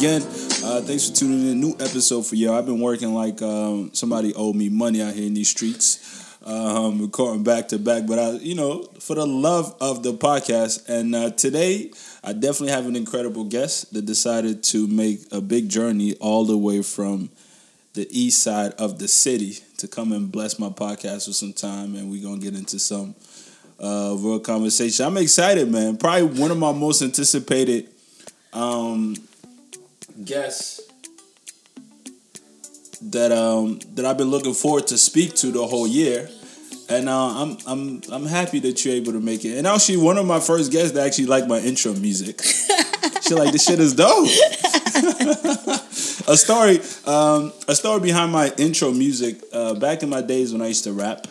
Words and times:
again. 0.00 0.22
Uh, 0.64 0.80
thanks 0.80 1.10
for 1.10 1.16
tuning 1.16 1.46
in. 1.46 1.60
New 1.60 1.72
episode 1.72 2.26
for 2.26 2.34
y'all. 2.34 2.54
I've 2.54 2.64
been 2.64 2.80
working 2.80 3.12
like 3.12 3.42
um, 3.42 3.90
somebody 3.92 4.32
owed 4.32 4.56
me 4.56 4.70
money 4.70 5.02
out 5.02 5.12
here 5.12 5.26
in 5.26 5.34
these 5.34 5.50
streets. 5.50 6.38
Um, 6.42 7.02
recording 7.02 7.44
back 7.44 7.68
to 7.68 7.78
back, 7.78 8.06
but 8.06 8.18
I, 8.18 8.30
you 8.38 8.54
know, 8.54 8.84
for 8.98 9.14
the 9.14 9.26
love 9.26 9.76
of 9.78 10.02
the 10.02 10.14
podcast. 10.14 10.88
And 10.88 11.14
uh, 11.14 11.32
today, 11.32 11.90
I 12.24 12.32
definitely 12.32 12.70
have 12.70 12.86
an 12.86 12.96
incredible 12.96 13.44
guest 13.44 13.92
that 13.92 14.06
decided 14.06 14.62
to 14.64 14.86
make 14.86 15.20
a 15.32 15.42
big 15.42 15.68
journey 15.68 16.14
all 16.14 16.46
the 16.46 16.56
way 16.56 16.80
from 16.80 17.28
the 17.92 18.08
east 18.10 18.42
side 18.42 18.72
of 18.78 18.98
the 18.98 19.06
city 19.06 19.58
to 19.76 19.86
come 19.86 20.12
and 20.12 20.32
bless 20.32 20.58
my 20.58 20.70
podcast 20.70 21.26
for 21.26 21.34
some 21.34 21.52
time, 21.52 21.94
and 21.94 22.10
we're 22.10 22.22
gonna 22.22 22.40
get 22.40 22.54
into 22.54 22.78
some 22.78 23.14
uh, 23.78 24.16
real 24.18 24.40
conversation. 24.40 25.04
I'm 25.04 25.18
excited, 25.18 25.70
man. 25.70 25.98
Probably 25.98 26.22
one 26.22 26.50
of 26.50 26.56
my 26.56 26.72
most 26.72 27.02
anticipated 27.02 27.90
um, 28.54 29.14
guests 30.24 30.80
that 33.02 33.32
um, 33.32 33.78
that 33.94 34.04
I've 34.04 34.18
been 34.18 34.30
looking 34.30 34.54
forward 34.54 34.86
to 34.88 34.98
speak 34.98 35.34
to 35.36 35.48
the 35.48 35.66
whole 35.66 35.86
year. 35.86 36.28
And 36.88 37.08
uh, 37.08 37.42
I'm 37.42 37.58
I'm 37.66 38.02
I'm 38.12 38.26
happy 38.26 38.58
that 38.60 38.84
you're 38.84 38.94
able 38.94 39.12
to 39.12 39.20
make 39.20 39.44
it. 39.44 39.56
And 39.56 39.66
actually, 39.66 39.98
one 39.98 40.18
of 40.18 40.26
my 40.26 40.40
first 40.40 40.72
guests 40.72 40.92
that 40.92 41.06
actually 41.06 41.26
liked 41.26 41.46
my 41.46 41.58
intro 41.58 41.94
music. 41.94 42.42
she 43.22 43.34
like 43.34 43.52
this 43.52 43.64
shit 43.64 43.78
is 43.78 43.94
dope. 43.94 44.26
a 46.28 46.36
story, 46.36 46.80
um, 47.06 47.52
a 47.68 47.74
story 47.74 48.00
behind 48.00 48.32
my 48.32 48.52
intro 48.58 48.90
music. 48.90 49.40
Uh, 49.52 49.74
back 49.74 50.02
in 50.02 50.08
my 50.08 50.20
days 50.20 50.52
when 50.52 50.62
I 50.62 50.66
used 50.66 50.84
to 50.84 50.92
rap, 50.92 51.26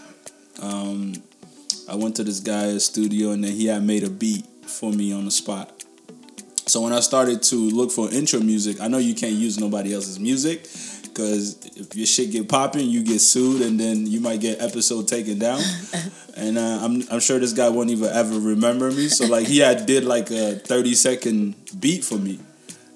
um, 0.62 1.14
I 1.90 1.96
went 1.96 2.16
to 2.18 2.24
this 2.24 2.40
guy's 2.40 2.86
studio 2.86 3.32
and 3.32 3.44
then 3.44 3.52
he 3.52 3.68
had 3.68 3.84
made 3.84 4.04
a 4.04 4.10
beat 4.10 4.46
for 4.66 4.92
me 4.92 5.12
on 5.12 5.26
the 5.26 5.32
spot. 5.32 5.79
So 6.70 6.82
when 6.82 6.94
I 6.94 7.00
started 7.00 7.42
to 7.44 7.56
look 7.56 7.92
for 7.92 8.12
intro 8.12 8.40
music, 8.40 8.80
I 8.80 8.88
know 8.88 9.00
you 9.00 9.16
can't 9.16 9.34
use 9.34 9.60
nobody 9.60 9.92
else's 9.92 10.20
music 10.20 10.62
because 11.04 11.58
if 11.76 11.96
your 11.96 12.06
shit 12.06 12.32
get 12.32 12.48
popping, 12.48 12.88
you 12.88 13.04
get 13.04 13.22
sued 13.22 13.64
and 13.64 13.80
then 13.80 14.06
you 14.06 14.22
might 14.22 14.40
get 14.40 14.62
episode 14.62 15.08
taken 15.08 15.40
down. 15.40 15.62
and 16.38 16.60
uh, 16.60 16.80
I'm 16.84 17.02
I'm 17.10 17.20
sure 17.22 17.40
this 17.40 17.54
guy 17.54 17.70
won't 17.70 17.90
even 17.90 18.10
ever 18.10 18.40
remember 18.40 18.92
me. 18.92 19.08
So 19.08 19.26
like 19.26 19.48
he 19.48 19.58
had 19.58 19.88
did 19.88 20.04
like 20.04 20.30
a 20.30 20.60
30 20.60 20.94
second 20.94 21.56
beat 21.80 22.04
for 22.04 22.20
me. 22.20 22.40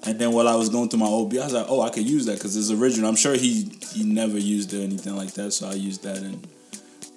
And 0.06 0.20
then 0.20 0.30
while 0.30 0.46
I 0.46 0.54
was 0.54 0.68
going 0.68 0.88
through 0.88 1.00
my 1.00 1.06
old 1.06 1.30
beat, 1.30 1.40
I 1.40 1.44
was 1.44 1.54
like, 1.54 1.66
oh, 1.68 1.80
I 1.80 1.90
could 1.90 2.08
use 2.08 2.26
that 2.26 2.34
because 2.34 2.56
it's 2.56 2.70
original. 2.70 3.08
I'm 3.08 3.16
sure 3.16 3.34
he 3.34 3.72
he 3.92 4.04
never 4.04 4.38
used 4.38 4.72
it 4.72 4.78
or 4.78 4.82
anything 4.82 5.16
like 5.16 5.32
that. 5.32 5.50
So 5.50 5.68
I 5.68 5.72
used 5.74 6.04
that 6.04 6.18
and 6.18 6.46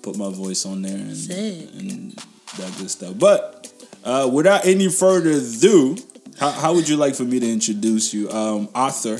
put 0.01 0.17
my 0.17 0.31
voice 0.31 0.65
on 0.65 0.81
there 0.81 0.97
and, 0.97 1.15
Sick. 1.15 1.69
and 1.77 2.13
that 2.57 2.73
good 2.79 2.89
stuff. 2.89 3.13
But 3.19 3.71
uh, 4.03 4.27
without 4.33 4.65
any 4.65 4.89
further 4.89 5.31
ado, 5.31 5.97
how, 6.39 6.51
how 6.51 6.73
would 6.73 6.87
you 6.87 6.97
like 6.97 7.15
for 7.15 7.23
me 7.23 7.39
to 7.39 7.49
introduce 7.51 8.13
you? 8.13 8.29
Um, 8.29 8.69
Arthur, 8.75 9.19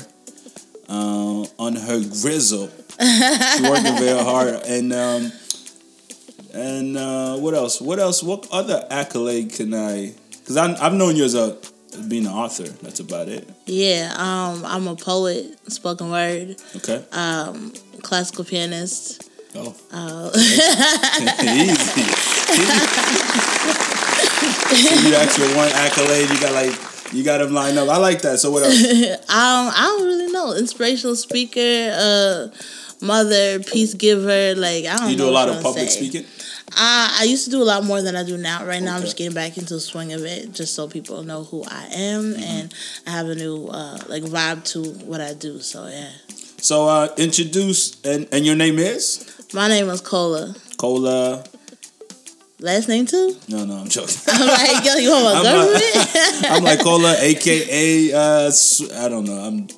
uh, 0.88 1.44
on 1.58 1.76
her 1.76 2.00
grizzle. 2.00 2.70
She's 3.00 3.62
working 3.62 3.96
very 3.98 4.18
hard. 4.22 4.48
And 4.66 4.92
um, 4.92 5.32
and 6.54 6.96
uh, 6.96 7.36
what 7.36 7.54
else? 7.54 7.80
What 7.80 7.98
else? 7.98 8.22
What 8.22 8.46
other 8.50 8.84
accolade 8.90 9.52
can 9.52 9.74
I? 9.74 10.14
Because 10.30 10.56
I've 10.56 10.94
known 10.94 11.14
you 11.16 11.24
as 11.24 11.34
a 11.34 11.56
being 12.08 12.26
an 12.26 12.32
author. 12.32 12.64
That's 12.82 13.00
about 13.00 13.28
it. 13.28 13.48
Yeah, 13.66 14.12
um, 14.16 14.64
I'm 14.64 14.86
a 14.88 14.96
poet, 14.96 15.58
spoken 15.70 16.10
word, 16.10 16.56
Okay. 16.76 17.04
um, 17.12 17.72
classical 18.02 18.44
pianist. 18.44 19.24
Oh, 19.54 19.74
Uh, 19.92 20.30
easy. 20.34 22.02
you 25.08 25.14
actually 25.16 25.54
one 25.56 25.68
accolade. 25.72 26.28
You 26.30 26.40
got 26.40 26.52
like 26.52 26.72
you 27.12 27.24
got 27.24 27.38
them 27.38 27.52
lined 27.54 27.78
up. 27.78 27.88
I 27.88 27.96
like 27.98 28.22
that. 28.22 28.38
So 28.38 28.50
what 28.50 28.62
else? 28.64 28.74
um, 29.28 29.72
I 29.74 29.94
don't 29.96 30.06
really 30.06 30.32
know. 30.32 30.54
Inspirational 30.54 31.16
speaker, 31.16 31.60
uh, 31.94 32.48
mother, 33.04 33.60
peace 33.60 33.94
giver. 33.94 34.54
Like 34.54 34.84
I 34.86 34.96
don't. 34.98 35.10
You 35.10 35.16
do 35.16 35.28
a 35.28 35.30
lot 35.30 35.48
of 35.48 35.62
public 35.62 35.88
say. 35.90 35.96
speaking. 36.08 36.24
Uh, 36.70 37.08
I 37.20 37.24
used 37.26 37.44
to 37.46 37.50
do 37.50 37.62
a 37.62 37.64
lot 37.64 37.82
more 37.84 38.02
than 38.02 38.14
I 38.14 38.24
do 38.24 38.36
now. 38.36 38.64
Right 38.66 38.82
now, 38.82 38.94
I'm 38.96 39.00
just 39.00 39.16
getting 39.16 39.34
back 39.34 39.56
into 39.56 39.74
the 39.74 39.80
swing 39.80 40.12
of 40.12 40.22
it, 40.24 40.52
just 40.52 40.74
so 40.74 40.86
people 40.86 41.22
know 41.22 41.44
who 41.44 41.64
I 41.64 41.88
am, 41.92 42.34
Mm-hmm. 42.34 42.42
and 42.42 42.74
I 43.06 43.10
have 43.10 43.26
a 43.26 43.34
new 43.34 43.68
uh, 43.68 43.98
like 44.06 44.22
vibe 44.24 44.64
to 44.72 44.82
what 45.06 45.20
I 45.22 45.32
do. 45.32 45.60
So 45.60 45.86
yeah, 45.86 46.10
So 46.58 46.86
uh, 46.86 47.08
introduce 47.16 47.98
and 48.04 48.28
and 48.32 48.44
your 48.44 48.54
name 48.54 48.78
is 48.78 49.24
my 49.54 49.66
name 49.68 49.88
is 49.88 50.02
Cola. 50.02 50.54
Cola. 50.76 51.42
Last 52.60 52.88
name 52.88 53.06
too? 53.06 53.36
No, 53.48 53.64
no, 53.64 53.74
I'm 53.76 53.88
joking. 53.88 54.16
I'm 54.28 54.46
like, 54.48 54.84
yo, 54.84 54.94
you 54.96 55.10
want 55.10 55.24
my 55.36 55.42
government? 55.42 55.84
I'm 56.50 56.64
like 56.64 56.80
Cola, 56.80 57.14
aka 57.18 58.12
uh, 58.12 58.50
I 58.96 59.08
don't 59.08 59.24
know. 59.24 59.34
I'm. 59.38 59.68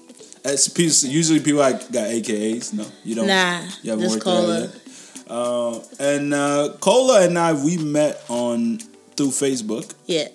It's 0.42 0.68
piece, 0.68 1.04
usually 1.04 1.40
people 1.40 1.60
like 1.60 1.80
got 1.92 2.06
AKAs. 2.08 2.72
No, 2.72 2.86
you 3.04 3.14
don't. 3.14 3.26
nah, 3.26 3.60
You 3.82 3.90
haven't 3.90 4.08
just 4.08 4.24
worked 4.24 4.24
that 4.24 4.30
Cola. 4.30 4.60
yet? 4.60 4.76
Uh, 5.28 5.80
and 6.00 6.32
uh, 6.34 6.72
Cola 6.80 7.26
and 7.26 7.38
I 7.38 7.52
we 7.52 7.76
met 7.76 8.24
on 8.28 8.78
through 9.16 9.28
Facebook, 9.28 9.92
Yeah. 10.06 10.28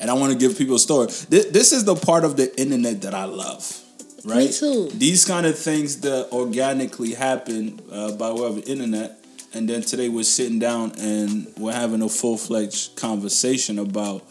and 0.00 0.08
I 0.08 0.14
want 0.14 0.32
to 0.32 0.38
give 0.38 0.56
people 0.56 0.76
a 0.76 0.78
story. 0.78 1.08
This, 1.28 1.46
this 1.46 1.72
is 1.72 1.84
the 1.84 1.96
part 1.96 2.24
of 2.24 2.36
the 2.36 2.56
internet 2.58 3.02
that 3.02 3.14
I 3.14 3.24
love. 3.24 3.80
Right. 4.24 4.50
too. 4.52 4.88
These 4.90 5.24
kind 5.26 5.44
of 5.44 5.58
things 5.58 6.00
that 6.02 6.30
organically 6.30 7.12
happen 7.14 7.80
uh, 7.92 8.12
by 8.12 8.30
way 8.30 8.46
of 8.46 8.54
the 8.64 8.70
internet, 8.70 9.18
and 9.54 9.68
then 9.68 9.82
today 9.82 10.08
we're 10.08 10.24
sitting 10.24 10.58
down 10.58 10.92
and 10.98 11.46
we're 11.58 11.72
having 11.72 12.02
a 12.02 12.08
full 12.08 12.36
fledged 12.36 12.96
conversation 12.96 13.78
about 13.78 14.24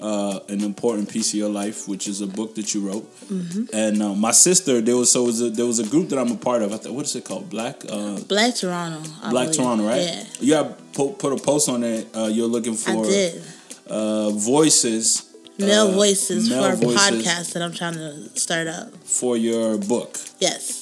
uh, 0.00 0.38
an 0.48 0.62
important 0.62 1.10
piece 1.10 1.32
of 1.32 1.38
your 1.38 1.48
life, 1.48 1.88
which 1.88 2.06
is 2.06 2.20
a 2.20 2.26
book 2.26 2.54
that 2.54 2.72
you 2.72 2.86
wrote. 2.88 3.04
Mm-hmm. 3.26 3.64
And 3.72 4.00
uh, 4.02 4.14
my 4.14 4.30
sister, 4.30 4.80
there 4.80 4.96
was 4.96 5.10
so 5.10 5.24
was 5.24 5.42
a, 5.42 5.50
there 5.50 5.66
was 5.66 5.80
a 5.80 5.86
group 5.88 6.08
that 6.10 6.18
I'm 6.18 6.30
a 6.30 6.36
part 6.36 6.62
of. 6.62 6.72
I 6.72 6.76
thought, 6.76 6.92
what 6.92 7.04
is 7.04 7.16
it 7.16 7.24
called? 7.24 7.50
Black. 7.50 7.82
Uh, 7.88 8.20
Black 8.20 8.54
Toronto. 8.54 9.02
I 9.22 9.30
Black 9.30 9.46
believe. 9.46 9.56
Toronto, 9.56 9.86
right? 9.86 10.02
Yeah. 10.02 10.24
You 10.40 10.54
have 10.54 10.92
po- 10.92 11.12
put 11.12 11.32
a 11.32 11.42
post 11.42 11.68
on 11.68 11.82
it. 11.82 12.06
Uh, 12.16 12.26
you're 12.26 12.46
looking 12.46 12.74
I 12.74 12.76
for 12.76 13.04
did. 13.04 13.42
uh, 13.88 14.30
voices. 14.30 15.24
Male 15.58 15.88
uh, 15.88 15.90
voices 15.90 16.48
male 16.48 16.62
for 16.62 16.72
a 16.74 16.76
voices 16.76 17.00
podcast 17.00 17.52
that 17.54 17.62
I'm 17.62 17.72
trying 17.72 17.94
to 17.94 18.28
start 18.38 18.68
up. 18.68 18.94
for 18.98 19.36
your 19.36 19.76
book. 19.76 20.16
Yes. 20.38 20.77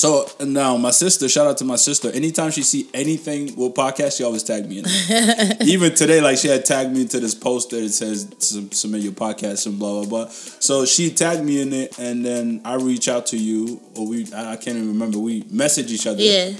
So 0.00 0.26
now 0.42 0.78
my 0.78 0.92
sister, 0.92 1.28
shout 1.28 1.46
out 1.46 1.58
to 1.58 1.64
my 1.66 1.76
sister. 1.76 2.10
Anytime 2.10 2.50
she 2.52 2.62
see 2.62 2.88
anything 2.94 3.54
with 3.54 3.74
podcast, 3.74 4.16
she 4.16 4.24
always 4.24 4.42
tag 4.42 4.66
me 4.66 4.78
in 4.78 4.84
it. 4.88 5.60
Even 5.68 5.94
today, 5.94 6.22
like 6.22 6.38
she 6.38 6.48
had 6.48 6.64
tagged 6.64 6.90
me 6.90 7.02
into 7.02 7.20
this 7.20 7.34
post 7.34 7.68
that 7.68 7.82
it 7.82 7.90
says 7.90 8.26
submit 8.70 9.02
your 9.02 9.12
podcast 9.12 9.66
and 9.66 9.78
blah 9.78 10.00
blah 10.00 10.08
blah. 10.08 10.28
So 10.30 10.86
she 10.86 11.10
tagged 11.10 11.44
me 11.44 11.60
in 11.60 11.74
it, 11.74 11.98
and 11.98 12.24
then 12.24 12.62
I 12.64 12.76
reach 12.76 13.08
out 13.08 13.26
to 13.26 13.36
you, 13.36 13.78
or 13.94 14.06
we 14.06 14.26
I 14.32 14.52
I 14.52 14.56
can't 14.56 14.78
even 14.78 14.88
remember. 14.88 15.18
We 15.18 15.44
message 15.50 15.92
each 15.92 16.06
other, 16.06 16.22
Yeah. 16.22 16.52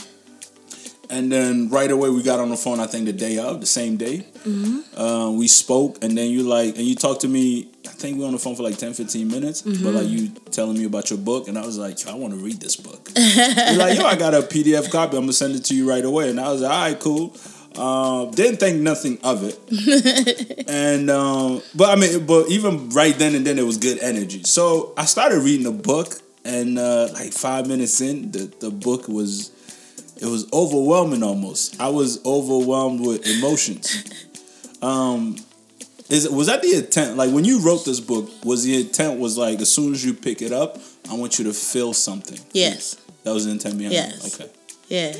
And 1.11 1.31
then 1.31 1.69
right 1.69 1.91
away 1.91 2.09
we 2.11 2.23
got 2.23 2.41
on 2.41 2.49
the 2.49 2.57
phone. 2.57 2.81
I 2.81 2.87
think 2.87 3.07
the 3.07 3.13
day 3.13 3.39
of, 3.39 3.61
the 3.61 3.67
same 3.67 3.97
day, 3.97 4.25
uh, 4.97 5.31
we 5.35 5.49
spoke, 5.49 6.03
and 6.03 6.17
then 6.17 6.31
you 6.31 6.43
like, 6.45 6.77
and 6.77 6.87
you 6.87 6.95
talked 6.95 7.23
to 7.23 7.29
me. 7.29 7.69
I 7.87 7.93
think 7.93 8.17
we 8.17 8.21
were 8.23 8.27
on 8.27 8.33
the 8.33 8.39
phone 8.39 8.57
for 8.57 8.63
like 8.63 8.79
10, 8.79 8.95
15 8.95 9.29
minutes, 9.29 9.63
but 9.63 9.95
like 9.95 10.09
you 10.09 10.29
telling 10.51 10.79
me 10.79 10.85
about 10.85 11.11
your 11.11 11.19
book, 11.19 11.49
and 11.49 11.59
I 11.59 11.67
was 11.67 11.77
like, 11.79 12.07
I 12.07 12.15
want 12.15 12.33
to 12.35 12.41
read 12.41 12.61
this 12.61 12.77
book. 12.77 13.11
You're 13.17 13.77
like, 13.77 13.99
yo, 13.99 14.05
I 14.07 14.17
got 14.17 14.35
a 14.35 14.43
PDF 14.43 14.91
copy. 14.91 15.17
I'm 15.17 15.25
gonna 15.25 15.33
send 15.33 15.55
it 15.57 15.65
to 15.67 15.75
you 15.75 15.89
right 15.89 16.05
away. 16.05 16.31
And 16.31 16.41
I 16.41 16.53
was 16.53 16.63
like, 16.63 16.73
all 16.73 16.85
right, 16.85 17.01
cool. 17.01 17.37
Um, 17.77 18.31
didn't 18.33 18.59
think 18.59 18.81
nothing 18.81 19.19
of 19.23 19.45
it, 19.45 20.67
and 20.69 21.09
um, 21.09 21.63
but 21.75 21.91
I 21.91 21.95
mean, 22.01 22.27
but 22.27 22.49
even 22.49 22.89
right 22.91 23.17
then 23.17 23.37
and 23.37 23.47
then, 23.47 23.59
it 23.61 23.65
was 23.65 23.79
good 23.79 24.01
energy. 24.01 24.43
So 24.43 24.93
I 24.97 25.05
started 25.05 25.39
reading 25.39 25.65
the 25.65 25.71
book, 25.71 26.21
and 26.45 26.79
uh, 26.79 27.09
like 27.13 27.33
five 27.33 27.69
minutes 27.69 28.01
in, 28.01 28.33
the 28.33 28.53
the 28.59 28.71
book 28.71 29.07
was 29.07 29.53
it 30.21 30.27
was 30.27 30.51
overwhelming 30.53 31.23
almost. 31.23 31.81
I 31.81 31.89
was 31.89 32.25
overwhelmed 32.25 33.01
with 33.07 33.27
emotions. 33.27 34.05
Um, 34.83 35.37
is 36.09 36.29
was 36.29 36.47
that 36.49 36.63
the 36.63 36.75
intent? 36.77 37.17
Like 37.17 37.31
when 37.33 37.45
you 37.45 37.61
wrote 37.61 37.85
this 37.85 38.01
book, 38.01 38.29
was 38.45 38.65
the 38.65 38.81
intent 38.81 39.21
was 39.21 39.37
like 39.39 39.61
as 39.61 39.71
soon 39.71 39.93
as 39.93 40.05
you 40.05 40.13
pick 40.15 40.43
it 40.43 40.53
up, 40.53 40.79
I 41.11 41.15
want 41.15 41.39
you 41.39 41.45
to 41.47 41.53
feel 41.53 41.93
something. 41.95 42.39
Yes. 42.53 42.97
That 43.25 43.33
was 43.33 43.45
the 43.45 43.53
intent 43.53 43.79
behind 43.79 43.95
Yes. 43.95 44.27
it. 44.27 44.41
Okay. 44.41 44.53
Yeah. 44.89 45.15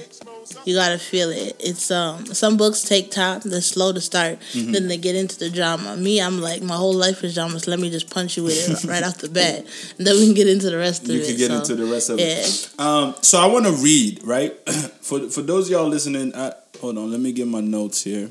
You 0.65 0.75
gotta 0.75 0.99
feel 0.99 1.31
it. 1.31 1.57
It's 1.61 1.91
um 1.91 2.27
some 2.27 2.57
books 2.57 2.83
take 2.83 3.11
time, 3.11 3.41
they're 3.45 3.61
slow 3.61 3.93
to 3.93 4.01
start, 4.01 4.39
Mm-hmm. 4.53 4.73
then 4.73 4.89
they 4.89 4.97
get 4.97 5.15
into 5.17 5.39
the 5.39 5.51
drama. 5.51 5.97
Me, 5.97 6.21
I'm 6.21 6.41
like 6.41 6.63
my 6.63 6.77
whole 6.77 6.95
life 6.95 7.23
is 7.25 7.35
drama, 7.35 7.59
so 7.61 7.71
let 7.71 7.81
me 7.81 7.91
just 7.91 8.11
punch 8.11 8.37
you 8.37 8.45
with 8.45 8.69
it 8.69 8.89
right 8.89 9.03
off 9.03 9.19
the 9.19 9.29
bat. 9.29 9.65
And 9.99 10.07
then 10.07 10.17
we 10.17 10.27
can 10.27 10.35
get 10.35 10.49
into 10.49 10.71
the 10.71 10.77
rest 10.79 11.03
of 11.05 11.11
You 11.11 11.21
it. 11.21 11.21
You 11.21 11.27
can 11.27 11.37
get 11.37 11.49
so, 11.51 11.57
into 11.57 11.75
the 11.77 11.93
rest 11.93 12.11
of 12.11 12.19
yeah. 12.19 12.27
it. 12.27 12.75
Um, 12.79 13.15
so 13.23 13.39
I 13.41 13.47
want 13.47 13.67
to 13.67 13.73
read 13.73 14.23
right 14.25 14.53
for 15.01 15.29
for 15.31 15.43
those 15.43 15.67
of 15.67 15.73
y'all 15.73 15.89
listening. 15.89 16.35
I, 16.35 16.53
hold 16.81 16.99
on, 16.99 17.11
let 17.11 17.21
me 17.21 17.33
get 17.33 17.47
my 17.47 17.61
notes 17.61 18.03
here. 18.03 18.29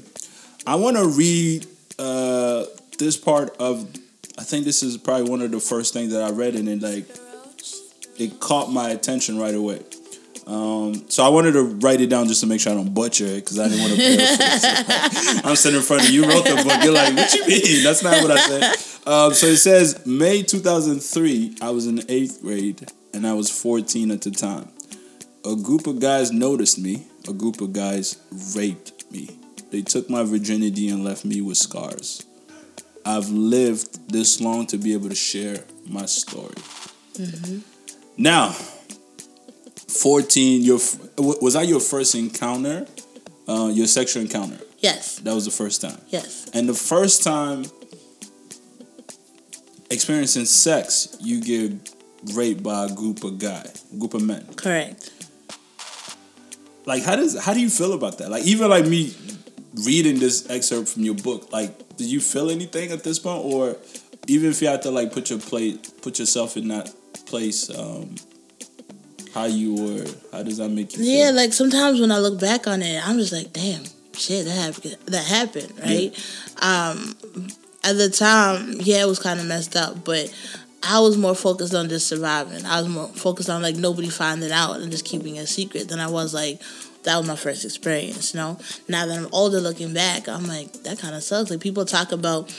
I 0.68 0.76
want 0.76 0.98
to 0.98 1.08
read 1.08 1.66
uh, 1.98 2.66
this 2.98 3.18
part 3.18 3.56
of. 3.58 3.88
I 4.38 4.44
think 4.44 4.66
this 4.66 4.84
is 4.84 4.98
probably 4.98 5.30
one 5.30 5.42
of 5.42 5.52
the 5.52 5.60
first 5.60 5.94
things 5.94 6.12
that 6.14 6.24
I 6.24 6.32
read, 6.32 6.56
and 6.56 6.68
it 6.70 6.82
like 6.82 7.06
it 8.18 8.40
caught 8.40 8.72
my 8.72 8.90
attention 8.90 9.38
right 9.40 9.56
away. 9.56 9.82
Um, 10.50 11.08
so 11.10 11.24
I 11.24 11.30
wanted 11.30 11.52
to 11.52 11.62
write 11.62 12.02
it 12.02 12.08
down 12.10 12.28
just 12.28 12.42
to 12.42 12.48
make 12.48 12.60
sure 12.60 12.72
I 12.74 12.76
don't 12.76 12.92
butcher 12.94 13.26
it 13.26 13.46
because 13.46 13.60
I 13.60 13.68
didn't 13.68 13.82
want 13.82 13.94
to. 15.42 15.42
I'm 15.48 15.56
sitting 15.56 15.78
in 15.78 15.86
front 15.86 16.04
of 16.04 16.10
you, 16.10 16.24
You 16.24 16.30
wrote 16.30 16.44
the 16.44 16.56
book. 16.56 16.84
You're 16.84 16.94
like, 16.94 17.16
what 17.16 17.34
you 17.36 17.46
mean? 17.48 17.84
That's 17.84 18.02
not 18.02 18.22
what 18.24 18.32
I 18.32 18.38
said. 18.48 18.64
Um, 19.08 19.34
so 19.34 19.46
it 19.46 19.58
says 19.58 20.04
May 20.08 20.42
2003. 20.42 21.58
I 21.62 21.70
was 21.70 21.86
in 21.86 21.98
the 21.98 22.06
eighth 22.12 22.42
grade 22.42 22.92
and 23.14 23.28
I 23.28 23.34
was 23.34 23.50
14 23.52 24.10
at 24.10 24.22
the 24.22 24.32
time. 24.32 24.70
A 25.46 25.56
group 25.56 25.86
of 25.86 26.00
guys 26.00 26.32
noticed 26.32 26.80
me. 26.80 27.06
A 27.28 27.34
group 27.34 27.62
of 27.62 27.72
guys 27.72 28.18
raped 28.56 29.12
me. 29.12 29.30
They 29.72 29.84
took 29.84 30.10
my 30.10 30.24
virginity 30.24 30.90
and 30.90 31.04
left 31.04 31.26
me 31.26 31.42
with 31.42 31.58
scars. 31.58 32.26
I've 33.06 33.30
lived 33.30 34.12
this 34.12 34.42
long 34.42 34.66
to 34.68 34.78
be 34.78 34.94
able 34.94 35.10
to 35.10 35.16
share 35.16 35.64
my 35.88 36.06
story. 36.06 36.56
Now, 38.18 38.56
14, 39.90 40.62
your 40.62 40.80
was 41.18 41.54
that 41.54 41.68
your 41.68 41.80
first 41.80 42.16
encounter? 42.16 42.88
Uh, 43.48 43.72
your 43.74 43.88
sexual 43.88 44.22
encounter? 44.22 44.60
Yes. 44.78 45.18
That 45.20 45.34
was 45.34 45.46
the 45.46 45.52
first 45.52 45.82
time. 45.82 46.00
Yes. 46.10 46.50
And 46.54 46.70
the 46.70 46.74
first 46.74 47.24
time 47.24 47.66
experiencing 49.90 50.46
sex, 50.46 51.18
you 51.20 51.42
get 51.42 51.92
raped 52.34 52.62
by 52.62 52.86
a 52.86 52.90
group 52.90 53.24
of 53.24 53.40
guy, 53.40 53.66
group 53.98 54.14
of 54.14 54.22
men. 54.22 54.46
Correct. 54.56 55.12
Like 56.86 57.04
how 57.04 57.16
does 57.16 57.40
how 57.44 57.54
do 57.54 57.60
you 57.60 57.70
feel 57.70 57.94
about 57.94 58.20
that? 58.20 58.30
Like 58.30 58.44
even 58.44 58.70
like 58.70 58.86
me 58.86 59.14
reading 59.86 60.20
this 60.20 60.50
excerpt 60.50 60.90
from 60.90 61.04
your 61.04 61.16
book, 61.16 61.52
like 61.52 61.98
did 61.98 62.08
you 62.08 62.20
feel 62.20 62.50
anything 62.50 62.92
at 62.92 63.04
this 63.04 63.20
point 63.20 63.44
or 63.44 63.78
even 64.28 64.50
if 64.52 64.62
you 64.62 64.68
had 64.68 64.82
to 64.84 64.92
like 64.92 65.12
put 65.12 65.30
your 65.30 65.40
plate 65.40 65.92
put 66.02 66.20
yourself 66.20 66.58
in 66.58 66.68
that 66.70 66.94
place, 67.26 67.70
um 67.76 68.16
how 69.34 69.46
you 69.46 69.76
were 69.76 70.06
how 70.32 70.44
does 70.44 70.58
that 70.58 70.70
make 70.70 70.94
you 70.94 71.00
feel? 71.00 71.08
Yeah, 71.08 71.32
like 71.32 71.54
sometimes 71.54 72.00
when 72.00 72.12
I 72.12 72.20
look 72.20 72.40
back 72.40 72.68
on 72.68 72.82
it, 72.82 73.08
I'm 73.08 73.18
just 73.18 73.34
like, 73.34 73.54
damn, 73.54 73.84
shit, 74.14 74.46
that 74.46 74.52
happened. 74.52 74.98
That 75.06 75.26
happened, 75.26 75.74
right? 75.80 76.14
Um, 76.62 77.16
at 77.84 77.94
the 77.98 78.10
time, 78.10 78.74
yeah, 78.80 79.04
it 79.04 79.08
was 79.08 79.20
kind 79.20 79.40
of 79.40 79.46
messed 79.46 79.76
up, 79.76 80.04
but 80.04 80.34
I 80.84 81.00
was 81.00 81.18
more 81.18 81.36
focused 81.36 81.74
on 81.74 81.90
just 81.90 82.08
surviving. 82.08 82.66
I 82.66 82.82
was 82.82 82.90
more 82.90 83.08
focused 83.08 83.50
on 83.50 83.62
like 83.62 83.76
nobody 83.76 84.10
finding 84.10 84.52
out 84.52 84.80
and 84.80 84.92
just 84.92 85.06
keeping 85.06 85.36
it 85.36 85.44
a 85.44 85.48
secret 85.48 85.90
than 85.90 86.00
I 86.00 86.08
was 86.08 86.34
like. 86.34 86.62
That 87.04 87.18
was 87.18 87.28
my 87.28 87.38
first 87.38 87.64
experience, 87.64 88.34
you 88.34 88.42
know. 88.42 88.60
Now 88.90 89.06
that 89.06 89.18
I'm 89.18 89.30
older, 89.32 89.62
looking 89.62 89.94
back, 89.94 90.28
I'm 90.28 90.46
like, 90.48 90.74
that 90.84 91.00
kind 91.00 91.16
of 91.16 91.24
sucks. 91.24 91.50
Like 91.50 91.62
people 91.62 91.86
talk 91.86 92.12
about 92.12 92.54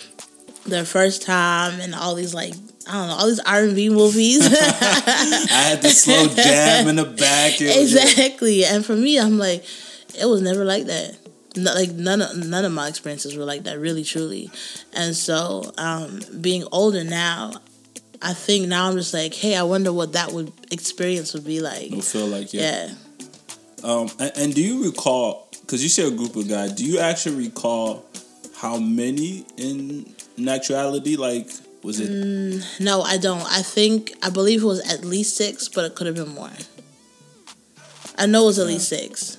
their 0.64 0.86
first 0.86 1.22
time 1.22 1.78
and 1.80 1.94
all 1.94 2.14
these 2.14 2.32
like 2.32 2.54
I 2.90 2.94
don't 2.94 3.08
know 3.08 3.14
all 3.14 3.26
these 3.28 3.40
R 3.40 3.62
and 3.62 3.76
B 3.76 3.88
movies. 3.88 4.40
I 4.52 5.68
had 5.70 5.82
the 5.82 5.90
slow 5.90 6.26
jam 6.28 6.88
in 6.88 6.96
the 6.96 7.04
back. 7.04 7.60
It 7.60 7.76
was 7.78 7.92
just- 7.92 8.18
exactly. 8.18 8.64
And 8.64 8.84
for 8.84 8.96
me, 8.96 9.18
I'm 9.18 9.38
like, 9.38 9.64
it 10.18 10.26
was 10.26 10.42
never 10.42 10.64
like 10.64 10.86
that. 10.86 11.16
No, 11.56 11.72
like 11.74 11.90
none 11.92 12.20
of 12.22 12.36
none 12.36 12.64
of 12.64 12.72
my 12.72 12.88
experiences 12.88 13.36
were 13.36 13.44
like 13.44 13.64
that, 13.64 13.78
really, 13.78 14.04
truly. 14.04 14.50
And 14.92 15.14
so, 15.16 15.72
um, 15.78 16.20
being 16.40 16.64
older 16.70 17.02
now, 17.04 17.52
I 18.22 18.34
think 18.34 18.68
now 18.68 18.88
I'm 18.88 18.94
just 18.96 19.14
like, 19.14 19.34
hey, 19.34 19.56
I 19.56 19.62
wonder 19.64 19.92
what 19.92 20.12
that 20.12 20.32
would 20.32 20.52
experience 20.70 21.32
would 21.34 21.44
be 21.44 21.60
like. 21.60 21.90
Don't 21.90 22.04
feel 22.04 22.26
like 22.26 22.52
yeah. 22.52 22.88
Yeah. 22.88 22.94
Um, 23.82 24.10
and, 24.18 24.32
and 24.36 24.54
do 24.54 24.60
you 24.62 24.84
recall? 24.84 25.48
Because 25.62 25.82
you 25.82 25.88
said 25.88 26.12
a 26.12 26.16
group 26.16 26.36
of 26.36 26.48
guys. 26.48 26.72
Do 26.72 26.84
you 26.84 26.98
actually 26.98 27.36
recall 27.46 28.04
how 28.56 28.78
many 28.78 29.44
in, 29.56 30.12
in 30.36 30.48
actuality? 30.48 31.16
Like, 31.16 31.48
was 31.82 32.00
it? 32.00 32.10
Mm, 32.10 32.80
no, 32.80 33.02
I 33.02 33.16
don't. 33.16 33.42
I 33.42 33.62
think 33.62 34.12
I 34.22 34.30
believe 34.30 34.62
it 34.62 34.66
was 34.66 34.80
at 34.92 35.04
least 35.04 35.36
six, 35.36 35.68
but 35.68 35.84
it 35.84 35.94
could 35.94 36.06
have 36.06 36.16
been 36.16 36.34
more. 36.34 36.50
I 38.18 38.26
know 38.26 38.44
it 38.44 38.46
was 38.46 38.58
at 38.58 38.66
least 38.66 38.88
six. 38.88 39.36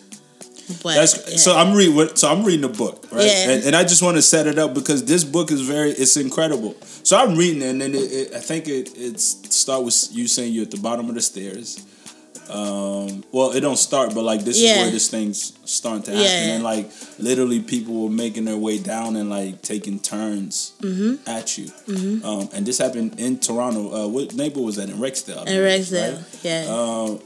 But 0.82 0.96
That's 0.96 1.30
yeah. 1.30 1.38
so. 1.38 1.56
I'm 1.56 1.74
reading. 1.76 2.16
So 2.16 2.30
I'm 2.30 2.44
reading 2.44 2.62
the 2.62 2.70
book, 2.70 3.08
right? 3.12 3.26
Yeah. 3.26 3.50
And, 3.52 3.66
and 3.66 3.76
I 3.76 3.84
just 3.84 4.02
want 4.02 4.18
to 4.18 4.22
set 4.22 4.48
it 4.48 4.58
up 4.58 4.74
because 4.74 5.04
this 5.06 5.24
book 5.24 5.52
is 5.52 5.62
very. 5.62 5.92
It's 5.92 6.18
incredible. 6.18 6.76
So 7.04 7.18
I'm 7.18 7.36
reading, 7.36 7.62
it, 7.62 7.70
and 7.70 7.82
then 7.82 7.94
it, 7.94 8.12
it, 8.12 8.34
I 8.34 8.40
think 8.40 8.68
it 8.68 8.92
it's 8.96 9.56
start 9.56 9.84
with 9.84 10.08
you 10.12 10.28
saying 10.28 10.54
you're 10.54 10.64
at 10.64 10.72
the 10.72 10.78
bottom 10.80 11.10
of 11.10 11.16
the 11.16 11.22
stairs. 11.22 11.86
Um, 12.50 13.24
well, 13.32 13.52
it 13.52 13.62
don't 13.62 13.78
start, 13.78 14.14
but 14.14 14.24
like 14.26 14.42
this 14.44 14.58
is 14.58 14.64
where 14.78 14.92
this 14.92 15.10
thing's 15.10 15.54
starting 15.64 16.04
to 16.04 16.12
happen, 16.12 16.26
Yeah. 16.26 16.54
and 16.56 16.64
like 16.64 16.92
literally 17.18 17.62
people 17.62 18.04
were 18.04 18.10
making 18.10 18.44
their 18.46 18.58
way 18.58 18.78
down 18.78 19.16
and 19.16 19.30
like 19.30 19.62
taking 19.62 20.00
turns 20.00 20.74
Mm-hmm. 20.82 21.30
at 21.30 21.58
you. 21.58 21.72
Um, 22.28 22.50
and 22.54 22.66
this 22.66 22.78
happened 22.78 23.20
in 23.20 23.40
Toronto. 23.40 23.94
Uh, 23.94 24.08
what 24.10 24.34
neighbor 24.34 24.60
was 24.62 24.76
that 24.76 24.90
in 24.90 24.98
Rexdale? 24.98 25.48
In 25.48 25.56
Rexdale, 25.62 26.18
right? 26.18 26.40
yeah. 26.44 26.66
Um, 26.68 27.20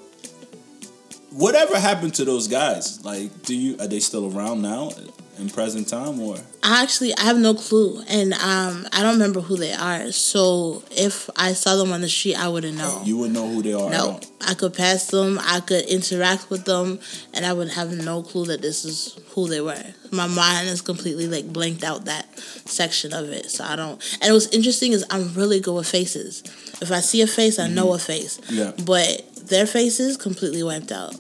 whatever 1.32 1.80
happened 1.80 2.14
to 2.16 2.26
those 2.26 2.48
guys? 2.48 3.04
Like, 3.04 3.44
do 3.44 3.56
you 3.56 3.78
are 3.80 3.88
they 3.88 4.00
still 4.00 4.36
around 4.36 4.62
now 4.62 4.92
in 5.38 5.50
present 5.50 5.88
time 5.88 6.20
or? 6.20 6.38
I 6.64 6.82
actually 6.84 7.14
I 7.16 7.22
have 7.22 7.38
no 7.38 7.54
clue, 7.54 8.02
and 8.08 8.34
um, 8.34 8.88
I 8.92 9.02
don't 9.04 9.14
remember 9.14 9.42
who 9.42 9.56
they 9.58 9.74
are. 9.74 10.12
So 10.12 10.84
if 10.92 11.30
I 11.36 11.54
saw 11.54 11.76
them 11.76 11.92
on 11.92 12.02
the 12.02 12.10
street, 12.10 12.36
I 12.36 12.48
wouldn't 12.48 12.78
know. 12.78 13.02
You 13.06 13.18
would 13.20 13.32
know 13.32 13.48
who 13.48 13.62
they 13.62 13.74
are. 13.74 13.90
no. 13.90 14.20
I 14.48 14.54
could 14.54 14.76
pass 14.76 15.08
them, 15.08 15.40
I 15.42 15.60
could 15.60 15.86
interact 15.86 16.52
with 16.52 16.66
them, 16.66 17.00
and 17.34 17.46
I 17.48 17.54
would 17.54 17.70
have 17.70 17.92
no 17.92 18.22
clue 18.22 18.46
that 18.46 18.62
this 18.62 18.86
is 18.86 19.20
who 19.30 19.48
they 19.48 19.60
were. 19.60 19.84
My 20.12 20.28
mind 20.28 20.68
is 20.68 20.82
completely 20.82 21.28
like 21.28 21.52
blanked 21.52 21.84
out 21.84 22.06
that 22.06 22.28
section 22.66 23.12
of 23.14 23.30
it, 23.30 23.50
so 23.50 23.64
I 23.64 23.76
don't. 23.76 24.00
And 24.22 24.34
what's 24.34 24.48
interesting 24.48 24.92
is 24.92 25.04
I'm 25.10 25.34
really 25.34 25.60
good 25.60 25.74
with 25.74 25.90
faces. 25.90 26.44
If 26.80 26.92
I 26.92 27.00
see 27.00 27.22
a 27.22 27.28
face, 27.28 27.58
I 27.58 27.68
know 27.68 27.94
a 27.94 27.98
face. 27.98 28.40
Yeah. 28.50 28.72
But 28.86 29.24
their 29.48 29.66
faces 29.66 30.16
completely 30.16 30.62
wiped 30.62 30.92
out. 30.92 31.16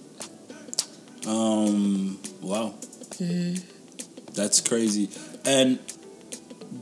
Um. 1.27 2.19
Wow. 2.41 2.75
Mm-hmm. 3.19 3.75
That's 4.35 4.61
crazy. 4.61 5.09
And 5.45 5.79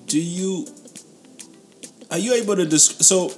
do 0.08 0.20
you? 0.20 0.68
Are 2.12 2.18
you 2.18 2.34
able 2.34 2.56
to 2.56 2.66
dis- 2.66 2.98
So, 3.06 3.32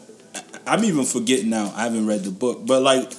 I'm 0.67 0.83
even 0.83 1.05
forgetting 1.05 1.49
now. 1.49 1.71
I 1.75 1.83
haven't 1.83 2.07
read 2.07 2.23
the 2.23 2.31
book, 2.31 2.65
but 2.65 2.81
like, 2.81 3.11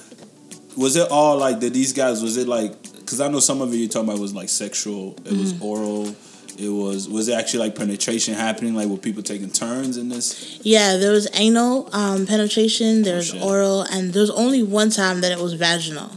was 0.75 0.95
it 0.95 1.09
all 1.09 1.37
like 1.37 1.59
that? 1.61 1.73
These 1.73 1.93
guys 1.93 2.21
was 2.21 2.37
it 2.37 2.47
like? 2.47 2.81
Because 2.93 3.21
I 3.21 3.27
know 3.29 3.39
some 3.39 3.61
of 3.61 3.73
it 3.73 3.77
you're 3.77 3.87
talking 3.89 4.09
about 4.09 4.19
was 4.19 4.33
like 4.33 4.49
sexual. 4.49 5.15
It 5.25 5.31
was 5.33 5.53
Mm-hmm. 5.53 5.63
oral. 5.63 6.15
It 6.59 6.69
was 6.69 7.07
was 7.07 7.27
it 7.27 7.33
actually 7.33 7.59
like 7.59 7.75
penetration 7.75 8.33
happening? 8.33 8.73
Like 8.73 8.87
were 8.87 8.97
people 8.97 9.21
taking 9.23 9.49
turns 9.51 9.95
in 9.97 10.09
this? 10.09 10.59
Yeah, 10.63 10.97
there 10.97 11.11
was 11.11 11.27
anal 11.35 11.87
um, 11.95 12.25
penetration, 12.25 13.03
there's 13.03 13.27
shit. 13.27 13.41
oral, 13.43 13.83
and 13.83 14.11
there's 14.11 14.31
only 14.31 14.63
one 14.63 14.89
time 14.89 15.21
that 15.21 15.31
it 15.31 15.37
was 15.39 15.53
vaginal. 15.53 16.11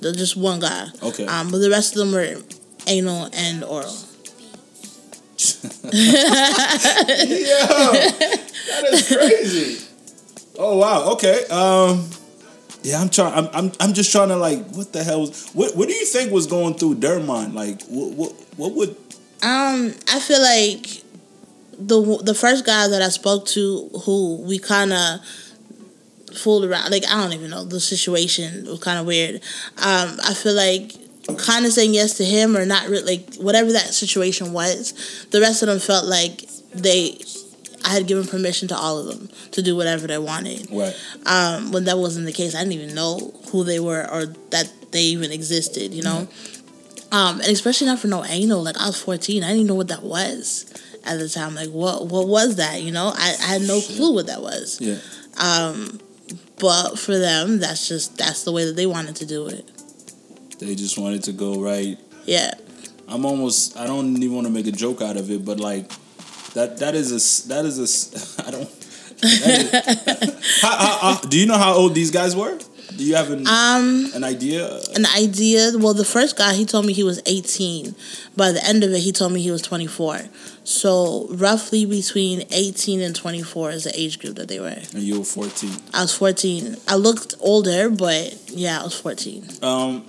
There's 0.00 0.16
just 0.16 0.34
one 0.36 0.60
guy. 0.60 0.86
Okay. 1.02 1.26
Um, 1.26 1.50
but 1.50 1.58
the 1.58 1.68
rest 1.70 1.92
of 1.94 1.98
them 1.98 2.12
were 2.12 2.42
anal 2.86 3.28
and 3.34 3.62
oral. 3.62 3.94
That 8.66 8.84
is 8.92 9.08
crazy. 9.08 9.86
oh 10.58 10.78
wow. 10.78 11.12
Okay. 11.12 11.44
Um. 11.50 12.08
Yeah, 12.82 13.00
I'm 13.00 13.08
trying. 13.10 13.32
I'm, 13.34 13.48
I'm. 13.52 13.72
I'm 13.80 13.92
just 13.92 14.10
trying 14.12 14.28
to 14.28 14.36
like. 14.36 14.66
What 14.70 14.92
the 14.92 15.04
hell? 15.04 15.20
Was, 15.20 15.50
what 15.50 15.76
What 15.76 15.88
do 15.88 15.94
you 15.94 16.04
think 16.06 16.32
was 16.32 16.46
going 16.46 16.74
through 16.74 16.96
their 16.96 17.20
mind? 17.20 17.54
Like, 17.54 17.82
what? 17.88 18.12
What? 18.14 18.32
What 18.56 18.72
would? 18.74 18.96
Um, 19.42 19.94
I 20.08 20.20
feel 20.20 20.40
like 20.40 21.02
the 21.78 22.20
the 22.22 22.34
first 22.34 22.64
guy 22.64 22.88
that 22.88 23.02
I 23.02 23.08
spoke 23.08 23.46
to, 23.46 23.90
who 24.04 24.36
we 24.42 24.58
kind 24.58 24.92
of 24.92 25.20
fooled 26.34 26.64
around, 26.64 26.90
like 26.90 27.04
I 27.06 27.20
don't 27.22 27.32
even 27.32 27.50
know 27.50 27.64
the 27.64 27.80
situation 27.80 28.64
was 28.66 28.80
kind 28.80 28.98
of 28.98 29.06
weird. 29.06 29.36
Um, 29.78 30.18
I 30.24 30.34
feel 30.34 30.54
like 30.54 30.92
kind 31.38 31.64
of 31.66 31.72
saying 31.72 31.94
yes 31.94 32.14
to 32.18 32.24
him 32.24 32.56
or 32.56 32.66
not 32.66 32.88
really, 32.88 33.16
like 33.16 33.34
whatever 33.36 33.72
that 33.72 33.94
situation 33.94 34.52
was. 34.52 35.26
The 35.30 35.40
rest 35.40 35.62
of 35.62 35.68
them 35.68 35.78
felt 35.78 36.06
like 36.06 36.48
they, 36.74 37.18
I 37.84 37.90
had 37.90 38.06
given 38.06 38.26
permission 38.26 38.68
to 38.68 38.76
all 38.76 38.98
of 38.98 39.06
them 39.06 39.28
to 39.52 39.62
do 39.62 39.76
whatever 39.76 40.06
they 40.06 40.18
wanted. 40.18 40.68
Right. 40.70 40.94
Um, 41.26 41.72
when 41.72 41.84
that 41.84 41.98
wasn't 41.98 42.26
the 42.26 42.32
case, 42.32 42.54
I 42.54 42.60
didn't 42.60 42.74
even 42.74 42.94
know 42.94 43.32
who 43.50 43.64
they 43.64 43.80
were 43.80 44.08
or 44.10 44.26
that 44.50 44.72
they 44.90 45.02
even 45.02 45.32
existed. 45.32 45.92
You 45.94 46.02
know. 46.02 46.28
Um, 47.12 47.40
and 47.40 47.50
especially 47.50 47.88
not 47.88 47.98
for 47.98 48.08
no 48.08 48.24
anal. 48.24 48.62
Like 48.62 48.78
I 48.78 48.86
was 48.86 49.00
fourteen, 49.00 49.44
I 49.44 49.48
didn't 49.48 49.62
even 49.62 49.66
know 49.68 49.74
what 49.74 49.88
that 49.88 50.02
was 50.02 50.72
at 51.04 51.18
the 51.18 51.28
time. 51.28 51.54
Like 51.54 51.68
what 51.68 52.06
what 52.06 52.26
was 52.26 52.56
that? 52.56 52.80
You 52.80 52.90
know, 52.90 53.12
I, 53.14 53.34
I 53.38 53.46
had 53.54 53.62
no 53.62 53.80
clue 53.80 54.14
what 54.14 54.26
that 54.28 54.40
was. 54.40 54.80
Yeah. 54.80 54.98
But 56.58 56.96
for 56.98 57.18
them, 57.18 57.58
that's 57.58 57.88
just 57.88 58.16
that's 58.16 58.44
the 58.44 58.52
way 58.52 58.64
that 58.64 58.76
they 58.76 58.86
wanted 58.86 59.16
to 59.16 59.26
do 59.26 59.48
it. 59.48 59.68
They 60.66 60.74
just 60.74 60.98
wanted 60.98 61.22
to 61.24 61.32
go 61.32 61.60
right. 61.60 61.98
Yeah, 62.24 62.54
I'm 63.08 63.24
almost. 63.26 63.76
I 63.76 63.86
don't 63.86 64.16
even 64.22 64.34
want 64.34 64.46
to 64.46 64.52
make 64.52 64.66
a 64.66 64.72
joke 64.72 65.02
out 65.02 65.16
of 65.16 65.30
it, 65.30 65.44
but 65.44 65.58
like, 65.60 65.88
that 66.54 66.78
that 66.78 66.94
is 66.94 67.10
a 67.10 67.48
that 67.48 67.64
is 67.64 67.78
a. 67.78 67.88
I 68.46 68.50
don't. 68.50 68.70
that 69.20 70.22
is- 70.22 70.60
how, 70.62 70.76
how, 70.76 70.98
how- 71.14 71.20
do 71.28 71.38
you 71.38 71.46
know 71.46 71.58
how 71.58 71.74
old 71.74 71.94
these 71.94 72.10
guys 72.10 72.34
were? 72.36 72.58
Do 72.96 73.04
you 73.04 73.14
have 73.14 73.30
an 73.30 73.46
Um, 73.46 74.10
an 74.14 74.22
idea? 74.22 74.78
an 74.94 75.06
idea. 75.16 75.72
Well, 75.78 75.94
the 75.94 76.04
first 76.04 76.36
guy 76.36 76.52
he 76.52 76.66
told 76.66 76.84
me 76.84 76.92
he 76.92 77.02
was 77.02 77.22
18. 77.24 77.94
By 78.36 78.52
the 78.52 78.62
end 78.66 78.84
of 78.84 78.90
it, 78.92 78.98
he 79.00 79.12
told 79.12 79.32
me 79.32 79.40
he 79.40 79.50
was 79.50 79.62
24. 79.62 80.20
So 80.64 81.26
roughly 81.30 81.86
between 81.86 82.44
18 82.50 83.00
and 83.00 83.16
24 83.16 83.70
is 83.70 83.84
the 83.84 83.98
age 83.98 84.18
group 84.18 84.36
that 84.36 84.48
they 84.48 84.60
were. 84.60 84.76
And 84.92 85.02
you 85.02 85.20
were 85.20 85.24
fourteen. 85.24 85.72
I 85.94 86.02
was 86.02 86.14
14. 86.14 86.76
I 86.86 86.96
looked 86.96 87.34
older, 87.40 87.88
but 87.88 88.38
yeah, 88.50 88.80
I 88.80 88.84
was 88.84 88.94
14. 89.00 89.46
Um, 89.62 90.04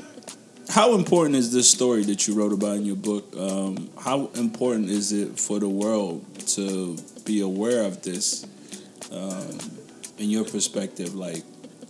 how 0.74 0.96
important 0.96 1.36
is 1.36 1.54
this 1.54 1.70
story 1.70 2.04
that 2.04 2.28
you 2.28 2.34
wrote 2.34 2.52
about 2.52 2.78
in 2.78 2.86
your 2.86 2.96
book? 2.96 3.32
Um, 3.38 3.92
how 4.00 4.32
important 4.34 4.90
is 4.90 5.12
it 5.12 5.40
for 5.40 5.60
the 5.60 5.70
world 5.70 6.26
to 6.56 6.98
be 7.26 7.42
aware 7.42 7.84
of 7.84 8.02
this? 8.02 8.46
Um, 9.12 9.60
in 10.18 10.32
your 10.32 10.46
perspective, 10.46 11.14
like 11.14 11.44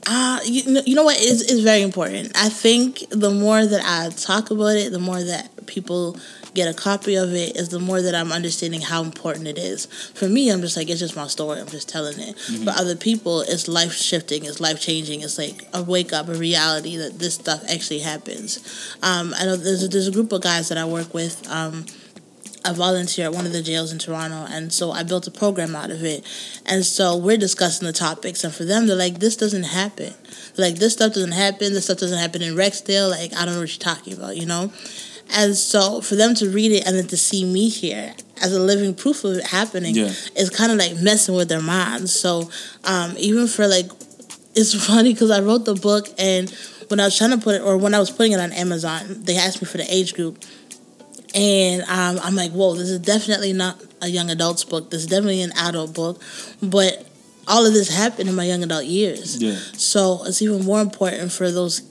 Uh, 0.05 0.39
you, 0.43 0.69
know, 0.69 0.81
you 0.85 0.95
know 0.95 1.03
what? 1.03 1.15
It's, 1.17 1.41
it's 1.41 1.61
very 1.61 1.81
important. 1.81 2.33
I 2.35 2.49
think 2.49 3.05
the 3.09 3.29
more 3.29 3.65
that 3.65 3.81
I 3.85 4.09
talk 4.09 4.51
about 4.51 4.75
it, 4.75 4.91
the 4.91 4.99
more 4.99 5.23
that 5.23 5.49
people 5.67 6.17
get 6.53 6.67
a 6.67 6.73
copy 6.73 7.15
of 7.15 7.33
it, 7.33 7.55
is 7.55 7.69
the 7.69 7.79
more 7.79 8.01
that 8.01 8.13
I'm 8.15 8.31
understanding 8.31 8.81
how 8.81 9.03
important 9.03 9.47
it 9.47 9.57
is. 9.57 9.85
For 9.85 10.27
me, 10.29 10.49
I'm 10.49 10.61
just 10.61 10.77
like, 10.77 10.89
it's 10.89 10.99
just 10.99 11.15
my 11.15 11.27
story. 11.27 11.59
I'm 11.59 11.67
just 11.67 11.89
telling 11.89 12.19
it. 12.19 12.35
But 12.63 12.79
other 12.79 12.95
people, 12.95 13.41
it's 13.41 13.67
life 13.67 13.93
shifting, 13.93 14.45
it's 14.45 14.59
life 14.59 14.79
changing. 14.79 15.21
It's 15.21 15.37
like 15.37 15.67
a 15.73 15.83
wake 15.83 16.13
up, 16.13 16.29
a 16.29 16.35
reality 16.35 16.97
that 16.97 17.19
this 17.19 17.35
stuff 17.35 17.63
actually 17.69 17.99
happens. 17.99 18.59
Um, 19.01 19.33
I 19.37 19.45
know 19.45 19.55
there's 19.55 19.83
a, 19.83 19.87
there's 19.87 20.07
a 20.07 20.11
group 20.11 20.31
of 20.31 20.41
guys 20.41 20.69
that 20.69 20.77
I 20.77 20.85
work 20.85 21.13
with. 21.13 21.47
Um, 21.49 21.85
I 22.65 22.71
volunteer 22.71 23.25
at 23.25 23.33
one 23.33 23.45
of 23.45 23.51
the 23.51 23.61
jails 23.61 23.91
in 23.91 23.99
Toronto, 23.99 24.45
and 24.49 24.71
so 24.71 24.91
I 24.91 25.03
built 25.03 25.27
a 25.27 25.31
program 25.31 25.75
out 25.75 25.91
of 25.91 26.03
it. 26.03 26.23
And 26.65 26.85
so 26.85 27.17
we're 27.17 27.37
discussing 27.37 27.85
the 27.85 27.93
topics, 27.93 28.43
and 28.43 28.53
for 28.53 28.63
them, 28.63 28.87
they're 28.87 28.95
like, 28.95 29.19
"This 29.19 29.35
doesn't 29.35 29.63
happen. 29.63 30.13
Like 30.57 30.75
this 30.75 30.93
stuff 30.93 31.13
doesn't 31.13 31.33
happen. 31.33 31.73
This 31.73 31.85
stuff 31.85 31.97
doesn't 31.97 32.19
happen 32.19 32.41
in 32.41 32.55
Rexdale. 32.55 33.09
Like 33.09 33.33
I 33.33 33.45
don't 33.45 33.55
know 33.55 33.59
what 33.59 33.69
you're 33.69 33.95
talking 33.95 34.13
about, 34.13 34.37
you 34.37 34.45
know." 34.45 34.71
And 35.35 35.55
so 35.55 36.01
for 36.01 36.15
them 36.15 36.35
to 36.35 36.49
read 36.49 36.71
it 36.71 36.85
and 36.85 36.95
then 36.95 37.07
to 37.07 37.17
see 37.17 37.43
me 37.45 37.69
here 37.69 38.13
as 38.41 38.53
a 38.53 38.59
living 38.59 38.93
proof 38.93 39.23
of 39.23 39.37
it 39.37 39.47
happening 39.47 39.95
Yeah. 39.95 40.11
is 40.35 40.49
kind 40.49 40.71
of 40.71 40.77
like 40.77 40.95
messing 41.01 41.35
with 41.35 41.49
their 41.49 41.61
minds. 41.61 42.13
So 42.13 42.49
um, 42.83 43.15
even 43.17 43.47
for 43.47 43.67
like, 43.67 43.89
it's 44.55 44.73
funny 44.87 45.13
because 45.13 45.31
I 45.31 45.39
wrote 45.41 45.65
the 45.65 45.75
book 45.75 46.07
and 46.17 46.49
when 46.89 46.99
I 46.99 47.05
was 47.05 47.17
trying 47.17 47.31
to 47.31 47.37
put 47.37 47.55
it, 47.55 47.61
or 47.61 47.77
when 47.77 47.93
I 47.95 47.99
was 47.99 48.11
putting 48.11 48.33
it 48.33 48.39
on 48.39 48.51
Amazon, 48.51 49.23
they 49.23 49.37
asked 49.37 49.61
me 49.61 49.65
for 49.67 49.77
the 49.77 49.91
age 49.91 50.13
group. 50.13 50.43
And 51.33 51.81
um, 51.83 52.19
I'm 52.23 52.35
like, 52.35 52.51
whoa, 52.51 52.75
this 52.75 52.89
is 52.89 52.99
definitely 52.99 53.53
not 53.53 53.81
a 54.01 54.07
young 54.07 54.29
adult's 54.29 54.63
book. 54.63 54.91
This 54.91 55.01
is 55.01 55.07
definitely 55.07 55.41
an 55.41 55.53
adult 55.57 55.93
book. 55.95 56.21
But 56.61 57.07
all 57.47 57.65
of 57.65 57.73
this 57.73 57.89
happened 57.95 58.29
in 58.29 58.35
my 58.35 58.43
young 58.45 58.61
adult 58.63 58.85
years. 58.85 59.41
Yeah. 59.41 59.57
So 59.75 60.23
it's 60.25 60.41
even 60.41 60.63
more 60.63 60.81
important 60.81 61.31
for 61.31 61.49
those 61.49 61.81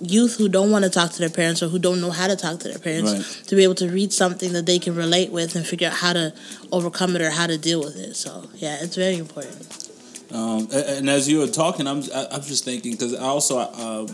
youth 0.00 0.36
who 0.36 0.48
don't 0.48 0.70
want 0.70 0.84
to 0.84 0.90
talk 0.90 1.10
to 1.12 1.18
their 1.18 1.28
parents 1.30 1.62
or 1.62 1.68
who 1.68 1.78
don't 1.78 2.00
know 2.00 2.10
how 2.10 2.26
to 2.28 2.36
talk 2.36 2.60
to 2.60 2.68
their 2.68 2.78
parents 2.78 3.12
Right. 3.12 3.46
to 3.48 3.56
be 3.56 3.64
able 3.64 3.74
to 3.76 3.88
read 3.88 4.12
something 4.12 4.52
that 4.52 4.64
they 4.66 4.78
can 4.78 4.94
relate 4.94 5.30
with 5.32 5.56
and 5.56 5.66
figure 5.66 5.88
out 5.88 5.94
how 5.94 6.12
to 6.12 6.32
overcome 6.70 7.16
it 7.16 7.22
or 7.22 7.30
how 7.30 7.46
to 7.46 7.58
deal 7.58 7.80
with 7.80 7.96
it. 7.96 8.14
So 8.16 8.48
yeah, 8.56 8.78
it's 8.80 8.96
very 8.96 9.16
important. 9.18 9.90
Um, 10.30 10.68
and 10.72 11.08
as 11.08 11.28
you 11.28 11.38
were 11.38 11.46
talking, 11.46 11.86
I'm 11.86 12.02
I'm 12.14 12.42
just 12.42 12.64
thinking 12.64 12.92
because 12.92 13.14
I 13.14 13.24
also 13.24 13.58
um, 13.58 14.06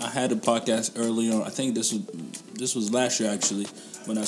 I 0.00 0.08
had 0.08 0.30
a 0.30 0.36
podcast 0.36 0.92
earlier. 0.96 1.40
I 1.42 1.48
think 1.50 1.74
this 1.74 1.92
was 1.92 2.02
this 2.54 2.74
was 2.74 2.92
last 2.92 3.18
year 3.18 3.30
actually 3.32 3.66
when 4.04 4.18
I 4.18 4.26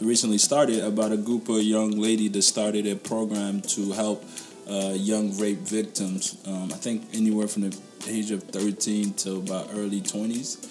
recently 0.00 0.38
started 0.38 0.84
about 0.84 1.10
a 1.12 1.16
group 1.16 1.48
of 1.48 1.62
young 1.62 1.92
lady 1.92 2.28
that 2.28 2.42
started 2.42 2.86
a 2.86 2.96
program 2.96 3.60
to 3.62 3.92
help 3.92 4.24
uh, 4.68 4.92
young 4.94 5.36
rape 5.38 5.58
victims. 5.58 6.36
Um, 6.46 6.70
I 6.72 6.76
think 6.76 7.08
anywhere 7.14 7.48
from 7.48 7.62
the 7.62 7.76
age 8.08 8.30
of 8.30 8.42
13 8.44 9.14
to 9.14 9.36
about 9.36 9.68
early 9.74 10.00
20s. 10.00 10.68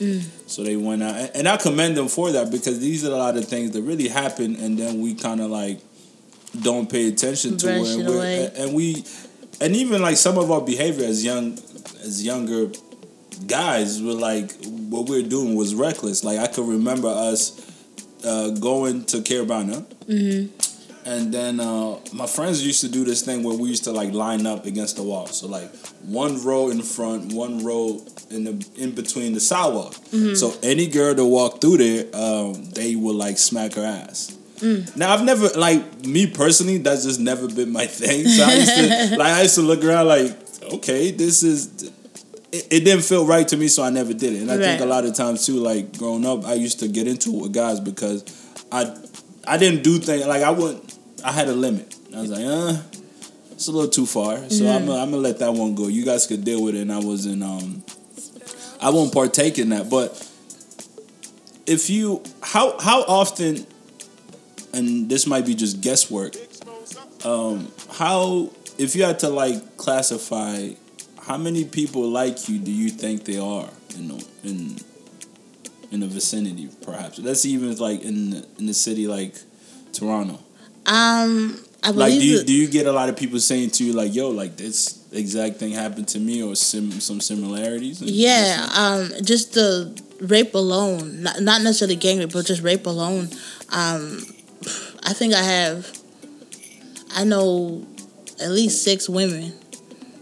So 0.48 0.63
they 0.63 0.75
went 0.75 1.03
out, 1.03 1.31
and 1.33 1.48
I 1.48 1.57
commend 1.57 1.95
them 1.95 2.07
for 2.07 2.31
that 2.31 2.51
because 2.51 2.79
these 2.79 3.05
are 3.05 3.12
a 3.12 3.17
lot 3.17 3.38
of 3.38 3.45
things 3.45 3.71
that 3.71 3.81
really 3.83 4.07
happen, 4.10 4.55
and 4.57 4.77
then 4.77 5.01
we 5.01 5.13
kind 5.15 5.39
of 5.41 5.50
like 5.51 5.79
don't 6.62 6.89
pay 6.89 7.07
attention 7.07 7.57
to 7.57 7.65
Brush 7.67 7.95
it, 7.95 8.05
and, 8.57 8.57
and 8.57 8.74
we 8.75 9.05
and 9.62 9.75
even 9.75 10.01
like 10.01 10.17
some 10.17 10.38
of 10.38 10.51
our 10.51 10.60
behavior 10.62 11.05
as 11.05 11.24
young 11.24 11.53
as 12.03 12.25
younger 12.25 12.69
guys 13.48 14.01
were 14.01 14.13
like 14.13 14.51
what 14.89 15.07
we 15.07 15.17
are 15.24 15.27
doing 15.27 15.55
was 15.55 15.74
reckless 15.74 16.24
like 16.24 16.38
i 16.38 16.48
could 16.48 16.67
remember 16.67 17.07
us 17.07 17.60
uh, 18.25 18.50
going 18.50 19.03
to 19.05 19.17
Caribana 19.17 19.83
and 21.05 21.34
then 21.34 21.60
uh, 21.60 21.98
my 22.13 22.27
friends 22.27 22.65
used 22.65 22.81
to 22.81 22.89
do 22.89 23.03
this 23.03 23.22
thing 23.24 23.43
where 23.43 23.58
we 23.58 23.70
used 23.70 23.84
to 23.86 23.91
like 23.91 24.13
line 24.13 24.46
up 24.46 24.65
against 24.65 24.96
the 24.98 25.03
wall 25.03 25.27
so 25.27 25.48
like 25.48 25.74
one 26.03 26.43
row 26.43 26.70
in 26.70 26.81
front 26.81 27.34
one 27.34 27.63
row 27.63 28.01
in 28.29 28.43
the 28.43 28.67
in 28.77 28.91
between 28.91 29.34
the 29.34 29.39
sidewalk 29.39 29.93
so 30.36 30.53
any 30.63 30.88
girl 30.88 31.13
that 31.13 31.25
walked 31.25 31.62
through 31.62 31.77
there 31.77 32.05
um, 32.13 32.53
they 32.72 32.96
would 32.96 33.15
like 33.15 33.38
smack 33.38 33.74
her 33.74 33.84
ass 33.84 34.38
now 34.96 35.13
I've 35.13 35.24
never 35.24 35.50
like 35.58 36.05
me 36.05 36.27
personally. 36.27 36.77
That's 36.77 37.03
just 37.03 37.20
never 37.20 37.48
been 37.48 37.72
my 37.72 37.86
thing. 38.01 38.27
So 38.27 38.43
I 38.43 38.53
used 38.53 38.75
to 38.75 39.17
like 39.17 39.34
I 39.34 39.41
used 39.41 39.55
to 39.55 39.62
look 39.62 39.84
around 39.84 40.08
like, 40.08 40.38
okay, 40.74 41.12
this 41.12 41.43
is. 41.43 41.91
It, 42.51 42.67
it 42.70 42.79
didn't 42.84 43.03
feel 43.03 43.25
right 43.25 43.48
to 43.48 43.55
me, 43.55 43.70
so 43.70 43.81
I 43.81 43.89
never 43.89 44.13
did 44.13 44.34
it. 44.34 44.41
And 44.41 44.51
I 44.51 44.58
think 44.58 44.81
a 44.81 44.86
lot 44.86 45.05
of 45.05 45.15
times 45.15 45.46
too, 45.46 45.55
like 45.55 45.98
growing 45.98 46.25
up, 46.25 46.46
I 46.46 46.53
used 46.55 46.79
to 46.81 46.89
get 46.89 47.08
into 47.08 47.29
it 47.29 47.41
with 47.41 47.53
guys 47.53 47.79
because 47.79 48.24
I 48.72 48.93
I 49.48 49.58
didn't 49.58 49.84
do 49.84 49.98
things 50.00 50.25
like 50.27 50.43
I 50.43 50.51
wouldn't. 50.51 50.90
I 51.23 51.31
had 51.31 51.47
a 51.47 51.53
limit. 51.53 51.95
I 52.15 52.21
was 52.21 52.29
like, 52.29 52.45
uh, 52.45 52.81
it's 53.51 53.67
a 53.67 53.71
little 53.71 53.89
too 53.89 54.05
far. 54.05 54.37
So 54.49 54.67
I'm 54.67 54.85
gonna, 54.85 54.99
I'm 54.99 55.11
gonna 55.11 55.21
let 55.21 55.39
that 55.39 55.53
one 55.53 55.75
go. 55.75 55.87
You 55.87 56.05
guys 56.05 56.27
could 56.27 56.43
deal 56.43 56.63
with 56.63 56.75
it. 56.75 56.81
And 56.81 56.91
I 56.91 56.99
wasn't. 56.99 57.43
Um, 57.43 57.83
I 58.81 58.89
won't 58.89 59.13
partake 59.13 59.59
in 59.59 59.69
that. 59.69 59.89
But 59.89 60.11
if 61.67 61.89
you, 61.89 62.23
how 62.41 62.79
how 62.79 63.03
often 63.03 63.65
and 64.73 65.09
this 65.09 65.27
might 65.27 65.45
be 65.45 65.55
just 65.55 65.81
guesswork. 65.81 66.35
Um, 67.25 67.71
how 67.91 68.49
if 68.77 68.95
you 68.95 69.03
had 69.03 69.19
to 69.19 69.29
like 69.29 69.77
classify 69.77 70.69
how 71.21 71.37
many 71.37 71.65
people 71.65 72.09
like 72.09 72.49
you 72.49 72.57
do 72.57 72.71
you 72.71 72.89
think 72.89 73.25
they 73.25 73.37
are 73.37 73.69
in 73.95 74.07
the, 74.07 74.27
in 74.43 74.75
in 75.91 75.99
the 75.99 76.07
vicinity 76.07 76.69
perhaps 76.81 77.17
that's 77.17 77.45
even 77.45 77.75
like 77.77 78.01
in 78.01 78.31
the, 78.31 78.45
in 78.57 78.65
the 78.65 78.73
city 78.73 79.07
like 79.07 79.35
Toronto 79.93 80.39
Um, 80.85 81.59
I 81.83 81.91
believe 81.91 81.97
like 81.97 82.19
do 82.19 82.25
you 82.25 82.43
do 82.43 82.53
you 82.53 82.67
get 82.67 82.85
a 82.88 82.91
lot 82.91 83.09
of 83.09 83.15
people 83.17 83.39
saying 83.39 83.71
to 83.71 83.83
you 83.83 83.93
like 83.93 84.13
yo 84.13 84.29
like 84.29 84.55
this 84.55 85.03
exact 85.11 85.57
thing 85.57 85.71
happened 85.71 86.07
to 86.09 86.19
me 86.19 86.41
or 86.43 86.55
sim, 86.55 86.91
some 87.01 87.19
similarities 87.19 88.01
Yeah, 88.01 88.67
um, 88.75 89.11
just 89.23 89.53
the 89.53 90.00
rape 90.21 90.53
alone, 90.53 91.23
not, 91.23 91.41
not 91.41 91.61
necessarily 91.63 91.95
gang 91.95 92.19
rape, 92.19 92.31
but 92.31 92.45
just 92.45 92.61
rape 92.61 92.85
alone. 92.85 93.29
Um, 93.71 94.19
I 95.03 95.13
think 95.13 95.33
I 95.33 95.41
have, 95.43 95.91
I 97.15 97.23
know 97.23 97.85
at 98.41 98.51
least 98.51 98.83
six 98.83 99.09
women. 99.09 99.53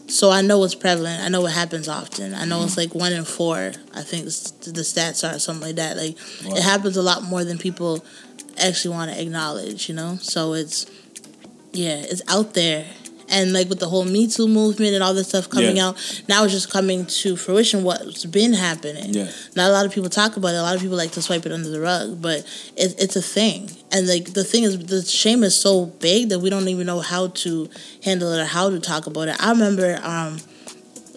So 0.08 0.32
I 0.32 0.42
know 0.42 0.64
it's 0.64 0.74
prevalent. 0.74 1.22
I 1.22 1.30
know 1.30 1.46
it 1.46 1.52
happens 1.52 1.88
often. 1.88 2.34
I 2.34 2.46
know 2.46 2.64
it's 2.64 2.78
like 2.78 2.96
one 2.96 3.14
in 3.14 3.26
four. 3.26 3.74
I 3.94 4.02
think 4.02 4.24
the 4.26 4.82
stats 4.82 5.24
are 5.30 5.38
something 5.38 5.68
like 5.68 5.76
that. 5.76 5.98
Like 5.98 6.18
Wow. 6.46 6.56
it 6.56 6.64
happens 6.64 6.98
a 6.98 7.04
lot 7.04 7.22
more 7.24 7.44
than 7.44 7.60
people 7.60 8.04
actually 8.62 8.96
want 8.96 9.12
to 9.12 9.22
acknowledge. 9.22 9.90
You 9.90 9.96
know, 9.96 10.18
so 10.22 10.54
it's 10.54 10.86
yeah, 11.72 11.96
it's 11.98 12.22
out 12.28 12.54
there. 12.54 12.86
And 13.32 13.54
like 13.54 13.70
with 13.70 13.78
the 13.80 13.88
whole 13.88 14.06
Me 14.06 14.28
Too 14.28 14.48
movement 14.48 14.96
and 14.96 15.04
all 15.04 15.14
this 15.14 15.28
stuff 15.30 15.48
coming 15.52 15.78
Yeah. 15.78 15.90
out, 15.90 16.24
now 16.28 16.44
it's 16.46 16.52
just 16.54 16.72
coming 16.72 17.06
to 17.06 17.36
fruition. 17.36 17.84
What's 17.84 18.26
been 18.26 18.54
happening? 18.54 19.14
Yeah. 19.14 19.30
Not 19.56 19.70
a 19.70 19.72
lot 19.72 19.86
of 19.86 19.92
people 19.94 20.10
talk 20.10 20.36
about 20.36 20.56
it. 20.56 20.58
A 20.58 20.64
lot 20.64 20.74
of 20.76 20.82
people 20.82 20.98
like 20.98 21.12
to 21.12 21.22
swipe 21.22 21.46
it 21.46 21.52
under 21.52 21.70
the 21.70 21.80
rug, 21.80 22.20
but 22.24 22.40
it, 22.76 22.96
it's 23.00 23.16
a 23.16 23.22
thing. 23.22 23.70
And 23.92 24.08
like 24.08 24.34
the 24.34 24.44
thing 24.44 24.64
is, 24.64 24.80
the 24.84 25.04
shame 25.04 25.44
is 25.44 25.56
so 25.56 25.86
big 25.86 26.30
that 26.30 26.40
we 26.40 26.50
don't 26.50 26.68
even 26.70 26.88
know 26.88 27.02
how 27.02 27.28
to 27.28 27.70
handle 28.04 28.32
it 28.34 28.42
or 28.42 28.46
how 28.46 28.72
to 28.72 28.80
talk 28.80 29.06
about 29.06 29.28
it. 29.28 29.36
I 29.40 29.52
remember, 29.52 30.00
um, 30.02 30.40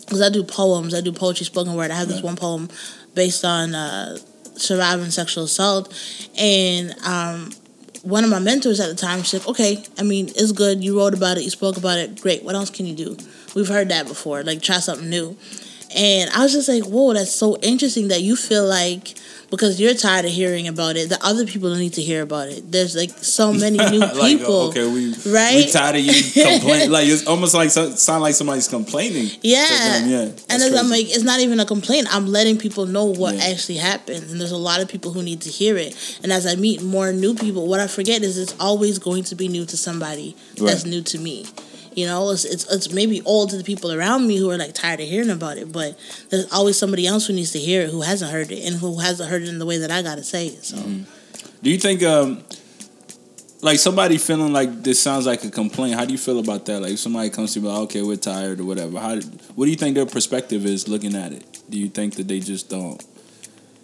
because 0.01 0.21
I 0.21 0.29
do 0.29 0.45
poems, 0.45 0.93
I 0.93 1.01
do 1.01 1.13
poetry, 1.13 1.47
spoken 1.47 1.75
word. 1.75 1.91
I 1.91 1.95
have 1.95 2.09
this 2.09 2.17
Right. 2.19 2.25
one 2.25 2.37
poem 2.37 2.69
based 3.15 3.43
on 3.43 3.75
uh, 3.75 4.19
surviving 4.63 5.11
sexual 5.11 5.45
assault, 5.45 5.93
and 6.39 6.95
um, 7.05 7.51
one 8.03 8.25
of 8.25 8.31
my 8.31 8.39
mentors 8.39 8.81
at 8.81 8.89
the 8.89 8.95
time 8.95 9.25
said, 9.25 9.47
"Okay, 9.47 9.83
I 9.99 10.03
mean, 10.03 10.29
it's 10.29 10.53
good. 10.53 10.83
You 10.83 10.99
wrote 10.99 11.15
about 11.15 11.39
it. 11.39 11.45
You 11.45 11.51
spoke 11.51 11.77
about 11.77 11.99
it. 11.99 12.21
Great. 12.21 12.43
What 12.43 12.55
else 12.55 12.71
can 12.71 12.87
you 12.87 12.95
do? 12.95 13.17
We've 13.55 13.69
heard 13.69 13.89
that 13.91 14.07
before. 14.07 14.43
Like, 14.43 14.63
try 14.63 14.79
something 14.79 15.09
new." 15.09 15.37
And 15.95 16.31
I 16.31 16.43
was 16.43 16.53
just 16.53 16.69
like, 16.69 16.85
"Whoa, 16.85 17.13
that's 17.15 17.33
so 17.33 17.59
interesting 17.59 18.09
that 18.09 18.23
you 18.23 18.37
feel 18.37 18.67
like." 18.67 19.15
Because 19.53 19.79
you're 19.79 19.93
tired 19.95 20.25
of 20.25 20.31
hearing 20.33 20.67
about 20.67 20.97
it, 20.97 21.11
the 21.11 21.19
other 21.25 21.45
people 21.47 21.69
don't 21.69 21.79
need 21.79 21.93
to 21.95 22.03
hear 22.03 22.23
about 22.23 22.49
it. 22.49 22.73
There's 22.73 22.97
like 22.97 23.11
so 23.11 23.53
many 23.65 23.77
new 23.77 24.03
uh, 24.03 24.15
like, 24.15 24.39
people. 24.39 24.61
okay, 24.71 24.87
we 24.91 25.15
right? 25.31 25.55
we 25.67 25.71
tired 25.71 25.97
of 25.97 26.01
you 26.03 26.13
complaining. 26.43 26.91
like 26.91 27.07
it's 27.07 27.27
almost 27.27 27.53
like 27.55 27.71
so, 27.71 27.91
sound 27.91 28.23
like 28.23 28.35
somebody's 28.35 28.67
complaining. 28.67 29.29
Yeah. 29.43 29.67
them, 30.01 30.09
yeah. 30.09 30.23
and 30.51 30.63
as 30.63 30.75
I'm 30.75 30.89
like, 30.89 31.05
it's 31.15 31.23
not 31.23 31.41
even 31.41 31.61
a 31.61 31.67
complaint. 31.67 32.09
I'm 32.11 32.27
letting 32.27 32.57
people 32.57 32.87
know 32.87 33.05
what 33.05 33.35
Yeah. 33.37 33.45
actually 33.53 33.77
happens. 33.77 34.33
And 34.33 34.41
there's 34.41 34.53
a 34.53 34.57
lot 34.57 34.81
of 34.81 34.89
people 34.89 35.13
who 35.13 35.23
need 35.23 35.43
to 35.43 35.51
hear 35.51 35.77
it. 35.77 35.95
And 36.23 36.33
as 36.33 36.47
I 36.47 36.55
meet 36.57 36.83
more 36.83 37.13
new 37.13 37.35
people, 37.35 37.69
what 37.69 37.79
I 37.79 37.87
forget 37.87 38.23
is 38.23 38.39
it's 38.39 38.57
always 38.59 38.99
going 38.99 39.25
to 39.25 39.35
be 39.35 39.49
new 39.49 39.67
to 39.67 39.77
somebody 39.77 40.35
that's 40.57 40.87
new 40.87 41.03
to 41.03 41.19
me. 41.19 41.45
You 41.95 42.07
know, 42.07 42.31
it's, 42.31 42.45
it's 42.45 42.71
it's 42.73 42.93
maybe 42.93 43.23
old 43.23 43.51
to 43.51 43.57
the 43.57 43.65
people 43.65 43.93
around 43.93 44.27
me 44.27 44.37
who 44.37 44.51
are 44.51 44.57
like 44.57 44.75
tired 44.75 45.01
of 45.01 45.07
hearing 45.07 45.31
about 45.31 45.59
it, 45.59 45.73
but 45.73 45.99
there's 46.31 46.51
always 46.53 46.79
somebody 46.79 47.07
else 47.07 47.27
who 47.27 47.33
needs 47.33 47.53
to 47.53 47.59
hear 47.59 47.83
it 47.83 47.91
who 47.91 48.03
hasn't 48.03 48.31
heard 48.31 48.51
it 48.51 48.65
and 48.67 48.77
who 48.77 48.99
hasn't 48.99 49.29
heard 49.29 49.43
it 49.43 49.49
in 49.49 49.59
the 49.59 49.67
way 49.67 49.79
that 49.79 49.91
I 49.91 50.03
gotta 50.03 50.23
say 50.23 50.49
it. 50.49 50.65
So, 50.65 50.77
Do 51.63 51.71
you 51.71 51.79
think, 51.79 52.03
um, 52.03 52.43
like 53.63 53.79
somebody 53.79 54.19
feeling 54.19 54.53
like 54.53 54.83
this 54.83 55.01
sounds 55.01 55.25
like 55.25 55.45
a 55.45 55.51
complaint? 55.51 55.95
How 55.95 56.05
do 56.05 56.13
you 56.13 56.19
feel 56.19 56.41
about 56.41 56.67
that? 56.67 56.81
Like 56.81 56.93
if 56.93 56.99
somebody 56.99 57.31
comes 57.31 57.55
to 57.55 57.61
you, 57.61 57.69
like, 57.69 57.79
okay, 57.83 58.03
we're 58.03 58.17
tired 58.17 58.61
or 58.61 58.65
whatever. 58.65 58.99
How? 58.99 59.15
What 59.55 59.67
do 59.67 59.71
you 59.71 59.77
think 59.77 59.95
their 59.95 60.07
perspective 60.07 60.67
is 60.67 60.89
looking 60.89 61.15
at 61.15 61.33
it? 61.33 61.63
Do 61.71 61.79
you 61.79 61.89
think 61.89 62.17
that 62.17 62.27
they 62.29 62.41
just 62.41 62.69
don't? 62.69 63.03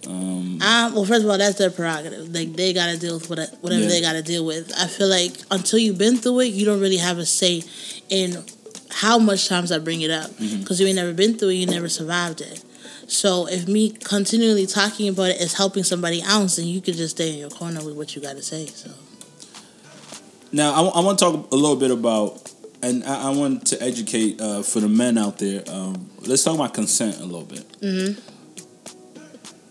Um, 0.09 0.61
um, 0.63 0.95
well, 0.95 1.05
first 1.05 1.23
of 1.25 1.31
all, 1.31 1.37
that's 1.39 1.59
their 1.59 1.71
prerogative. 1.71 2.35
Like 2.35 2.55
they 2.55 2.73
gotta 2.73 2.97
deal 2.99 3.15
with 3.19 3.29
what, 3.29 3.39
whatever 3.61 3.83
Yeah. 3.83 3.89
they 3.89 4.01
gotta 4.01 4.23
deal 4.23 4.45
with. 4.45 4.73
I 4.79 4.87
feel 4.87 5.09
like 5.09 5.33
until 5.51 5.79
you've 5.79 5.99
been 5.99 6.17
through 6.17 6.41
it, 6.41 6.47
you 6.47 6.65
don't 6.65 6.81
really 6.81 6.97
have 6.97 7.19
a 7.19 7.27
say 7.27 7.63
in 8.09 8.43
how 8.91 9.19
much 9.19 9.49
times 9.49 9.71
I 9.71 9.79
bring 9.79 10.01
it 10.01 10.11
up 10.11 10.31
Mm-hmm. 10.31 10.61
because 10.61 10.81
you 10.81 10.87
ain't 10.87 10.97
never 10.97 11.13
been 11.13 11.37
through 11.37 11.51
it, 11.51 11.55
you 11.55 11.67
never 11.67 11.89
survived 11.91 12.41
it. 12.41 12.65
So 13.07 13.47
if 13.49 13.69
me 13.69 13.91
continually 13.91 14.67
talking 14.67 15.09
about 15.09 15.31
it 15.31 15.41
is 15.41 15.55
helping 15.55 15.85
somebody 15.85 16.23
else, 16.23 16.57
then 16.57 16.67
you 16.67 16.81
could 16.81 16.95
just 16.95 17.17
stay 17.17 17.33
in 17.35 17.39
your 17.39 17.51
corner 17.51 17.85
with 17.85 17.95
what 17.97 18.17
you 18.17 18.23
gotta 18.23 18.43
say. 18.43 18.67
So. 18.67 18.91
Now, 20.53 20.73
I, 20.73 21.01
want 21.01 21.19
to 21.19 21.25
talk 21.27 21.53
a 21.53 21.55
little 21.55 21.77
bit 21.77 21.91
about, 21.91 22.51
and 22.83 23.05
I, 23.05 23.29
I 23.29 23.31
want 23.37 23.67
to 23.69 23.83
educate 23.83 24.41
uh, 24.41 24.63
for 24.63 24.81
the 24.81 24.89
men 24.89 25.19
out 25.19 25.39
there. 25.39 25.63
Um, 25.69 26.09
let's 26.27 26.43
talk 26.45 26.55
about 26.55 26.73
consent 26.73 27.19
a 27.21 27.25
little 27.25 27.45
bit. 27.45 27.69
Mm-hmm. 27.83 28.21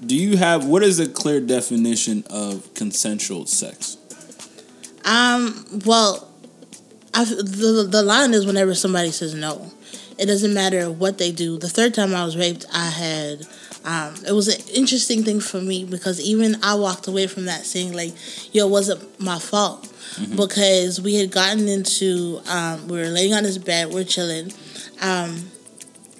Do 0.06 0.16
you 0.16 0.38
have 0.38 0.66
what 0.66 0.84
is 0.84 1.00
a 1.00 1.10
clear 1.10 1.40
definition 1.42 2.24
of 2.30 2.74
consensual 2.74 3.46
sex? 3.46 3.98
Um. 5.04 5.66
Well, 5.86 6.28
I 7.14 7.24
the 7.24 7.88
the 7.90 8.04
line 8.04 8.34
is 8.34 8.46
whenever 8.46 8.76
somebody 8.76 9.12
says 9.12 9.34
no, 9.34 9.72
it 10.18 10.28
doesn't 10.28 10.54
matter 10.54 10.92
what 10.92 11.18
they 11.18 11.32
do. 11.32 11.58
The 11.58 11.70
third 11.70 11.94
time 11.94 12.14
I 12.14 12.24
was 12.26 12.38
raped, 12.38 12.66
I 12.74 12.90
had. 12.90 13.48
Um, 13.86 14.16
it 14.28 14.34
was 14.34 14.50
an 14.50 14.62
interesting 14.76 15.24
thing 15.24 15.40
for 15.40 15.62
me 15.62 15.86
because 15.86 16.20
even 16.20 16.58
I 16.62 16.76
walked 16.76 17.08
away 17.08 17.26
from 17.26 17.46
that 17.46 17.66
saying 17.66 17.94
like, 17.94 18.14
"Yo, 18.54 18.68
it 18.68 18.70
wasn't 18.70 19.20
my 19.20 19.40
fault," 19.40 19.92
because 20.36 21.00
we 21.00 21.16
had 21.16 21.32
gotten 21.32 21.68
into. 21.68 22.42
Um, 22.48 22.88
we 22.88 22.98
were 23.00 23.08
laying 23.08 23.34
on 23.34 23.46
his 23.46 23.58
bed, 23.58 23.90
we're 23.92 24.04
chilling. 24.04 24.52
Um, 25.02 25.52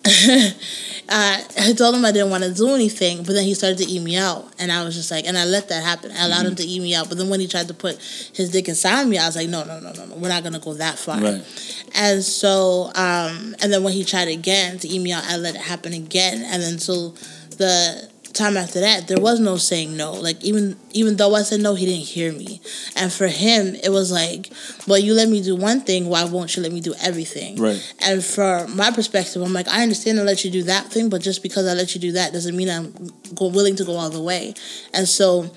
I, 1.10 1.44
I 1.60 1.74
told 1.74 1.96
him 1.96 2.04
I 2.04 2.12
didn't 2.12 2.30
want 2.30 2.44
to 2.44 2.54
do 2.54 2.74
anything, 2.76 3.24
but 3.24 3.34
then 3.34 3.46
he 3.46 3.54
started 3.54 3.78
to 3.80 3.86
eat 3.86 4.02
me 4.02 4.18
out, 4.18 4.52
and 4.60 4.72
I 4.72 4.84
was 4.84 4.96
just 4.96 5.10
like, 5.10 5.26
and 5.26 5.38
I 5.38 5.46
let 5.46 5.70
that 5.70 5.84
happen. 5.84 6.12
I 6.12 6.26
allowed 6.26 6.46
him 6.46 6.56
to 6.56 6.64
eat 6.64 6.82
me 6.82 6.96
out, 6.96 7.10
but 7.10 7.18
then 7.18 7.30
when 7.30 7.40
he 7.40 7.48
tried 7.48 7.68
to 7.70 7.74
put 7.74 7.96
his 8.34 8.50
dick 8.52 8.68
inside 8.68 9.08
me, 9.08 9.18
I 9.18 9.26
was 9.26 9.36
like, 9.36 9.50
no, 9.50 9.64
no, 9.64 9.80
no, 9.80 9.92
no, 9.94 10.06
no, 10.06 10.16
we're 10.16 10.30
not 10.30 10.44
gonna 10.44 10.60
go 10.60 10.74
that 10.76 10.98
far. 10.98 11.20
Right. 11.20 11.86
And 11.96 12.24
so, 12.24 12.92
um, 12.96 13.56
and 13.62 13.72
then 13.72 13.84
when 13.84 13.94
he 13.94 14.04
tried 14.04 14.28
again 14.28 14.80
to 14.80 14.88
eat 14.88 15.00
me 15.00 15.12
out, 15.12 15.24
I 15.26 15.38
let 15.38 15.56
it 15.56 15.62
happen 15.62 15.94
again, 15.94 16.44
and 16.44 16.62
then 16.62 16.80
so 16.80 17.10
the 17.58 18.10
time 18.38 18.58
after 18.58 18.80
that, 18.80 19.08
there 19.08 19.20
was 19.20 19.40
no 19.40 19.58
saying 19.58 19.98
no. 19.98 20.14
Like 20.14 20.44
even 20.44 20.78
even 20.92 21.18
though 21.18 21.36
I 21.36 21.44
said 21.44 21.60
no, 21.62 21.76
he 21.76 21.86
didn't 21.86 22.06
hear 22.06 22.32
me. 22.32 22.62
And 22.96 23.12
for 23.12 23.28
him, 23.28 23.76
it 23.84 23.90
was 23.90 24.12
like, 24.12 24.52
well, 24.88 24.98
you 24.98 25.14
let 25.14 25.30
me 25.30 25.42
do 25.42 25.56
one 25.56 25.82
thing, 25.82 26.08
why 26.08 26.24
won't 26.26 26.56
you 26.56 26.64
let 26.64 26.72
me 26.72 26.80
do 26.80 26.94
everything? 27.02 27.58
Right. 27.58 27.96
And 28.00 28.24
for 28.24 28.68
my 28.68 28.92
perspective, 28.92 29.42
I'm 29.42 29.54
like, 29.54 29.68
I 29.68 29.84
understand 29.84 30.20
I 30.20 30.24
let 30.24 30.46
you 30.46 30.52
do 30.52 30.64
that 30.64 30.86
thing, 30.86 31.10
but 31.10 31.22
just 31.22 31.44
because 31.44 31.68
I 31.68 31.74
let 31.74 31.94
you 31.94 32.02
do 32.02 32.14
that 32.14 32.34
doesn't 32.34 32.56
mean 32.56 32.70
I'm 32.70 32.94
willing 33.40 33.76
to 33.76 33.84
go 33.84 33.94
all 33.94 34.10
the 34.10 34.22
way. 34.22 34.54
And 34.94 35.08
so, 35.08 35.52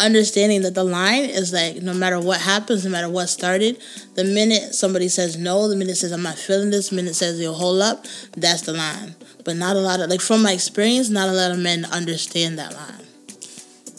understanding 0.00 0.62
that 0.62 0.74
the 0.74 0.84
line 0.84 1.24
is 1.24 1.52
like, 1.52 1.82
no 1.82 1.94
matter 1.94 2.18
what 2.18 2.40
happens, 2.40 2.84
no 2.84 2.90
matter 2.90 3.08
what 3.08 3.28
started, 3.28 3.80
the 4.14 4.24
minute 4.24 4.74
somebody 4.74 5.08
says 5.08 5.36
no, 5.36 5.68
the 5.68 5.76
minute 5.76 5.96
says 5.96 6.12
I'm 6.12 6.22
not 6.22 6.38
feeling 6.38 6.70
this, 6.70 6.88
the 6.88 6.96
minute 6.96 7.14
says 7.14 7.38
yo 7.38 7.52
hold 7.52 7.82
up, 7.82 8.04
that's 8.36 8.62
the 8.62 8.72
line. 8.72 9.14
But 9.44 9.56
not 9.56 9.76
a 9.76 9.80
lot 9.80 10.00
of 10.00 10.10
like 10.10 10.20
from 10.20 10.42
my 10.42 10.52
experience, 10.52 11.10
not 11.10 11.28
a 11.28 11.32
lot 11.32 11.50
of 11.50 11.58
men 11.58 11.84
understand 11.84 12.58
that 12.58 12.74
line. 12.74 13.06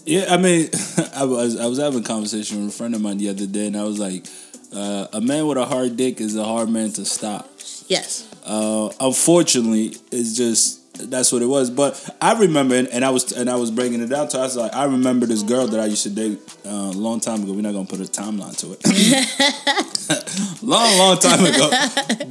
Yeah, 0.05 0.25
I 0.29 0.37
mean, 0.37 0.69
I 1.15 1.25
was 1.25 1.59
I 1.59 1.67
was 1.67 1.77
having 1.77 2.01
a 2.01 2.03
conversation 2.03 2.65
with 2.65 2.73
a 2.73 2.77
friend 2.77 2.95
of 2.95 3.01
mine 3.01 3.17
the 3.17 3.29
other 3.29 3.45
day, 3.45 3.67
and 3.67 3.77
I 3.77 3.83
was 3.83 3.99
like, 3.99 4.25
uh, 4.73 5.07
a 5.13 5.21
man 5.21 5.47
with 5.47 5.57
a 5.57 5.65
hard 5.65 5.97
dick 5.97 6.19
is 6.19 6.35
a 6.35 6.43
hard 6.43 6.69
man 6.69 6.91
to 6.93 7.05
stop. 7.05 7.49
Yes. 7.87 8.27
Uh, 8.43 8.89
unfortunately, 8.99 9.95
it's 10.11 10.35
just 10.35 10.80
that's 11.09 11.31
what 11.31 11.41
it 11.41 11.47
was. 11.47 11.69
But 11.69 12.15
I 12.21 12.39
remember, 12.39 12.75
and, 12.75 12.87
and 12.89 13.03
I 13.03 13.09
was 13.09 13.31
and 13.31 13.49
I 13.49 13.55
was 13.55 13.71
breaking 13.71 14.01
it 14.01 14.07
down 14.07 14.27
to. 14.29 14.39
I 14.39 14.41
was 14.41 14.55
like, 14.55 14.73
I 14.73 14.85
remember 14.85 15.25
this 15.25 15.43
girl 15.43 15.67
that 15.67 15.79
I 15.79 15.85
used 15.85 16.03
to 16.03 16.09
date 16.09 16.39
uh, 16.65 16.69
a 16.69 16.91
long 16.91 17.19
time 17.19 17.43
ago. 17.43 17.53
We're 17.53 17.61
not 17.61 17.73
gonna 17.73 17.87
put 17.87 17.99
a 17.99 18.03
timeline 18.03 18.57
to 18.57 18.73
it. 18.73 20.61
long, 20.63 20.97
long 20.97 21.17
time 21.17 21.45
ago. 21.45 21.69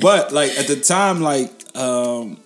But 0.01 0.33
like 0.33 0.53
at 0.53 0.67
the 0.67 0.77
time, 0.77 1.21
like 1.21 1.51
um, 1.77 2.39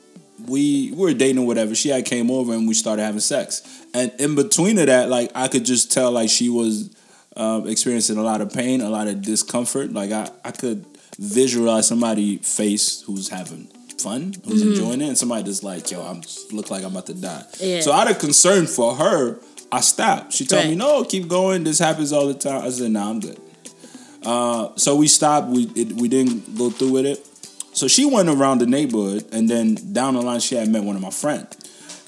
we, 0.46 0.90
we 0.92 0.96
were 0.96 1.14
dating 1.14 1.38
or 1.38 1.46
whatever. 1.46 1.74
She 1.74 1.88
had 1.88 2.04
came 2.04 2.30
over 2.30 2.52
and 2.52 2.68
we 2.68 2.74
started 2.74 3.02
having 3.02 3.20
sex. 3.20 3.62
And 3.94 4.12
in 4.18 4.34
between 4.34 4.78
of 4.78 4.87
that, 4.87 5.08
like 5.08 5.30
I 5.34 5.48
could 5.48 5.64
just 5.64 5.92
tell, 5.92 6.12
like 6.12 6.30
she 6.30 6.48
was 6.48 6.94
um, 7.37 7.68
experiencing 7.68 8.16
a 8.16 8.22
lot 8.22 8.40
of 8.40 8.52
pain, 8.52 8.80
a 8.80 8.90
lot 8.90 9.06
of 9.06 9.22
discomfort. 9.22 9.92
Like 9.92 10.10
I, 10.10 10.30
I 10.44 10.50
could 10.50 10.84
visualize 11.18 11.87
somebody 11.87 12.38
face 12.38 13.02
who's 13.02 13.28
having 13.28 13.68
fun, 14.00 14.35
who's 14.44 14.62
enjoying 14.62 15.00
it, 15.00 15.09
and 15.09 15.18
somebody 15.18 15.44
just 15.44 15.62
like, 15.62 15.90
yo, 15.90 16.02
I'm 16.02 16.22
look 16.52 16.70
like 16.70 16.85
I'm 16.85 16.92
about 16.92 17.07
to 17.07 17.14
die. 17.14 17.42
Yeah. 17.61 17.80
So 17.80 17.92
out 17.92 18.11
of 18.11 18.18
concern 18.18 18.66
for 18.66 18.94
her, 18.94 19.38
I 19.72 19.80
stopped. 19.80 20.33
She 20.33 20.46
told 20.46 20.66
me, 20.66 20.74
no, 20.74 21.04
keep 21.04 21.28
going. 21.28 21.64
This 21.64 21.78
happens 21.78 22.12
all 22.12 22.26
the 22.26 22.35
time. 22.35 22.62
I 22.62 22.70
said, 22.70 22.90
nah, 22.90 23.11
I'm 23.11 23.20
good. 23.20 23.40
Uh, 24.22 24.70
so 24.76 24.96
we 24.96 25.07
stopped. 25.09 25.48
We 25.48 25.64
it, 25.74 25.92
we 25.92 26.09
didn't 26.09 26.57
go 26.57 26.70
through 26.70 26.92
with 26.92 27.07
it. 27.07 27.26
So 27.72 27.88
she 27.88 28.04
went 28.04 28.28
around 28.28 28.59
the 28.61 28.66
neighborhood, 28.66 29.26
and 29.33 29.48
then 29.48 29.74
down 29.92 30.14
the 30.14 30.22
line, 30.22 30.40
she 30.40 30.54
had 30.54 30.68
met 30.68 30.85
one 30.85 30.96
of 30.96 31.02
my 31.02 31.11
friends, 31.11 31.57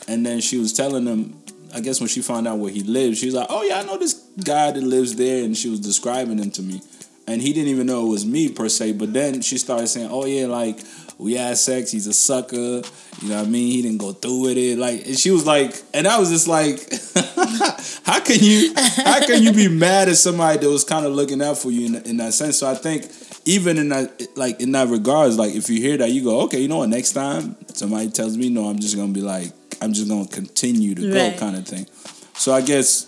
and 0.07 0.25
then 0.25 0.41
she 0.41 0.59
was 0.59 0.73
telling 0.73 1.07
him. 1.07 1.43
I 1.75 1.81
guess 1.81 2.01
when 2.01 2.09
she 2.09 2.23
found 2.23 2.49
out 2.49 2.59
where 2.59 2.71
he 2.71 2.83
lived, 2.83 3.19
she 3.19 3.27
was 3.27 3.35
like, 3.35 3.49
"Oh 3.51 3.63
yeah, 3.63 3.81
I 3.81 3.83
know 3.83 3.99
this 3.99 4.15
guy 4.43 4.71
that 4.71 4.81
lives 4.83 5.17
there," 5.17 5.45
and 5.45 5.55
she 5.55 5.69
was 5.69 5.81
describing 5.81 6.39
him 6.39 6.51
to 6.53 6.63
me, 6.63 6.81
and 7.27 7.43
he 7.43 7.53
didn't 7.53 7.69
even 7.69 7.87
know 7.89 8.07
it 8.07 8.09
was 8.09 8.25
me 8.25 8.49
per 8.49 8.71
se. 8.71 8.93
But 8.93 9.13
then 9.13 9.43
she 9.43 9.59
started 9.59 9.89
saying, 9.89 10.09
"Oh 10.11 10.25
yeah, 10.25 10.47
like 10.47 10.79
we 11.19 11.35
had 11.35 11.57
sex. 11.57 11.91
He's 11.91 12.07
a 12.07 12.13
sucker. 12.13 12.57
You 13.23 13.29
know 13.29 13.37
what 13.37 13.47
I 13.47 13.51
mean? 13.51 13.73
He 13.73 13.83
didn't 13.83 13.99
go 13.99 14.13
through 14.13 14.43
with 14.43 14.57
it. 14.59 14.79
Like, 14.79 15.07
and 15.07 15.19
she 15.19 15.31
was 15.31 15.47
like, 15.47 15.75
and 15.95 16.07
I 16.07 16.19
was 16.19 16.31
just 16.31 16.47
like, 16.47 16.79
how 18.05 18.21
can 18.21 18.39
you, 18.41 18.75
how 18.77 19.21
can 19.25 19.43
you 19.43 19.53
be 19.53 19.69
mad 19.71 20.09
at 20.09 20.17
somebody 20.17 20.59
that 20.59 20.71
was 20.71 20.85
kind 20.85 21.07
of 21.07 21.13
looking 21.13 21.43
out 21.43 21.59
for 21.59 21.71
you 21.71 21.87
in, 21.87 21.95
in 22.05 22.17
that 22.19 22.35
sense? 22.35 22.59
So 22.59 22.71
I 22.71 22.75
think 22.75 23.11
even 23.47 23.79
in 23.79 23.89
that, 23.89 24.37
like 24.37 24.61
in 24.61 24.73
that 24.73 24.89
regards, 24.89 25.39
like 25.39 25.55
if 25.55 25.71
you 25.71 25.81
hear 25.81 25.97
that, 25.97 26.11
you 26.11 26.23
go, 26.23 26.43
okay, 26.43 26.61
you 26.61 26.69
know 26.69 26.79
what? 26.79 26.91
Next 26.91 27.13
time 27.13 27.57
somebody 27.69 28.11
tells 28.11 28.37
me 28.37 28.51
no, 28.51 28.69
I'm 28.69 28.79
just 28.79 28.97
gonna 28.97 29.13
be 29.13 29.23
like, 29.23 29.53
I'm 29.81 29.93
just 29.93 30.09
gonna 30.09 30.29
continue 30.29 30.95
to 30.95 31.13
go, 31.13 31.33
kind 31.39 31.57
of 31.57 31.67
thing. 31.67 31.87
So 32.35 32.53
I 32.53 32.61
guess 32.61 33.07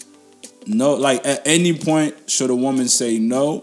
no, 0.67 0.95
like 0.95 1.27
at 1.27 1.47
any 1.47 1.77
point, 1.77 2.31
should 2.31 2.51
a 2.51 2.55
woman 2.55 2.89
say 2.89 3.19
no, 3.19 3.63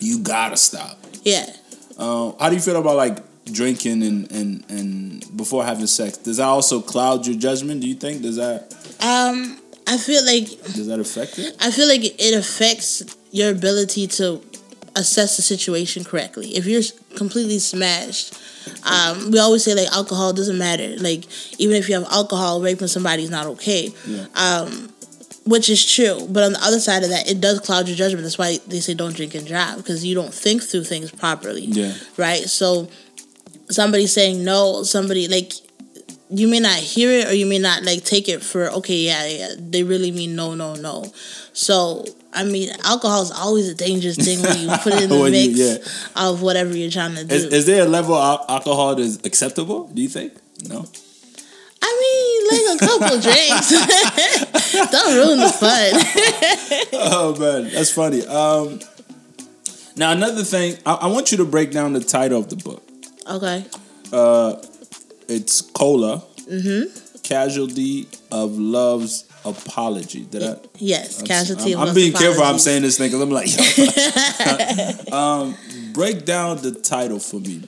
you 0.00 0.20
gotta 0.20 0.56
stop. 0.56 0.98
Yeah. 1.22 1.46
Uh, 1.96 2.32
how 2.38 2.48
do 2.48 2.56
you 2.56 2.60
feel 2.60 2.76
about 2.76 2.96
like 2.96 3.18
drinking 3.52 4.02
and, 4.02 4.30
and 4.32 4.64
and 4.68 5.36
before 5.36 5.64
having 5.64 5.86
sex? 5.86 6.16
Does 6.18 6.38
that 6.38 6.46
also 6.46 6.80
cloud 6.80 7.26
your 7.26 7.36
judgment? 7.36 7.80
Do 7.80 7.88
you 7.88 7.94
think 7.94 8.22
does 8.22 8.36
that 8.36 8.72
Um, 9.00 9.60
I 9.86 9.98
feel 9.98 10.24
like 10.24 10.48
does 10.74 10.86
that 10.86 11.00
affect 11.00 11.38
it? 11.38 11.56
I 11.60 11.70
feel 11.70 11.88
like 11.88 12.02
it 12.04 12.34
affects 12.34 13.02
your 13.30 13.50
ability 13.50 14.06
to 14.06 14.42
assess 14.96 15.36
the 15.36 15.42
situation 15.42 16.04
correctly. 16.04 16.56
If 16.56 16.66
you're 16.66 16.82
completely 17.16 17.58
smashed, 17.58 18.38
um, 18.84 19.30
we 19.30 19.38
always 19.38 19.64
say 19.64 19.74
like 19.74 19.92
alcohol 19.92 20.32
doesn't 20.32 20.58
matter. 20.58 20.96
Like 20.98 21.24
even 21.58 21.76
if 21.76 21.88
you 21.88 21.96
have 21.96 22.10
alcohol, 22.10 22.62
raping 22.62 22.88
somebody 22.88 23.24
is 23.24 23.30
not 23.30 23.46
okay. 23.46 23.92
Yeah. 24.06 24.26
Um, 24.34 24.90
which 25.46 25.68
is 25.68 25.84
true, 25.84 26.26
but 26.30 26.42
on 26.42 26.52
the 26.52 26.64
other 26.64 26.80
side 26.80 27.02
of 27.02 27.10
that, 27.10 27.28
it 27.30 27.38
does 27.38 27.60
cloud 27.60 27.86
your 27.86 27.96
judgment. 27.96 28.22
That's 28.22 28.38
why 28.38 28.58
they 28.66 28.80
say 28.80 28.94
don't 28.94 29.14
drink 29.14 29.34
and 29.34 29.46
drive 29.46 29.76
because 29.76 30.02
you 30.02 30.14
don't 30.14 30.32
think 30.32 30.62
through 30.62 30.84
things 30.84 31.10
properly. 31.10 31.66
Yeah. 31.66 31.92
Right. 32.16 32.48
So 32.48 32.88
somebody 33.74 34.06
saying 34.06 34.44
no, 34.44 34.82
somebody 34.84 35.28
like 35.28 35.52
you 36.30 36.48
may 36.48 36.58
not 36.60 36.76
hear 36.78 37.10
it 37.10 37.28
or 37.28 37.34
you 37.34 37.46
may 37.46 37.58
not 37.58 37.82
like 37.84 38.04
take 38.04 38.28
it 38.28 38.42
for 38.42 38.70
okay, 38.70 38.96
yeah, 38.96 39.26
yeah. 39.26 39.48
They 39.58 39.82
really 39.82 40.10
mean 40.10 40.34
no, 40.34 40.54
no, 40.54 40.74
no. 40.74 41.04
So 41.52 42.04
I 42.32 42.42
mean, 42.44 42.70
alcohol 42.84 43.22
is 43.22 43.30
always 43.30 43.68
a 43.68 43.74
dangerous 43.74 44.16
thing 44.16 44.42
when 44.42 44.58
you 44.58 44.68
put 44.78 44.94
it 44.94 45.02
in 45.04 45.08
the 45.14 45.18
When 45.20 45.32
you- 45.34 45.48
mix 45.54 45.58
yeah. 45.58 46.26
of 46.28 46.42
whatever 46.42 46.76
you're 46.76 46.90
trying 46.90 47.14
to 47.14 47.24
do. 47.24 47.34
Is, 47.34 47.44
is 47.44 47.66
there 47.66 47.84
a 47.84 47.88
level 47.88 48.14
of 48.14 48.40
alcohol 48.48 48.94
that's 48.96 49.16
acceptable? 49.24 49.86
Do 49.88 50.02
you 50.02 50.08
think? 50.08 50.32
No. 50.68 50.84
I 51.86 51.90
mean, 52.00 52.40
like 52.50 52.82
a 52.82 52.86
couple 52.86 53.20
drinks. 53.28 53.70
Don't 54.90 55.14
ruin 55.14 55.38
the 55.38 55.52
fun. 55.52 56.90
Oh 56.94 57.36
man, 57.38 57.70
that's 57.72 57.92
funny. 57.92 58.26
Um, 58.26 58.80
now 59.96 60.10
another 60.12 60.42
thing, 60.42 60.76
I, 60.84 60.94
I 60.94 61.06
want 61.08 61.30
you 61.30 61.38
to 61.38 61.44
break 61.44 61.70
down 61.70 61.92
the 61.92 62.00
title 62.00 62.40
of 62.40 62.48
the 62.48 62.56
book. 62.56 62.82
Okay. 63.28 63.66
Uh, 64.12 64.56
it's 65.28 65.60
Cola, 65.60 66.22
mm-hmm. 66.48 67.20
Casualty 67.22 68.08
of 68.30 68.58
Love's 68.58 69.26
Apology. 69.44 70.24
Did 70.24 70.42
I? 70.42 70.56
Yes, 70.76 71.18
I'm- 71.18 71.26
casualty. 71.26 71.74
I'm, 71.74 71.88
I'm 71.88 71.94
being 71.94 72.12
careful. 72.12 72.44
I'm 72.44 72.58
saying 72.58 72.82
this 72.82 72.98
thing 72.98 73.10
because 73.10 73.22
I'm 73.22 73.30
like, 73.30 73.48
yo. 75.10 75.16
um, 75.16 75.54
break 75.92 76.24
down 76.24 76.58
the 76.58 76.72
title 76.72 77.18
for 77.18 77.40
me. 77.40 77.62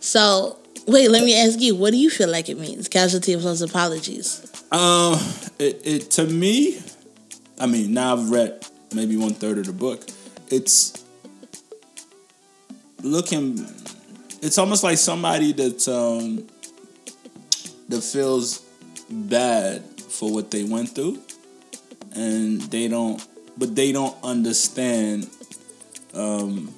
So 0.00 0.58
wait, 0.86 1.10
let 1.10 1.24
me 1.24 1.38
ask 1.38 1.60
you, 1.60 1.74
what 1.74 1.90
do 1.90 1.96
you 1.96 2.10
feel 2.10 2.28
like 2.28 2.48
it 2.48 2.58
means? 2.58 2.88
Casualty 2.88 3.32
of 3.32 3.44
love's 3.44 3.62
apologies. 3.62 4.46
Um, 4.72 5.18
it, 5.58 5.80
it 5.84 6.10
to 6.12 6.26
me, 6.26 6.80
I 7.60 7.66
mean, 7.66 7.94
now 7.94 8.14
I've 8.14 8.30
read 8.30 8.66
maybe 8.94 9.16
one 9.16 9.34
third 9.34 9.58
of 9.58 9.66
the 9.66 9.72
book. 9.72 10.02
It's 10.48 11.04
looking. 13.02 13.66
It's 14.42 14.58
almost 14.58 14.82
like 14.82 14.98
somebody 14.98 15.52
that 15.52 15.88
um 15.88 16.46
that 17.88 18.02
feels 18.02 18.58
bad 19.08 19.82
for 19.82 20.32
what 20.32 20.50
they 20.50 20.64
went 20.64 20.90
through, 20.90 21.20
and 22.14 22.60
they 22.62 22.88
don't, 22.88 23.24
but 23.56 23.74
they 23.76 23.92
don't 23.92 24.16
understand. 24.24 25.30
Um, 26.12 26.74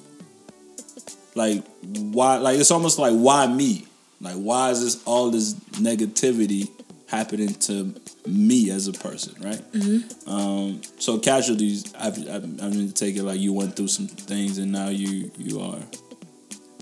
like 1.33 1.63
why? 1.81 2.37
Like 2.37 2.59
it's 2.59 2.71
almost 2.71 2.99
like 2.99 3.13
why 3.13 3.47
me? 3.47 3.87
Like 4.21 4.35
why 4.35 4.69
is 4.69 4.83
this 4.83 5.03
all 5.05 5.31
this 5.31 5.55
negativity 5.81 6.69
happening 7.07 7.53
to 7.53 7.95
me 8.25 8.69
as 8.71 8.87
a 8.87 8.93
person, 8.93 9.35
right? 9.41 9.71
Mm-hmm. 9.71 10.29
Um, 10.29 10.81
so 10.99 11.19
casualties, 11.19 11.93
I've, 11.95 12.17
I've, 12.29 12.43
I 12.43 12.69
mean, 12.69 12.87
to 12.87 12.93
take 12.93 13.15
it 13.15 13.23
like 13.23 13.39
you 13.39 13.53
went 13.53 13.75
through 13.75 13.89
some 13.89 14.07
things 14.07 14.57
and 14.57 14.71
now 14.71 14.89
you 14.89 15.31
you 15.37 15.61
are 15.61 15.79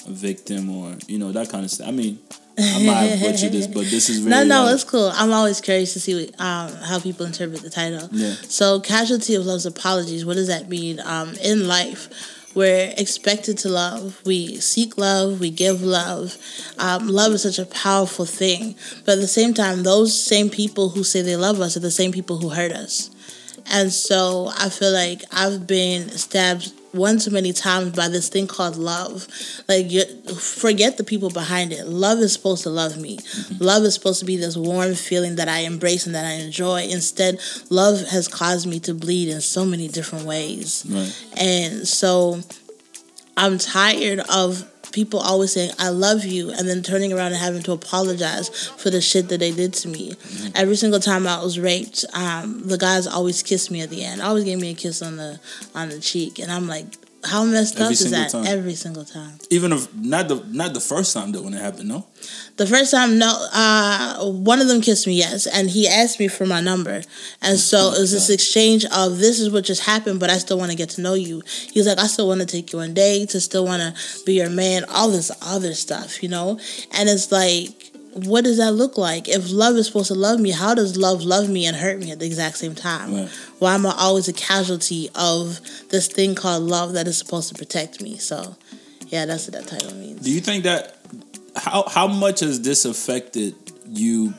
victim 0.08 0.70
or 0.70 0.96
you 1.08 1.18
know 1.20 1.32
that 1.32 1.50
kind 1.50 1.64
of 1.66 1.72
stuff. 1.72 1.88
I 1.88 1.92
mean, 1.92 2.20
I 2.58 2.86
might 2.86 3.20
butcher 3.20 3.50
this, 3.50 3.68
but 3.68 3.86
this 3.86 4.10
is 4.10 4.26
No, 4.26 4.44
no, 4.44 4.64
like- 4.64 4.76
it's 4.76 4.84
cool. 4.84 5.12
I'm 5.14 5.32
always 5.32 5.62
curious 5.62 5.94
to 5.94 6.00
see 6.00 6.26
what, 6.26 6.40
um, 6.40 6.72
how 6.84 7.00
people 7.00 7.26
interpret 7.26 7.62
the 7.62 7.70
title. 7.70 8.10
Yeah. 8.12 8.34
So, 8.48 8.80
casualty 8.80 9.36
of 9.36 9.46
love's 9.46 9.66
apologies. 9.66 10.26
What 10.26 10.36
does 10.36 10.48
that 10.48 10.70
mean? 10.70 11.00
Um, 11.00 11.34
in 11.44 11.68
life, 11.68 12.10
we're 12.56 12.94
expected 12.98 13.58
to 13.60 13.70
love. 13.70 14.22
We 14.26 14.58
seek 14.58 14.98
love. 14.98 15.40
We 15.40 15.50
give 15.50 15.82
love. 15.82 16.38
Um, 16.78 17.08
love 17.08 17.34
is 17.34 17.42
such 17.42 17.58
a 17.58 17.66
powerful 17.66 18.26
thing, 18.26 18.76
but 19.06 19.14
at 19.14 19.22
the 19.22 19.28
same 19.28 19.54
time, 19.56 19.84
those 19.84 20.14
same 20.24 20.50
people 20.50 20.90
who 20.90 21.04
say 21.04 21.22
they 21.22 21.36
love 21.36 21.60
us 21.62 21.76
are 21.76 21.80
the 21.82 21.90
same 21.92 22.12
people 22.12 22.38
who 22.38 22.50
hurt 22.50 22.72
us. 22.72 23.10
And 23.72 23.92
so 23.92 24.52
I 24.58 24.70
feel 24.70 24.92
like 24.92 25.24
I've 25.32 25.66
been 25.66 26.10
stabbed 26.10 26.74
one 26.94 27.18
too 27.18 27.32
many 27.32 27.52
times 27.54 27.92
by 27.92 28.08
this 28.08 28.30
thing 28.30 28.48
called 28.48 28.78
love. 28.78 29.28
Like, 29.68 29.92
you 29.92 30.06
forget 30.36 30.98
the 30.98 31.04
people 31.04 31.30
behind 31.30 31.74
it. 31.74 31.88
Love 31.88 32.20
is 32.20 32.34
supposed 32.34 32.64
to 32.64 32.70
love 32.70 32.98
me. 32.98 33.20
Love 33.60 33.84
is 33.84 33.96
supposed 33.96 34.20
to 34.20 34.26
be 34.26 34.38
this 34.38 34.56
warm 34.56 34.94
feeling 34.94 35.36
that 35.36 35.50
I 35.50 35.60
embrace 35.60 36.06
and 36.06 36.16
that 36.16 36.26
I 36.26 36.34
enjoy. 36.34 36.84
Instead, 36.84 37.40
love 37.70 38.08
has 38.08 38.28
caused 38.28 38.68
me 38.68 38.80
to 38.82 38.94
bleed 38.94 39.30
in 39.30 39.42
so 39.42 39.66
many 39.66 39.88
different 39.88 40.26
ways. 40.26 40.86
Right. 40.88 41.26
And 41.38 41.88
so 41.88 42.42
I'm 43.36 43.58
tired 43.58 44.20
of 44.30 44.70
people 44.92 45.20
always 45.20 45.54
saying 45.54 45.72
I 45.80 45.90
love 45.90 46.24
you 46.24 46.52
and 46.52 46.68
then 46.70 46.84
turning 46.84 47.12
around 47.12 47.28
and 47.28 47.38
having 47.38 47.64
to 47.64 47.72
apologize 47.72 48.50
for 48.78 48.90
the 48.92 49.02
shit 49.02 49.28
that 49.30 49.40
they 49.40 49.52
did 49.52 49.74
to 49.76 49.88
me. 49.88 50.14
Every 50.54 50.76
single 50.76 51.00
time 51.00 51.26
I 51.26 51.42
was 51.44 51.60
raped, 51.60 52.06
um, 52.14 52.68
the 52.68 52.78
guys 52.78 53.08
always 53.08 53.42
kissed 53.42 53.72
me 53.72 53.82
at 53.82 53.90
the 53.90 54.04
end. 54.04 54.22
Always 54.22 54.44
gave 54.44 54.60
me 54.60 54.72
a 54.72 54.76
kiss 54.76 55.02
on 55.02 55.18
the 55.18 55.40
on 55.74 55.90
the 55.90 56.00
cheek, 56.00 56.38
and 56.40 56.52
I'm 56.52 56.68
like, 56.68 56.86
how 57.26 57.44
messed 57.46 57.76
Every 57.76 57.86
up 57.86 57.92
is 57.92 58.12
that? 58.12 58.30
time. 58.32 58.46
Every 58.46 58.76
single 58.76 59.06
time. 59.06 59.38
Even 59.50 59.72
if 59.72 59.94
not 59.96 60.28
the 60.28 60.44
not 60.50 60.74
the 60.74 60.80
first 60.80 61.14
time 61.14 61.32
that 61.32 61.42
when 61.42 61.54
it 61.54 61.62
happened, 61.62 61.90
no. 61.90 62.08
The 62.58 62.68
first 62.68 62.92
time, 62.92 63.18
no, 63.18 63.48
uh, 63.54 64.26
one 64.30 64.62
of 64.62 64.68
them 64.68 64.80
kissed 64.80 65.08
me, 65.08 65.14
yes, 65.14 65.48
and 65.48 65.70
he 65.70 65.88
asked 65.88 66.20
me 66.20 66.28
for 66.28 66.46
my 66.46 66.62
number, 66.62 67.02
and 67.42 67.58
so 67.60 67.94
it 67.94 68.00
was 68.00 68.12
this 68.12 68.30
exchange 68.30 68.86
of 68.86 69.18
this 69.18 69.40
is 69.40 69.50
what 69.50 69.64
just 69.66 69.84
happened, 69.84 70.20
but 70.20 70.30
I 70.30 70.38
still 70.38 70.58
want 70.58 70.72
to 70.72 70.78
get 70.78 70.90
to 70.92 71.02
know 71.02 71.16
you. 71.16 71.42
He 71.72 71.80
was 71.80 71.88
like, 71.88 71.98
I 72.00 72.08
still 72.08 72.28
want 72.28 72.42
to 72.42 72.46
take 72.46 72.72
you 72.72 72.80
on 72.80 72.94
dates, 72.94 73.36
I 73.36 73.40
still 73.40 73.66
want 73.66 73.82
to 73.82 74.26
be 74.26 74.36
your 74.36 74.50
man, 74.50 74.86
all 74.90 75.10
this 75.10 75.32
other 75.42 75.74
stuff, 75.74 76.22
you 76.22 76.30
know, 76.30 76.60
and 76.92 77.10
it's 77.10 77.32
like. 77.32 77.93
What 78.14 78.44
does 78.44 78.58
that 78.58 78.72
look 78.72 78.98
like? 78.98 79.28
If 79.28 79.52
love 79.52 79.76
is 79.76 79.88
supposed 79.88 80.10
to 80.10 80.14
love 80.14 80.40
me, 80.40 80.52
how 80.52 80.76
does 80.76 80.98
love 80.98 81.24
love 81.24 81.50
me 81.50 81.66
and 81.66 81.76
hurt 81.76 82.00
me 82.00 82.12
at 82.12 82.20
the 82.20 82.26
exact 82.26 82.58
same 82.58 82.76
time? 82.76 83.14
Right. 83.14 83.30
Why 83.60 83.74
am 83.74 83.86
I 83.86 83.94
always 83.98 84.28
a 84.28 84.34
casualty 84.34 85.10
of 85.16 85.60
this 85.90 86.08
thing 86.08 86.36
called 86.36 86.64
love 86.64 86.94
that 86.94 87.08
is 87.08 87.18
supposed 87.18 87.50
to 87.50 87.56
protect 87.56 88.02
me? 88.02 88.18
So, 88.18 88.56
yeah, 89.08 89.26
that's 89.26 89.48
what 89.48 89.54
that 89.54 89.68
title 89.68 89.96
means. 89.96 90.22
Do 90.22 90.32
you 90.32 90.42
think 90.42 90.64
that 90.64 90.98
how 91.56 91.88
how 91.88 92.08
much 92.08 92.42
has 92.42 92.62
this 92.62 92.86
affected 92.86 93.56
you 93.88 94.34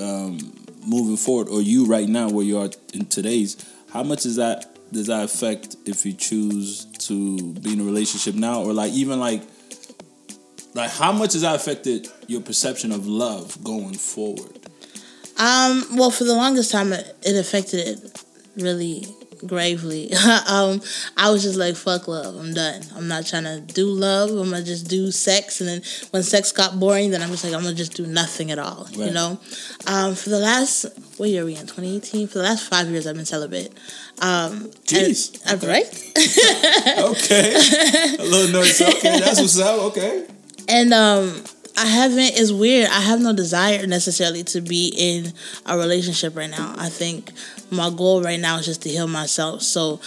um, 0.00 0.38
moving 0.86 1.16
forward, 1.16 1.48
or 1.48 1.60
you 1.60 1.86
right 1.86 2.08
now 2.08 2.28
where 2.28 2.44
you 2.44 2.58
are 2.58 2.70
in 2.94 3.06
today's? 3.06 3.56
How 3.92 4.02
much 4.02 4.24
is 4.24 4.36
that 4.36 4.66
does 4.92 5.06
that 5.06 5.24
affect 5.24 5.76
if 5.86 6.04
you 6.04 6.12
choose 6.12 6.84
to 6.84 7.54
be 7.54 7.72
in 7.72 7.80
a 7.80 7.84
relationship 7.84 8.34
now, 8.34 8.62
or 8.62 8.72
like 8.72 8.92
even 8.92 9.20
like 9.20 9.42
like 10.74 10.90
how 10.90 11.12
much 11.12 11.32
has 11.34 11.42
that 11.42 11.54
affected 11.56 12.08
your 12.26 12.40
perception 12.40 12.92
of 12.92 13.06
love 13.06 13.62
going 13.64 13.94
forward? 13.94 14.58
Um, 15.36 15.84
well, 15.96 16.10
for 16.10 16.24
the 16.24 16.34
longest 16.34 16.70
time, 16.70 16.92
it, 16.92 17.16
it 17.22 17.36
affected 17.36 17.88
it 17.88 18.24
really 18.56 19.06
gravely. 19.46 20.12
um, 20.48 20.80
I 21.16 21.30
was 21.30 21.42
just 21.42 21.56
like, 21.56 21.76
fuck 21.76 22.08
love, 22.08 22.36
I'm 22.36 22.52
done. 22.52 22.82
I'm 22.94 23.08
not 23.08 23.26
trying 23.26 23.44
to 23.44 23.60
do 23.60 23.86
love. 23.86 24.30
I'm 24.30 24.50
gonna 24.50 24.62
just 24.62 24.88
do 24.88 25.10
sex, 25.10 25.60
and 25.60 25.68
then 25.68 25.82
when 26.10 26.22
sex 26.22 26.52
got 26.52 26.78
boring, 26.78 27.10
then 27.10 27.22
I'm 27.22 27.30
just 27.30 27.44
like, 27.44 27.54
I'm 27.54 27.62
gonna 27.62 27.74
just 27.74 27.94
do 27.94 28.06
nothing 28.06 28.50
at 28.50 28.58
all. 28.58 28.86
You 28.92 29.10
know. 29.10 29.40
Um, 29.86 30.14
for 30.14 30.30
the 30.30 30.38
last 30.38 30.86
what 31.18 31.28
year 31.28 31.42
are 31.42 31.46
we 31.46 31.52
in? 31.54 31.62
2018. 31.66 32.28
For 32.28 32.38
the 32.38 32.44
last 32.44 32.68
five 32.68 32.88
years, 32.88 33.06
I've 33.06 33.16
been 33.16 33.24
celibate. 33.24 33.72
Um, 34.20 34.70
Jeez. 34.84 35.40
and- 35.50 35.62
uh, 35.64 35.66
right? 35.66 35.86
Okay, 36.98 37.54
a 38.18 38.22
little 38.22 38.60
noise. 38.60 38.80
Okay, 38.80 39.18
that's 39.20 39.40
what's 39.40 39.58
up. 39.58 39.80
Okay, 39.92 40.26
And 40.70 40.94
um 40.94 41.44
I 41.76 41.86
haven't 41.86 42.38
it's 42.38 42.52
weird. 42.52 42.88
I 42.88 43.00
have 43.00 43.20
no 43.20 43.32
desire 43.32 43.86
necessarily 43.86 44.44
to 44.44 44.60
be 44.60 44.92
in 44.96 45.32
a 45.66 45.78
relationship 45.78 46.36
right 46.36 46.50
now. 46.50 46.74
I 46.76 46.88
think 46.88 47.30
my 47.70 47.90
goal 47.90 48.22
right 48.22 48.38
now 48.38 48.58
is 48.58 48.66
just 48.66 48.82
to 48.82 48.88
heal 48.88 49.06
myself. 49.06 49.62
So 49.62 50.00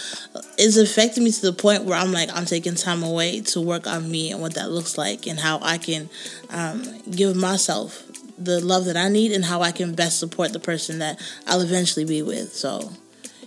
it's 0.56 0.76
affecting 0.76 1.24
me 1.24 1.32
to 1.32 1.42
the 1.42 1.52
point 1.52 1.84
where 1.84 1.98
I'm 1.98 2.12
like 2.12 2.30
I'm 2.34 2.44
taking 2.44 2.74
time 2.74 3.02
away 3.02 3.40
to 3.40 3.60
work 3.60 3.86
on 3.86 4.10
me 4.10 4.30
and 4.30 4.40
what 4.40 4.54
that 4.54 4.70
looks 4.70 4.96
like 4.96 5.26
and 5.26 5.38
how 5.38 5.58
I 5.62 5.78
can 5.78 6.08
um, 6.50 6.84
give 7.10 7.34
myself 7.34 8.02
the 8.38 8.60
love 8.64 8.84
that 8.84 8.96
I 8.96 9.08
need 9.08 9.32
and 9.32 9.44
how 9.44 9.62
I 9.62 9.72
can 9.72 9.94
best 9.94 10.18
support 10.18 10.52
the 10.52 10.60
person 10.60 10.98
that 11.00 11.20
I'll 11.46 11.60
eventually 11.60 12.04
be 12.04 12.22
with. 12.22 12.52
So 12.52 12.90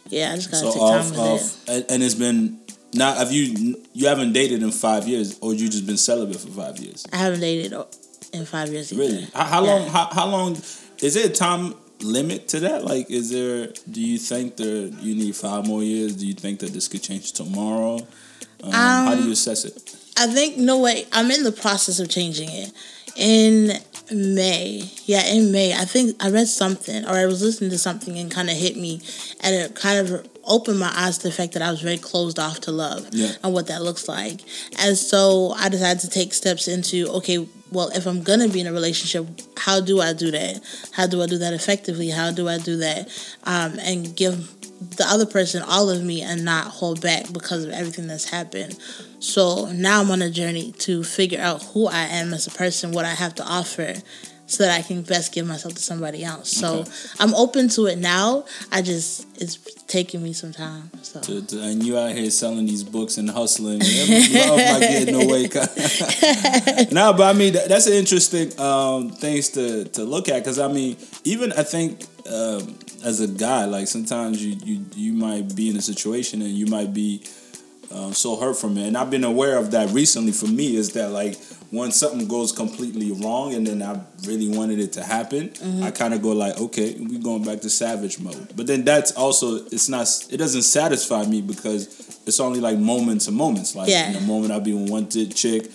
yeah, 0.10 0.32
I 0.32 0.36
just 0.36 0.52
gotta 0.52 0.72
so 0.72 0.74
take 0.74 0.82
time 0.82 1.10
with 1.12 1.20
it. 1.20 1.22
off, 1.22 1.70
and, 1.70 1.86
and 1.90 2.04
it's 2.04 2.16
been 2.16 2.60
now. 2.98 3.14
Have 3.16 3.32
you 3.32 3.82
you 3.94 4.08
haven't 4.08 4.34
dated 4.34 4.64
in 4.64 4.72
five 4.72 5.08
years, 5.08 5.38
or 5.42 5.54
you 5.54 5.70
just 5.70 5.86
been 5.86 5.98
celibate 5.98 6.40
for 6.40 6.50
five 6.50 6.78
years? 6.80 7.06
I 7.14 7.18
haven't 7.18 7.40
dated 7.40 7.74
in 8.34 8.46
five 8.46 8.70
years 8.72 8.92
either. 8.92 9.02
Really? 9.02 9.28
How, 9.34 9.44
how 9.46 9.64
Yeah. 9.66 9.72
long? 9.74 9.88
How, 9.90 10.06
how 10.12 10.28
long? 10.28 10.56
Is 11.02 11.14
there 11.14 11.28
a 11.28 11.30
time 11.30 11.76
limit 12.02 12.48
to 12.50 12.60
that? 12.62 12.84
Like, 12.84 13.10
is 13.10 13.30
there? 13.30 13.68
Do 13.90 14.02
you 14.02 14.18
think 14.18 14.58
that 14.58 14.98
you 15.02 15.16
need 15.16 15.36
five 15.36 15.66
more 15.68 15.84
years? 15.84 16.16
Do 16.16 16.26
you 16.28 16.34
think 16.34 16.60
that 16.60 16.74
this 16.74 16.88
could 16.88 17.04
change 17.04 17.34
tomorrow? 17.34 18.00
Um, 18.64 18.72
how 18.72 19.16
do 19.16 19.24
you 19.24 19.32
assess 19.32 19.66
it? 19.66 19.96
I 20.18 20.28
think 20.28 20.58
no 20.58 20.80
way. 20.80 21.06
I'm 21.12 21.30
in 21.30 21.44
the 21.44 21.52
process 21.52 22.00
of 22.00 22.10
changing 22.10 22.50
it. 22.52 22.72
In 23.16 23.72
May, 24.12 24.84
yeah, 25.06 25.26
in 25.26 25.52
May, 25.52 25.74
I 25.74 25.86
think 25.86 26.16
I 26.24 26.30
read 26.30 26.48
something 26.48 27.04
or 27.06 27.12
I 27.14 27.26
was 27.26 27.42
listening 27.42 27.72
to 27.72 27.78
something 27.78 28.18
and 28.18 28.32
kind 28.32 28.50
of 28.50 28.56
hit 28.56 28.78
me, 28.78 29.02
and 29.42 29.56
it 29.56 29.76
kind 29.76 30.08
of 30.08 30.28
opened 30.48 30.80
my 30.80 30.92
eyes 30.96 31.18
to 31.20 31.28
the 31.28 31.34
fact 31.34 31.54
that 31.54 31.62
I 31.62 31.70
was 31.72 31.82
very 31.82 31.98
closed 31.98 32.40
off 32.40 32.62
to 32.62 32.72
love 32.72 33.08
Yeah. 33.12 33.32
and 33.44 33.54
what 33.54 33.68
that 33.68 33.82
looks 33.84 34.08
like. 34.08 34.42
And 34.80 34.98
so 34.98 35.54
I 35.58 35.70
decided 35.70 36.00
to 36.02 36.10
take 36.10 36.34
steps 36.34 36.68
into 36.68 37.08
okay, 37.10 37.46
well, 37.72 37.90
if 37.90 38.06
I'm 38.06 38.24
gonna 38.24 38.48
be 38.48 38.62
in 38.62 38.68
a 38.68 38.74
relationship, 38.74 39.28
how 39.58 39.82
do 39.82 40.00
I 40.02 40.14
do 40.14 40.32
that? 40.32 40.62
How 40.92 41.06
do 41.08 41.22
I 41.22 41.26
do 41.26 41.38
that 41.40 41.54
effectively? 41.54 42.10
How 42.10 42.32
do 42.32 42.48
I 42.48 42.58
do 42.58 42.78
that 42.78 43.10
um, 43.44 43.78
and 43.80 44.16
give 44.16 44.50
the 44.80 45.06
other 45.08 45.26
person 45.26 45.64
all 45.64 45.90
of 45.90 46.04
me 46.04 46.22
and 46.22 46.46
not 46.46 46.68
hold 46.68 47.02
back 47.02 47.32
because 47.34 47.64
of 47.64 47.72
everything 47.72 48.08
that's 48.08 48.30
happened. 48.30 48.78
So 49.20 49.72
now 49.72 50.02
I'm 50.02 50.12
on 50.12 50.22
a 50.22 50.30
journey 50.30 50.72
to 50.80 51.04
figure 51.04 51.42
out 51.42 51.64
who 51.64 51.88
I 51.88 52.04
am 52.04 52.34
as 52.34 52.46
a 52.46 52.52
person, 52.52 52.92
what 52.92 53.06
I 53.06 53.16
have 53.16 53.34
to 53.36 53.44
offer, 53.44 53.96
so 54.48 54.64
that 54.64 54.78
I 54.78 54.82
can 54.82 55.02
best 55.02 55.34
give 55.34 55.46
myself 55.46 55.76
to 55.76 55.82
somebody 55.82 56.24
else. 56.24 56.50
So 56.50 56.80
Okay. 56.80 56.92
I'm 57.20 57.36
open 57.36 57.68
to 57.70 57.86
it 57.88 57.98
now. 58.00 58.46
I 58.72 58.82
just 58.82 59.28
it's 59.40 59.58
taking 59.88 60.24
me 60.24 60.34
some 60.34 60.54
time. 60.54 60.90
So 61.04 61.20
To, 61.22 61.42
to, 61.46 61.62
and 61.62 61.84
you 61.84 61.98
out 61.98 62.12
here 62.16 62.30
selling 62.32 62.66
these 62.66 62.84
books 62.84 63.18
and 63.18 63.30
hustling. 63.30 63.80
Love 63.80 64.58
might 64.58 64.80
get 64.80 65.08
in 65.08 65.14
the 65.14 65.28
no, 66.92 67.14
but 67.18 67.36
I 67.36 67.38
mean 67.38 67.54
that, 67.54 67.68
that's 67.68 67.88
an 67.88 67.94
interesting 67.94 68.58
um, 68.60 69.10
things 69.10 69.50
to 69.50 69.86
to 69.86 70.04
look 70.04 70.30
at 70.30 70.40
because 70.40 70.60
I 70.60 70.68
mean 70.70 70.96
even 71.26 71.52
I 71.54 71.64
think 71.64 72.06
um, 72.32 72.78
as 73.04 73.20
a 73.20 73.28
guy 73.28 73.66
like 73.66 73.88
sometimes 73.88 74.44
you 74.44 74.56
you 74.64 74.86
you 74.96 75.14
might 75.14 75.56
be 75.56 75.70
in 75.70 75.76
a 75.76 75.82
situation 75.82 76.42
and 76.42 76.52
you 76.52 76.68
might 76.68 76.94
be 76.94 77.22
um, 77.92 78.14
so 78.14 78.36
hurt 78.36 78.58
from 78.58 78.78
it. 78.78 78.88
And 78.88 78.98
I've 78.98 79.10
been 79.10 79.24
aware 79.24 79.58
of 79.58 79.72
that 79.72 79.90
recently. 79.92 80.32
For 80.32 80.48
me, 80.48 80.76
is 80.76 80.94
that 80.94 81.12
like 81.12 81.38
when 81.72 81.92
something 81.92 82.28
goes 82.28 82.52
completely 82.52 83.12
wrong, 83.12 83.54
and 83.54 83.68
then 83.68 83.82
I 83.82 84.00
really 84.26 84.48
wanted 84.58 84.80
it 84.80 84.94
to 84.94 85.04
happen, 85.04 85.50
Mm-hmm. 85.50 85.84
I 85.84 85.92
kind 85.92 86.14
of 86.14 86.22
go 86.22 86.32
like, 86.32 86.58
okay, 86.60 86.96
we 87.00 87.18
going 87.18 87.44
back 87.44 87.62
to 87.62 87.70
savage 87.70 88.20
mode. 88.20 88.56
But 88.56 88.68
then 88.68 88.84
that's 88.86 89.12
also 89.14 89.66
it's 89.66 89.90
not 89.90 90.08
it 90.32 90.38
doesn't 90.38 90.62
satisfy 90.64 91.26
me 91.26 91.42
because 91.42 91.88
it's 92.26 92.40
only 92.40 92.60
like 92.60 92.78
moments 92.78 93.28
and 93.28 93.36
moments. 93.36 93.76
Like 93.76 93.90
Yeah. 93.90 94.08
in 94.08 94.14
the 94.14 94.22
moment 94.22 94.54
I'll 94.54 94.62
be 94.62 94.74
with 94.74 94.90
one 94.90 95.10
chick. 95.10 95.70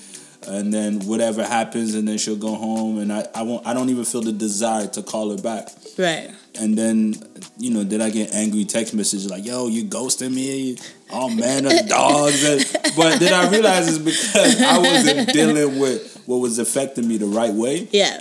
And 0.45 0.75
then 0.75 0.99
whatever 1.07 1.45
happens, 1.45 1.95
and 1.95 2.09
then 2.09 2.19
she'll 2.19 2.35
go 2.35 2.57
home, 2.57 2.99
and 2.99 3.13
I, 3.13 3.25
I 3.33 3.43
won't. 3.43 3.65
I 3.65 3.75
don't 3.75 3.91
even 3.91 4.05
feel 4.05 4.23
the 4.23 4.33
desire 4.33 4.89
to 4.89 5.01
call 5.01 5.31
her 5.31 5.41
back 5.41 5.69
Right. 5.97 6.33
And 6.59 6.77
then 6.77 7.15
you 7.59 7.71
know 7.73 7.83
then 7.85 8.03
I 8.03 8.11
get 8.11 8.35
angry 8.35 8.65
text 8.65 8.95
messages 8.95 9.31
like 9.31 9.45
yo 9.45 9.69
you 9.69 9.85
ghosting 9.85 10.35
me? 10.35 10.77
All 11.11 11.29
man 11.31 11.67
of 11.67 11.89
dogs 11.89 12.43
and, 12.45 12.61
but 12.97 13.19
then 13.21 13.33
I 13.35 13.51
realize 13.51 13.89
it's 13.89 13.99
because 13.99 14.61
I 14.63 14.79
wasn't 14.79 15.33
dealing 15.33 15.79
with 15.79 16.23
what 16.27 16.39
was 16.39 16.59
affecting 16.59 17.07
me 17.07 17.19
the 17.19 17.27
right 17.27 17.53
way. 17.53 17.89
Yeah. 17.91 18.21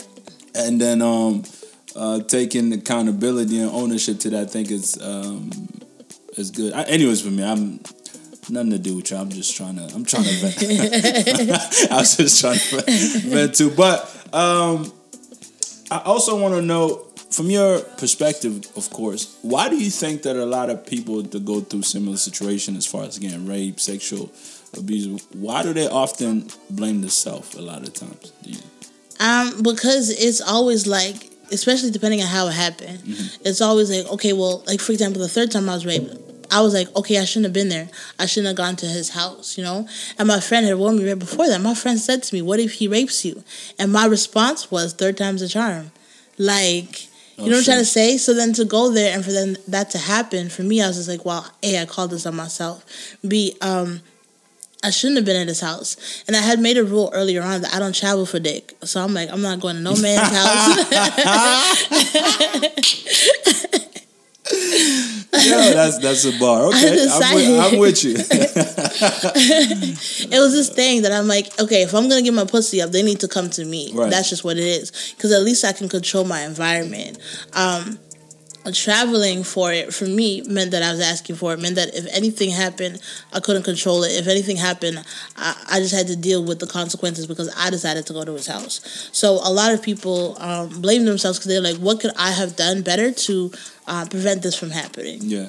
and 0.56 0.80
then 0.80 1.02
um 1.02 1.44
uh 1.96 2.20
taking 2.24 2.72
accountability 2.74 3.60
and 3.60 3.72
ownership 3.72 4.20
to 4.20 4.30
that 4.32 4.41
I 4.41 4.46
think 4.46 4.72
is 4.72 4.98
um 5.02 5.50
is 6.38 6.52
good. 6.52 6.74
I, 6.74 6.84
anyways 6.84 7.22
for 7.22 7.32
me 7.32 7.44
I'm 7.44 7.80
nothing 8.50 8.72
to 8.72 8.80
do 8.80 8.96
with 8.98 9.12
you 9.12 9.17
I'm 9.17 9.30
just 9.30 9.56
trying 9.56 9.76
to 9.78 9.84
I'm 9.94 10.04
trying 10.06 10.24
to 10.24 10.34
vent. 10.41 10.58
I 11.91 11.98
was 11.98 12.17
just 12.17 12.41
trying 12.41 12.60
to 12.60 12.82
vent 13.30 13.56
too. 13.56 13.72
But 13.72 14.04
um 14.34 14.91
I 15.89 16.00
also 16.06 16.39
want 16.41 16.56
to 16.56 16.62
know 16.62 17.08
from 17.32 17.50
your 17.50 17.80
perspective, 17.80 18.67
of 18.76 18.89
course, 18.89 19.38
why 19.41 19.70
do 19.70 19.78
you 19.78 19.89
think 19.89 20.24
that 20.24 20.36
a 20.36 20.46
lot 20.46 20.70
of 20.70 20.86
people 20.86 21.22
that 21.22 21.46
go 21.46 21.62
through 21.62 21.84
similar 21.84 22.17
situation 22.17 22.76
as 22.76 22.86
far 22.86 23.04
as 23.04 23.17
getting 23.17 23.48
rape, 23.48 23.80
sexual 23.80 24.30
abuse, 24.78 25.26
why 25.34 25.63
do 25.63 25.74
they 25.74 25.88
often 25.88 26.48
blame 26.70 27.02
themselves 27.02 27.56
a 27.56 27.62
lot 27.62 27.84
of 27.84 27.94
times? 27.94 28.34
Um, 29.20 29.62
because 29.62 30.10
it's 30.10 30.41
always 30.41 30.88
like, 30.88 31.32
especially 31.52 31.91
depending 31.91 32.22
on 32.22 32.28
how 32.28 32.48
it 32.48 32.54
happened, 32.54 33.02
it's 33.46 33.62
always 33.62 33.89
like, 33.89 34.12
okay, 34.13 34.34
well, 34.34 34.63
like 34.67 34.80
for 34.82 34.91
example, 34.91 35.22
the 35.22 35.30
third 35.30 35.52
time 35.52 35.70
I 35.70 35.74
was 35.74 35.86
raped, 35.86 36.15
I 36.52 36.60
was 36.62 36.74
like, 36.74 36.94
okay, 36.98 37.17
I 37.17 37.24
shouldn't 37.24 37.46
have 37.46 37.54
been 37.54 37.70
there. 37.70 37.88
I 38.20 38.26
shouldn't 38.26 38.48
have 38.48 38.58
gone 38.58 38.76
to 38.78 38.86
his 38.86 39.10
house, 39.10 39.58
you 39.58 39.63
know. 39.63 39.88
And 40.17 40.28
my 40.28 40.41
friend 40.41 40.65
had 40.65 40.78
warned 40.78 41.00
me 41.00 41.08
right 41.08 41.17
before 41.17 41.48
that. 41.48 41.62
My 41.62 41.74
friend 41.74 41.98
said 41.98 42.24
to 42.24 42.36
me, 42.36 42.41
"What 42.41 42.60
if 42.60 42.74
he 42.74 42.89
rapes 42.89 43.24
you?" 43.24 43.41
And 43.80 43.94
my 43.94 44.06
response 44.06 44.70
was, 44.70 44.91
third 44.91 45.17
time's 45.17 45.41
a 45.41 45.48
charm." 45.48 45.91
Like, 46.38 47.08
you 47.45 47.49
know 47.49 47.58
what 47.58 47.60
I'm 47.60 47.63
trying 47.65 47.80
to 47.80 47.86
say? 47.86 48.17
So 48.17 48.34
then 48.34 48.54
to 48.54 48.65
go 48.65 48.91
there 48.91 49.13
and 49.15 49.23
for 49.23 49.32
then 49.32 49.58
that 49.67 49.89
to 49.91 49.97
happen, 49.97 50.49
for 50.49 50.63
me, 50.63 50.82
I 50.82 50.88
was 50.88 50.97
just 50.97 51.10
like, 51.10 51.25
well, 51.25 51.49
A, 51.63 51.82
I 51.82 51.86
called 51.86 52.12
this 52.12 52.25
on 52.25 52.36
myself. 52.36 52.86
B, 53.27 53.56
um, 53.62 54.01
I 54.84 54.89
shouldn't 54.89 55.17
have 55.17 55.25
been 55.25 55.36
at 55.36 55.47
his 55.47 55.62
house. 55.62 56.23
And 56.27 56.36
I 56.36 56.41
had 56.41 56.60
made 56.60 56.77
a 56.77 56.84
rule 56.84 57.12
earlier 57.13 57.43
on 57.43 57.62
that 57.62 57.73
I 57.73 57.80
don't 57.80 57.95
travel 57.95 58.25
for 58.25 58.39
dick. 58.39 58.75
So 58.84 59.04
I'm 59.04 59.13
like, 59.13 59.30
I'm 59.32 59.41
not 59.41 59.60
going 59.60 59.75
to 59.75 59.82
no 59.82 59.95
man's 59.95 60.30
house. 60.32 60.77
yeah, 64.51 65.73
that's 65.73 65.99
that's 65.99 66.25
a 66.25 66.37
bar. 66.39 66.67
Okay, 66.71 67.07
I'm 67.09 67.35
with, 67.35 67.59
I'm 67.59 67.79
with 67.79 68.03
you. 68.03 68.15
it 70.29 70.39
was 70.39 70.51
this 70.53 70.69
thing 70.69 71.01
that 71.03 71.11
I'm 71.11 71.27
like, 71.27 71.59
okay, 71.59 71.83
if 71.83 71.93
I'm 71.93 72.09
gonna 72.09 72.21
get 72.21 72.33
my 72.33 72.45
pussy 72.45 72.81
up, 72.81 72.91
they 72.91 73.03
need 73.03 73.19
to 73.21 73.27
come 73.27 73.49
to 73.51 73.65
me. 73.65 73.91
Right. 73.93 74.09
That's 74.09 74.29
just 74.29 74.43
what 74.43 74.57
it 74.57 74.63
is. 74.63 75.13
Because 75.15 75.31
at 75.31 75.41
least 75.43 75.63
I 75.63 75.73
can 75.73 75.89
control 75.89 76.25
my 76.25 76.41
environment. 76.41 77.19
Um, 77.53 77.99
traveling 78.71 79.43
for 79.43 79.73
it 79.73 79.91
for 79.91 80.05
me 80.05 80.43
meant 80.43 80.69
that 80.69 80.83
I 80.83 80.91
was 80.91 81.01
asking 81.01 81.37
for 81.37 81.53
it. 81.53 81.59
Meant 81.59 81.75
that 81.75 81.95
if 81.95 82.05
anything 82.13 82.51
happened, 82.51 83.01
I 83.33 83.39
couldn't 83.39 83.63
control 83.63 84.03
it. 84.03 84.11
If 84.11 84.27
anything 84.27 84.57
happened, 84.57 85.03
I, 85.35 85.55
I 85.71 85.79
just 85.79 85.95
had 85.95 86.07
to 86.07 86.15
deal 86.15 86.43
with 86.43 86.59
the 86.59 86.67
consequences 86.67 87.25
because 87.25 87.51
I 87.57 87.71
decided 87.71 88.05
to 88.07 88.13
go 88.13 88.23
to 88.23 88.33
his 88.33 88.45
house. 88.45 89.09
So 89.11 89.39
a 89.43 89.51
lot 89.51 89.73
of 89.73 89.81
people 89.81 90.37
um, 90.39 90.81
blame 90.81 91.05
themselves 91.05 91.39
because 91.39 91.49
they're 91.49 91.61
like, 91.61 91.77
what 91.77 91.99
could 91.99 92.11
I 92.17 92.31
have 92.31 92.55
done 92.55 92.83
better 92.83 93.11
to 93.11 93.51
uh, 93.91 94.06
prevent 94.10 94.41
this 94.41 94.58
from 94.58 94.71
happening? 94.71 95.19
yeah. 95.21 95.47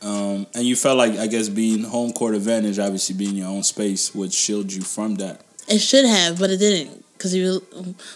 Um, 0.00 0.46
and 0.54 0.64
you 0.64 0.76
felt 0.76 0.96
like 0.96 1.18
I 1.18 1.26
guess 1.26 1.48
being 1.48 1.82
home 1.82 2.12
court 2.12 2.34
advantage, 2.34 2.78
obviously 2.78 3.16
being 3.16 3.34
your 3.34 3.48
own 3.48 3.62
space, 3.64 4.14
would 4.14 4.32
shield 4.32 4.72
you 4.72 4.82
from 4.82 5.16
that. 5.16 5.42
It 5.66 5.80
should 5.80 6.06
have, 6.06 6.38
but 6.38 6.50
it 6.50 6.58
didn't. 6.58 7.04
Because 7.14 7.34
you, 7.34 7.58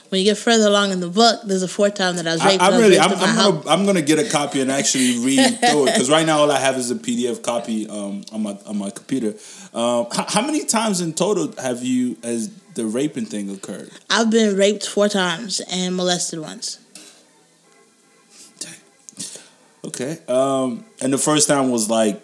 when 0.09 0.21
you 0.21 0.25
get 0.25 0.39
further 0.39 0.69
along 0.69 0.93
in 0.93 1.01
the 1.01 1.09
book, 1.09 1.41
there's 1.45 1.65
a 1.65 1.69
fourth 1.69 1.95
time 1.95 2.15
that 2.17 2.27
I 2.29 2.35
was 2.35 2.45
raped. 2.45 2.63
I'm 2.63 2.73
I 2.73 2.77
was 2.77 2.83
really, 2.83 2.99
I'm, 3.01 3.11
I'm 3.11 3.37
gonna, 3.37 3.69
I'm 3.69 3.85
gonna 3.85 4.01
get 4.01 4.21
a 4.21 4.31
copy 4.31 4.61
and 4.61 4.71
actually 4.71 5.19
read 5.27 5.59
through 5.59 5.89
it 5.89 5.95
because 5.95 6.09
right 6.09 6.25
now 6.25 6.39
all 6.39 6.53
I 6.53 6.61
have 6.61 6.77
is 6.77 6.93
a 6.93 6.95
PDF 6.95 7.43
copy 7.43 7.89
um, 7.89 8.23
on 8.31 8.45
my 8.45 8.57
on 8.65 8.79
my 8.79 8.91
computer. 8.91 9.35
Um, 9.75 10.07
how, 10.13 10.27
how 10.29 10.47
many 10.47 10.65
times 10.65 11.01
in 11.01 11.15
total 11.15 11.53
have 11.61 11.83
you, 11.83 12.17
as 12.23 12.51
the 12.75 12.87
raping 12.87 13.27
thing 13.27 13.51
occurred? 13.51 13.91
I've 14.09 14.31
been 14.31 14.57
raped 14.57 14.87
four 14.87 15.09
times 15.09 15.61
and 15.69 15.97
molested 15.97 16.39
once. 16.39 16.79
Okay, 19.85 20.19
um, 20.29 20.85
and 21.01 21.13
the 21.13 21.19
first 21.19 21.49
time 21.49 21.71
was 21.71 21.91
like 21.91 22.23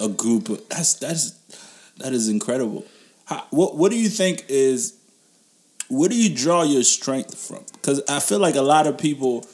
a 0.00 0.08
group. 0.08 0.48
Of, 0.48 0.68
that's 0.68 0.94
that's 0.94 1.32
that 1.98 2.12
is 2.12 2.28
incredible. 2.28 2.84
How, 3.26 3.44
what 3.50 3.76
what 3.76 3.90
do 3.90 3.98
you 3.98 4.08
think 4.08 4.44
is? 4.48 4.94
Where 5.88 6.08
do 6.08 6.16
you 6.16 6.34
draw 6.34 6.62
your 6.62 6.82
strength 6.82 7.36
from? 7.36 7.64
Because 7.74 8.02
I 8.08 8.20
feel 8.20 8.38
like 8.38 8.54
a 8.54 8.62
lot 8.62 8.86
of 8.86 8.96
people, 8.96 9.46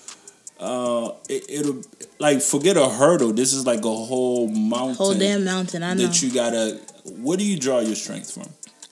uh, 0.61 1.11
it, 1.29 1.45
it'll 1.49 1.83
like 2.21 2.41
forget 2.41 2.77
a 2.77 2.89
hurdle. 2.89 3.33
This 3.33 3.53
is 3.53 3.67
like 3.67 3.81
a 3.81 3.95
whole 3.95 4.47
mountain. 4.47 4.95
Whole 4.95 5.15
damn 5.15 5.45
mountain, 5.45 5.83
I 5.83 5.95
know. 5.95 6.07
that 6.07 6.23
you 6.23 6.33
gotta. 6.33 6.81
Where 7.19 7.37
do 7.37 7.45
you 7.45 7.59
draw 7.59 7.81
your 7.81 7.97
strength 7.97 8.33
from? 8.33 8.49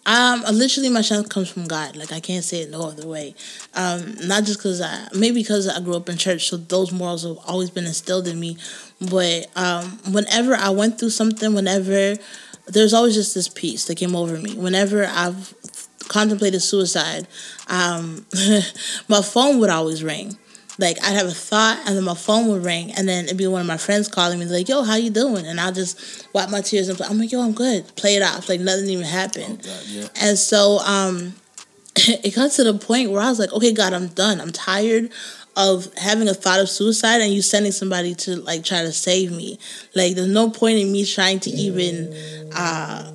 Um, 0.09 0.43
literally, 0.51 0.89
my 0.89 1.03
strength 1.03 1.29
comes 1.29 1.51
from 1.51 1.67
God. 1.67 1.95
Like 1.95 2.13
I 2.13 2.21
can't 2.21 2.43
say 2.43 2.63
it 2.63 2.71
no 2.71 2.89
other 2.89 3.07
way. 3.07 3.35
Um, 3.75 4.15
not 4.27 4.45
just 4.45 4.59
because 4.59 4.81
I, 4.81 5.07
maybe 5.15 5.43
because 5.43 5.69
I 5.69 5.81
grew 5.81 5.97
up 5.97 6.09
in 6.09 6.17
church, 6.17 6.49
so 6.49 6.57
those 6.57 6.93
morals 6.93 7.25
have 7.25 7.37
always 7.47 7.69
been 7.69 7.85
instilled 7.85 8.27
in 8.27 8.41
me. 8.41 8.57
But 9.03 9.49
um, 9.55 9.99
whenever 10.11 10.55
I 10.55 10.71
went 10.71 10.99
through 10.99 11.11
something, 11.11 11.53
whenever 11.53 12.17
there's 12.67 12.95
always 12.95 13.15
just 13.15 13.35
this 13.35 13.49
peace 13.49 13.85
that 13.85 13.97
came 13.97 14.17
over 14.17 14.39
me. 14.39 14.55
Whenever 14.55 15.05
I've 15.05 15.53
contemplated 16.09 16.63
suicide, 16.63 17.29
um, 17.69 18.25
my 19.09 19.21
phone 19.21 19.59
would 19.59 19.71
always 19.71 20.03
ring. 20.03 20.39
Like 20.79 20.97
I'd 21.03 21.15
have 21.17 21.27
a 21.27 21.33
thought, 21.33 21.81
and 21.87 21.97
then 21.97 22.05
my 22.05 22.15
phone 22.15 22.47
would 22.49 22.65
ring, 22.65 22.93
and 22.93 23.09
then 23.09 23.25
it'd 23.25 23.37
be 23.37 23.47
one 23.49 23.61
of 23.63 23.67
my 23.67 23.77
friends 23.79 24.07
calling 24.07 24.39
me, 24.39 24.45
like, 24.47 24.69
"Yo, 24.69 24.85
how 24.85 24.95
you 24.95 25.11
doing?" 25.11 25.45
And 25.45 25.61
I'll 25.61 25.73
just 25.73 26.29
wipe 26.33 26.51
my 26.51 26.61
tears 26.61 26.89
and. 26.89 27.01
I'm 27.03 27.19
like, 27.19 27.33
"Yo, 27.33 27.41
I'm 27.43 27.53
good." 27.53 27.97
Play 27.97 28.15
it 28.17 28.23
off, 28.23 28.49
like 28.49 28.61
nothing 28.61 28.89
even 28.89 29.05
happened. 29.05 29.63
God, 29.65 29.83
yeah. 29.89 30.07
And 30.21 30.39
so 30.39 30.79
um, 30.87 31.35
it 31.97 32.35
got 32.37 32.53
to 32.53 32.65
the 32.65 32.75
point 32.75 33.11
where 33.11 33.21
I 33.21 33.29
was 33.29 33.39
like, 33.41 33.53
okay, 33.53 33.73
God, 33.73 33.93
I'm 33.93 34.07
done. 34.09 34.41
I'm 34.41 34.53
tired 34.53 35.11
of 35.57 35.93
having 35.97 36.29
a 36.29 36.35
thought 36.35 36.61
of 36.61 36.69
suicide 36.69 37.21
and 37.21 37.33
you 37.35 37.43
sending 37.43 37.73
somebody 37.73 38.15
to 38.15 38.37
like 38.37 38.63
try 38.63 38.83
to 38.83 38.93
save 38.93 39.33
me. 39.33 39.59
Like, 39.97 40.15
there's 40.15 40.29
no 40.29 40.51
point 40.51 40.79
in 40.79 40.93
me 40.93 41.05
trying 41.05 41.41
to 41.41 41.51
even 41.51 42.15
uh, 42.55 43.11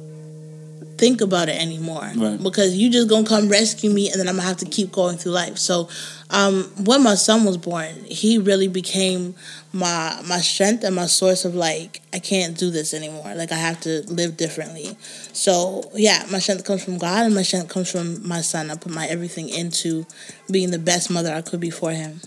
think 0.97 1.21
about 1.21 1.47
it 1.49 1.62
anymore 1.62 2.12
Right. 2.15 2.41
because 2.41 2.76
you 2.76 2.89
just 2.89 3.08
gonna 3.08 3.26
come 3.26 3.47
rescue 3.47 3.89
me 3.89 4.12
and 4.12 4.19
then 4.19 4.28
I'm 4.28 4.36
gonna 4.36 4.47
have 4.47 4.58
to 4.58 4.65
keep 4.65 4.91
going 4.91 5.17
through 5.17 5.32
life. 5.32 5.58
So, 5.58 5.88
um, 6.34 6.63
when 6.84 7.04
my 7.04 7.15
son 7.15 7.46
was 7.46 7.58
born, 7.58 7.93
he 8.06 8.38
really 8.39 8.67
became 8.67 9.36
my 9.72 10.19
my 10.28 10.39
strength 10.39 10.84
and 10.84 10.96
my 10.96 11.06
source 11.06 11.46
of 11.46 11.54
like 11.56 12.02
I 12.12 12.19
can't 12.19 12.58
do 12.58 12.72
this 12.72 12.93
anymore. 12.93 13.34
Like 13.36 13.52
I 13.52 13.56
have 13.56 13.80
to 13.82 14.02
live 14.12 14.36
differently. 14.36 14.98
So 15.32 15.89
yeah, 15.93 16.26
my 16.32 16.39
strength 16.39 16.65
comes 16.65 16.84
from 16.84 16.98
God 16.98 17.26
and 17.26 17.36
my 17.36 17.43
strength 17.43 17.69
comes 17.69 17.89
from 17.91 18.28
my 18.28 18.41
son. 18.41 18.72
I 18.72 18.76
put 18.76 18.91
my 18.91 19.06
everything 19.08 19.48
into 19.48 20.06
being 20.52 20.72
the 20.72 20.80
best 20.80 21.10
mother 21.12 21.34
I 21.34 21.41
could 21.41 21.60
be 21.60 21.69
for 21.69 21.91
him. 21.91 22.19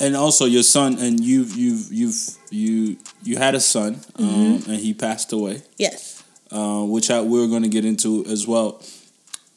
And, 0.00 0.14
also 0.14 0.44
your 0.44 0.62
son, 0.62 0.98
and 0.98 1.20
you've 1.20 1.56
you've 1.56 1.90
you've 1.90 2.16
you 2.50 2.98
you 3.22 3.38
had 3.38 3.54
a 3.54 3.60
son, 3.60 3.94
Mm-hmm. 4.18 4.24
um, 4.24 4.62
and 4.68 4.80
he 4.80 4.92
passed 4.92 5.32
away. 5.32 5.62
Yes. 5.78 6.22
uh, 6.50 6.82
which 6.84 7.10
I, 7.10 7.22
we're 7.22 7.46
going 7.46 7.62
to 7.62 7.68
get 7.68 7.86
into 7.86 8.24
as 8.26 8.46
well. 8.46 8.82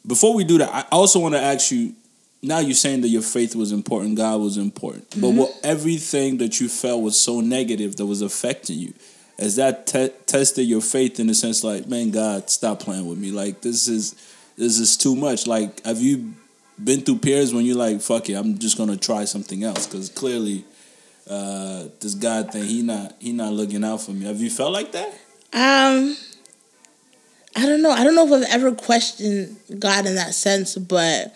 Before 0.06 0.32
we 0.34 0.44
do 0.44 0.56
that, 0.58 0.70
I 0.72 0.84
also 0.92 1.18
want 1.18 1.34
to 1.34 1.40
ask 1.40 1.70
you. 1.72 1.94
Now 2.44 2.58
you're 2.58 2.74
saying 2.74 3.00
that 3.02 3.08
your 3.08 3.22
faith 3.22 3.56
was 3.56 3.72
important, 3.72 4.16
God 4.16 4.40
was 4.40 4.56
important, 4.56 5.08
but 5.10 5.28
Mm-hmm. 5.28 5.38
what 5.38 5.50
everything 5.62 6.38
that 6.38 6.60
you 6.60 6.68
felt 6.68 7.02
was 7.02 7.18
so 7.18 7.40
negative 7.40 7.96
that 7.96 8.06
was 8.06 8.22
affecting 8.22 8.78
you, 8.78 8.92
has 9.38 9.56
that 9.56 9.86
te- 9.86 10.10
tested 10.26 10.66
your 10.66 10.80
faith 10.80 11.18
in 11.18 11.26
the 11.26 11.34
sense 11.34 11.64
like, 11.64 11.88
man, 11.88 12.10
God, 12.10 12.48
stop 12.50 12.80
playing 12.80 13.06
with 13.08 13.18
me. 13.18 13.30
Like 13.30 13.60
this 13.62 13.88
is 13.88 14.14
this 14.56 14.78
is 14.78 14.96
too 14.96 15.16
much. 15.16 15.46
Like, 15.48 15.84
have 15.84 16.00
you 16.00 16.34
been 16.82 17.00
through 17.00 17.18
periods 17.18 17.52
when 17.54 17.64
you're 17.64 17.76
like, 17.76 18.00
fuck 18.00 18.28
it, 18.28 18.34
I'm 18.34 18.58
just 18.58 18.76
gonna 18.76 18.96
try 18.96 19.24
something 19.24 19.64
else 19.64 19.86
because 19.86 20.08
clearly, 20.10 20.64
uh, 21.28 21.84
this 22.00 22.14
God 22.14 22.52
thing, 22.52 22.64
he 22.64 22.82
not 22.82 23.14
he 23.18 23.32
not 23.32 23.52
looking 23.52 23.82
out 23.84 24.02
for 24.02 24.10
me. 24.12 24.26
Have 24.26 24.40
you 24.40 24.50
felt 24.50 24.72
like 24.72 24.92
that? 24.92 25.08
Um, 25.52 26.16
I 27.56 27.66
don't 27.66 27.82
know. 27.82 27.90
I 27.90 28.02
don't 28.04 28.14
know 28.14 28.26
if 28.26 28.32
I've 28.32 28.50
ever 28.54 28.72
questioned 28.74 29.56
God 29.78 30.06
in 30.06 30.16
that 30.16 30.34
sense, 30.34 30.76
but 30.76 31.32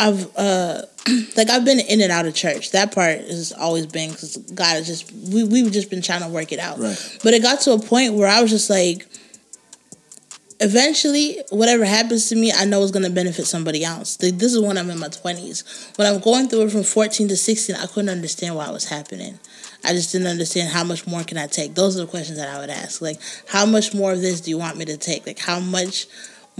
I've 0.00 0.36
uh 0.36 0.82
like 1.36 1.50
I've 1.50 1.64
been 1.64 1.78
in 1.80 2.00
and 2.00 2.10
out 2.10 2.26
of 2.26 2.34
church. 2.34 2.72
That 2.72 2.92
part 2.94 3.18
has 3.20 3.52
always 3.52 3.86
been 3.86 4.10
because 4.10 4.36
God 4.54 4.76
has 4.76 4.86
just 4.86 5.12
we 5.12 5.44
we've 5.44 5.70
just 5.70 5.90
been 5.90 6.02
trying 6.02 6.22
to 6.22 6.28
work 6.28 6.52
it 6.52 6.58
out. 6.58 6.78
Right. 6.78 7.18
But 7.22 7.34
it 7.34 7.42
got 7.42 7.60
to 7.62 7.72
a 7.72 7.78
point 7.78 8.14
where 8.14 8.28
I 8.28 8.40
was 8.40 8.50
just 8.50 8.70
like, 8.70 9.06
eventually, 10.58 11.42
whatever 11.50 11.84
happens 11.84 12.28
to 12.30 12.36
me, 12.36 12.50
I 12.50 12.64
know 12.64 12.82
it's 12.82 12.92
gonna 12.92 13.10
benefit 13.10 13.46
somebody 13.46 13.84
else. 13.84 14.20
Like, 14.22 14.38
this 14.38 14.54
is 14.54 14.60
when 14.60 14.78
I'm 14.78 14.88
in 14.88 14.98
my 14.98 15.08
twenties. 15.08 15.92
When 15.96 16.12
I'm 16.12 16.20
going 16.20 16.48
through 16.48 16.62
it 16.62 16.72
from 16.72 16.82
14 16.82 17.28
to 17.28 17.36
16, 17.36 17.76
I 17.76 17.86
couldn't 17.86 18.10
understand 18.10 18.56
why 18.56 18.68
it 18.68 18.72
was 18.72 18.88
happening. 18.88 19.38
I 19.84 19.92
just 19.92 20.12
didn't 20.12 20.28
understand 20.28 20.70
how 20.70 20.84
much 20.84 21.06
more 21.06 21.24
can 21.24 21.38
I 21.38 21.46
take. 21.46 21.74
Those 21.74 21.96
are 21.96 22.00
the 22.00 22.10
questions 22.10 22.38
that 22.38 22.54
I 22.54 22.58
would 22.58 22.70
ask. 22.70 23.00
Like, 23.00 23.18
how 23.48 23.66
much 23.66 23.94
more 23.94 24.12
of 24.12 24.20
this 24.20 24.40
do 24.40 24.50
you 24.50 24.58
want 24.58 24.76
me 24.76 24.84
to 24.86 24.96
take? 24.96 25.26
Like, 25.26 25.38
how 25.38 25.60
much 25.60 26.06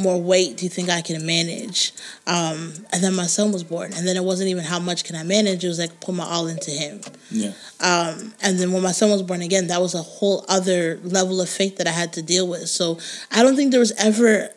more 0.00 0.20
weight 0.20 0.56
do 0.56 0.64
you 0.64 0.70
think 0.70 0.88
I 0.88 1.00
can 1.00 1.24
manage? 1.24 1.92
Um, 2.26 2.72
and 2.92 3.02
then 3.02 3.14
my 3.14 3.26
son 3.26 3.52
was 3.52 3.64
born, 3.64 3.92
and 3.92 4.06
then 4.06 4.16
it 4.16 4.24
wasn't 4.24 4.50
even 4.50 4.64
how 4.64 4.78
much 4.78 5.04
can 5.04 5.16
I 5.16 5.22
manage. 5.22 5.64
It 5.64 5.68
was 5.68 5.78
like 5.78 6.00
put 6.00 6.14
my 6.14 6.24
all 6.24 6.46
into 6.46 6.70
him. 6.70 7.00
Yeah. 7.30 7.52
Um, 7.80 8.34
and 8.42 8.58
then 8.58 8.72
when 8.72 8.82
my 8.82 8.92
son 8.92 9.10
was 9.10 9.22
born 9.22 9.42
again, 9.42 9.68
that 9.68 9.80
was 9.80 9.94
a 9.94 10.02
whole 10.02 10.44
other 10.48 10.98
level 11.02 11.40
of 11.40 11.48
faith 11.48 11.76
that 11.76 11.86
I 11.86 11.92
had 11.92 12.12
to 12.14 12.22
deal 12.22 12.48
with. 12.48 12.68
So 12.68 12.98
I 13.30 13.42
don't 13.42 13.56
think 13.56 13.70
there 13.70 13.80
was 13.80 13.92
ever 13.92 14.50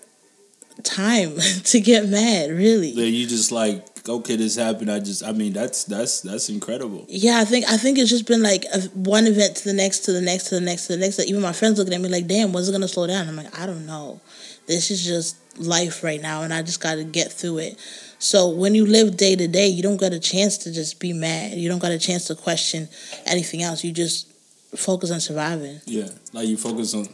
time 0.84 1.38
to 1.64 1.80
get 1.80 2.08
mad. 2.08 2.50
Really. 2.50 2.90
Yeah, 2.90 3.06
you 3.06 3.28
just 3.28 3.52
like 3.52 3.86
okay, 4.08 4.36
this 4.36 4.56
happened. 4.56 4.92
I 4.92 5.00
just, 5.00 5.24
I 5.24 5.32
mean, 5.32 5.54
that's 5.54 5.84
that's 5.86 6.22
that's 6.22 6.50
incredible. 6.50 7.06
Yeah, 7.08 7.40
I 7.40 7.46
think 7.46 7.66
I 7.70 7.78
think 7.78 7.98
it's 7.98 8.10
just 8.10 8.28
been 8.28 8.44
like 8.44 8.66
a, 8.74 8.82
one 8.90 9.28
event 9.28 9.58
to 9.58 9.66
the 9.66 9.74
next, 9.74 10.00
to 10.00 10.12
the 10.12 10.22
next, 10.22 10.46
to 10.46 10.56
the 10.56 10.62
next, 10.62 10.88
to 10.88 10.94
the 10.94 11.00
next. 11.00 11.20
Even 11.20 11.42
my 11.42 11.54
friends 11.54 11.80
looking 11.80 11.94
at 11.94 12.02
me 12.02 12.10
like, 12.10 12.28
"Damn, 12.28 12.54
when's 12.54 12.70
it 12.70 12.72
gonna 12.72 12.88
slow 12.88 13.08
down?" 13.08 13.28
I'm 13.28 13.36
like, 13.36 13.58
I 13.60 13.66
don't 13.66 13.86
know. 13.86 14.20
This 14.66 14.92
is 14.92 15.04
just 15.04 15.38
life 15.60 16.04
right 16.04 16.22
now, 16.22 16.44
and 16.44 16.54
I 16.54 16.62
just 16.62 16.82
got 16.82 16.96
to 16.96 17.04
get 17.04 17.32
through 17.32 17.60
it. 17.60 17.80
So 18.20 18.50
when 18.50 18.74
you 18.76 18.86
live 18.86 19.18
day 19.18 19.36
to 19.36 19.48
day, 19.48 19.68
you 19.68 19.84
don't 19.84 20.00
get 20.00 20.14
a 20.14 20.20
chance 20.20 20.58
to 20.60 20.72
just 20.72 21.00
be 21.00 21.14
mad. 21.14 21.58
You 21.58 21.70
don't 21.70 21.80
got 21.80 21.92
a 21.92 22.00
chance 22.00 22.26
to 22.26 22.36
question 22.36 22.88
anything 23.26 23.62
else. 23.62 23.84
You 23.84 23.92
just 23.92 24.32
focus 24.76 25.12
on 25.12 25.20
surviving. 25.20 25.80
Yeah, 25.86 26.08
like 26.32 26.48
you 26.48 26.58
focus 26.58 26.94
on. 26.94 27.08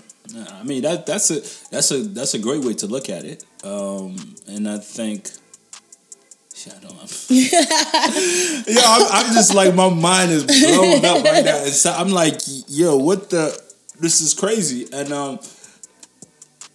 I 0.51 0.63
mean 0.63 0.83
that 0.83 1.07
that's 1.07 1.31
a 1.31 1.41
that's 1.71 1.89
a 1.89 2.03
that's 2.03 2.35
a 2.35 2.39
great 2.39 2.63
way 2.63 2.75
to 2.75 2.87
look 2.87 3.09
at 3.09 3.25
it, 3.25 3.43
um, 3.63 4.15
and 4.47 4.69
I 4.69 4.77
think. 4.77 5.29
Shit, 6.55 6.73
I 6.75 6.79
don't. 6.81 6.99
yeah, 7.29 8.81
I'm, 8.85 9.25
I'm 9.27 9.33
just 9.33 9.55
like 9.55 9.73
my 9.73 9.89
mind 9.89 10.31
is 10.31 10.43
blown 10.43 11.05
up 11.05 11.23
right 11.23 11.45
now. 11.45 11.57
And 11.63 11.71
so 11.71 11.89
I'm 11.91 12.09
like, 12.09 12.35
yo, 12.67 12.97
what 12.97 13.29
the? 13.29 13.57
This 13.97 14.19
is 14.19 14.33
crazy. 14.33 14.85
And 14.91 15.13
um, 15.13 15.39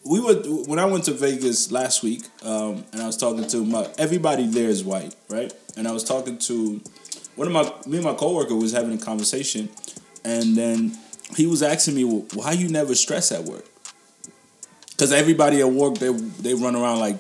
we 0.04 0.20
were 0.20 0.34
when 0.66 0.78
I 0.78 0.84
went 0.84 1.04
to 1.04 1.12
Vegas 1.12 1.72
last 1.72 2.02
week, 2.02 2.24
um, 2.44 2.84
and 2.92 3.00
I 3.00 3.06
was 3.06 3.16
talking 3.16 3.46
to 3.48 3.64
my 3.64 3.88
everybody 3.98 4.46
there 4.46 4.68
is 4.68 4.84
white, 4.84 5.14
right? 5.28 5.52
And 5.76 5.88
I 5.88 5.92
was 5.92 6.04
talking 6.04 6.38
to 6.38 6.80
one 7.36 7.46
of 7.46 7.52
my 7.52 7.62
me 7.90 7.98
and 7.98 8.04
my 8.06 8.14
coworker 8.14 8.54
was 8.54 8.72
having 8.72 8.92
a 8.92 9.02
conversation, 9.02 9.70
and 10.24 10.56
then 10.56 10.96
he 11.36 11.46
was 11.46 11.62
asking 11.62 11.94
me, 11.94 12.04
well, 12.04 12.26
"Why 12.34 12.52
you 12.52 12.68
never 12.68 12.94
stress 12.94 13.32
at 13.32 13.44
work?" 13.44 13.64
Because 14.90 15.10
everybody 15.12 15.60
at 15.60 15.70
work 15.70 15.98
they 15.98 16.12
they 16.12 16.54
run 16.54 16.76
around 16.76 17.00
like 17.00 17.16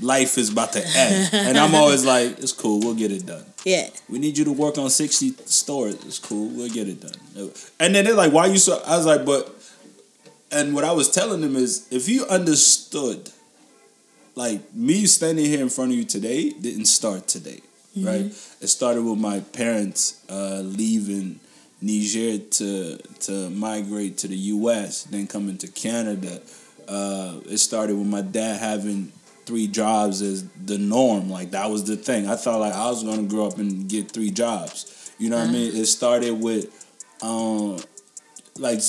life 0.00 0.38
is 0.38 0.50
about 0.50 0.72
to 0.72 0.82
end, 0.96 1.30
and 1.32 1.58
I'm 1.58 1.74
always 1.74 2.04
like, 2.04 2.38
"It's 2.38 2.52
cool, 2.52 2.80
we'll 2.80 2.94
get 2.94 3.12
it 3.12 3.26
done." 3.26 3.44
Yeah. 3.64 3.90
We 4.08 4.18
need 4.18 4.38
you 4.38 4.46
to 4.46 4.52
work 4.52 4.78
on 4.78 4.88
sixty 4.88 5.34
stores. 5.44 5.96
It's 6.06 6.18
cool, 6.18 6.48
we'll 6.48 6.70
get 6.70 6.88
it 6.88 7.02
done. 7.02 7.52
And 7.78 7.94
then 7.94 8.06
they're 8.06 8.14
like, 8.14 8.32
"Why 8.32 8.46
you 8.46 8.56
so?" 8.56 8.82
I 8.86 8.96
was 8.96 9.04
like, 9.04 9.26
"But." 9.26 9.56
And 10.52 10.74
what 10.74 10.84
I 10.84 10.92
was 10.92 11.10
telling 11.10 11.40
them 11.40 11.56
is, 11.56 11.86
if 11.90 12.08
you 12.08 12.26
understood, 12.26 13.30
like 14.34 14.74
me 14.74 15.06
standing 15.06 15.44
here 15.44 15.60
in 15.60 15.68
front 15.68 15.92
of 15.92 15.96
you 15.96 16.04
today 16.04 16.50
didn't 16.50 16.86
start 16.86 17.28
today, 17.28 17.60
mm-hmm. 17.96 18.06
right? 18.06 18.24
It 18.60 18.68
started 18.68 19.04
with 19.04 19.18
my 19.18 19.40
parents 19.40 20.24
uh, 20.28 20.60
leaving 20.64 21.40
Niger 21.80 22.38
to 22.38 22.98
to 22.98 23.50
migrate 23.50 24.18
to 24.18 24.28
the 24.28 24.36
U.S., 24.36 25.04
then 25.04 25.26
coming 25.26 25.56
to 25.58 25.68
Canada. 25.68 26.40
Uh, 26.88 27.40
it 27.46 27.58
started 27.58 27.96
with 27.96 28.06
my 28.06 28.22
dad 28.22 28.60
having 28.60 29.12
three 29.46 29.66
jobs 29.66 30.20
as 30.20 30.44
the 30.66 30.78
norm. 30.78 31.30
Like 31.30 31.52
that 31.52 31.70
was 31.70 31.84
the 31.84 31.96
thing. 31.96 32.28
I 32.28 32.36
thought 32.36 32.60
like 32.60 32.74
I 32.74 32.88
was 32.88 33.02
gonna 33.04 33.22
grow 33.22 33.46
up 33.46 33.58
and 33.58 33.88
get 33.88 34.10
three 34.10 34.30
jobs. 34.30 35.12
You 35.18 35.30
know 35.30 35.38
what 35.38 35.48
I 35.48 35.52
mean? 35.52 35.76
It 35.76 35.86
started 35.86 36.32
with 36.32 36.68
um, 37.22 37.78
like 38.60 38.80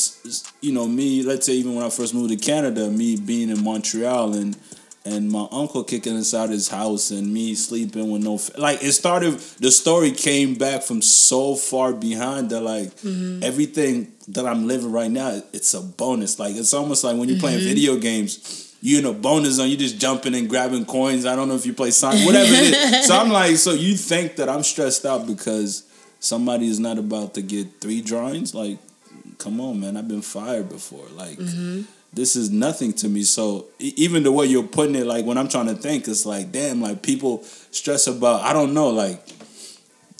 you 0.61 0.71
know 0.71 0.87
me 0.87 1.23
let's 1.23 1.45
say 1.45 1.53
even 1.53 1.75
when 1.75 1.85
i 1.85 1.89
first 1.89 2.13
moved 2.13 2.29
to 2.29 2.35
canada 2.35 2.89
me 2.89 3.15
being 3.15 3.49
in 3.49 3.63
montreal 3.63 4.33
and 4.33 4.57
and 5.03 5.31
my 5.31 5.47
uncle 5.51 5.83
kicking 5.83 6.15
inside 6.15 6.49
his 6.49 6.67
house 6.67 7.09
and 7.09 7.33
me 7.33 7.55
sleeping 7.55 8.11
with 8.11 8.23
no 8.23 8.39
like 8.57 8.83
it 8.83 8.91
started 8.91 9.33
the 9.59 9.71
story 9.71 10.11
came 10.11 10.53
back 10.53 10.83
from 10.83 11.01
so 11.01 11.55
far 11.55 11.93
behind 11.93 12.49
that 12.49 12.61
like 12.61 12.89
mm-hmm. 12.97 13.41
everything 13.43 14.11
that 14.27 14.45
i'm 14.45 14.67
living 14.67 14.91
right 14.91 15.11
now 15.11 15.41
it's 15.53 15.73
a 15.73 15.81
bonus 15.81 16.37
like 16.37 16.55
it's 16.55 16.73
almost 16.73 17.03
like 17.03 17.17
when 17.17 17.29
you're 17.29 17.39
playing 17.39 17.59
mm-hmm. 17.59 17.69
video 17.69 17.97
games 17.97 18.67
you 18.83 18.97
in 18.97 19.05
a 19.05 19.13
bonus 19.13 19.53
zone, 19.53 19.69
you 19.69 19.77
just 19.77 19.99
jumping 19.99 20.33
and 20.33 20.49
grabbing 20.49 20.85
coins. 20.85 21.27
I 21.27 21.35
don't 21.35 21.47
know 21.47 21.53
if 21.53 21.67
you 21.67 21.73
play 21.73 21.91
Sonic, 21.91 22.25
whatever 22.25 22.51
it 22.51 22.73
is. 22.73 23.05
So 23.07 23.15
I'm 23.15 23.29
like, 23.29 23.57
so 23.57 23.73
you 23.73 23.95
think 23.95 24.37
that 24.37 24.49
I'm 24.49 24.63
stressed 24.63 25.05
out 25.05 25.27
because 25.27 25.83
somebody 26.19 26.67
is 26.67 26.79
not 26.79 26.97
about 26.97 27.35
to 27.35 27.43
get 27.43 27.79
three 27.79 28.01
drawings? 28.01 28.55
Like, 28.55 28.79
come 29.41 29.59
on, 29.59 29.79
man, 29.79 29.97
I've 29.97 30.07
been 30.07 30.21
fired 30.21 30.69
before. 30.69 31.05
Like, 31.15 31.37
mm-hmm. 31.37 31.81
this 32.13 32.35
is 32.35 32.51
nothing 32.51 32.93
to 32.93 33.09
me. 33.09 33.23
So 33.23 33.65
even 33.79 34.21
the 34.23 34.31
way 34.31 34.45
you're 34.45 34.63
putting 34.63 34.95
it, 34.95 35.05
like 35.05 35.25
when 35.25 35.37
I'm 35.37 35.49
trying 35.49 35.67
to 35.67 35.73
think, 35.73 36.07
it's 36.07 36.25
like, 36.25 36.51
damn, 36.51 36.79
like 36.79 37.01
people 37.01 37.43
stress 37.71 38.05
about, 38.07 38.41
I 38.41 38.53
don't 38.53 38.73
know, 38.73 38.89
like, 38.89 39.19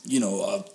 you 0.03 0.19
know, 0.19 0.41
a 0.41 0.65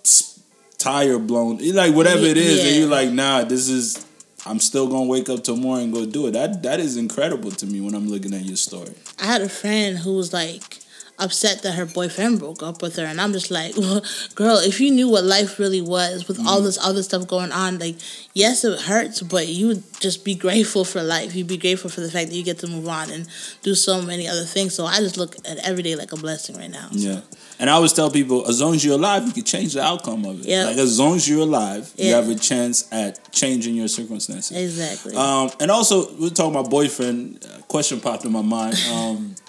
tire 0.77 1.19
blown, 1.19 1.57
like 1.73 1.93
whatever 1.93 2.23
it 2.23 2.37
is, 2.37 2.63
yeah. 2.63 2.69
and 2.69 2.79
you're 2.79 2.89
like, 2.89 3.11
nah, 3.11 3.43
this 3.43 3.69
is. 3.69 4.05
I'm 4.45 4.59
still 4.59 4.87
gonna 4.87 5.07
wake 5.07 5.27
up 5.27 5.43
tomorrow 5.43 5.81
and 5.81 5.91
go 5.91 6.05
do 6.05 6.27
it. 6.27 6.31
That 6.31 6.63
that 6.63 6.79
is 6.79 6.95
incredible 6.95 7.51
to 7.51 7.65
me 7.65 7.81
when 7.81 7.93
I'm 7.93 8.07
looking 8.07 8.33
at 8.33 8.45
your 8.45 8.55
story. 8.55 8.93
I 9.19 9.25
had 9.25 9.41
a 9.41 9.49
friend 9.49 9.97
who 9.97 10.15
was 10.15 10.31
like, 10.31 10.79
upset 11.19 11.61
that 11.63 11.73
her 11.73 11.85
boyfriend 11.85 12.39
broke 12.39 12.61
up 12.61 12.81
with 12.81 12.95
her 12.95 13.05
and 13.05 13.19
i'm 13.19 13.33
just 13.33 13.49
like 13.51 13.75
well, 13.77 14.01
girl 14.35 14.57
if 14.57 14.79
you 14.79 14.91
knew 14.91 15.09
what 15.09 15.23
life 15.23 15.59
really 15.59 15.81
was 15.81 16.27
with 16.27 16.37
mm 16.37 16.47
all 16.47 16.61
this 16.61 16.77
other 16.81 17.03
stuff 17.03 17.27
going 17.27 17.51
on 17.51 17.77
like 17.77 17.97
yes 18.33 18.63
it 18.63 18.79
hurts 18.83 19.21
but 19.21 19.47
you 19.47 19.67
would 19.67 19.83
just 19.99 20.23
be 20.23 20.33
grateful 20.45 20.85
for 20.85 21.03
life 21.03 21.35
you'd 21.35 21.45
be 21.45 21.57
grateful 21.57 21.89
for 21.89 21.99
the 21.99 22.09
fact 22.09 22.29
that 22.29 22.35
you 22.35 22.43
get 22.43 22.57
to 22.57 22.67
move 22.67 22.87
on 22.87 23.11
and 23.11 23.27
do 23.63 23.75
so 23.75 24.01
many 24.01 24.29
other 24.29 24.45
things 24.45 24.73
so 24.73 24.85
i 24.85 24.95
just 24.99 25.17
look 25.17 25.35
at 25.45 25.57
every 25.67 25.83
day 25.83 25.93
like 25.93 26.13
a 26.13 26.15
blessing 26.15 26.55
right 26.55 26.71
now 26.71 26.87
so. 26.91 27.09
yeah 27.09 27.19
and 27.59 27.69
I 27.69 27.73
always 27.73 27.93
tell 27.93 28.11
people, 28.11 28.47
as 28.47 28.61
long 28.61 28.75
as 28.75 28.85
you're 28.85 28.95
alive, 28.95 29.25
you 29.25 29.33
can 29.33 29.43
change 29.43 29.73
the 29.73 29.81
outcome 29.81 30.25
of 30.25 30.41
it. 30.41 30.45
Yeah. 30.45 30.65
Like 30.65 30.77
as 30.77 30.99
long 30.99 31.15
as 31.15 31.27
you're 31.27 31.41
alive, 31.41 31.91
you 31.97 32.13
have 32.13 32.29
a 32.29 32.35
chance 32.35 32.87
at 32.91 33.31
changing 33.31 33.75
your 33.75 33.87
circumstances. 33.87 34.55
Exactly. 34.55 35.15
Um, 35.15 35.49
and 35.59 35.71
also, 35.71 36.13
we're 36.17 36.29
talking 36.29 36.51
about 36.51 36.69
boyfriend. 36.69 37.45
question 37.67 37.99
popped 37.99 38.25
in 38.25 38.31
my 38.31 38.43
mind. 38.43 38.75
Um, 38.93 39.35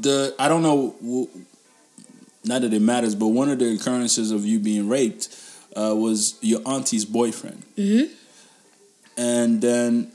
the 0.00 0.34
I 0.38 0.48
don't 0.48 0.62
know, 0.62 1.28
not 2.44 2.62
that 2.62 2.72
it 2.72 2.82
matters, 2.82 3.14
but 3.14 3.28
one 3.28 3.48
of 3.48 3.58
the 3.58 3.74
occurrences 3.74 4.30
of 4.30 4.44
you 4.44 4.58
being 4.58 4.88
raped 4.88 5.28
uh, 5.76 5.94
was 5.96 6.36
your 6.40 6.60
auntie's 6.66 7.04
boyfriend, 7.04 7.62
mm-hmm. 7.76 8.12
and 9.16 9.60
then 9.60 10.12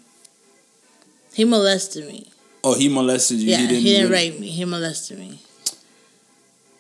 he 1.34 1.46
molested 1.46 2.08
me. 2.08 2.28
Oh, 2.64 2.76
he 2.76 2.90
molested 2.90 3.38
you. 3.38 3.52
Yeah, 3.52 3.58
he 3.58 3.68
didn't, 3.68 3.84
he 3.84 3.94
didn't 3.94 4.12
rape 4.12 4.40
me. 4.40 4.48
He 4.48 4.66
molested 4.66 5.18
me. 5.18 5.40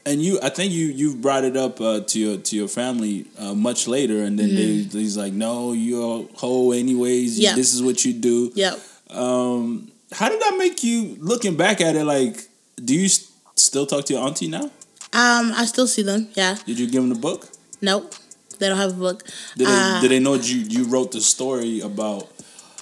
And 0.05 0.21
you, 0.21 0.39
I 0.41 0.49
think 0.49 0.73
you 0.73 0.87
you 0.87 1.15
brought 1.15 1.43
it 1.43 1.55
up 1.55 1.79
uh, 1.79 2.01
to 2.01 2.19
your 2.19 2.37
to 2.37 2.55
your 2.55 2.67
family 2.67 3.27
uh, 3.37 3.53
much 3.53 3.87
later, 3.87 4.23
and 4.23 4.39
then 4.39 4.49
mm-hmm. 4.49 4.89
they 4.89 4.99
he's 4.99 5.17
like, 5.17 5.33
"No, 5.33 5.73
you're 5.73 6.25
a 6.25 6.37
hoe 6.37 6.71
anyways. 6.71 7.39
Yep. 7.39 7.55
This 7.55 7.73
is 7.73 7.83
what 7.83 8.03
you 8.03 8.13
do." 8.13 8.51
Yep. 8.55 8.79
Um, 9.11 9.91
how 10.11 10.29
did 10.29 10.41
that 10.41 10.55
make 10.57 10.83
you? 10.83 11.15
Looking 11.19 11.55
back 11.55 11.79
at 11.79 11.95
it, 11.95 12.03
like 12.05 12.48
do 12.83 12.95
you 12.95 13.09
still 13.55 13.85
talk 13.85 14.05
to 14.05 14.13
your 14.13 14.25
auntie 14.25 14.47
now? 14.47 14.71
Um, 15.11 15.51
I 15.55 15.65
still 15.65 15.87
see 15.87 16.03
them. 16.03 16.29
Yeah. 16.33 16.55
Did 16.65 16.79
you 16.79 16.85
give 16.89 17.01
them 17.01 17.09
the 17.09 17.19
book? 17.19 17.47
Nope, 17.81 18.13
they 18.59 18.67
don't 18.67 18.77
have 18.77 18.91
a 18.91 18.99
book. 18.99 19.23
Did 19.55 19.67
they, 19.67 19.73
uh, 19.73 20.01
did 20.01 20.11
they 20.11 20.19
know 20.19 20.35
you 20.35 20.57
you 20.57 20.85
wrote 20.85 21.11
the 21.11 21.21
story 21.21 21.79
about? 21.79 22.29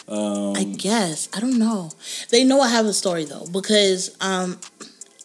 Um, 0.07 0.55
I 0.55 0.63
guess 0.63 1.29
I 1.35 1.39
don't 1.39 1.59
know. 1.59 1.91
They 2.29 2.43
know 2.43 2.61
I 2.61 2.69
have 2.69 2.85
a 2.85 2.93
story 2.93 3.25
though 3.25 3.45
because 3.51 4.15
um, 4.21 4.59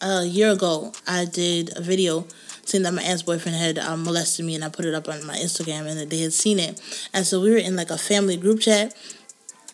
a 0.01 0.25
year 0.25 0.51
ago 0.51 0.91
I 1.07 1.25
did 1.25 1.75
a 1.77 1.81
video 1.81 2.25
saying 2.65 2.83
that 2.83 2.93
my 2.93 3.01
aunt's 3.01 3.23
boyfriend 3.23 3.57
had 3.57 3.77
um, 3.77 4.03
molested 4.03 4.45
me 4.45 4.55
and 4.55 4.63
I 4.63 4.69
put 4.69 4.85
it 4.85 4.93
up 4.93 5.09
on 5.09 5.25
my 5.25 5.35
Instagram 5.35 5.87
and 5.87 5.99
that 5.99 6.09
they 6.09 6.19
had 6.19 6.33
seen 6.33 6.59
it. 6.59 6.81
And 7.13 7.25
so 7.25 7.41
we 7.41 7.51
were 7.51 7.57
in 7.57 7.75
like 7.75 7.89
a 7.89 7.97
family 7.97 8.37
group 8.37 8.61
chat 8.61 8.93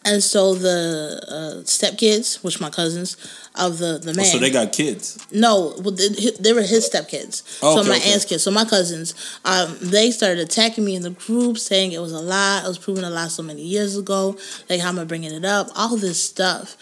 and 0.05 0.23
so 0.23 0.55
the 0.55 1.21
uh, 1.27 1.63
stepkids, 1.63 2.41
which 2.43 2.61
my 2.61 2.69
cousins 2.69 3.17
of 3.55 3.79
the 3.79 3.99
the 3.99 4.13
man, 4.13 4.25
oh, 4.25 4.29
so 4.29 4.37
they 4.37 4.49
got 4.49 4.71
kids. 4.71 5.25
No, 5.31 5.73
well, 5.79 5.91
they, 5.91 6.07
they 6.39 6.53
were 6.53 6.61
his 6.61 6.89
stepkids. 6.89 7.59
Oh, 7.61 7.75
so 7.75 7.81
okay, 7.81 7.89
my 7.89 7.97
okay. 7.97 8.11
aunt's 8.11 8.25
kids. 8.25 8.43
So 8.43 8.51
my 8.51 8.63
cousins, 8.63 9.13
um, 9.43 9.77
they 9.81 10.11
started 10.11 10.39
attacking 10.39 10.85
me 10.85 10.95
in 10.95 11.01
the 11.01 11.09
group, 11.09 11.57
saying 11.57 11.91
it 11.91 11.99
was 11.99 12.13
a 12.13 12.19
lie. 12.19 12.61
It 12.63 12.67
was 12.67 12.77
proven 12.77 13.03
a 13.03 13.09
lie 13.09 13.27
so 13.27 13.43
many 13.43 13.61
years 13.61 13.97
ago. 13.97 14.37
Like 14.69 14.79
how 14.79 14.89
am 14.89 14.99
I 14.99 15.03
bringing 15.03 15.33
it 15.33 15.43
up? 15.43 15.67
All 15.75 15.97
this 15.97 16.21
stuff, 16.23 16.77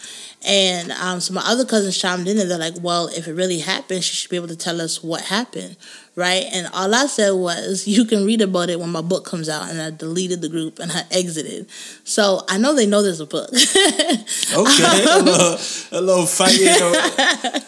And 0.46 0.92
um, 0.92 1.20
so 1.20 1.34
my 1.34 1.42
other 1.44 1.64
cousins 1.64 1.98
chimed 1.98 2.28
in 2.28 2.38
and 2.38 2.48
they're 2.48 2.58
like, 2.58 2.80
well, 2.80 3.08
if 3.08 3.26
it 3.26 3.32
really 3.34 3.58
happened, 3.58 4.04
she 4.04 4.14
should 4.14 4.30
be 4.30 4.36
able 4.36 4.48
to 4.48 4.56
tell 4.56 4.80
us 4.80 5.02
what 5.02 5.22
happened, 5.22 5.76
right? 6.18 6.46
And 6.52 6.66
all 6.74 6.92
I 6.94 7.06
said 7.06 7.30
was, 7.30 7.86
you 7.86 8.04
can 8.04 8.26
read 8.26 8.42
about 8.42 8.70
it 8.70 8.80
when 8.80 8.90
my 8.90 9.00
book 9.00 9.24
comes 9.24 9.48
out. 9.48 9.70
And 9.70 9.80
I 9.80 9.90
deleted 9.90 10.42
the 10.42 10.48
group 10.48 10.80
and 10.80 10.90
I 10.90 11.04
exited. 11.12 11.70
So 12.02 12.42
I 12.48 12.58
know 12.58 12.74
they 12.74 12.86
know 12.86 13.02
there's 13.02 13.20
a 13.20 13.26
book. 13.26 13.48
okay, 13.52 13.54
a 14.52 15.22
little, 15.22 15.58
a 15.92 16.00
little 16.02 16.26
fight. 16.26 16.58
You 16.58 16.66
know. 16.66 17.60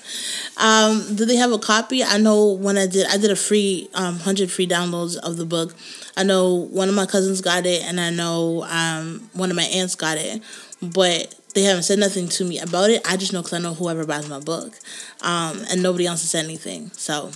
um, 0.56 1.14
do 1.14 1.24
they 1.24 1.36
have 1.36 1.52
a 1.52 1.58
copy? 1.58 2.02
I 2.02 2.18
know 2.18 2.52
when 2.52 2.76
I 2.76 2.86
did, 2.88 3.06
I 3.06 3.18
did 3.18 3.30
a 3.30 3.36
free 3.36 3.88
um, 3.94 4.18
hundred 4.18 4.50
free 4.50 4.66
downloads 4.66 5.16
of 5.16 5.36
the 5.36 5.46
book. 5.46 5.74
I 6.16 6.24
know 6.24 6.54
one 6.54 6.88
of 6.88 6.94
my 6.96 7.06
cousins 7.06 7.40
got 7.40 7.66
it, 7.66 7.84
and 7.84 8.00
I 8.00 8.10
know 8.10 8.64
um, 8.64 9.30
one 9.32 9.50
of 9.50 9.56
my 9.56 9.62
aunts 9.62 9.94
got 9.94 10.18
it, 10.18 10.42
but 10.82 11.36
they 11.54 11.62
haven't 11.62 11.84
said 11.84 12.00
nothing 12.00 12.28
to 12.28 12.44
me 12.44 12.58
about 12.58 12.90
it. 12.90 13.08
I 13.08 13.16
just 13.16 13.32
know 13.32 13.42
because 13.42 13.54
I 13.54 13.62
know 13.62 13.74
whoever 13.74 14.04
buys 14.04 14.28
my 14.28 14.40
book, 14.40 14.74
um, 15.22 15.62
and 15.70 15.84
nobody 15.84 16.06
else 16.06 16.22
has 16.22 16.30
said 16.30 16.44
anything. 16.44 16.90
So 16.94 17.30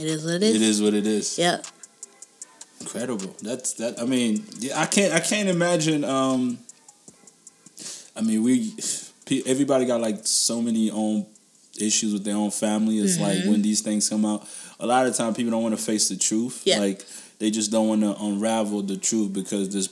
it 0.00 0.06
is 0.06 0.24
what 0.24 0.34
it 0.34 0.42
is. 0.42 0.56
It 0.56 0.62
is 0.62 0.82
what 0.82 0.94
it 0.94 1.06
is. 1.06 1.38
Yeah. 1.38 1.62
Incredible. 2.80 3.34
That's 3.42 3.74
that. 3.74 4.00
I 4.00 4.04
mean, 4.04 4.44
I 4.74 4.86
can't. 4.86 5.12
I 5.12 5.20
can't 5.20 5.48
imagine. 5.48 6.04
Um, 6.04 6.58
I 8.16 8.22
mean, 8.22 8.42
we 8.42 8.74
everybody 9.46 9.84
got 9.84 10.00
like 10.00 10.26
so 10.26 10.62
many 10.62 10.90
own 10.90 11.26
issues 11.78 12.12
with 12.12 12.24
their 12.24 12.36
own 12.36 12.50
family. 12.50 12.98
It's 12.98 13.16
mm-hmm. 13.16 13.22
like 13.22 13.44
when 13.44 13.62
these 13.62 13.82
things 13.82 14.08
come 14.08 14.24
out, 14.24 14.48
a 14.78 14.86
lot 14.86 15.06
of 15.06 15.14
time 15.14 15.34
people 15.34 15.50
don't 15.50 15.62
want 15.62 15.76
to 15.76 15.82
face 15.82 16.08
the 16.08 16.16
truth. 16.16 16.62
Yeah. 16.64 16.78
Like 16.78 17.04
they 17.38 17.50
just 17.50 17.70
don't 17.70 17.88
want 17.88 18.00
to 18.02 18.16
unravel 18.16 18.82
the 18.82 18.96
truth 18.96 19.32
because 19.32 19.68
this 19.70 19.88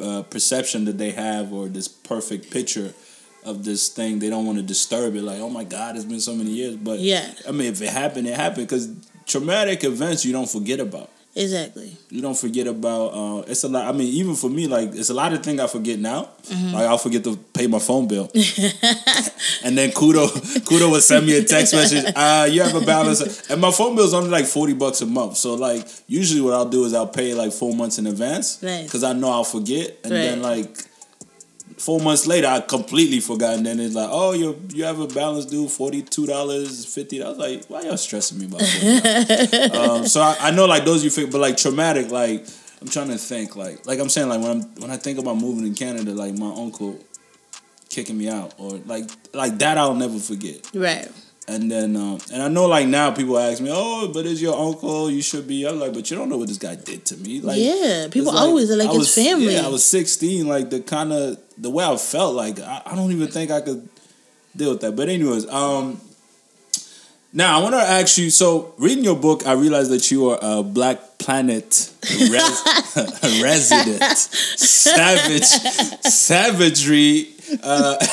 uh, 0.00 0.22
perception 0.22 0.84
that 0.84 0.98
they 0.98 1.12
have 1.12 1.52
or 1.52 1.68
this 1.68 1.88
perfect 1.88 2.50
picture 2.50 2.92
of 3.44 3.64
this 3.64 3.88
thing, 3.88 4.18
they 4.18 4.30
don't 4.30 4.46
want 4.46 4.58
to 4.58 4.64
disturb 4.64 5.14
it. 5.14 5.22
Like, 5.22 5.40
oh 5.40 5.50
my 5.50 5.64
God, 5.64 5.96
it's 5.96 6.04
been 6.04 6.20
so 6.20 6.34
many 6.34 6.50
years. 6.50 6.76
But 6.76 6.98
yeah, 7.00 7.32
I 7.46 7.52
mean, 7.52 7.68
if 7.72 7.80
it 7.82 7.90
happened, 7.90 8.26
it 8.26 8.34
happened 8.34 8.66
because 8.66 8.88
traumatic 9.26 9.84
events 9.84 10.24
you 10.24 10.32
don't 10.32 10.48
forget 10.48 10.80
about. 10.80 11.10
Exactly. 11.36 11.96
You 12.10 12.22
don't 12.22 12.38
forget 12.38 12.68
about. 12.68 13.08
Uh, 13.08 13.44
it's 13.48 13.64
a 13.64 13.68
lot. 13.68 13.86
I 13.86 13.92
mean, 13.92 14.06
even 14.14 14.36
for 14.36 14.48
me, 14.48 14.68
like 14.68 14.94
it's 14.94 15.10
a 15.10 15.14
lot 15.14 15.32
of 15.32 15.42
things 15.42 15.60
I 15.60 15.66
forget 15.66 15.98
now. 15.98 16.28
Mm-hmm. 16.44 16.74
Like 16.74 16.86
I'll 16.86 16.98
forget 16.98 17.24
to 17.24 17.36
pay 17.52 17.66
my 17.66 17.80
phone 17.80 18.06
bill, 18.06 18.30
and 19.64 19.76
then 19.76 19.90
Koodo 19.90 20.28
Koodo 20.60 20.92
would 20.92 21.02
send 21.02 21.26
me 21.26 21.36
a 21.36 21.42
text 21.42 21.74
message. 21.74 22.12
Uh, 22.14 22.46
you 22.50 22.62
have 22.62 22.80
a 22.80 22.86
balance, 22.86 23.50
and 23.50 23.60
my 23.60 23.72
phone 23.72 23.96
bill 23.96 24.04
is 24.04 24.14
only 24.14 24.30
like 24.30 24.46
forty 24.46 24.74
bucks 24.74 25.00
a 25.00 25.06
month. 25.06 25.36
So 25.36 25.54
like 25.54 25.88
usually 26.06 26.40
what 26.40 26.54
I'll 26.54 26.68
do 26.68 26.84
is 26.84 26.94
I'll 26.94 27.08
pay 27.08 27.34
like 27.34 27.52
four 27.52 27.74
months 27.74 27.98
in 27.98 28.06
advance 28.06 28.58
because 28.58 29.02
nice. 29.02 29.04
I 29.04 29.12
know 29.14 29.30
I'll 29.30 29.42
forget, 29.42 29.98
and 30.04 30.12
right. 30.12 30.20
then 30.20 30.40
like 30.42 30.86
four 31.84 32.00
months 32.00 32.26
later, 32.26 32.46
I 32.46 32.60
completely 32.60 33.20
forgot. 33.20 33.54
And 33.54 33.66
then 33.66 33.78
it's 33.78 33.94
like, 33.94 34.08
oh, 34.10 34.32
you 34.32 34.60
you 34.72 34.84
have 34.84 35.00
a 35.00 35.06
balance 35.06 35.44
due 35.44 35.68
forty 35.68 36.02
two 36.02 36.26
dollars 36.26 36.86
fifty. 36.86 37.22
I 37.22 37.28
was 37.28 37.38
like, 37.38 37.66
why 37.66 37.82
y'all 37.82 37.96
stressing 37.96 38.38
me 38.38 38.46
about 38.46 38.62
um, 39.74 40.06
so 40.06 40.22
I, 40.22 40.36
I, 40.40 40.50
know 40.50 40.64
like 40.64 40.84
those 40.84 41.04
you 41.04 41.10
think, 41.10 41.30
but 41.30 41.40
like 41.40 41.56
traumatic, 41.56 42.10
like 42.10 42.46
I'm 42.80 42.88
trying 42.88 43.08
to 43.08 43.18
think, 43.18 43.54
like 43.54 43.86
like 43.86 44.00
I'm 44.00 44.08
saying, 44.08 44.28
like 44.28 44.40
when 44.40 44.50
I'm 44.50 44.62
when 44.80 44.90
I 44.90 44.96
think 44.96 45.18
about 45.18 45.36
moving 45.36 45.72
to 45.72 45.78
Canada, 45.78 46.12
like 46.12 46.34
my 46.34 46.52
uncle 46.54 46.98
kicking 47.90 48.16
me 48.16 48.28
out 48.28 48.54
or 48.58 48.70
like 48.86 49.04
like 49.34 49.58
that 49.58 49.76
I'll 49.76 49.94
never 49.94 50.18
forget. 50.18 50.68
Right. 50.74 51.08
And 51.46 51.70
then, 51.70 51.94
um, 51.94 52.18
and 52.32 52.42
I 52.42 52.48
know, 52.48 52.64
like 52.64 52.88
now, 52.88 53.10
people 53.10 53.38
ask 53.38 53.60
me, 53.60 53.68
"Oh, 53.70 54.08
but 54.08 54.24
is 54.24 54.40
your 54.40 54.58
uncle? 54.58 55.10
You 55.10 55.20
should 55.20 55.46
be." 55.46 55.66
I'm 55.66 55.78
like, 55.78 55.92
"But 55.92 56.10
you 56.10 56.16
don't 56.16 56.30
know 56.30 56.38
what 56.38 56.48
this 56.48 56.56
guy 56.56 56.74
did 56.74 57.04
to 57.06 57.18
me." 57.18 57.42
Like, 57.42 57.58
yeah, 57.60 58.08
people 58.10 58.32
like, 58.32 58.40
always 58.40 58.70
like 58.70 58.88
I 58.88 58.94
his 58.94 59.14
family. 59.14 59.52
Yeah, 59.52 59.66
I 59.66 59.68
was 59.68 59.84
16. 59.84 60.48
Like 60.48 60.70
the 60.70 60.80
kind 60.80 61.12
of 61.12 61.36
the 61.58 61.70
way 61.70 61.84
I 61.84 61.96
felt, 61.96 62.34
like 62.34 62.60
I, 62.60 62.82
I, 62.86 62.96
don't 62.96 63.12
even 63.12 63.28
think 63.28 63.50
I 63.50 63.60
could 63.60 63.88
deal 64.56 64.70
with 64.70 64.80
that. 64.80 64.96
But 64.96 65.08
anyways, 65.08 65.46
um, 65.48 66.00
now 67.32 67.58
I 67.58 67.62
want 67.62 67.74
to 67.74 67.80
ask 67.80 68.18
you. 68.18 68.30
So, 68.30 68.74
reading 68.78 69.04
your 69.04 69.16
book, 69.16 69.46
I 69.46 69.52
realized 69.52 69.90
that 69.90 70.10
you 70.10 70.30
are 70.30 70.38
a 70.40 70.62
Black 70.62 71.18
Planet 71.18 71.92
res- 72.02 73.42
resident, 73.42 74.16
savage, 74.16 75.44
savagery 75.44 77.34
uh, 77.62 77.98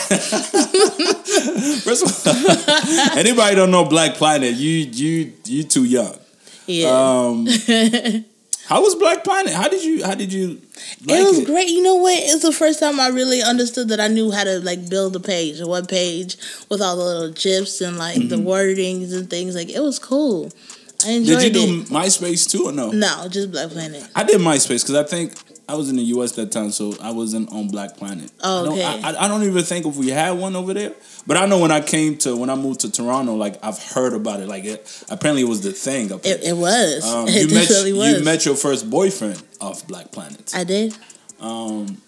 first 1.84 2.04
of 2.04 2.28
all, 2.28 3.18
anybody 3.18 3.56
don't 3.56 3.72
know 3.72 3.86
Black 3.86 4.16
Planet? 4.16 4.54
You 4.56 4.70
you 4.70 5.34
you 5.46 5.64
too 5.64 5.86
young. 5.86 6.18
Yeah. 6.68 6.90
Um, 6.90 7.48
how 8.66 8.82
was 8.82 8.96
Black 8.96 9.24
Planet? 9.24 9.54
How 9.54 9.68
did 9.68 9.84
you 9.84 10.04
how 10.04 10.16
did 10.16 10.34
you? 10.34 10.62
Like 11.06 11.20
it 11.20 11.24
was 11.24 11.40
it? 11.40 11.46
great. 11.46 11.70
You 11.70 11.82
know 11.82 11.96
what? 11.96 12.18
It's 12.18 12.44
the 12.44 12.52
first 12.52 12.80
time 12.80 13.00
I 13.00 13.10
really 13.10 13.42
understood 13.42 13.90
that 13.90 14.00
I 14.00 14.08
knew 14.08 14.32
how 14.32 14.44
to 14.44 14.60
like 14.60 14.90
build 14.90 15.16
a 15.16 15.20
page, 15.20 15.60
a 15.60 15.68
web 15.68 15.88
page 15.88 16.38
with 16.70 16.82
all 16.82 16.96
the 16.98 17.04
little 17.04 17.32
gifs 17.32 17.82
and 17.82 17.98
like 17.98 18.18
mm-hmm. 18.18 18.30
the 18.30 18.38
wordings 18.38 19.14
and 19.16 19.30
things. 19.30 19.56
Like 19.56 19.70
it 19.70 19.82
was 19.82 20.00
cool. 20.00 20.52
I 21.06 21.12
enjoyed 21.12 21.44
it. 21.44 21.54
Did 21.54 21.70
you 21.70 21.84
do. 21.84 21.94
MySpace 21.94 22.50
too 22.50 22.66
or 22.66 22.72
no? 22.72 22.92
No, 22.92 23.28
just 23.28 23.52
Black 23.52 23.70
Planet. 23.70 24.04
I 24.16 24.24
did 24.24 24.40
MySpace 24.40 24.84
because 24.84 24.96
I 24.96 25.04
think 25.04 25.34
I 25.72 25.76
was 25.76 25.90
in 25.90 25.96
the 25.96 26.04
U.S. 26.04 26.34
that 26.34 26.52
time, 26.52 26.72
so 26.72 26.94
I 27.02 27.12
wasn't 27.12 27.50
on 27.54 27.70
Black 27.70 27.96
Planet. 27.96 28.30
Oh, 28.44 28.74
okay. 28.74 28.84
I 28.84 28.96
don't, 28.96 29.06
I, 29.06 29.24
I, 29.24 29.28
don't 29.30 29.44
even 29.44 29.64
think 29.64 29.86
if 29.86 29.96
we 29.96 30.10
had 30.10 30.32
one 30.32 30.54
over 30.54 30.74
there, 30.74 30.92
but 31.26 31.38
I 31.38 31.46
know 31.46 31.60
when 31.60 31.72
I 31.72 31.80
came 31.80 32.18
to 32.20 32.36
when 32.36 32.50
I 32.50 32.56
moved 32.56 32.82
to 32.82 32.92
Toronto, 32.92 33.36
like 33.36 33.58
I've 33.64 33.82
heard 33.82 34.12
about 34.12 34.42
it. 34.42 34.50
Like 34.50 34.66
it, 34.66 35.04
apparently 35.10 35.44
it 35.44 35.48
was 35.48 35.62
the 35.62 35.72
thing 35.72 36.12
up 36.12 36.24
there. 36.24 36.36
It, 36.36 36.44
it 36.44 36.58
was. 36.58 37.06
Um, 37.06 37.26
it 37.30 37.50
you 37.50 37.56
met 37.56 37.70
was. 37.98 38.20
you 38.20 38.26
met 38.26 38.46
your 38.46 38.56
first 38.56 38.90
boyfriend 38.90 39.42
off 39.62 39.88
Black 39.88 40.12
Planet. 40.12 40.52
I 40.54 40.66
did. 40.66 40.94
Um, 41.40 42.02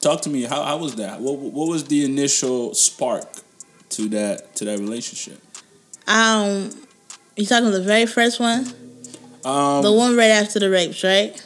talk 0.00 0.22
to 0.22 0.28
me. 0.28 0.42
How 0.42 0.64
how 0.64 0.78
was 0.78 0.96
that? 0.96 1.20
What 1.20 1.38
what 1.38 1.68
was 1.68 1.84
the 1.84 2.04
initial 2.04 2.74
spark 2.74 3.28
to 3.90 4.08
that 4.08 4.56
to 4.56 4.64
that 4.64 4.80
relationship? 4.80 5.40
Um, 6.08 6.70
you 7.36 7.46
talking 7.46 7.70
the 7.70 7.82
very 7.82 8.06
first 8.06 8.40
one? 8.40 8.66
Um, 9.44 9.84
the 9.84 9.92
one 9.92 10.16
right 10.16 10.30
after 10.30 10.58
the 10.58 10.70
rapes, 10.70 11.04
right? 11.04 11.40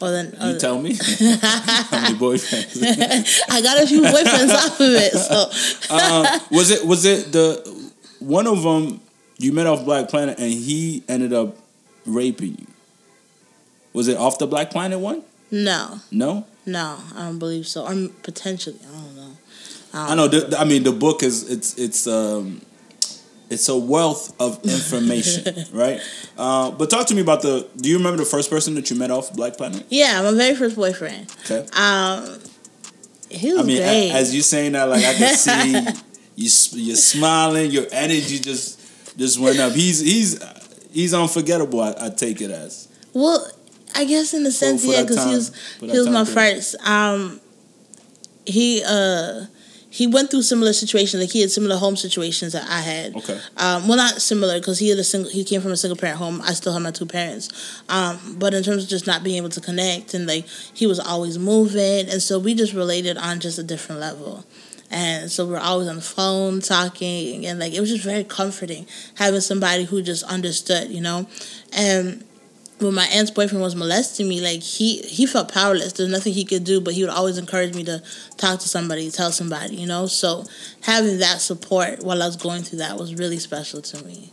Or 0.00 0.10
then 0.10 0.26
you 0.32 0.38
uh, 0.38 0.58
tell 0.58 0.80
me 0.80 0.94
how 0.94 2.00
many 2.00 2.16
boyfriends. 2.16 3.40
I 3.50 3.62
got 3.62 3.82
a 3.82 3.86
few 3.86 4.02
boyfriends 4.02 4.54
off 4.54 4.78
of 4.78 4.92
it. 4.92 5.12
So 5.12 5.94
uh, 5.94 6.38
was 6.50 6.70
it 6.70 6.84
was 6.84 7.04
it 7.04 7.32
the 7.32 7.90
one 8.18 8.46
of 8.46 8.62
them 8.62 9.00
you 9.38 9.52
met 9.52 9.66
off 9.66 9.84
Black 9.84 10.08
Planet 10.08 10.38
and 10.38 10.52
he 10.52 11.02
ended 11.08 11.32
up 11.32 11.56
raping 12.04 12.58
you? 12.58 12.66
Was 13.94 14.08
it 14.08 14.18
off 14.18 14.38
the 14.38 14.46
Black 14.46 14.70
Planet 14.70 15.00
one? 15.00 15.22
No. 15.50 16.00
No. 16.10 16.46
No, 16.66 16.98
I 17.14 17.26
don't 17.26 17.38
believe 17.38 17.66
so. 17.66 17.86
Or 17.86 18.08
potentially, 18.22 18.78
I 18.82 18.92
don't 18.92 19.16
know. 19.16 19.36
I, 19.94 20.08
don't 20.08 20.10
I 20.10 20.14
know. 20.16 20.28
The, 20.28 20.58
I 20.58 20.64
mean, 20.64 20.82
the 20.82 20.92
book 20.92 21.22
is 21.22 21.48
it's 21.48 21.78
it's 21.78 22.08
um 22.08 22.60
it's 23.48 23.68
a 23.68 23.76
wealth 23.76 24.34
of 24.40 24.62
information, 24.64 25.64
right? 25.72 26.00
Uh, 26.36 26.70
but 26.72 26.90
talk 26.90 27.06
to 27.08 27.14
me 27.14 27.20
about 27.20 27.42
the. 27.42 27.68
Do 27.76 27.88
you 27.88 27.96
remember 27.98 28.18
the 28.18 28.28
first 28.28 28.50
person 28.50 28.74
that 28.74 28.90
you 28.90 28.96
met 28.96 29.10
off 29.10 29.32
Black 29.34 29.56
Planet? 29.56 29.84
Yeah, 29.88 30.22
my 30.22 30.32
very 30.32 30.54
first 30.54 30.76
boyfriend. 30.76 31.32
Okay. 31.44 31.66
Um, 31.72 32.40
he 33.30 33.52
was 33.52 33.62
I 33.62 33.64
mean, 33.64 33.78
great. 33.78 34.10
as 34.12 34.34
you 34.34 34.42
saying 34.42 34.72
that, 34.72 34.84
like 34.84 35.04
I 35.04 35.14
can 35.14 35.36
see 35.36 35.72
you, 36.36 36.84
you're 36.84 36.96
smiling. 36.96 37.70
Your 37.70 37.86
energy 37.92 38.38
just 38.38 38.80
just 39.16 39.38
went 39.38 39.58
up. 39.58 39.72
He's 39.72 40.00
he's 40.00 40.42
he's 40.92 41.14
unforgettable. 41.14 41.80
I, 41.80 41.94
I 41.98 42.08
take 42.10 42.40
it 42.40 42.50
as. 42.50 42.88
Well, 43.12 43.46
I 43.94 44.04
guess 44.04 44.34
in 44.34 44.44
a 44.44 44.50
sense, 44.50 44.84
for, 44.84 44.90
for 44.90 44.96
yeah, 44.96 45.02
because 45.02 45.24
he 45.24 45.34
was 45.34 45.52
he 45.80 45.98
was 45.98 46.08
my 46.08 46.24
first. 46.24 46.76
Um, 46.86 47.40
he 48.44 48.82
uh 48.86 49.46
he 49.96 50.06
went 50.06 50.30
through 50.30 50.42
similar 50.42 50.74
situations. 50.74 51.22
Like 51.22 51.30
he 51.30 51.40
had 51.40 51.50
similar 51.50 51.76
home 51.78 51.96
situations 51.96 52.52
that 52.52 52.68
I 52.68 52.80
had. 52.82 53.16
Okay. 53.16 53.40
Um, 53.56 53.88
well, 53.88 53.96
not 53.96 54.20
similar 54.20 54.58
because 54.60 54.78
he 54.78 54.90
had 54.90 54.98
a 54.98 55.04
single. 55.04 55.30
He 55.30 55.42
came 55.42 55.62
from 55.62 55.72
a 55.72 55.76
single 55.76 55.96
parent 55.96 56.18
home. 56.18 56.42
I 56.42 56.52
still 56.52 56.74
have 56.74 56.82
my 56.82 56.90
two 56.90 57.06
parents. 57.06 57.82
Um, 57.88 58.36
but 58.38 58.52
in 58.52 58.62
terms 58.62 58.82
of 58.82 58.90
just 58.90 59.06
not 59.06 59.24
being 59.24 59.38
able 59.38 59.48
to 59.48 59.60
connect 59.62 60.12
and 60.12 60.26
like 60.26 60.46
he 60.74 60.86
was 60.86 61.00
always 61.00 61.38
moving, 61.38 62.10
and 62.10 62.20
so 62.20 62.38
we 62.38 62.54
just 62.54 62.74
related 62.74 63.16
on 63.16 63.40
just 63.40 63.58
a 63.58 63.62
different 63.62 64.02
level. 64.02 64.44
And 64.90 65.30
so 65.30 65.46
we're 65.46 65.58
always 65.58 65.88
on 65.88 65.96
the 65.96 66.02
phone 66.02 66.60
talking, 66.60 67.46
and 67.46 67.58
like 67.58 67.72
it 67.72 67.80
was 67.80 67.88
just 67.90 68.04
very 68.04 68.22
comforting 68.22 68.86
having 69.14 69.40
somebody 69.40 69.84
who 69.84 70.02
just 70.02 70.24
understood, 70.24 70.90
you 70.90 71.00
know, 71.00 71.26
and 71.72 72.22
when 72.78 72.94
my 72.94 73.06
aunt's 73.06 73.30
boyfriend 73.30 73.62
was 73.62 73.74
molesting 73.74 74.28
me, 74.28 74.40
like 74.40 74.62
he 74.62 74.98
he 74.98 75.26
felt 75.26 75.52
powerless. 75.52 75.94
There's 75.94 76.10
nothing 76.10 76.34
he 76.34 76.44
could 76.44 76.64
do, 76.64 76.80
but 76.80 76.94
he 76.94 77.02
would 77.02 77.10
always 77.10 77.38
encourage 77.38 77.74
me 77.74 77.84
to 77.84 78.02
talk 78.36 78.60
to 78.60 78.68
somebody, 78.68 79.10
tell 79.10 79.32
somebody, 79.32 79.76
you 79.76 79.86
know. 79.86 80.06
So 80.06 80.44
having 80.82 81.18
that 81.18 81.40
support 81.40 82.02
while 82.02 82.22
I 82.22 82.26
was 82.26 82.36
going 82.36 82.62
through 82.62 82.78
that 82.78 82.98
was 82.98 83.14
really 83.14 83.38
special 83.38 83.80
to 83.82 84.04
me. 84.04 84.30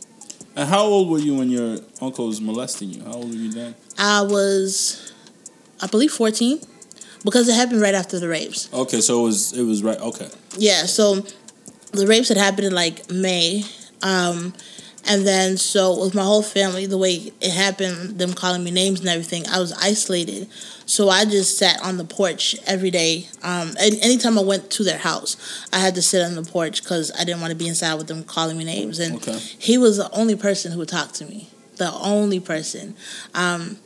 And 0.56 0.68
how 0.68 0.84
old 0.84 1.10
were 1.10 1.18
you 1.18 1.34
when 1.34 1.50
your 1.50 1.78
uncle 2.00 2.26
was 2.26 2.40
molesting 2.40 2.90
you? 2.90 3.02
How 3.02 3.14
old 3.14 3.30
were 3.30 3.34
you 3.34 3.50
then? 3.50 3.74
I 3.98 4.22
was, 4.22 5.12
I 5.80 5.86
believe, 5.86 6.12
fourteen, 6.12 6.60
because 7.24 7.48
it 7.48 7.54
happened 7.54 7.80
right 7.80 7.94
after 7.94 8.20
the 8.20 8.28
rapes. 8.28 8.72
Okay, 8.72 9.00
so 9.00 9.20
it 9.20 9.22
was 9.24 9.52
it 9.54 9.62
was 9.62 9.82
right. 9.82 9.98
Okay. 9.98 10.28
Yeah, 10.58 10.84
so 10.84 11.24
the 11.92 12.06
rapes 12.06 12.28
had 12.28 12.36
happened 12.36 12.66
in 12.66 12.74
like 12.74 13.10
May. 13.10 13.64
Um, 14.02 14.52
And 15.06 15.26
then, 15.26 15.56
so 15.56 16.00
with 16.02 16.14
my 16.14 16.22
whole 16.22 16.42
family, 16.42 16.86
the 16.86 16.96
way 16.98 17.32
it 17.40 17.50
happened, 17.52 18.18
them 18.18 18.32
calling 18.32 18.64
me 18.64 18.70
names 18.70 19.00
and 19.00 19.08
everything, 19.08 19.46
I 19.48 19.58
was 19.60 19.72
isolated. 19.72 20.48
So 20.86 21.08
I 21.08 21.24
just 21.24 21.58
sat 21.58 21.80
on 21.82 21.96
the 21.98 22.04
porch 22.04 22.56
every 22.66 22.90
day. 22.90 23.28
Um, 23.42 23.74
and 23.80 23.94
anytime 24.00 24.38
I 24.38 24.42
went 24.42 24.70
to 24.72 24.84
their 24.84 24.98
house, 24.98 25.36
I 25.72 25.78
had 25.78 25.94
to 25.96 26.02
sit 26.02 26.22
on 26.24 26.34
the 26.34 26.42
porch 26.42 26.82
because 26.82 27.10
I 27.18 27.24
didn't 27.24 27.40
want 27.40 27.50
to 27.50 27.56
be 27.56 27.68
inside 27.68 27.94
with 27.94 28.06
them 28.06 28.24
calling 28.24 28.56
me 28.56 28.64
names. 28.64 28.98
And 28.98 29.16
Okay. 29.16 29.38
he 29.58 29.76
was 29.78 29.96
the 29.98 30.10
only 30.12 30.36
person 30.36 30.72
who 30.72 30.78
would 30.78 30.88
talk 30.88 31.12
to 31.12 31.26
me. 31.26 31.48
The 31.76 31.92
only 31.92 32.40
person. 32.40 32.94
Um, 33.34 33.78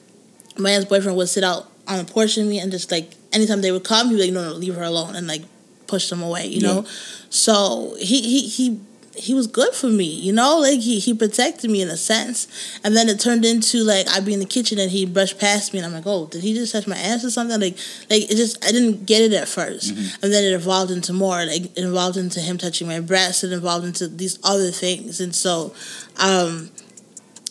my 0.57 0.73
ex 0.73 0.85
boyfriend 0.85 1.17
would 1.17 1.29
sit 1.29 1.45
out 1.45 1.71
on 1.87 1.99
the 2.05 2.13
porch 2.13 2.37
with 2.37 2.47
me 2.47 2.59
and 2.59 2.71
just 2.71 2.91
like 2.91 3.13
anytime 3.33 3.61
they 3.61 3.73
would 3.73 3.85
come, 3.85 4.09
he'd 4.11 4.17
be 4.17 4.23
like, 4.25 4.33
"No, 4.33 4.43
no, 4.51 4.55
leave 4.55 4.75
her 4.75 4.83
alone," 4.83 5.17
and 5.17 5.27
like 5.27 5.43
push 5.87 6.11
them 6.11 6.23
away. 6.23 6.47
You 6.47 6.61
Yeah. 6.61 6.67
know. 6.75 6.87
So 7.31 7.97
he 7.99 8.21
he 8.21 8.47
he 8.49 8.81
he 9.19 9.35
was 9.35 9.47
good 9.47 9.75
for 9.75 9.89
me. 9.89 10.05
You 10.05 10.33
know, 10.33 10.59
like 10.59 10.81
he 10.81 10.99
he 10.99 11.13
protected 11.15 11.71
me 11.71 11.83
in 11.83 11.89
a 11.89 11.97
sense. 11.97 12.49
And 12.85 12.97
then 12.97 13.09
it 13.09 13.21
turned 13.21 13.45
into 13.45 13.85
like 13.85 14.09
I'd 14.09 14.25
be 14.25 14.33
in 14.35 14.41
the 14.41 14.47
kitchen 14.47 14.79
and 14.79 14.91
he'd 14.91 15.13
brush 15.13 15.37
past 15.39 15.73
me 15.73 15.79
and 15.81 15.87
I'm 15.87 15.93
like, 15.93 16.07
oh, 16.07 16.27
did 16.27 16.43
he 16.43 16.55
just 16.55 16.73
touch 16.73 16.87
my 16.87 16.97
ass 16.97 17.25
or 17.25 17.31
something? 17.31 17.61
Like 17.61 17.77
like 18.11 18.23
it 18.31 18.37
just 18.37 18.65
I 18.65 18.73
didn't 18.73 19.07
get 19.07 19.23
it 19.23 19.33
at 19.33 19.47
1st 19.49 20.23
and 20.23 20.33
then 20.33 20.45
it 20.45 20.55
evolved 20.55 20.91
into 20.91 21.13
more. 21.13 21.45
Like 21.45 21.65
it 21.77 21.85
evolved 21.85 22.17
into 22.17 22.41
him 22.41 22.59
touching 22.59 22.87
my 22.87 23.01
breasts. 23.01 23.45
It 23.45 23.53
evolved 23.53 23.85
into 23.87 24.09
these 24.09 24.39
other 24.45 24.71
things. 24.71 25.21
And 25.21 25.35
so, 25.35 25.75
um, 26.19 26.71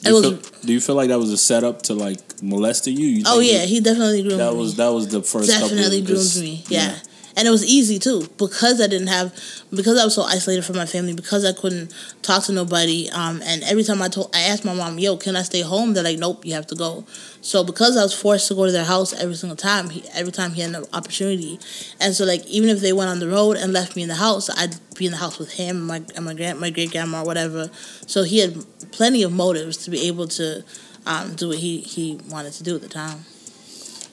Do 0.03 0.09
you, 0.09 0.15
was. 0.15 0.23
feel, 0.23 0.61
do 0.65 0.73
you 0.73 0.81
feel 0.81 0.95
like 0.95 1.09
that 1.09 1.19
was 1.19 1.31
a 1.31 1.37
setup 1.37 1.81
to 1.83 1.93
like 1.93 2.19
molesting 2.41 2.95
you? 2.97 3.07
you 3.07 3.23
Oh 3.25 3.39
yeah, 3.39 3.59
he 3.65 3.79
definitely 3.81 4.23
groomed 4.23 4.39
that 4.39 4.53
me. 4.53 4.59
was 4.59 4.75
that 4.75 4.89
was 4.89 5.07
the 5.09 5.21
first 5.23 5.49
definitely 5.49 6.01
groomed 6.01 6.35
me. 6.39 6.63
Yeah. 6.69 6.95
And 7.37 7.47
it 7.47 7.51
was 7.51 7.63
easy 7.63 7.99
too 7.99 8.27
because 8.39 8.81
I 8.81 8.87
didn't 8.87 9.07
have 9.07 9.31
because 9.69 9.99
I 9.99 10.03
was 10.03 10.15
so 10.15 10.23
isolated 10.23 10.65
from 10.65 10.75
my 10.75 10.87
family 10.87 11.13
because 11.13 11.45
I 11.45 11.53
couldn't 11.53 11.93
talk 12.23 12.43
to 12.45 12.51
nobody. 12.51 13.11
Um, 13.11 13.43
and 13.45 13.63
every 13.63 13.83
time 13.83 14.01
I 14.01 14.07
told 14.07 14.35
I 14.35 14.41
asked 14.41 14.65
my 14.65 14.73
mom, 14.73 14.97
"Yo, 14.97 15.17
can 15.17 15.35
I 15.35 15.43
stay 15.43 15.61
home?" 15.61 15.93
They're 15.93 16.03
like, 16.03 16.17
"Nope, 16.17 16.45
you 16.47 16.53
have 16.55 16.65
to 16.67 16.75
go." 16.75 17.05
So 17.41 17.63
because 17.63 17.95
I 17.95 18.01
was 18.01 18.13
forced 18.13 18.47
to 18.47 18.55
go 18.55 18.65
to 18.65 18.71
their 18.71 18.85
house 18.85 19.13
every 19.13 19.35
single 19.35 19.55
time, 19.55 19.91
he, 19.91 20.03
every 20.15 20.31
time 20.31 20.53
he 20.53 20.61
had 20.61 20.73
an 20.73 20.85
opportunity, 20.93 21.59
and 21.99 22.15
so 22.15 22.25
like 22.25 22.43
even 22.47 22.69
if 22.69 22.81
they 22.81 22.91
went 22.91 23.11
on 23.11 23.19
the 23.19 23.29
road 23.29 23.55
and 23.55 23.71
left 23.71 23.95
me 23.95 24.01
in 24.01 24.09
the 24.09 24.15
house, 24.15 24.49
I'd 24.49 24.75
be 24.95 25.05
in 25.05 25.11
the 25.11 25.19
house 25.19 25.37
with 25.37 25.53
him, 25.53 25.77
and 25.77 25.87
my 25.87 26.01
and 26.15 26.25
my 26.25 26.33
grand 26.33 26.59
my 26.59 26.71
great 26.71 26.91
grandma, 26.91 27.21
or 27.21 27.25
whatever. 27.25 27.69
So 28.07 28.23
he 28.23 28.39
had 28.39 28.65
plenty 28.91 29.21
of 29.21 29.31
motives 29.31 29.77
to 29.85 29.91
be 29.91 30.07
able 30.07 30.27
to 30.29 30.63
um, 31.05 31.35
do 31.35 31.49
what 31.49 31.59
he 31.59 31.81
he 31.81 32.19
wanted 32.31 32.53
to 32.53 32.63
do 32.63 32.75
at 32.75 32.81
the 32.81 32.89
time. 32.89 33.25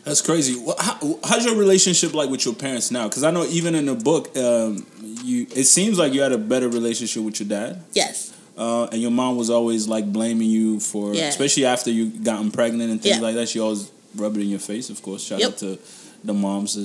That's 0.05 0.20
crazy. 0.20 0.62
How, 0.78 1.18
how's 1.24 1.44
your 1.46 1.57
relationship 1.57 2.12
like 2.14 2.28
with 2.28 2.44
your 2.44 2.55
parents 2.55 2.90
now? 2.90 3.09
Because 3.09 3.24
I 3.24 3.30
know 3.30 3.44
even 3.46 3.74
in 3.74 3.86
the 3.86 3.94
book, 3.94 4.36
um, 4.36 4.86
you 5.22 5.46
it 5.55 5.64
seems 5.64 5.98
like 5.98 6.12
you 6.12 6.20
had 6.22 6.32
a 6.32 6.38
better 6.38 6.68
relationship 6.68 7.22
with 7.22 7.40
your 7.40 7.48
dad, 7.48 7.82
Yes. 7.92 8.32
uh, 8.59 8.84
and 8.92 9.00
your 9.00 9.11
mom 9.11 9.36
was 9.36 9.48
always 9.48 9.88
like 9.88 10.12
blaming 10.12 10.50
you 10.50 10.78
for, 10.80 11.14
Yeah. 11.14 11.28
especially 11.28 11.64
after 11.64 11.90
you 11.90 12.11
gotten 12.11 12.50
pregnant 12.50 12.90
and 12.90 13.02
things 13.02 13.16
Yeah. 13.16 13.22
like 13.22 13.34
that. 13.36 13.48
She 13.48 13.61
always 13.61 13.90
rubbed 14.14 14.36
it 14.36 14.42
in 14.42 14.50
your 14.50 14.59
face. 14.59 14.90
Of 14.90 15.00
course, 15.02 15.24
shout 15.24 15.40
Yep. 15.40 15.48
out 15.52 15.59
to 15.59 15.78
the 16.22 16.34
moms. 16.34 16.76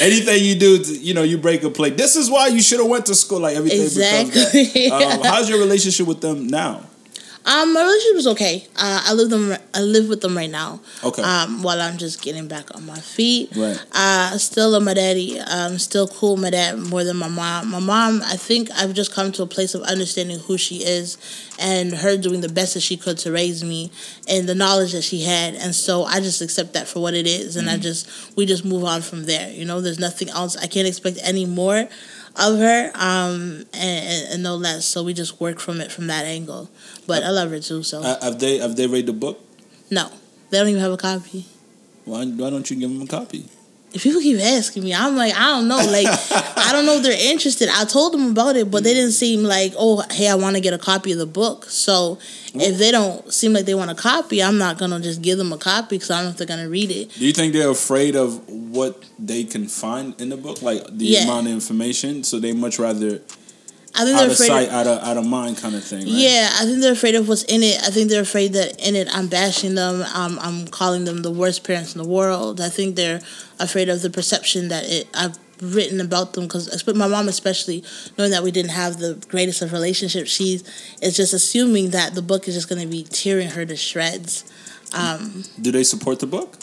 Anything 0.00 0.44
you 0.44 0.54
do, 0.58 0.82
to, 0.84 0.92
you 0.98 1.14
know, 1.14 1.22
you 1.22 1.38
break 1.38 1.62
a 1.62 1.70
plate. 1.70 1.96
This 1.96 2.16
is 2.16 2.30
why 2.30 2.48
you 2.48 2.60
should 2.62 2.80
have 2.80 2.88
went 2.88 3.06
to 3.06 3.14
school. 3.14 3.40
Like 3.40 3.56
everything 3.56 3.78
becomes 3.88 3.96
Exactly. 3.96 4.88
that. 4.88 5.18
Um, 5.18 5.24
how's 5.24 5.48
your 5.48 5.58
relationship 5.58 6.06
with 6.06 6.20
them 6.20 6.46
now? 6.46 6.82
Um, 7.48 7.72
my 7.72 7.82
relationship 7.82 8.16
is 8.16 8.26
okay. 8.26 8.66
Uh, 8.76 9.02
I 9.06 9.14
live 9.14 9.30
them. 9.30 9.56
I 9.72 9.80
live 9.80 10.08
with 10.10 10.20
them 10.20 10.36
right 10.36 10.50
now. 10.50 10.80
Okay. 11.02 11.22
Um, 11.22 11.62
while 11.62 11.80
I'm 11.80 11.96
just 11.96 12.20
getting 12.20 12.46
back 12.46 12.74
on 12.74 12.84
my 12.84 12.98
feet. 12.98 13.50
Right. 13.56 13.82
Uh, 13.92 14.36
still 14.36 14.70
love 14.70 14.82
my 14.82 14.92
daddy. 14.92 15.40
Um, 15.40 15.78
still 15.78 16.06
cool 16.08 16.34
with 16.34 16.42
my 16.42 16.50
dad 16.50 16.78
more 16.78 17.04
than 17.04 17.16
my 17.16 17.28
mom. 17.28 17.70
My 17.70 17.78
mom, 17.78 18.20
I 18.22 18.36
think 18.36 18.70
I've 18.72 18.92
just 18.92 19.14
come 19.14 19.32
to 19.32 19.42
a 19.42 19.46
place 19.46 19.74
of 19.74 19.80
understanding 19.82 20.38
who 20.40 20.58
she 20.58 20.84
is, 20.84 21.16
and 21.58 21.94
her 21.94 22.18
doing 22.18 22.42
the 22.42 22.50
best 22.50 22.74
that 22.74 22.80
she 22.80 22.98
could 22.98 23.16
to 23.18 23.32
raise 23.32 23.64
me, 23.64 23.90
and 24.28 24.46
the 24.46 24.54
knowledge 24.54 24.92
that 24.92 25.02
she 25.02 25.22
had, 25.22 25.54
and 25.54 25.74
so 25.74 26.04
I 26.04 26.20
just 26.20 26.42
accept 26.42 26.74
that 26.74 26.86
for 26.86 27.00
what 27.00 27.14
it 27.14 27.26
is, 27.26 27.56
and 27.56 27.70
I 27.70 27.78
just 27.78 28.36
we 28.36 28.44
just 28.44 28.64
move 28.66 28.84
on 28.84 29.00
from 29.00 29.24
there. 29.24 29.50
You 29.50 29.64
know, 29.64 29.80
there's 29.80 29.98
nothing 29.98 30.28
else. 30.28 30.54
I 30.58 30.66
can't 30.66 30.86
expect 30.86 31.18
any 31.22 31.46
more 31.46 31.88
of 32.38 32.58
her 32.58 32.90
um 32.94 33.66
and, 33.74 34.04
and, 34.06 34.32
and 34.34 34.42
no 34.42 34.56
less. 34.56 34.84
So 34.86 35.02
we 35.02 35.14
just 35.14 35.40
work 35.40 35.58
from 35.60 35.80
it 35.80 35.90
from 35.92 36.06
that 36.06 36.24
angle. 36.24 36.70
But 37.06 37.22
i 37.22 37.30
love 37.30 37.50
her 37.50 37.60
too 37.60 37.82
so. 37.82 38.02
Uh, 38.02 38.20
have 38.22 38.38
they 38.38 38.58
have 38.58 38.76
they 38.76 38.86
read 38.86 39.06
the 39.06 39.12
book? 39.12 39.40
no. 39.90 40.10
They 40.50 40.58
don't 40.58 40.68
even 40.68 40.80
have 40.80 40.92
a 40.92 40.96
copy. 40.96 41.44
Why, 42.06 42.24
why 42.24 42.48
don't 42.48 42.70
you 42.70 42.76
give 42.76 42.88
them 42.88 43.02
a 43.02 43.06
copy? 43.06 43.44
If 43.92 44.02
people 44.02 44.20
keep 44.20 44.38
asking 44.38 44.84
me 44.84 44.92
i'm 44.94 45.16
like 45.16 45.34
i 45.34 45.46
don't 45.46 45.66
know 45.68 45.76
like 45.78 46.06
i 46.58 46.70
don't 46.72 46.84
know 46.86 46.94
if 46.96 47.02
they're 47.02 47.30
interested. 47.32 47.68
I 47.72 47.84
told 47.84 48.12
them 48.12 48.30
about 48.30 48.56
it 48.56 48.70
but 48.70 48.84
they 48.84 48.92
didn't 48.94 49.12
seem 49.12 49.42
like 49.42 49.72
oh 49.78 50.02
hey 50.10 50.28
i 50.28 50.34
want 50.34 50.56
to 50.56 50.60
get 50.62 50.74
a 50.74 50.78
copy 50.78 51.12
of 51.12 51.18
the 51.18 51.26
book. 51.26 51.64
So 51.64 52.18
if 52.54 52.78
they 52.78 52.90
don't 52.90 53.32
seem 53.32 53.52
like 53.52 53.64
they 53.66 53.74
want 53.74 53.90
a 53.90 53.94
copy 53.94 54.42
i'm 54.42 54.58
not 54.58 54.78
gonna 54.78 55.00
just 55.00 55.22
give 55.22 55.38
them 55.38 55.52
a 55.52 55.58
copy 55.58 55.96
because 55.96 56.10
i 56.10 56.16
don't 56.16 56.24
know 56.26 56.30
if 56.30 56.36
they're 56.36 56.46
gonna 56.46 56.68
read 56.68 56.90
it. 56.90 57.10
Do 57.14 57.24
you 57.26 57.32
think 57.32 57.52
they're 57.54 57.70
afraid 57.70 58.14
of 58.16 58.46
what 58.48 59.02
they 59.18 59.44
can 59.44 59.66
find 59.68 60.18
in 60.20 60.28
the 60.28 60.36
book, 60.36 60.60
like 60.62 60.82
the 60.90 61.06
Yeah. 61.06 61.24
amount 61.24 61.46
of 61.46 61.52
information? 61.54 62.24
So 62.24 62.38
they 62.38 62.52
much 62.52 62.78
rather 62.78 63.20
i 63.98 64.04
think 64.04 64.16
out 64.16 64.20
they're 64.20 64.26
of 64.26 64.32
afraid 64.32 64.46
sight, 64.46 64.68
of, 64.68 64.74
out 64.74 64.86
of 64.86 65.02
out 65.02 65.16
of 65.16 65.26
mind, 65.26 65.58
kind 65.58 65.74
of 65.74 65.84
thing. 65.84 66.00
Right? 66.00 66.08
Yeah, 66.08 66.50
I 66.54 66.64
think 66.64 66.80
they're 66.80 66.92
afraid 66.92 67.14
of 67.16 67.28
what's 67.28 67.42
in 67.44 67.62
it. 67.62 67.78
I 67.82 67.90
think 67.90 68.08
they're 68.10 68.22
afraid 68.22 68.52
that 68.52 68.78
in 68.86 68.94
it 68.96 69.08
I'm 69.12 69.28
bashing 69.28 69.74
them. 69.74 70.04
I'm 70.14 70.38
I'm 70.38 70.68
calling 70.68 71.04
them 71.04 71.22
the 71.22 71.30
worst 71.30 71.64
parents 71.64 71.94
in 71.94 72.02
the 72.02 72.08
world. 72.08 72.60
I 72.60 72.68
think 72.68 72.96
they're 72.96 73.20
afraid 73.58 73.88
of 73.88 74.02
the 74.02 74.10
perception 74.10 74.68
that 74.68 74.84
it 74.88 75.08
I've 75.14 75.36
written 75.60 76.00
about 76.00 76.34
them 76.34 76.44
because 76.44 76.86
my 76.94 77.08
mom 77.08 77.26
especially 77.28 77.82
knowing 78.16 78.30
that 78.30 78.42
we 78.44 78.52
didn't 78.52 78.70
have 78.70 78.98
the 78.98 79.14
greatest 79.28 79.60
of 79.60 79.72
relationships 79.72 80.30
she 80.30 80.60
is 81.02 81.16
just 81.16 81.32
assuming 81.32 81.90
that 81.90 82.14
the 82.14 82.22
book 82.22 82.46
is 82.46 82.54
just 82.54 82.68
going 82.68 82.80
to 82.80 82.86
be 82.86 83.02
tearing 83.02 83.48
her 83.48 83.66
to 83.66 83.74
shreds 83.74 84.44
um, 84.94 85.42
Do 85.60 85.72
they 85.72 85.82
support 85.82 86.20
the 86.20 86.28
book? 86.28 86.56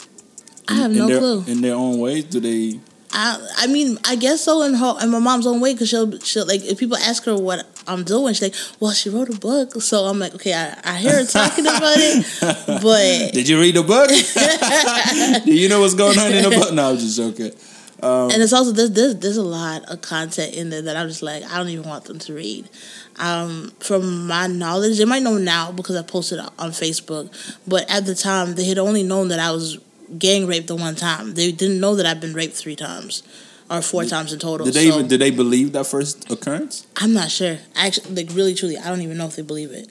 i 0.66 0.74
have 0.74 0.90
in 0.90 0.96
no 0.96 1.06
their, 1.08 1.18
clue 1.18 1.44
In 1.46 1.60
their 1.60 1.74
own 1.74 1.98
ways, 1.98 2.24
do 2.24 2.40
they? 2.40 2.80
I, 3.18 3.48
I 3.56 3.66
mean, 3.66 3.98
I 4.04 4.14
guess 4.16 4.42
so 4.42 4.60
in 4.62 4.74
her 4.74 4.96
in 5.00 5.10
my 5.10 5.18
mom's 5.18 5.46
own 5.46 5.60
way 5.60 5.72
because 5.72 5.88
she'll 5.88 6.18
she'll 6.20 6.46
like 6.46 6.62
if 6.62 6.78
people 6.78 6.98
ask 6.98 7.24
her 7.24 7.34
what 7.34 7.66
I'm 7.86 8.04
doing, 8.04 8.34
she's 8.34 8.42
like, 8.42 8.54
"Well, 8.78 8.92
she 8.92 9.08
wrote 9.08 9.30
a 9.30 9.38
book." 9.38 9.80
So 9.80 10.04
I'm 10.04 10.18
like, 10.18 10.34
"Okay, 10.34 10.52
I, 10.52 10.78
I 10.84 10.96
hear 10.98 11.12
her 11.12 11.24
talking 11.24 11.66
about 11.66 11.96
it, 11.96 12.26
but 12.66 13.32
Did 13.32 13.48
you 13.48 13.58
read 13.58 13.74
the 13.74 13.82
book? 13.82 14.10
do 15.44 15.54
you 15.54 15.70
know 15.70 15.80
what's 15.80 15.94
going 15.94 16.18
on 16.18 16.30
in 16.30 16.42
the 16.42 16.50
book? 16.50 16.74
No, 16.74 16.90
I'm 16.90 16.98
just 16.98 17.16
joking. 17.16 17.52
and 18.02 18.42
it's 18.42 18.52
also 18.52 18.72
there's, 18.72 18.90
there's 18.90 19.16
there's 19.16 19.36
a 19.38 19.42
lot 19.42 19.82
of 19.86 20.02
content 20.02 20.54
in 20.54 20.68
there 20.68 20.82
that 20.82 20.96
I'm 20.98 21.08
just 21.08 21.22
like 21.22 21.42
I 21.44 21.56
don't 21.56 21.70
even 21.70 21.88
want 21.88 22.04
them 22.04 22.18
to 22.18 22.34
read. 22.34 22.68
Um, 23.18 23.72
from 23.80 24.26
my 24.26 24.46
knowledge, 24.46 24.98
they 24.98 25.06
might 25.06 25.22
know 25.22 25.38
now 25.38 25.72
because 25.72 25.96
I 25.96 26.02
posted 26.02 26.38
on 26.38 26.70
Facebook, 26.72 27.32
but 27.66 27.90
at 27.90 28.04
the 28.04 28.14
time 28.14 28.56
they 28.56 28.64
had 28.64 28.76
only 28.76 29.02
known 29.02 29.28
that 29.28 29.40
I 29.40 29.52
was 29.52 29.78
gang 30.18 30.46
raped 30.46 30.68
the 30.68 30.76
one 30.76 30.94
time. 30.94 31.34
They 31.34 31.52
didn't 31.52 31.80
know 31.80 31.94
that 31.96 32.06
I've 32.06 32.20
been 32.20 32.34
raped 32.34 32.54
three 32.54 32.76
times 32.76 33.22
or 33.70 33.82
four 33.82 34.04
times 34.04 34.32
in 34.32 34.38
total. 34.38 34.66
Did 34.66 34.74
they 34.74 34.88
so 34.88 34.96
even? 34.96 35.08
Did 35.08 35.20
they 35.20 35.30
believe 35.30 35.72
that 35.72 35.86
first 35.86 36.30
occurrence? 36.30 36.86
I'm 36.96 37.12
not 37.12 37.30
sure. 37.30 37.58
Actually, 37.74 38.14
like 38.14 38.34
really, 38.34 38.54
truly, 38.54 38.76
I 38.78 38.88
don't 38.88 39.02
even 39.02 39.18
know 39.18 39.26
if 39.26 39.36
they 39.36 39.42
believe 39.42 39.70
it. 39.70 39.90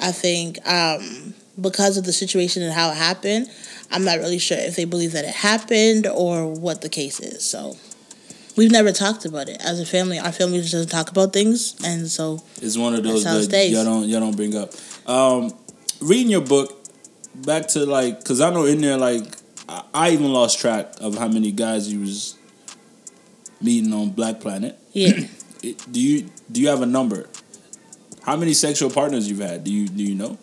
I 0.00 0.12
think 0.12 0.58
um, 0.66 1.34
because 1.60 1.96
of 1.96 2.04
the 2.04 2.12
situation 2.12 2.62
and 2.62 2.72
how 2.72 2.90
it 2.90 2.96
happened, 2.96 3.48
I'm 3.90 4.04
not 4.04 4.18
really 4.18 4.38
sure 4.38 4.58
if 4.58 4.76
they 4.76 4.84
believe 4.84 5.12
that 5.12 5.24
it 5.24 5.34
happened 5.34 6.06
or 6.06 6.52
what 6.52 6.80
the 6.80 6.88
case 6.88 7.20
is. 7.20 7.44
So 7.44 7.76
we've 8.56 8.70
never 8.70 8.92
talked 8.92 9.24
about 9.24 9.48
it 9.48 9.60
as 9.64 9.80
a 9.80 9.86
family. 9.86 10.18
Our 10.18 10.32
family 10.32 10.60
just 10.60 10.72
doesn't 10.72 10.90
talk 10.90 11.10
about 11.10 11.32
things, 11.32 11.76
and 11.84 12.08
so 12.08 12.42
It's 12.60 12.76
one 12.76 12.94
of 12.94 13.02
those 13.02 13.24
That's 13.24 13.34
how 13.34 13.40
it 13.42 13.50
that 13.50 13.68
y'all 13.68 13.84
don't 13.84 14.08
y'all 14.08 14.20
don't 14.20 14.36
bring 14.36 14.56
up. 14.56 14.72
Um, 15.06 15.52
reading 16.00 16.30
your 16.30 16.40
book, 16.40 16.81
back 17.34 17.68
to 17.68 17.84
like, 17.86 18.24
cause 18.24 18.40
I 18.40 18.50
know 18.50 18.64
in 18.66 18.80
there 18.80 18.96
like 18.96 19.24
I, 19.68 19.82
I 19.94 20.10
even 20.10 20.32
lost 20.32 20.58
track 20.60 20.94
of 21.00 21.16
how 21.18 21.28
many 21.28 21.52
guys 21.52 21.92
you 21.92 22.00
was 22.00 22.36
meeting 23.60 23.92
on 23.92 24.10
Black 24.10 24.40
Planet. 24.40 24.78
yeah. 24.92 25.12
Do 25.92 26.00
you 26.00 26.28
do 26.50 26.60
you 26.60 26.66
have 26.68 26.82
a 26.82 26.86
number? 26.86 27.28
How 28.24 28.36
many 28.36 28.52
sexual 28.52 28.90
partners 28.90 29.28
you've 29.30 29.38
had? 29.38 29.62
Do 29.62 29.72
you 29.72 29.86
do 29.86 30.02
you 30.02 30.16
know? 30.16 30.36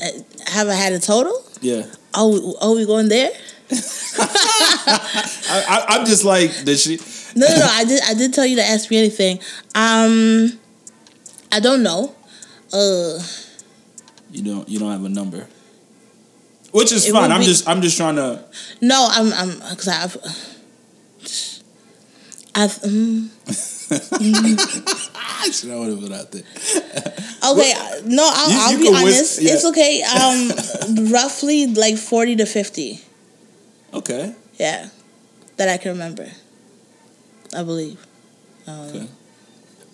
Uh, 0.00 0.06
Have 0.46 0.68
I 0.68 0.74
had 0.74 0.92
a 0.92 1.00
total? 1.00 1.42
Yeah, 1.60 1.82
Oh, 2.14 2.54
oh, 2.60 2.76
we 2.76 2.86
going 2.86 3.08
there? 3.08 3.30
I, 3.70 5.84
I'm 5.88 6.06
just 6.06 6.24
like 6.24 6.50
did 6.64 6.78
she? 6.78 6.98
No, 7.34 7.48
no, 7.48 7.56
no. 7.58 7.66
I 7.68 7.84
did. 7.84 8.00
I 8.08 8.14
did 8.14 8.32
tell 8.32 8.46
you 8.46 8.56
to 8.56 8.62
ask 8.64 8.88
me 8.90 8.98
anything. 8.98 9.38
Um, 9.74 10.58
I 11.50 11.58
don't 11.60 11.82
know. 11.82 12.14
Uh, 12.72 13.18
You 14.30 14.42
don't 14.44 14.68
you 14.68 14.78
don't 14.78 14.92
have 14.92 15.04
a 15.04 15.08
number, 15.08 15.48
which 16.72 16.92
is 16.92 17.06
It 17.08 17.12
fine. 17.12 17.30
I'm 17.32 17.40
be- 17.40 17.46
just 17.46 17.68
I'm 17.68 17.80
just 17.82 17.96
trying 17.96 18.16
to. 18.16 18.44
no, 18.80 19.08
I'm, 19.10 19.32
I'm, 19.32 19.50
because 19.70 19.88
I've, 19.88 20.16
I've. 22.54 22.72
mm. 22.82 23.28
I 25.16 25.50
should 25.50 25.70
have 25.70 26.00
put 26.00 26.12
out 26.12 26.30
there. 26.32 26.42
Okay, 27.50 27.72
no, 28.04 28.28
I'll, 28.30 28.50
You- 28.50 28.58
I'll 28.60 28.72
you 28.72 28.78
be 28.78 28.88
honest. 28.88 29.38
whis- 29.38 29.42
yeah. 29.42 29.54
It's 29.54 29.64
okay. 29.64 30.02
Um, 30.98 31.12
roughly 31.12 31.66
like 31.68 31.96
forty 31.96 32.36
to 32.36 32.44
fifty. 32.46 33.00
Okay. 33.94 34.34
Yeah, 34.58 34.88
that 35.56 35.68
I 35.68 35.78
can 35.78 35.92
remember. 35.92 36.28
I 37.56 37.62
believe. 37.62 38.06
Um, 38.66 38.80
Okay. 38.88 39.08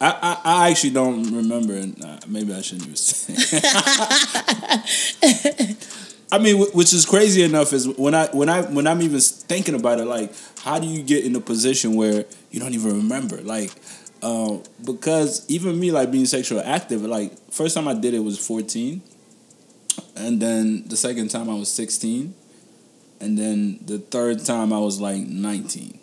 I, 0.00 0.10
I, 0.10 0.40
I 0.66 0.70
actually 0.70 0.90
don't 0.90 1.32
remember, 1.32 1.74
and 1.74 2.04
uh, 2.04 2.18
maybe 2.26 2.52
I 2.52 2.62
shouldn't 2.62 2.98
say. 2.98 3.34
I 6.34 6.38
mean, 6.38 6.58
which 6.72 6.92
is 6.92 7.06
crazy 7.06 7.42
enough 7.42 7.72
is 7.72 7.86
when 7.86 8.14
I 8.14 8.26
when 8.28 8.48
I 8.48 8.62
when 8.62 8.86
I'm 8.86 9.02
even 9.02 9.20
thinking 9.20 9.74
about 9.74 10.00
it, 10.00 10.06
like, 10.06 10.32
how 10.62 10.78
do 10.78 10.86
you 10.86 11.02
get 11.02 11.24
in 11.24 11.36
a 11.36 11.40
position 11.40 11.94
where 11.94 12.24
you 12.50 12.58
don't 12.58 12.74
even 12.74 12.96
remember, 12.96 13.40
like, 13.42 13.70
uh, 14.22 14.58
because 14.84 15.48
even 15.48 15.78
me, 15.78 15.92
like 15.92 16.10
being 16.10 16.26
sexual 16.26 16.60
active, 16.60 17.02
like 17.02 17.32
first 17.52 17.76
time 17.76 17.86
I 17.86 17.94
did 17.94 18.14
it 18.14 18.18
was 18.20 18.44
14, 18.44 19.00
and 20.16 20.42
then 20.42 20.88
the 20.88 20.96
second 20.96 21.28
time 21.28 21.48
I 21.48 21.54
was 21.54 21.72
16, 21.72 22.34
and 23.20 23.38
then 23.38 23.78
the 23.84 23.98
third 23.98 24.44
time 24.44 24.72
I 24.72 24.78
was 24.78 25.00
like 25.00 25.20
19 25.20 26.00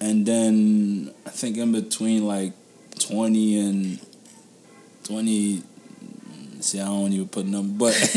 and 0.00 0.26
then 0.26 1.12
I 1.26 1.30
think 1.30 1.56
in 1.56 1.72
between 1.72 2.26
like 2.26 2.52
twenty 2.98 3.58
and 3.58 4.00
twenty. 5.04 5.62
See, 6.66 6.80
I 6.80 6.86
don't 6.86 7.12
even 7.12 7.28
put 7.28 7.46
number, 7.46 7.78
but 7.78 7.94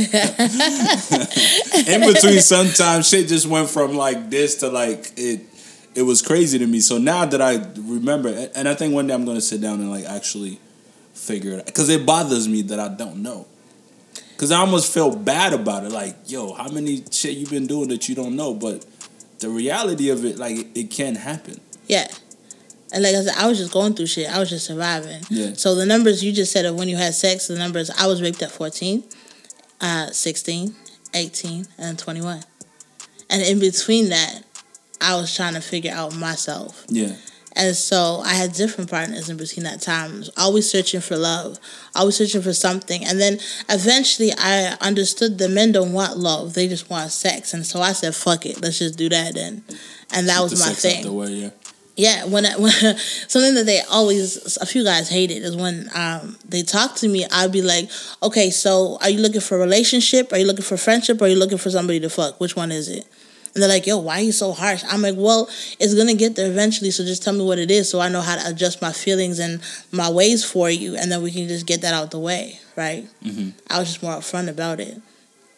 in 1.87 2.01
between, 2.01 2.39
sometimes 2.39 3.07
shit 3.07 3.27
just 3.27 3.45
went 3.45 3.69
from 3.69 3.95
like 3.95 4.31
this 4.31 4.55
to 4.61 4.69
like 4.69 5.11
it. 5.17 5.41
It 5.93 6.01
was 6.01 6.23
crazy 6.23 6.57
to 6.57 6.65
me. 6.65 6.79
So 6.79 6.97
now 6.97 7.25
that 7.25 7.43
I 7.43 7.63
remember, 7.77 8.49
and 8.55 8.67
I 8.67 8.73
think 8.73 8.95
one 8.95 9.05
day 9.05 9.13
I'm 9.13 9.23
gonna 9.23 9.39
sit 9.39 9.61
down 9.61 9.81
and 9.81 9.91
like 9.91 10.05
actually 10.05 10.59
figure 11.13 11.51
it 11.51 11.59
out 11.59 11.67
because 11.67 11.89
it 11.89 12.07
bothers 12.07 12.47
me 12.47 12.63
that 12.63 12.79
I 12.79 12.87
don't 12.87 13.21
know. 13.21 13.45
Cause 14.37 14.51
I 14.51 14.57
almost 14.57 14.91
felt 14.91 15.23
bad 15.23 15.53
about 15.53 15.83
it. 15.83 15.91
Like, 15.91 16.15
yo, 16.25 16.53
how 16.53 16.69
many 16.69 17.03
shit 17.11 17.37
you 17.37 17.45
been 17.45 17.67
doing 17.67 17.89
that 17.89 18.09
you 18.09 18.15
don't 18.15 18.35
know? 18.35 18.55
But 18.55 18.83
the 19.39 19.49
reality 19.49 20.09
of 20.09 20.25
it, 20.25 20.39
like, 20.39 20.75
it 20.75 20.89
can 20.89 21.15
happen. 21.15 21.59
Yeah. 21.87 22.07
And 22.91 23.03
like 23.03 23.15
I 23.15 23.21
said, 23.21 23.35
I 23.37 23.47
was 23.47 23.57
just 23.59 23.71
going 23.71 23.93
through 23.93 24.07
shit. 24.07 24.29
I 24.29 24.39
was 24.39 24.49
just 24.49 24.65
surviving. 24.65 25.21
Yeah. 25.29 25.53
So 25.53 25.75
the 25.75 25.85
numbers 25.85 26.23
you 26.23 26.31
just 26.31 26.51
said 26.51 26.65
of 26.65 26.75
when 26.75 26.89
you 26.89 26.97
had 26.97 27.13
sex, 27.13 27.47
the 27.47 27.57
numbers 27.57 27.89
I 27.91 28.07
was 28.07 28.21
raped 28.21 28.41
at 28.41 28.51
14, 28.51 29.03
uh, 29.81 30.07
16, 30.07 30.75
18, 31.13 31.65
and 31.77 31.99
21. 31.99 32.43
And 33.29 33.41
in 33.43 33.59
between 33.59 34.09
that, 34.09 34.43
I 35.01 35.15
was 35.15 35.35
trying 35.35 35.53
to 35.53 35.61
figure 35.61 35.91
out 35.93 36.15
myself. 36.15 36.85
Yeah. 36.89 37.15
And 37.55 37.75
so 37.75 38.21
I 38.23 38.33
had 38.33 38.53
different 38.53 38.89
partners 38.89 39.29
in 39.29 39.37
between 39.37 39.63
that 39.65 39.81
time. 39.81 40.23
Always 40.37 40.69
searching 40.69 41.01
for 41.01 41.17
love, 41.17 41.57
always 41.95 42.15
searching 42.15 42.41
for 42.41 42.53
something. 42.53 43.03
And 43.05 43.19
then 43.19 43.39
eventually 43.67 44.31
I 44.37 44.77
understood 44.81 45.37
the 45.37 45.49
men 45.49 45.71
don't 45.71 45.91
want 45.91 46.17
love, 46.17 46.53
they 46.53 46.67
just 46.67 46.89
want 46.89 47.11
sex. 47.11 47.53
And 47.53 47.65
so 47.65 47.81
I 47.81 47.93
said, 47.93 48.15
fuck 48.15 48.45
it, 48.45 48.61
let's 48.61 48.79
just 48.79 48.97
do 48.97 49.09
that 49.09 49.33
then. 49.33 49.63
And 50.13 50.27
that 50.27 50.35
Get 50.35 50.43
was 50.43 50.59
my 50.59 50.73
thing. 50.73 51.13
way, 51.13 51.31
yeah. 51.31 51.49
Yeah, 51.99 52.23
when, 52.23 52.45
I, 52.45 52.55
when 52.57 52.71
something 53.27 53.55
that 53.55 53.65
they 53.65 53.81
always 53.81 54.57
a 54.57 54.65
few 54.65 54.85
guys 54.85 55.09
hated 55.09 55.43
is 55.43 55.57
when 55.57 55.89
um, 55.93 56.37
they 56.47 56.63
talk 56.63 56.95
to 56.97 57.09
me. 57.09 57.25
I'd 57.29 57.51
be 57.51 57.61
like, 57.61 57.89
"Okay, 58.23 58.51
so 58.51 58.97
are 59.01 59.09
you 59.09 59.19
looking 59.19 59.41
for 59.41 59.57
a 59.57 59.59
relationship? 59.59 60.31
Are 60.31 60.37
you 60.37 60.47
looking 60.47 60.63
for 60.63 60.77
friendship? 60.77 61.21
Or 61.21 61.25
are 61.25 61.27
you 61.27 61.35
looking 61.35 61.57
for 61.57 61.69
somebody 61.69 61.99
to 61.99 62.09
fuck? 62.09 62.39
Which 62.39 62.55
one 62.55 62.71
is 62.71 62.87
it?" 62.87 63.05
And 63.53 63.61
they're 63.61 63.69
like, 63.69 63.85
"Yo, 63.85 63.97
why 63.97 64.19
are 64.19 64.23
you 64.23 64.31
so 64.31 64.53
harsh?" 64.53 64.81
I'm 64.87 65.01
like, 65.01 65.15
"Well, 65.17 65.49
it's 65.77 65.93
gonna 65.93 66.13
get 66.13 66.37
there 66.37 66.49
eventually. 66.49 66.91
So 66.91 67.03
just 67.03 67.21
tell 67.21 67.33
me 67.33 67.43
what 67.43 67.59
it 67.59 67.69
is, 67.69 67.89
so 67.89 67.99
I 67.99 68.07
know 68.07 68.21
how 68.21 68.37
to 68.37 68.49
adjust 68.49 68.81
my 68.81 68.93
feelings 68.93 69.37
and 69.37 69.59
my 69.91 70.09
ways 70.09 70.45
for 70.45 70.69
you, 70.69 70.95
and 70.95 71.11
then 71.11 71.21
we 71.21 71.31
can 71.31 71.49
just 71.49 71.65
get 71.65 71.81
that 71.81 71.93
out 71.93 72.11
the 72.11 72.19
way, 72.19 72.61
right?" 72.77 73.05
Mm-hmm. 73.25 73.49
I 73.69 73.77
was 73.77 73.89
just 73.89 74.01
more 74.01 74.13
upfront 74.13 74.47
about 74.47 74.79
it. 74.79 75.01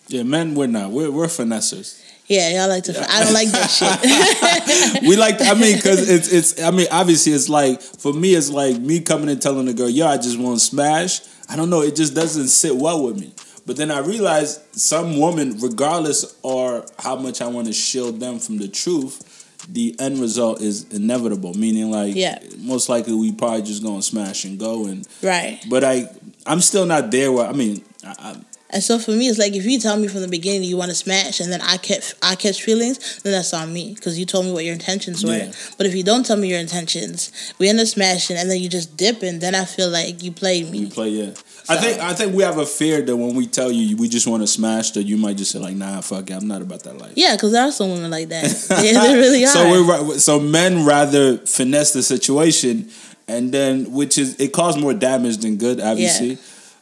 Yeah, 0.08 0.24
men, 0.24 0.56
we're 0.56 0.66
not. 0.66 0.90
We're, 0.90 1.12
we're 1.12 1.28
finessers. 1.28 2.02
Yeah, 2.32 2.50
y'all 2.62 2.70
like 2.70 2.84
to. 2.86 2.92
I 3.12 3.24
don't 3.24 3.34
like 3.34 3.50
that 3.50 3.68
shit. 3.70 5.02
we 5.08 5.18
like. 5.18 5.42
I 5.42 5.54
mean, 5.54 5.76
because 5.76 6.10
it's 6.10 6.32
it's. 6.32 6.62
I 6.62 6.72
mean, 6.72 6.88
obviously, 6.92 7.34
it's 7.34 7.50
like 7.50 7.82
for 7.82 8.14
me, 8.14 8.36
it's 8.36 8.50
like 8.50 8.80
me 8.80 9.02
coming 9.02 9.30
and 9.30 9.42
telling 9.42 9.66
the 9.66 9.74
girl, 9.74 9.90
"Yo, 9.90 10.08
I 10.08 10.16
just 10.18 10.40
want 10.40 10.60
to 10.60 10.66
smash." 10.66 11.20
I 11.50 11.58
don't 11.58 11.70
know. 11.70 11.82
It 11.82 11.96
just 11.98 12.16
doesn't 12.16 12.48
sit 12.48 12.74
well 12.76 13.04
with 13.04 13.20
me. 13.20 13.34
But 13.66 13.76
then 13.76 13.92
I 13.92 14.00
realize 14.00 14.64
some 14.72 15.20
woman, 15.20 15.60
regardless 15.60 16.36
or 16.42 16.86
how 17.00 17.18
much 17.18 17.42
I 17.42 17.48
want 17.48 17.68
to 17.68 17.74
shield 17.74 18.20
them 18.20 18.40
from 18.40 18.58
the 18.58 18.68
truth, 18.70 19.66
the 19.70 19.96
end 20.00 20.20
result 20.20 20.62
is 20.62 20.86
inevitable. 20.92 21.54
Meaning, 21.54 21.92
like, 21.92 22.16
Yeah. 22.16 22.40
most 22.60 22.88
likely 22.90 23.14
we 23.14 23.34
probably 23.34 23.62
just 23.64 23.84
gonna 23.84 24.02
smash 24.02 24.46
and 24.46 24.58
go. 24.58 24.86
And 24.88 25.08
right. 25.22 25.60
but 25.70 25.84
I, 25.84 26.10
I'm 26.46 26.62
still 26.62 26.86
not 26.86 27.12
there. 27.12 27.32
Where 27.32 27.46
I 27.48 27.52
mean, 27.52 27.84
I, 28.06 28.16
I, 28.20 28.36
And 28.72 28.82
so 28.82 28.98
for 28.98 29.12
me, 29.12 29.28
it's 29.28 29.38
like 29.38 29.54
if 29.54 29.66
you 29.66 29.80
tell 29.80 29.98
me 29.98 30.08
from 30.08 30.22
the 30.22 30.28
beginning 30.28 30.64
you 30.64 30.78
want 30.78 30.90
to 30.90 30.96
smash, 30.96 31.40
and 31.40 31.52
then 31.52 31.62
I 31.62 31.78
catch 31.78 32.14
I 32.22 32.36
catch 32.36 32.64
feelings, 32.64 33.22
then 33.22 33.34
that's 33.34 33.54
on 33.54 33.72
me 33.72 33.94
because 33.94 34.18
you 34.18 34.26
told 34.26 34.46
me 34.46 34.54
what 34.54 34.64
your 34.64 34.74
intentions 34.74 35.24
were. 35.24 35.36
Yeah. 35.36 35.52
But 35.78 35.88
if 35.88 35.96
you 35.96 36.04
don't 36.04 36.26
tell 36.26 36.38
me 36.38 36.48
your 36.48 36.60
intentions, 36.60 37.54
we 37.60 37.68
end 37.68 37.80
up 37.80 37.88
smashing, 37.88 38.38
and 38.38 38.50
then 38.50 38.60
you 38.60 38.70
just 38.70 38.96
dipping, 38.96 39.40
then 39.40 39.56
I 39.56 39.66
feel 39.66 39.90
like 39.90 40.24
you 40.24 40.32
played 40.32 40.72
we 40.72 40.82
me. 40.82 40.90
play. 40.90 41.10
Yeah, 41.10 41.32
I 41.68 41.78
think 41.78 42.00
I 42.00 42.14
think 42.14 42.34
we 42.34 42.44
have 42.44 42.58
a 42.58 42.66
fear 42.66 43.02
that 43.02 43.16
when 43.16 43.36
we 43.36 43.46
tell 43.46 43.72
you 43.72 43.98
we 43.98 44.08
just 44.08 44.28
want 44.28 44.44
to 44.44 44.48
smash, 44.48 44.92
that 44.92 45.04
you 45.04 45.18
might 45.18 45.38
just 45.38 45.52
say 45.52 45.60
like, 45.60 45.76
"Nah, 45.76 46.02
fuck 46.02 46.30
it, 46.30 46.34
I'm 46.34 46.48
not 46.48 46.62
about 46.62 46.84
that 46.84 46.98
life." 46.98 47.14
Yeah, 47.16 47.36
because 47.36 47.52
there 47.52 47.64
are 47.64 47.72
some 47.72 47.92
women 47.92 48.10
like 48.10 48.30
that. 48.30 48.46
they, 48.70 48.94
they 48.94 49.16
really 49.16 49.44
are. 49.44 49.48
So 49.48 49.70
we're 49.70 50.20
so 50.20 50.40
men 50.40 50.86
rather 50.86 51.40
finesse 51.40 51.92
the 51.92 52.04
situation, 52.04 52.90
and 53.28 53.52
then 53.52 53.92
which 53.92 54.18
is 54.18 54.40
it 54.40 54.54
caused 54.54 54.80
more 54.80 54.94
damage 54.94 55.38
than 55.38 55.58
good, 55.58 55.82
obviously. 55.82 56.38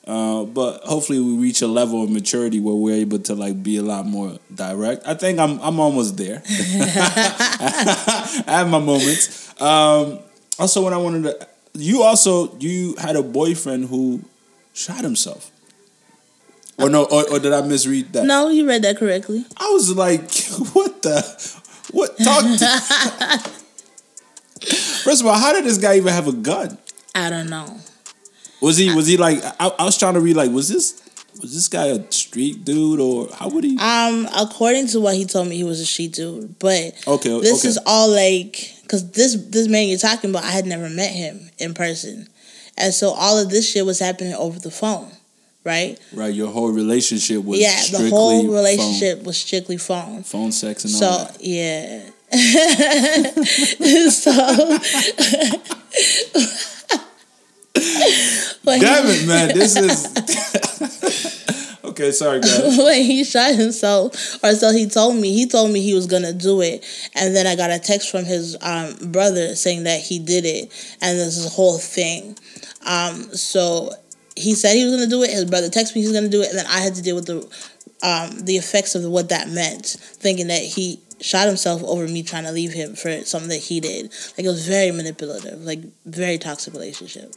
Uh, 0.08 0.44
but 0.46 0.82
hopefully 0.84 1.20
we 1.20 1.36
reach 1.38 1.62
a 1.62 1.68
level 1.68 2.04
of 2.04 2.10
maturity 2.10 2.60
where 2.60 2.74
we're 2.74 2.96
able 2.96 3.20
to 3.20 3.36
like 3.36 3.62
be 3.62 3.78
a 3.78 3.84
lot 3.84 4.06
more 4.06 4.40
direct. 4.54 5.06
I 5.06 5.14
think 5.14 5.40
I'm 5.40 5.60
I'm 5.62 5.80
almost 5.80 6.18
there. 6.18 6.42
I 6.48 8.44
have 8.48 8.70
my 8.70 8.80
moments. 8.80 9.50
Um, 9.62 10.20
also, 10.58 10.84
when 10.84 10.94
I 10.94 10.98
wanted 10.98 11.24
to, 11.24 11.48
you 11.74 12.02
also 12.04 12.58
you 12.58 12.96
had 12.98 13.16
a 13.16 13.24
boyfriend 13.24 13.86
who 13.90 14.22
shot 14.74 15.04
himself. 15.04 15.52
Or 16.80 16.90
no, 16.90 17.04
or, 17.04 17.30
or 17.30 17.40
did 17.40 17.52
I 17.52 17.62
misread 17.62 18.14
that? 18.14 18.24
no, 18.26 18.50
you 18.50 18.66
read 18.66 18.84
that 18.84 18.98
correctly. 18.98 19.46
I 19.58 19.70
was 19.70 19.94
like, 19.96 20.22
what 20.74 21.02
the? 21.04 21.22
What? 21.92 22.18
Talk 22.18 22.44
to. 22.44 23.50
First 25.04 25.22
of 25.22 25.28
all, 25.28 25.38
how 25.38 25.54
did 25.54 25.66
this 25.66 25.78
guy 25.78 25.98
even 25.98 26.14
have 26.14 26.28
a 26.28 26.34
gun? 26.34 26.78
I 27.14 27.30
don't 27.30 27.50
know. 27.50 27.78
Was 28.62 28.78
he? 28.78 28.94
Was 28.94 29.08
he 29.08 29.18
like? 29.18 29.42
I, 29.60 29.72
I 29.80 29.84
was 29.86 29.98
trying 29.98 30.16
to 30.16 30.20
read. 30.20 30.36
Like, 30.36 30.52
was 30.52 30.68
this? 30.70 31.02
Was 31.42 31.54
this 31.54 31.68
guy 31.70 31.86
a 31.86 32.12
street 32.12 32.66
dude 32.66 33.00
or 33.00 33.30
how 33.34 33.48
would 33.50 33.64
he? 33.64 33.78
Um, 33.80 34.28
according 34.38 34.88
to 34.88 35.00
what 35.00 35.16
he 35.16 35.24
told 35.26 35.48
me, 35.48 35.56
he 35.56 35.64
was 35.64 35.80
a 35.80 35.86
she 35.86 36.10
dude. 36.10 36.60
But 36.60 36.96
Okay, 37.08 37.40
this 37.40 37.60
okay. 37.62 37.70
is 37.70 37.80
all 37.86 38.10
like 38.10 38.74
because 38.82 39.10
this 39.12 39.36
this 39.50 39.68
man 39.70 39.88
you're 39.88 39.98
talking 39.98 40.32
about, 40.32 40.44
I 40.44 40.52
had 40.52 40.66
never 40.66 40.90
met 40.90 41.12
him 41.14 41.50
in 41.58 41.74
person, 41.74 42.28
and 42.78 42.94
so 42.94 43.12
all 43.12 43.38
of 43.40 43.50
this 43.50 43.72
shit 43.72 43.86
was 43.86 44.00
happening 44.00 44.34
over 44.34 44.60
the 44.60 44.70
phone, 44.72 45.10
right? 45.64 45.98
Right, 46.14 46.34
your 46.34 46.50
whole 46.52 46.72
relationship 46.74 47.46
was 47.46 47.60
yeah, 47.62 47.80
the 47.90 48.10
whole 48.10 48.42
phone- 48.44 48.52
relationship 48.54 49.24
was 49.24 49.38
strictly 49.38 49.78
phone. 49.78 50.24
phone, 50.24 50.52
sex, 50.52 50.84
and 50.84 50.94
all 50.94 51.00
So 51.00 51.24
that. 51.24 51.38
yeah. 51.42 52.10
so 54.10 54.32
when 58.64 58.80
Damn 58.80 59.06
it, 59.08 59.28
man! 59.28 59.48
This 59.50 59.76
is 59.76 60.06
okay. 61.84 62.12
Sorry, 62.12 62.42
guys. 62.42 62.78
when 62.78 63.04
he 63.04 63.24
shot 63.24 63.56
himself, 63.56 64.44
or 64.44 64.54
so 64.54 64.72
he 64.72 64.88
told 64.88 65.16
me. 65.16 65.34
He 65.34 65.48
told 65.48 65.72
me 65.72 65.82
he 65.82 65.94
was 65.94 66.08
gonna 66.08 66.34
do 66.34 66.62
it, 66.62 66.86
and 67.16 67.36
then 67.36 67.48
I 67.48 67.56
got 67.56 67.72
a 67.72 67.80
text 67.80 68.12
from 68.12 68.26
his 68.26 68.58
um, 68.62 69.12
brother 69.12 69.56
saying 69.56 69.84
that 69.84 70.02
he 70.02 70.20
did 70.20 70.46
it, 70.46 70.98
and 71.02 71.18
this 71.18 71.38
is 71.38 71.46
a 71.46 71.50
whole 71.50 71.78
thing. 71.78 72.38
Um, 72.86 73.36
so 73.36 73.92
he 74.36 74.56
said 74.56 74.76
he 74.76 74.86
was 74.86 74.94
gonna 74.94 75.08
do 75.08 75.24
it. 75.24 75.30
His 75.30 75.46
brother 75.46 75.68
texted 75.68 75.96
me 75.96 76.02
he 76.02 76.08
was 76.08 76.16
gonna 76.16 76.30
do 76.30 76.42
it, 76.42 76.50
and 76.50 76.58
then 76.58 76.68
I 76.68 76.80
had 76.80 76.96
to 76.96 77.02
deal 77.02 77.16
with 77.16 77.28
the 77.28 77.38
um, 78.02 78.46
the 78.46 78.58
effects 78.58 78.96
of 78.96 79.04
what 79.06 79.30
that 79.30 79.50
meant, 79.50 79.86
thinking 79.86 80.48
that 80.48 80.62
he 80.62 81.00
shot 81.22 81.48
himself 81.48 81.84
over 81.84 82.08
me 82.08 82.24
trying 82.24 82.46
to 82.46 82.52
leave 82.52 82.74
him 82.74 82.96
for 82.96 83.24
something 83.24 83.50
that 83.50 83.58
he 83.58 83.80
did. 83.80 84.12
Like 84.38 84.46
it 84.46 84.50
was 84.50 84.68
very 84.68 84.92
manipulative, 84.92 85.62
like 85.62 85.80
very 86.06 86.38
toxic 86.38 86.74
relationship. 86.74 87.34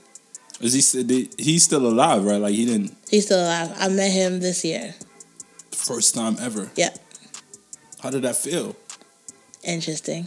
Is 0.61 0.73
he? 0.95 1.29
He's 1.39 1.65
still 1.65 1.87
alive, 1.87 2.25
right? 2.25 2.41
Like 2.41 2.55
he 2.55 2.65
didn't 2.67 2.97
He's 3.11 3.27
still 3.27 3.41
alive. 3.43 3.73
I 3.79 3.89
met 3.89 4.13
him 4.13 4.41
this 4.41 4.65
year. 4.65 4.95
first 5.73 6.15
time 6.15 6.37
ever. 6.41 6.71
Yep, 6.77 6.99
How 8.03 8.11
did 8.11 8.23
that 8.23 8.37
feel? 8.37 8.77
interesting. 9.65 10.27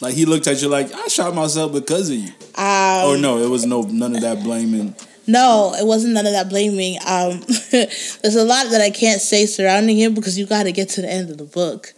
Like 0.00 0.14
he 0.14 0.24
looked 0.24 0.46
at 0.48 0.60
you 0.60 0.68
like 0.68 0.92
I 0.92 1.06
shot 1.06 1.34
myself 1.34 1.72
because 1.72 2.10
of 2.10 2.16
you. 2.16 2.28
Um, 2.28 3.04
Oh 3.06 3.16
no, 3.20 3.38
it 3.38 3.48
was 3.48 3.64
no 3.64 3.82
none 3.82 4.14
of 4.14 4.22
that 4.22 4.42
blaming. 4.42 4.94
No, 5.26 5.72
it 5.78 5.86
wasn't 5.86 6.12
none 6.14 6.26
of 6.26 6.32
that 6.32 6.50
blaming. 6.50 6.98
Um, 7.06 7.40
there's 7.70 8.36
a 8.36 8.44
lot 8.44 8.66
that 8.70 8.82
I 8.82 8.90
can't 8.90 9.20
say 9.22 9.46
surrounding 9.46 9.96
him 9.96 10.12
because 10.12 10.38
you 10.38 10.44
got 10.46 10.64
to 10.64 10.72
get 10.72 10.90
to 10.90 11.00
the 11.02 11.10
end 11.10 11.30
of 11.30 11.38
the 11.38 11.44
book. 11.44 11.94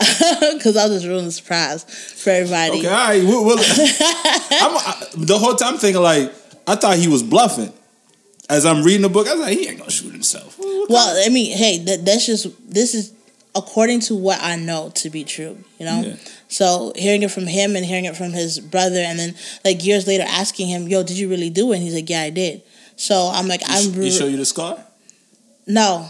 Because 0.54 0.76
I'll 0.76 0.88
just 0.88 1.06
ruin 1.06 1.24
the 1.24 1.32
surprise 1.32 1.84
for 1.84 2.30
everybody. 2.30 2.78
Okay, 2.78 2.86
all 2.88 2.92
right. 2.92 3.22
Well, 3.24 3.44
well, 3.44 3.58
I'm, 3.58 4.76
I, 4.76 5.06
the 5.16 5.38
whole 5.38 5.54
time 5.54 5.76
thinking 5.76 6.02
like 6.02 6.32
I 6.66 6.76
thought 6.76 6.96
he 6.96 7.08
was 7.08 7.22
bluffing. 7.22 7.72
As 8.48 8.66
I'm 8.66 8.82
reading 8.82 9.02
the 9.02 9.08
book, 9.08 9.28
I 9.28 9.34
was 9.34 9.40
like, 9.42 9.56
he 9.58 9.68
ain't 9.68 9.78
gonna 9.78 9.90
shoot 9.90 10.12
himself. 10.12 10.56
Well, 10.58 11.24
I 11.24 11.28
mean, 11.28 11.56
hey, 11.56 11.78
that, 11.84 12.04
that's 12.04 12.26
just 12.26 12.48
this 12.68 12.94
is 12.94 13.12
according 13.54 14.00
to 14.00 14.14
what 14.14 14.38
I 14.42 14.56
know 14.56 14.90
to 14.96 15.10
be 15.10 15.24
true, 15.24 15.58
you 15.78 15.86
know? 15.86 16.02
Yeah. 16.02 16.16
So 16.48 16.92
hearing 16.96 17.22
it 17.22 17.30
from 17.30 17.46
him 17.46 17.76
and 17.76 17.84
hearing 17.84 18.04
it 18.04 18.16
from 18.16 18.32
his 18.32 18.60
brother 18.60 18.98
and 18.98 19.18
then 19.18 19.34
like 19.64 19.84
years 19.84 20.06
later 20.06 20.24
asking 20.26 20.68
him, 20.68 20.88
yo, 20.88 21.02
did 21.02 21.18
you 21.18 21.28
really 21.28 21.50
do 21.50 21.72
it? 21.72 21.76
And 21.76 21.84
he's 21.84 21.94
like, 21.94 22.08
yeah, 22.10 22.22
I 22.22 22.30
did. 22.30 22.62
So 22.96 23.30
I'm 23.32 23.48
like, 23.48 23.62
I'm. 23.66 23.92
He 23.94 24.10
show 24.10 24.26
you 24.26 24.36
the 24.36 24.44
scar? 24.44 24.78
No. 25.66 26.08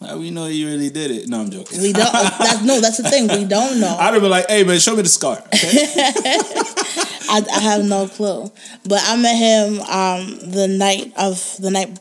How 0.00 0.18
we 0.18 0.30
know 0.30 0.46
you 0.46 0.66
really 0.66 0.90
did 0.90 1.10
it? 1.10 1.28
No, 1.28 1.40
I'm 1.40 1.50
joking. 1.50 1.80
We 1.80 1.92
don't. 1.92 2.12
That's, 2.12 2.62
no, 2.62 2.80
that's 2.80 2.98
the 2.98 3.08
thing. 3.08 3.28
We 3.28 3.44
don't 3.46 3.80
know. 3.80 3.96
I'd 4.00 4.12
have 4.12 4.20
been 4.22 4.30
like, 4.30 4.46
hey, 4.48 4.62
man, 4.62 4.78
show 4.78 4.94
me 4.94 5.02
the 5.02 5.08
scar. 5.08 5.38
Okay? 5.38 5.48
I, 7.28 7.42
I 7.52 7.60
have 7.60 7.84
no 7.84 8.06
clue. 8.06 8.50
But 8.86 9.00
I 9.04 9.16
met 9.16 9.36
him 9.36 9.80
um, 9.80 10.50
the 10.52 10.68
night 10.68 11.12
of 11.18 11.56
the 11.60 11.70
night 11.70 11.98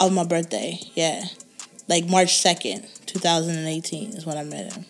of 0.00 0.12
my 0.12 0.24
birthday. 0.24 0.78
Yeah, 0.94 1.24
like 1.88 2.06
March 2.08 2.36
second, 2.38 2.86
two 3.06 3.18
thousand 3.20 3.56
and 3.56 3.68
eighteen 3.68 4.10
is 4.10 4.26
when 4.26 4.36
I 4.36 4.42
met 4.44 4.72
him. 4.72 4.84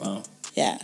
wow. 0.00 0.22
Yeah, 0.54 0.78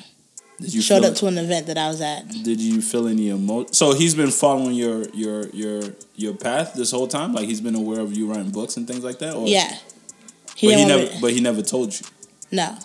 Did 0.61 0.74
you 0.74 0.83
showed 0.83 1.05
up 1.05 1.14
to 1.16 1.26
an 1.26 1.39
event 1.39 1.68
that 1.68 1.78
I 1.78 1.87
was 1.89 2.01
at. 2.01 2.26
Did 2.28 2.61
you 2.61 2.83
feel 2.83 3.07
any 3.07 3.28
emotion? 3.28 3.72
So 3.72 3.93
he's 3.95 4.16
been 4.16 4.33
following 4.33 4.74
your 4.74 5.09
your 5.11 5.47
your 5.51 5.83
your 6.16 6.35
path 6.35 6.74
this 6.74 6.91
whole 6.91 7.07
time. 7.07 7.33
Like 7.35 7.47
he's 7.47 7.61
been 7.61 7.76
aware 7.76 8.01
of 8.01 8.12
you 8.16 8.26
writing 8.33 8.51
books 8.51 8.76
and 8.76 8.89
things 8.89 9.05
like 9.05 9.20
that. 9.20 9.35
Or? 9.37 9.47
Yeah, 9.47 9.72
he 10.61 10.68
but 10.68 10.78
he 10.78 10.84
never. 10.84 11.02
me. 11.04 11.18
But 11.20 11.32
he 11.32 11.40
never 11.40 11.62
told 11.62 11.92
you. 11.98 12.06
No, 12.52 12.76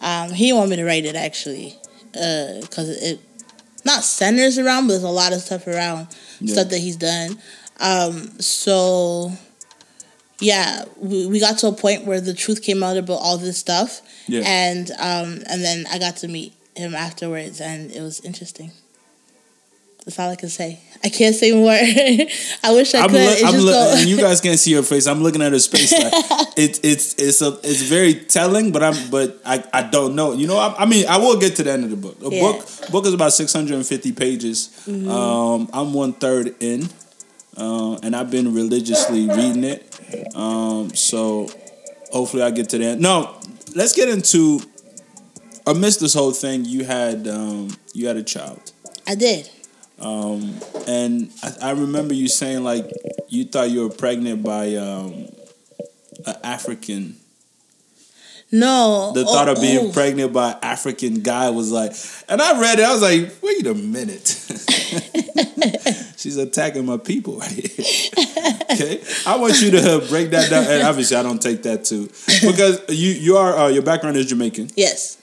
um, 0.00 0.30
he 0.32 0.46
didn't 0.46 0.58
want 0.58 0.70
me 0.70 0.76
to 0.76 0.84
write 0.84 1.04
it 1.04 1.14
actually, 1.16 1.76
because 2.12 2.88
it 3.02 3.20
not 3.84 4.04
centers 4.04 4.58
around, 4.58 4.86
but 4.86 4.92
there's 4.92 5.02
a 5.02 5.08
lot 5.08 5.32
of 5.32 5.40
stuff 5.40 5.66
around 5.66 6.08
Yeah. 6.40 6.52
stuff 6.54 6.68
that 6.68 6.78
he's 6.78 6.96
done. 6.96 7.38
Um, 7.80 8.38
so 8.40 9.32
yeah, 10.40 10.84
we, 10.98 11.26
we 11.26 11.40
got 11.40 11.58
to 11.58 11.68
a 11.68 11.72
point 11.72 12.04
where 12.04 12.20
the 12.20 12.34
truth 12.34 12.62
came 12.62 12.82
out 12.82 12.96
about 12.96 13.20
all 13.20 13.38
this 13.38 13.58
stuff, 13.58 14.00
Yeah. 14.28 14.42
and 14.44 14.90
um, 14.98 15.42
and 15.48 15.62
then 15.62 15.86
I 15.90 15.98
got 15.98 16.16
to 16.18 16.28
meet 16.28 16.52
him 16.76 16.94
afterwards, 16.94 17.60
and 17.60 17.90
it 17.92 18.00
was 18.00 18.20
interesting. 18.20 18.72
That's 20.04 20.18
all 20.18 20.30
I 20.30 20.36
can 20.36 20.48
say. 20.48 20.80
I 21.04 21.08
can't 21.10 21.34
say 21.34 21.52
more. 21.52 21.70
I 22.64 22.72
wish 22.72 22.92
I 22.94 23.02
I'm, 23.02 23.10
could. 23.10 23.20
look, 23.20 23.32
It's 23.38 23.44
I'm 23.44 23.52
just 23.52 23.64
look, 23.64 23.74
so- 23.74 23.96
and 23.98 24.08
you 24.08 24.16
guys 24.16 24.40
can't 24.40 24.58
see 24.58 24.72
her 24.74 24.82
face. 24.82 25.06
I'm 25.06 25.22
looking 25.22 25.42
at 25.42 25.52
her 25.52 25.58
space. 25.60 25.92
Like, 25.92 26.12
it's 26.56 26.80
it's 26.82 27.14
it's 27.18 27.40
a 27.40 27.58
it's 27.62 27.82
very 27.82 28.14
telling, 28.14 28.72
but 28.72 28.82
I'm 28.82 29.10
but 29.10 29.40
I, 29.44 29.62
I 29.72 29.82
don't 29.84 30.16
know. 30.16 30.32
You 30.32 30.48
know, 30.48 30.58
I, 30.58 30.74
I 30.82 30.86
mean, 30.86 31.06
I 31.08 31.18
will 31.18 31.38
get 31.38 31.54
to 31.56 31.62
the 31.62 31.70
end 31.72 31.84
of 31.84 31.90
the 31.90 31.96
book. 31.96 32.18
The 32.18 32.30
Yeah. 32.30 32.40
book 32.40 32.66
book 32.90 33.06
is 33.06 33.14
about 33.14 33.32
650 33.32 34.12
pages. 34.12 34.70
Mm-hmm. 34.86 35.08
Um, 35.08 35.70
I'm 35.72 35.92
one 35.94 36.14
third 36.14 36.54
in, 36.60 36.88
uh, 37.56 37.94
and 38.02 38.16
I've 38.16 38.30
been 38.30 38.52
religiously 38.54 39.28
reading 39.28 39.62
it. 39.64 39.86
Um, 40.34 40.90
so 40.94 41.48
hopefully 42.10 42.42
I 42.42 42.50
get 42.50 42.68
to 42.70 42.78
the 42.78 42.86
end. 42.86 43.00
No, 43.00 43.36
let's 43.76 43.92
get 43.94 44.08
into. 44.08 44.60
Amidst 45.64 46.00
this 46.00 46.12
whole 46.12 46.32
thing, 46.32 46.64
you 46.64 46.82
had 46.84 47.28
um, 47.28 47.68
you 47.94 48.08
had 48.08 48.16
a 48.16 48.22
child. 48.24 48.72
I 49.06 49.14
did. 49.14 49.48
Um, 50.02 50.58
and 50.88 51.30
I, 51.42 51.68
I 51.68 51.70
remember 51.70 52.12
you 52.12 52.28
saying 52.28 52.64
like 52.64 52.90
you 53.28 53.44
thought 53.44 53.70
you 53.70 53.88
were 53.88 53.94
pregnant 53.94 54.42
by 54.42 54.74
um, 54.74 55.28
an 56.26 56.36
African. 56.42 57.16
No. 58.50 59.12
The 59.14 59.24
thought 59.24 59.48
oh, 59.48 59.52
of 59.52 59.60
being 59.60 59.90
oh. 59.90 59.92
pregnant 59.92 60.32
by 60.32 60.52
an 60.52 60.58
African 60.60 61.22
guy 61.22 61.50
was 61.50 61.72
like, 61.72 61.92
and 62.28 62.42
I 62.42 62.60
read 62.60 62.78
it. 62.80 62.84
I 62.84 62.92
was 62.92 63.02
like, 63.02 63.32
wait 63.42 63.66
a 63.66 63.74
minute. 63.74 64.26
She's 66.18 66.36
attacking 66.36 66.84
my 66.84 66.98
people 66.98 67.38
right 67.38 67.50
here. 67.50 68.12
okay, 68.72 69.02
I 69.26 69.36
want 69.38 69.60
you 69.62 69.70
to 69.72 70.04
break 70.08 70.30
that 70.30 70.50
down. 70.50 70.64
And 70.64 70.82
obviously, 70.82 71.16
I 71.16 71.22
don't 71.22 71.40
take 71.40 71.62
that 71.62 71.84
too 71.84 72.06
because 72.46 72.80
you 72.88 73.10
you 73.12 73.36
are 73.36 73.56
uh, 73.56 73.68
your 73.68 73.82
background 73.82 74.16
is 74.16 74.26
Jamaican. 74.26 74.70
Yes. 74.76 75.21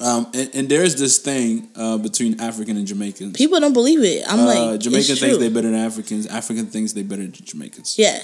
Um, 0.00 0.30
and, 0.34 0.50
and 0.54 0.68
there's 0.68 0.96
this 0.96 1.18
thing 1.18 1.68
uh, 1.74 1.98
between 1.98 2.40
African 2.40 2.76
and 2.76 2.86
Jamaicans. 2.86 3.36
People 3.36 3.58
don't 3.60 3.72
believe 3.72 4.02
it. 4.02 4.24
I'm 4.28 4.40
uh, 4.40 4.44
like, 4.44 4.80
Jamaican 4.80 5.16
thinks 5.16 5.38
they 5.38 5.48
better 5.48 5.70
than 5.70 5.74
Africans. 5.74 6.26
African 6.26 6.66
thinks 6.66 6.92
they 6.92 7.02
better 7.02 7.22
than 7.22 7.32
Jamaicans. 7.32 7.98
Yeah. 7.98 8.20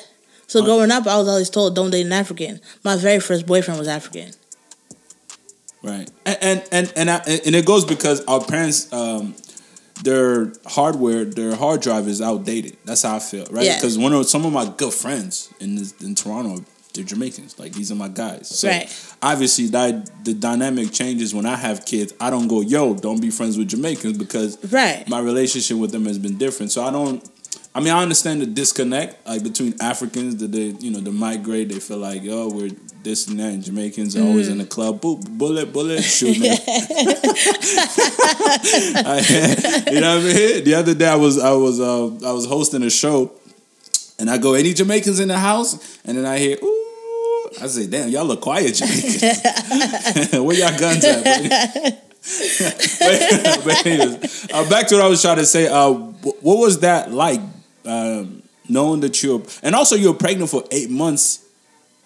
So 0.46 0.62
growing 0.64 0.90
up, 0.90 1.06
I 1.06 1.16
was 1.16 1.28
always 1.28 1.50
told 1.50 1.74
don't 1.74 1.90
date 1.90 2.06
an 2.06 2.12
African. 2.12 2.60
My 2.84 2.96
very 2.96 3.18
first 3.20 3.46
boyfriend 3.46 3.78
was 3.78 3.88
African. 3.88 4.32
Right, 5.82 6.10
and 6.24 6.38
and 6.40 6.68
and 6.72 6.92
and, 6.96 7.10
I, 7.10 7.16
and 7.44 7.54
it 7.54 7.66
goes 7.66 7.84
because 7.84 8.24
our 8.24 8.42
parents, 8.42 8.90
um, 8.92 9.34
their 10.02 10.52
hardware, 10.66 11.24
their 11.24 11.54
hard 11.54 11.82
drive 11.82 12.08
is 12.08 12.22
outdated. 12.22 12.78
That's 12.84 13.02
how 13.02 13.16
I 13.16 13.18
feel, 13.18 13.46
right? 13.50 13.64
Yeah. 13.64 13.76
Because 13.76 13.98
one 13.98 14.12
of 14.14 14.26
some 14.26 14.46
of 14.46 14.52
my 14.52 14.64
good 14.64 14.94
friends 14.94 15.52
in 15.60 15.76
this, 15.76 15.92
in 16.00 16.14
Toronto, 16.14 16.64
they're 16.94 17.04
Jamaicans. 17.04 17.58
Like 17.58 17.72
these 17.72 17.90
are 17.92 17.96
my 17.96 18.08
guys. 18.08 18.48
So 18.48 18.68
Right. 18.68 18.88
obviously, 19.20 19.66
that 19.68 20.24
the 20.24 20.32
dynamic 20.34 20.92
changes 20.92 21.34
when 21.34 21.44
I 21.46 21.56
have 21.56 21.84
kids. 21.84 22.14
I 22.20 22.30
don't 22.30 22.48
go, 22.48 22.60
yo, 22.60 22.94
don't 22.94 23.20
be 23.20 23.30
friends 23.30 23.58
with 23.58 23.68
Jamaicans 23.68 24.16
because 24.16 24.56
Right. 24.72 25.06
my 25.08 25.18
relationship 25.20 25.76
with 25.76 25.90
them 25.92 26.06
has 26.06 26.18
been 26.18 26.36
different. 26.38 26.72
So 26.72 26.82
I 26.84 26.90
don't. 26.90 27.22
I 27.76 27.80
mean, 27.80 27.92
I 27.92 28.00
understand 28.02 28.40
the 28.40 28.46
disconnect 28.46 29.26
like 29.26 29.42
between 29.42 29.74
Africans 29.80 30.36
that 30.36 30.52
they, 30.52 30.76
you 30.78 30.92
know, 30.92 31.00
they 31.00 31.10
migrate. 31.10 31.70
They 31.70 31.80
feel 31.80 31.98
like, 31.98 32.22
oh, 32.28 32.48
we're 32.48 32.70
this 33.02 33.26
and 33.26 33.40
that, 33.40 33.52
and 33.52 33.64
Jamaicans 33.64 34.16
are 34.16 34.22
always 34.22 34.46
in 34.48 34.58
the 34.58 34.64
club. 34.64 35.00
Boop, 35.00 35.28
bullet, 35.28 35.72
bullet, 35.72 36.00
shoot 36.02 36.38
me. 36.38 36.50
I- 36.50 36.54
you 39.92 40.00
know 40.00 40.16
what 40.16 40.24
I 40.24 40.32
mean? 40.34 40.64
The 40.64 40.74
other 40.74 40.94
day, 40.94 41.08
I 41.08 41.16
was, 41.16 41.38
I 41.38 41.50
was, 41.52 41.80
uh, 41.80 42.06
I 42.26 42.32
was 42.32 42.46
hosting 42.46 42.82
a 42.84 42.90
show, 42.90 43.32
and 44.18 44.30
I 44.30 44.38
go, 44.38 44.54
any 44.54 44.72
Jamaicans 44.72 45.18
in 45.20 45.28
the 45.28 45.38
house? 45.38 45.98
And 46.04 46.16
then 46.16 46.26
I 46.26 46.38
hear, 46.38 46.56
ooh. 46.62 46.73
I 47.60 47.66
say, 47.66 47.86
damn, 47.86 48.08
y'all 48.08 48.24
look 48.24 48.40
quiet. 48.40 48.78
Where 50.32 50.56
y'all 50.56 50.78
guns 50.78 51.04
at? 51.04 51.24
but, 52.98 53.60
but 53.64 53.86
uh, 54.52 54.70
back 54.70 54.86
to 54.88 54.94
what 54.96 55.04
I 55.04 55.08
was 55.08 55.20
trying 55.20 55.36
to 55.36 55.46
say. 55.46 55.68
Uh, 55.68 55.92
wh- 55.92 56.42
what 56.42 56.58
was 56.58 56.80
that 56.80 57.12
like? 57.12 57.40
Um, 57.84 58.42
knowing 58.68 59.00
that 59.00 59.22
you're, 59.22 59.42
and 59.62 59.74
also 59.74 59.94
you 59.94 60.10
were 60.10 60.18
pregnant 60.18 60.50
for 60.50 60.64
eight 60.70 60.88
months, 60.90 61.44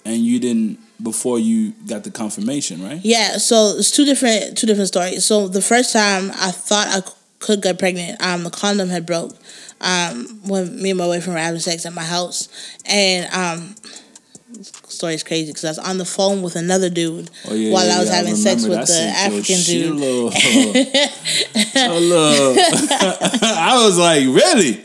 and 0.04 0.16
you 0.16 0.40
didn't 0.40 0.80
before 1.02 1.38
you 1.38 1.72
got 1.86 2.02
the 2.04 2.10
confirmation, 2.10 2.82
right? 2.82 3.00
Yeah. 3.04 3.36
So 3.36 3.74
it's 3.78 3.90
two 3.90 4.04
different 4.04 4.58
two 4.58 4.66
different 4.66 4.88
stories. 4.88 5.24
So 5.24 5.48
the 5.48 5.62
first 5.62 5.92
time 5.92 6.30
I 6.34 6.50
thought 6.50 6.88
I 6.88 7.02
could 7.38 7.62
get 7.62 7.78
pregnant, 7.78 8.20
um, 8.22 8.44
the 8.44 8.50
condom 8.50 8.88
had 8.88 9.06
broke. 9.06 9.36
Um, 9.80 10.40
when 10.44 10.82
me 10.82 10.90
and 10.90 10.98
my 10.98 11.04
boyfriend 11.04 11.34
were 11.34 11.40
having 11.40 11.60
sex 11.60 11.86
at 11.86 11.92
my 11.92 12.02
house, 12.02 12.48
and 12.84 13.32
um, 13.32 13.76
story 14.98 15.14
is 15.14 15.22
crazy 15.22 15.50
because 15.52 15.64
I 15.64 15.68
was 15.70 15.78
on 15.78 15.96
the 15.98 16.04
phone 16.04 16.42
with 16.42 16.56
another 16.56 16.90
dude 16.90 17.30
Oh, 17.48 17.54
yeah, 17.54 17.72
while 17.72 17.86
yeah, 17.86 17.96
I 17.96 18.00
was 18.00 18.08
yeah, 18.10 18.16
having 18.16 18.34
sex 18.36 18.64
with 18.66 18.78
that 18.78 18.86
the 18.86 19.12
African 19.26 19.60
dude. 19.62 19.96
little- 19.96 20.32
a 21.76 22.00
little- 22.00 22.56
I 23.42 23.82
was 23.84 23.98
like, 23.98 24.24
really? 24.24 24.82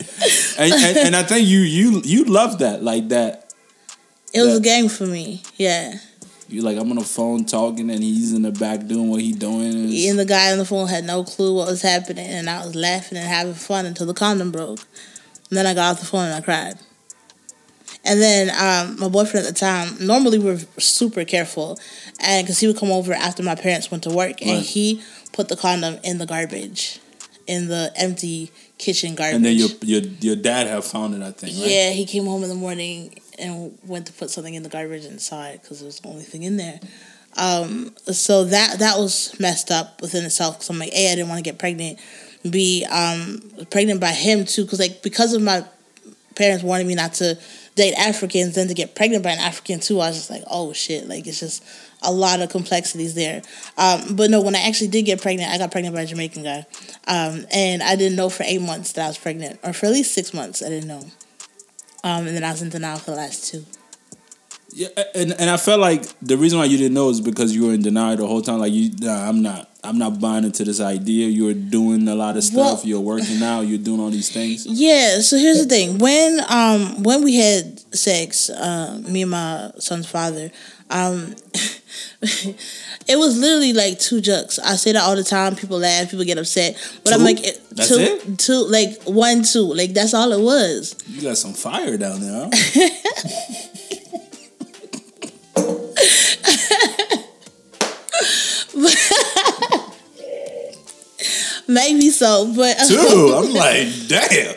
And, 0.58 0.72
and, 0.72 0.96
and 0.98 1.16
I 1.16 1.22
think 1.24 1.46
you 1.46 1.60
you 1.60 2.00
you 2.04 2.24
love 2.24 2.58
that 2.60 2.82
like 2.82 3.08
that. 3.08 3.52
It 4.32 4.40
was 4.42 4.52
Yeah. 4.52 4.56
a 4.56 4.60
game 4.60 4.88
for 4.88 5.06
me. 5.06 5.42
Yeah. 5.56 5.98
You 6.48 6.62
like 6.62 6.76
I'm 6.78 6.90
on 6.90 6.98
the 6.98 7.04
phone 7.04 7.44
talking 7.46 7.90
and 7.90 8.02
he's 8.02 8.32
in 8.32 8.42
the 8.42 8.52
back 8.52 8.86
doing 8.86 9.10
what 9.10 9.20
he 9.20 9.32
doing. 9.32 9.72
And 9.74 9.92
And 9.92 10.18
the 10.18 10.24
guy 10.24 10.52
on 10.52 10.58
the 10.58 10.64
phone 10.64 10.88
had 10.88 11.04
no 11.04 11.24
clue 11.24 11.54
what 11.54 11.66
was 11.68 11.82
happening, 11.82 12.26
and 12.26 12.48
I 12.48 12.64
was 12.64 12.74
laughing 12.74 13.18
and 13.18 13.26
having 13.26 13.54
fun 13.54 13.86
until 13.86 14.06
the 14.06 14.14
condom 14.14 14.50
broke. 14.52 14.80
And 15.50 15.56
then 15.58 15.66
I 15.66 15.74
got 15.74 15.92
off 15.92 16.00
the 16.00 16.06
phone 16.06 16.26
and 16.26 16.34
I 16.34 16.40
cried. 16.40 16.76
And 18.04 18.20
then 18.20 18.50
um, 18.50 18.98
my 19.00 19.08
boyfriend 19.08 19.46
at 19.46 19.54
the 19.54 19.58
time, 19.60 19.96
normally 20.06 20.38
we're 20.38 20.58
super 20.78 21.24
careful, 21.24 21.78
and 22.20 22.44
because 22.46 22.60
he 22.60 22.66
would 22.66 22.76
come 22.78 22.90
over 22.90 23.12
after 23.14 23.42
my 23.42 23.54
parents 23.54 23.90
went 23.90 24.02
to 24.04 24.10
work, 24.10 24.42
and 24.42 24.58
Right. 24.58 24.62
he 24.66 25.02
put 25.32 25.48
the 25.48 25.56
condom 25.56 25.98
in 26.04 26.18
the 26.18 26.26
garbage, 26.26 27.00
in 27.46 27.68
the 27.68 27.92
empty 27.96 28.52
kitchen 28.78 29.14
garbage. 29.14 29.36
and 29.36 29.44
then 29.44 29.56
your 29.56 29.68
your 29.82 30.02
your 30.20 30.36
dad 30.36 30.66
have 30.66 30.84
found 30.84 31.14
it, 31.14 31.22
I 31.22 31.30
think. 31.32 31.56
Right? 31.56 31.66
Yeah, 31.70 31.90
he 31.90 32.04
came 32.04 32.26
home 32.26 32.42
in 32.42 32.48
the 32.50 32.54
morning 32.54 33.18
and 33.38 33.76
went 33.86 34.06
to 34.06 34.12
put 34.12 34.30
something 34.30 34.52
in 34.54 34.62
the 34.62 34.68
garbage 34.68 35.04
and 35.06 35.20
saw 35.20 35.46
it 35.46 35.62
because 35.62 35.80
it 35.80 35.86
was 35.86 36.00
the 36.00 36.08
only 36.08 36.24
thing 36.24 36.42
in 36.42 36.56
there. 36.58 36.80
Um, 37.36 37.94
so 38.12 38.44
that 38.44 38.78
that 38.80 38.98
was 38.98 39.34
messed 39.40 39.70
up 39.70 40.00
within 40.02 40.24
itself. 40.24 40.56
Because 40.56 40.70
I'm 40.70 40.78
like, 40.78 40.92
a, 40.92 41.12
I 41.12 41.14
didn't 41.16 41.28
want 41.30 41.38
to 41.38 41.50
get 41.50 41.58
pregnant. 41.58 41.98
B, 42.48 42.84
um, 42.90 43.40
pregnant 43.70 44.00
by 44.00 44.10
him 44.12 44.44
too, 44.44 44.64
because 44.64 44.78
like 44.78 45.02
because 45.02 45.32
of 45.32 45.40
my 45.42 45.64
parents 46.36 46.62
wanting 46.62 46.86
me 46.86 46.94
not 46.94 47.14
to 47.14 47.38
date 47.74 47.94
Africans, 47.94 48.54
then 48.54 48.68
to 48.68 48.74
get 48.74 48.94
pregnant 48.94 49.24
by 49.24 49.30
an 49.30 49.38
African 49.38 49.80
too, 49.80 50.00
I 50.00 50.08
was 50.08 50.16
just 50.16 50.30
like, 50.30 50.42
oh 50.50 50.72
shit, 50.72 51.08
like 51.08 51.26
it's 51.26 51.40
just 51.40 51.64
a 52.02 52.12
lot 52.12 52.40
of 52.40 52.50
complexities 52.50 53.14
there. 53.14 53.42
Um, 53.76 54.14
but 54.14 54.30
no, 54.30 54.40
when 54.40 54.54
I 54.54 54.60
actually 54.60 54.88
did 54.88 55.02
get 55.02 55.20
pregnant, 55.20 55.50
I 55.50 55.58
got 55.58 55.72
pregnant 55.72 55.94
by 55.94 56.02
a 56.02 56.06
Jamaican 56.06 56.42
guy, 56.42 56.66
um, 57.06 57.46
and 57.50 57.82
I 57.82 57.96
didn't 57.96 58.16
know 58.16 58.28
for 58.28 58.44
eight 58.44 58.62
months 58.62 58.92
that 58.92 59.04
I 59.04 59.08
was 59.08 59.18
pregnant, 59.18 59.58
or 59.62 59.72
for 59.72 59.86
at 59.86 59.92
least 59.92 60.14
six 60.14 60.32
months, 60.32 60.62
I 60.62 60.68
didn't 60.68 60.88
know. 60.88 61.04
Um, 62.04 62.26
and 62.26 62.36
then 62.36 62.44
I 62.44 62.50
was 62.50 62.60
in 62.60 62.68
denial 62.68 62.98
for 62.98 63.12
the 63.12 63.16
last 63.16 63.50
two. 63.50 63.64
Yeah, 64.76 64.88
and 65.14 65.32
and 65.38 65.48
I 65.48 65.56
felt 65.56 65.78
like 65.78 66.02
the 66.20 66.36
reason 66.36 66.58
why 66.58 66.64
you 66.64 66.76
didn't 66.76 66.94
know 66.94 67.08
is 67.08 67.20
because 67.20 67.54
you 67.54 67.66
were 67.68 67.74
in 67.74 67.82
denial 67.82 68.16
the 68.16 68.26
whole 68.26 68.42
time. 68.42 68.58
Like 68.58 68.72
you, 68.72 68.90
nah, 68.98 69.28
I'm 69.28 69.40
not, 69.40 69.70
I'm 69.84 69.98
not 69.98 70.18
buying 70.20 70.42
into 70.42 70.64
this 70.64 70.80
idea. 70.80 71.28
You 71.28 71.44
were 71.44 71.54
doing 71.54 72.08
a 72.08 72.14
lot 72.16 72.36
of 72.36 72.42
stuff. 72.42 72.78
Well- 72.80 72.82
you're 72.84 73.00
working 73.00 73.40
out. 73.40 73.60
You're 73.62 73.78
doing 73.78 74.00
all 74.00 74.10
these 74.10 74.30
things. 74.32 74.66
Yeah, 74.68 75.20
so 75.20 75.36
here's 75.36 75.62
the 75.62 75.68
thing. 75.68 75.98
When 75.98 76.40
um 76.48 77.04
when 77.04 77.22
we 77.22 77.36
had 77.36 77.78
sex, 77.94 78.50
uh, 78.50 79.00
me 79.08 79.22
and 79.22 79.30
my 79.30 79.70
son's 79.78 80.08
father, 80.10 80.50
um 80.90 81.36
it 82.22 83.16
was 83.16 83.38
literally 83.38 83.72
like 83.72 84.00
two 84.00 84.20
jugs. 84.20 84.58
I 84.58 84.74
say 84.74 84.90
that 84.92 85.02
all 85.04 85.14
the 85.14 85.22
time. 85.22 85.54
People 85.54 85.78
laugh, 85.78 86.10
people 86.10 86.24
get 86.24 86.38
upset, 86.38 86.74
but 87.04 87.12
i 87.12 87.16
I'm 87.16 87.22
like 87.22 87.44
it, 87.46 87.62
That's 87.70 87.88
two, 87.88 87.98
it? 88.00 88.38
two, 88.38 88.64
like 88.66 89.02
one, 89.04 89.44
two, 89.44 89.72
like 89.72 89.94
that's 89.94 90.14
all 90.14 90.32
it 90.32 90.40
was. 90.42 90.96
You 91.06 91.22
got 91.22 91.36
some 91.36 91.52
fire 91.52 91.96
down 91.96 92.20
there, 92.20 92.50
huh? 92.52 92.88
Maybe 101.66 102.10
so, 102.10 102.52
but 102.54 102.78
uh, 102.78 102.86
Two. 102.86 103.34
I'm 103.36 103.54
like, 103.54 103.88
damn. 104.08 104.54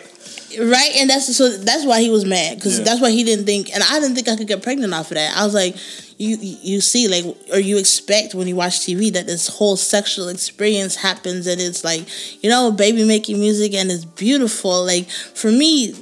right, 0.70 0.92
and 0.98 1.10
that's 1.10 1.34
so 1.36 1.50
that's 1.58 1.86
why 1.86 2.02
he 2.02 2.10
was 2.10 2.26
mad 2.26 2.58
because 2.58 2.80
Yeah. 2.80 2.84
that's 2.86 3.02
why 3.02 3.12
he 3.12 3.24
didn't 3.24 3.46
think, 3.46 3.74
and 3.74 3.82
I 3.82 4.00
didn't 4.00 4.16
think 4.16 4.28
I 4.28 4.36
could 4.36 4.48
get 4.48 4.62
pregnant 4.62 4.94
off 4.94 5.10
of 5.12 5.16
that. 5.16 5.36
I 5.38 5.46
was 5.46 5.54
like, 5.54 5.76
you 6.18 6.36
you 6.42 6.82
see, 6.82 7.08
like, 7.08 7.24
or 7.54 7.60
you 7.60 7.78
expect 7.78 8.36
when 8.36 8.48
you 8.48 8.58
watch 8.58 8.80
TV 8.82 9.12
that 9.14 9.26
this 9.26 9.48
whole 9.48 9.78
sexual 9.78 10.28
experience 10.28 10.98
happens, 10.98 11.48
and 11.48 11.62
it's 11.62 11.84
like, 11.86 12.06
you 12.44 12.50
know, 12.50 12.72
baby 12.72 13.06
making 13.06 13.40
music, 13.40 13.74
and 13.74 13.90
it's 13.90 14.06
beautiful. 14.06 14.86
Like 14.86 15.10
for 15.10 15.52
me. 15.52 15.96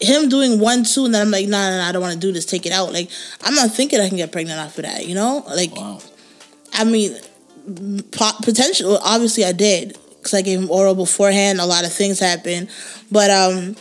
Him 0.00 0.28
doing 0.28 0.60
one, 0.60 0.84
two, 0.84 1.06
and 1.06 1.14
then 1.14 1.22
I'm 1.22 1.30
like, 1.30 1.48
nah, 1.48 1.70
nah, 1.70 1.78
nah 1.78 1.88
I 1.88 1.92
don't 1.92 2.02
want 2.02 2.14
to 2.14 2.20
do 2.20 2.32
this. 2.32 2.46
Take 2.46 2.66
it 2.66 2.72
out. 2.72 2.92
Like, 2.92 3.10
I'm 3.42 3.54
not 3.54 3.72
thinking 3.72 4.00
I 4.00 4.08
can 4.08 4.16
get 4.16 4.30
pregnant 4.30 4.60
after 4.60 4.82
that. 4.82 5.06
You 5.06 5.14
know, 5.14 5.44
like, 5.48 5.74
Wow. 5.74 6.00
I 6.72 6.84
mean, 6.84 7.16
po- 8.12 8.38
potential. 8.42 8.98
Obviously, 8.98 9.44
I 9.44 9.52
did 9.52 9.98
because 10.18 10.34
I 10.34 10.42
gave 10.42 10.60
him 10.60 10.70
oral 10.70 10.94
beforehand. 10.94 11.60
A 11.60 11.66
lot 11.66 11.84
of 11.84 11.92
things 11.92 12.18
happened, 12.18 12.68
but 13.10 13.30
um, 13.30 13.76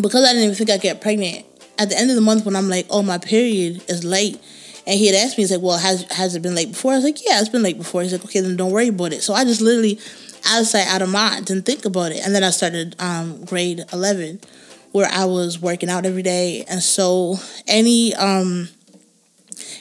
because 0.00 0.24
I 0.24 0.32
didn't 0.32 0.44
even 0.44 0.54
think 0.54 0.70
I'd 0.70 0.80
get 0.80 1.00
pregnant. 1.00 1.46
At 1.78 1.88
the 1.88 1.98
end 1.98 2.10
of 2.10 2.16
the 2.16 2.22
month, 2.22 2.44
when 2.44 2.56
I'm 2.56 2.68
like, 2.68 2.86
"Oh, 2.90 3.02
my 3.02 3.18
period 3.18 3.82
is 3.88 4.04
late," 4.04 4.38
and 4.86 4.98
he 4.98 5.06
had 5.06 5.16
asked 5.16 5.36
me, 5.36 5.42
he's 5.42 5.50
like, 5.50 5.60
"Well, 5.60 5.78
has 5.78 6.02
has 6.12 6.34
it 6.34 6.42
been 6.42 6.54
late 6.54 6.68
before?" 6.70 6.92
I 6.92 6.96
was 6.96 7.04
like, 7.04 7.24
"Yeah, 7.24 7.40
it's 7.40 7.48
been 7.48 7.62
late 7.62 7.78
before." 7.78 8.02
He's 8.02 8.12
like, 8.12 8.24
"Okay, 8.24 8.40
then 8.40 8.56
don't 8.56 8.70
worry 8.72 8.88
about 8.88 9.12
it." 9.12 9.22
So 9.22 9.34
I 9.34 9.44
just 9.44 9.60
literally, 9.60 9.98
out 10.46 10.60
of 10.60 10.66
sight, 10.66 10.86
out 10.86 11.02
of 11.02 11.08
mind, 11.08 11.46
didn't 11.46 11.66
think 11.66 11.84
about 11.84 12.12
it, 12.12 12.24
and 12.24 12.34
then 12.34 12.44
I 12.44 12.50
started 12.50 12.94
um, 13.00 13.44
grade 13.44 13.84
eleven, 13.92 14.40
where 14.94 15.10
I 15.10 15.24
was 15.24 15.58
working 15.58 15.90
out 15.90 16.06
every 16.06 16.22
day, 16.22 16.64
and 16.68 16.80
so 16.80 17.34
any 17.66 18.14
um 18.14 18.68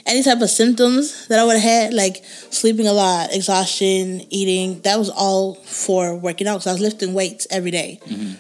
any 0.07 0.23
type 0.23 0.41
of 0.41 0.49
symptoms 0.49 1.27
that 1.27 1.39
I 1.39 1.45
would 1.45 1.53
have 1.53 1.61
had, 1.61 1.93
like 1.93 2.25
sleeping 2.49 2.87
a 2.87 2.93
lot, 2.93 3.31
exhaustion, 3.33 4.21
eating, 4.31 4.81
that 4.81 4.97
was 4.97 5.09
all 5.11 5.53
for 5.55 6.15
working 6.15 6.47
out. 6.47 6.63
So 6.63 6.71
I 6.71 6.73
was 6.73 6.81
lifting 6.81 7.13
weights 7.13 7.45
every 7.51 7.69
day 7.71 7.99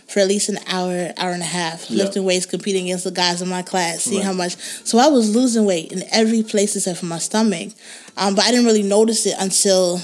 for 0.09 0.19
at 0.19 0.27
least 0.27 0.49
an 0.49 0.57
hour, 0.67 1.13
hour 1.15 1.31
and 1.31 1.43
a 1.43 1.45
half. 1.45 1.89
Yeah. 1.89 2.03
Lifting 2.03 2.23
weights, 2.25 2.47
competing 2.47 2.85
against 2.85 3.03
the 3.05 3.11
guys 3.11 3.41
in 3.41 3.47
my 3.49 3.61
class, 3.61 4.01
seeing 4.01 4.17
Right. 4.17 4.25
how 4.25 4.33
much. 4.33 4.55
So 4.83 4.97
I 4.97 5.07
was 5.07 5.33
losing 5.35 5.65
weight 5.65 5.91
in 5.91 6.03
every 6.11 6.41
place 6.43 6.75
except 6.75 6.99
for 6.99 7.05
my 7.05 7.19
stomach. 7.19 7.69
Um, 8.17 8.33
but 8.35 8.43
I 8.45 8.51
didn't 8.51 8.65
really 8.65 8.83
notice 8.83 9.25
it 9.27 9.35
until 9.39 10.01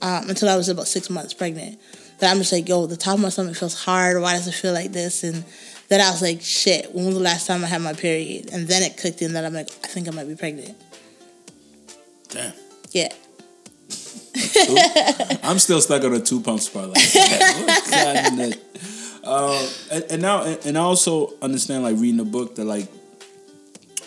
um, 0.00 0.30
until 0.30 0.48
I 0.48 0.56
was 0.56 0.68
about 0.68 0.86
six 0.88 1.10
months 1.10 1.34
pregnant. 1.34 1.78
That 2.20 2.30
I'm 2.30 2.38
just 2.38 2.52
like, 2.52 2.68
yo, 2.68 2.86
the 2.86 2.96
top 2.96 3.14
of 3.16 3.20
my 3.20 3.28
stomach 3.28 3.56
feels 3.56 3.74
hard. 3.84 4.20
Why 4.22 4.32
does 4.34 4.46
it 4.48 4.52
feel 4.54 4.72
like 4.72 4.92
this? 4.92 5.24
And 5.24 5.44
then 5.92 6.00
I 6.00 6.10
was 6.10 6.22
like, 6.22 6.40
shit, 6.40 6.94
when 6.94 7.04
was 7.04 7.14
the 7.14 7.20
last 7.20 7.46
time 7.46 7.62
I 7.62 7.66
had 7.66 7.82
my 7.82 7.92
period? 7.92 8.48
And 8.50 8.66
then 8.66 8.82
it 8.82 8.96
clicked 8.96 9.20
in 9.20 9.34
that 9.34 9.44
I'm 9.44 9.52
like, 9.52 9.68
I 9.84 9.88
think 9.88 10.08
I 10.08 10.10
might 10.10 10.26
be 10.26 10.34
pregnant. 10.34 10.74
Damn. 12.30 12.54
Yeah. 12.92 13.12
I'm 15.42 15.58
still 15.58 15.82
stuck 15.82 16.02
on 16.04 16.14
a 16.14 16.20
two 16.20 16.40
pump 16.40 16.60
spot. 16.60 16.88
Like, 16.88 17.16
uh, 19.24 19.68
and, 19.90 20.04
and 20.10 20.22
now, 20.22 20.44
and, 20.44 20.66
and 20.66 20.78
I 20.78 20.80
also 20.80 21.34
understand, 21.42 21.82
like 21.84 21.96
reading 21.96 22.16
the 22.16 22.24
book, 22.24 22.54
that 22.54 22.64
like 22.64 22.88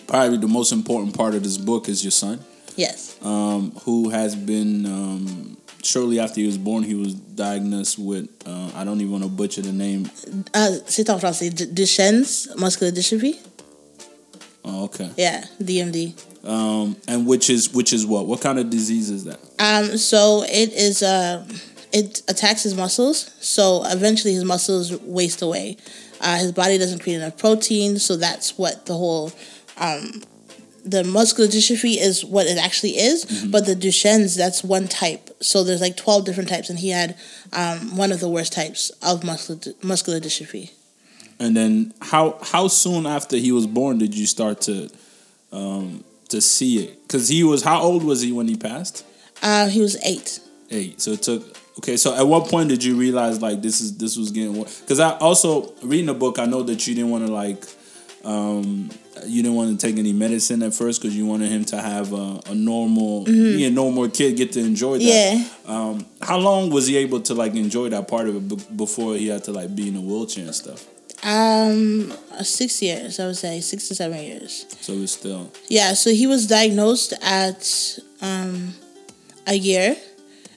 probably 0.07 0.37
the 0.37 0.47
most 0.47 0.71
important 0.71 1.15
part 1.15 1.35
of 1.35 1.43
this 1.43 1.57
book 1.59 1.87
is 1.87 2.03
your 2.03 2.11
son, 2.11 2.39
Yes. 2.75 3.15
um, 3.21 3.71
who 3.83 4.09
has 4.09 4.35
been 4.35 4.87
um, 4.87 5.57
shortly 5.85 6.19
after 6.19 6.41
he 6.41 6.47
was 6.47 6.57
born, 6.57 6.83
he 6.83 6.95
was 6.95 7.13
diagnosed 7.13 7.97
with 7.99 8.27
uh, 8.45 8.71
I 8.75 8.83
don't 8.83 8.99
even 9.01 9.11
want 9.11 9.23
to 9.23 9.29
butcher 9.29 9.61
the 9.61 9.71
name. 9.71 10.09
Uh, 10.53 10.71
c'est 10.87 11.09
en 11.09 11.19
français. 11.19 11.49
Duchenne's 11.73 12.47
muscular 12.57 12.91
dystrophy. 12.91 13.37
Oh, 14.67 14.85
okay, 14.85 15.11
Yeah, 15.15 15.45
DMD. 15.61 16.15
um, 16.43 16.95
and 17.07 17.27
which 17.27 17.49
is 17.51 17.71
which 17.71 17.93
is 17.93 18.05
what? 18.05 18.25
What 18.25 18.41
kind 18.41 18.57
of 18.57 18.69
disease 18.71 19.09
is 19.11 19.25
that? 19.25 19.39
Um, 19.59 19.97
so 19.97 20.43
it 20.47 20.73
is. 20.73 21.03
Uh, 21.03 21.45
it 21.93 22.23
attacks 22.27 22.63
his 22.63 22.75
muscles. 22.75 23.31
So 23.39 23.83
eventually, 23.85 24.33
his 24.33 24.43
muscles 24.43 24.91
waste 25.01 25.41
away. 25.43 25.77
Uh, 26.19 26.37
his 26.37 26.51
body 26.51 26.77
doesn't 26.79 26.99
create 26.99 27.17
enough 27.17 27.37
protein, 27.37 27.99
so 27.99 28.15
that's 28.17 28.57
what 28.57 28.85
the 28.87 28.93
whole. 28.93 29.31
Um, 29.77 30.23
the 30.85 31.03
muscular 31.03 31.49
dystrophy 31.49 31.97
is 31.97 32.23
what 32.23 32.45
it 32.45 32.57
actually 32.57 32.97
is, 32.97 33.45
but 33.45 33.65
the 33.65 33.75
Duchenne's 33.75 34.35
that's 34.35 34.63
one 34.63 34.87
type. 34.87 35.29
So 35.41 35.63
there's 35.63 35.81
like 35.81 35.97
twelve 35.97 36.25
different 36.25 36.49
types, 36.49 36.69
and 36.69 36.79
he 36.79 36.89
had 36.89 37.17
um, 37.53 37.97
one 37.97 38.11
of 38.11 38.19
the 38.19 38.29
worst 38.29 38.53
types 38.53 38.91
of 39.01 39.23
muscular 39.23 39.59
muscular 39.81 40.19
dystrophy. 40.19 40.71
And 41.39 41.57
then 41.57 41.93
how 42.01 42.37
how 42.41 42.67
soon 42.67 43.05
after 43.05 43.35
he 43.35 43.51
was 43.51 43.67
born 43.67 43.97
did 43.97 44.15
you 44.15 44.25
start 44.25 44.61
to 44.61 44.89
um, 45.51 46.03
to 46.29 46.39
see 46.39 46.85
it? 46.85 47.01
Because 47.01 47.27
he 47.27 47.43
was 47.43 47.63
how 47.63 47.81
old 47.81 48.03
was 48.03 48.21
he 48.21 48.31
when 48.31 48.47
he 48.47 48.55
passed? 48.55 49.05
Uh, 49.41 49.67
he 49.67 49.81
was 49.81 49.97
eight. 50.05 50.39
Eight. 50.69 51.01
So 51.01 51.11
it 51.11 51.23
took. 51.23 51.57
Okay, 51.79 51.97
so 51.97 52.15
at 52.15 52.25
what 52.25 52.47
point 52.47 52.69
did 52.69 52.83
you 52.83 52.95
realize 52.95 53.41
like 53.41 53.61
this 53.61 53.81
is 53.81 53.97
this 53.97 54.15
was 54.15 54.31
getting 54.31 54.63
Because 54.63 54.99
I 54.99 55.17
also 55.17 55.73
reading 55.83 56.05
the 56.05 56.13
book, 56.13 56.39
I 56.39 56.45
know 56.45 56.63
that 56.63 56.87
you 56.87 56.95
didn't 56.95 57.11
want 57.11 57.27
to 57.27 57.31
like, 57.33 57.65
um, 58.23 58.89
you 59.27 59.41
didn't 59.43 59.55
want 59.55 59.79
to 59.79 59.87
take 59.87 59.97
any 59.97 60.13
medicine 60.13 60.61
at 60.63 60.73
first 60.73 61.01
because 61.01 61.15
you 61.15 61.25
wanted 61.25 61.49
him 61.51 61.65
to 61.65 61.81
have 61.81 62.13
a, 62.13 62.39
a 62.47 62.55
normal, 62.55 63.25
be 63.25 63.65
a 63.65 63.69
normal 63.69 64.09
kid, 64.09 64.37
get 64.37 64.51
to 64.53 64.59
enjoy 64.59 64.97
that. 64.97 65.03
Yeah. 65.03 65.43
Um, 65.65 66.05
how 66.21 66.37
long 66.37 66.69
was 66.69 66.87
he 66.87 66.97
able 66.97 67.21
to 67.21 67.33
like 67.33 67.55
enjoy 67.55 67.89
that 67.89 68.07
part 68.07 68.27
of 68.29 68.35
it 68.35 68.47
b- 68.47 68.75
before 68.75 69.15
he 69.15 69.27
had 69.27 69.43
to 69.45 69.51
like 69.51 69.75
be 69.75 69.87
in 69.89 69.95
a 69.95 70.01
wheelchair 70.01 70.45
and 70.45 70.55
stuff? 70.55 70.85
Um, 71.23 72.13
uh, 72.31 72.43
six 72.43 72.81
years, 72.81 73.19
I 73.19 73.25
would 73.25 73.37
say, 73.37 73.59
six 73.61 73.87
to 73.87 73.95
seven 73.95 74.19
years. 74.19 74.65
So 74.81 74.93
it's 74.93 75.13
still 75.13 75.51
Yeah, 75.69 75.93
so 75.93 76.11
he 76.11 76.27
was 76.27 76.45
diagnosed 76.45 77.13
at 77.23 77.97
um, 78.21 78.75
a 79.47 79.55
year, 79.55 79.95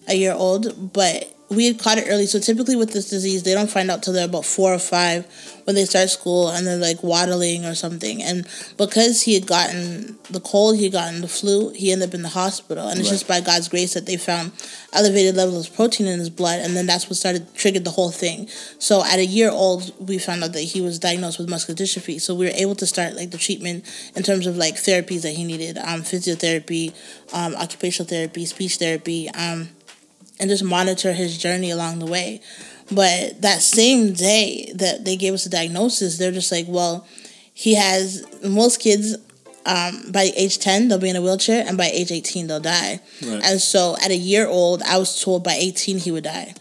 a 0.06 0.14
year 0.14 0.34
old, 0.34 0.92
but 0.92 1.34
we 1.50 1.66
had 1.66 1.78
caught 1.78 1.98
it 1.98 2.06
early. 2.08 2.26
So 2.26 2.38
typically 2.38 2.76
with 2.76 2.92
this 2.92 3.08
disease, 3.08 3.42
they 3.42 3.54
don't 3.54 3.70
find 3.70 3.90
out 3.90 4.02
till 4.02 4.12
they're 4.12 4.26
about 4.26 4.44
four 4.44 4.72
or 4.72 4.78
five 4.78 5.26
when 5.64 5.74
they 5.74 5.84
start 5.86 6.10
school 6.10 6.50
and 6.50 6.66
they're 6.66 6.76
like 6.76 7.02
waddling 7.02 7.64
or 7.64 7.74
something. 7.74 8.22
And 8.22 8.46
because 8.76 9.22
he 9.22 9.34
had 9.34 9.46
gotten 9.46 10.18
the 10.30 10.40
cold, 10.40 10.76
he 10.76 10.84
had 10.84 10.92
gotten 10.92 11.20
the 11.22 11.28
flu, 11.28 11.70
he 11.70 11.90
ended 11.90 12.10
up 12.10 12.14
in 12.14 12.22
the 12.22 12.28
hospital. 12.28 12.88
And 12.88 13.00
it's 13.00 13.08
just 13.08 13.26
by 13.26 13.40
God's 13.40 13.68
grace 13.68 13.94
that 13.94 14.04
they 14.04 14.18
found 14.18 14.52
elevated 14.92 15.36
levels 15.36 15.68
of 15.68 15.74
protein 15.74 16.06
in 16.06 16.18
his 16.18 16.30
blood. 16.30 16.60
And 16.60 16.76
then 16.76 16.86
that's 16.86 17.08
what 17.08 17.16
started, 17.16 17.54
triggered 17.54 17.84
the 17.84 17.92
whole 17.92 18.10
thing. 18.10 18.48
So 18.78 19.02
at 19.02 19.18
a 19.18 19.24
year 19.24 19.50
old, 19.50 19.94
we 20.06 20.18
found 20.18 20.44
out 20.44 20.52
that 20.52 20.60
he 20.60 20.82
was 20.82 20.98
diagnosed 20.98 21.38
with 21.38 21.48
muscular 21.48 21.76
dystrophy. 21.76 22.20
So 22.20 22.34
we 22.34 22.46
were 22.46 22.52
able 22.54 22.74
to 22.76 22.86
start 22.86 23.14
like 23.14 23.30
the 23.30 23.38
treatment 23.38 23.84
in 24.14 24.22
terms 24.22 24.46
of 24.46 24.58
like 24.58 24.74
therapies 24.74 25.22
that 25.22 25.32
he 25.32 25.44
needed, 25.44 25.78
um, 25.78 26.02
physiotherapy, 26.02 26.94
um, 27.32 27.54
occupational 27.56 28.06
therapy, 28.06 28.44
speech 28.44 28.76
therapy, 28.76 29.30
um, 29.30 29.70
and 30.40 30.48
just 30.50 30.64
monitor 30.64 31.12
his 31.12 31.36
journey 31.38 31.70
along 31.70 31.98
the 31.98 32.06
way. 32.06 32.40
But 32.90 33.42
that 33.42 33.60
same 33.60 34.12
day 34.14 34.72
that 34.76 35.04
they 35.04 35.16
gave 35.16 35.34
us 35.34 35.44
the 35.44 35.50
diagnosis, 35.50 36.16
they're 36.18 36.32
just 36.32 36.50
like, 36.52 36.66
well, 36.68 37.06
he 37.54 37.74
has 37.74 38.24
most 38.42 38.80
kids 38.80 39.16
um, 39.66 40.10
by 40.12 40.30
age 40.34 40.58
10 40.60 40.88
they'll 40.88 40.98
be 40.98 41.10
in 41.10 41.16
a 41.16 41.20
wheelchair 41.20 41.62
and 41.66 41.76
by 41.76 41.86
age 41.92 42.10
18 42.10 42.46
they'll 42.46 42.58
die 42.60 43.00
Right. 43.22 43.42
and 43.44 43.60
so 43.60 43.96
at 44.02 44.10
a 44.10 44.16
year 44.16 44.46
old 44.46 44.82
i 44.84 44.96
was 44.96 45.20
told 45.22 45.44
by 45.44 45.52
18 45.52 45.98
he 45.98 46.10
would 46.10 46.24
die 46.24 46.54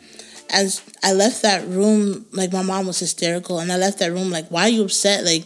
and 0.49 0.81
i 1.03 1.13
left 1.13 1.41
that 1.43 1.65
room 1.67 2.25
like 2.33 2.51
my 2.51 2.63
mom 2.63 2.85
was 2.87 2.99
hysterical 2.99 3.59
and 3.59 3.71
i 3.71 3.77
left 3.77 3.99
that 3.99 4.11
room 4.11 4.29
like 4.29 4.47
why 4.49 4.63
are 4.63 4.69
you 4.69 4.83
upset 4.83 5.23
like 5.23 5.45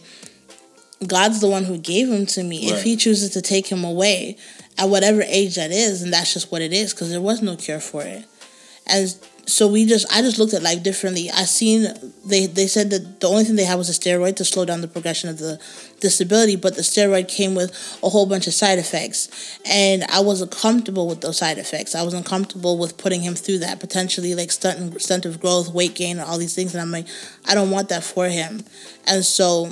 god's 1.06 1.40
the 1.40 1.48
one 1.48 1.64
who 1.64 1.78
gave 1.78 2.08
him 2.08 2.26
to 2.26 2.42
me 2.42 2.70
if 2.70 2.82
he 2.82 2.96
chooses 2.96 3.30
to 3.30 3.42
take 3.42 3.66
him 3.66 3.84
away 3.84 4.36
at 4.78 4.88
whatever 4.88 5.22
age 5.22 5.56
that 5.56 5.70
is 5.70 6.02
and 6.02 6.12
that's 6.12 6.32
just 6.32 6.50
what 6.50 6.62
it 6.62 6.72
is 6.72 6.92
because 6.92 7.10
there 7.10 7.20
was 7.20 7.42
no 7.42 7.56
cure 7.56 7.80
for 7.80 8.02
it 8.02 8.24
and 8.86 9.16
so 9.46 9.66
we 9.66 9.86
just 9.86 10.06
I 10.14 10.22
just 10.22 10.38
looked 10.38 10.54
at 10.54 10.62
life 10.62 10.82
differently. 10.82 11.30
I 11.30 11.44
seen 11.44 11.86
they 12.24 12.46
they 12.46 12.66
said 12.66 12.90
that 12.90 13.20
the 13.20 13.26
only 13.26 13.44
thing 13.44 13.56
they 13.56 13.64
had 13.64 13.76
was 13.76 13.88
a 13.88 13.92
steroid 13.92 14.36
to 14.36 14.44
slow 14.44 14.64
down 14.64 14.80
the 14.80 14.88
progression 14.88 15.30
of 15.30 15.38
the 15.38 15.60
disability, 16.00 16.56
but 16.56 16.76
the 16.76 16.82
steroid 16.82 17.28
came 17.28 17.54
with 17.54 17.72
a 18.02 18.08
whole 18.08 18.26
bunch 18.26 18.46
of 18.46 18.54
side 18.54 18.78
effects, 18.78 19.58
and 19.66 20.04
I 20.04 20.20
wasn't 20.20 20.52
comfortable 20.52 21.08
with 21.08 21.22
those 21.22 21.38
side 21.38 21.58
effects. 21.58 21.94
I 21.94 22.02
wasn't 22.02 22.24
comfortable 22.24 22.78
with 22.78 22.96
putting 22.96 23.22
him 23.22 23.34
through 23.34 23.58
that 23.58 23.80
potentially 23.80 24.34
like 24.34 24.52
stunt 24.52 25.00
stunt 25.00 25.26
of 25.26 25.40
growth, 25.40 25.72
weight 25.72 25.94
gain, 25.94 26.18
and 26.18 26.28
all 26.28 26.38
these 26.38 26.54
things. 26.54 26.74
And 26.74 26.80
I'm 26.80 26.92
like, 26.92 27.06
I 27.46 27.54
don't 27.54 27.70
want 27.70 27.88
that 27.88 28.04
for 28.04 28.28
him, 28.28 28.64
and 29.06 29.24
so 29.24 29.70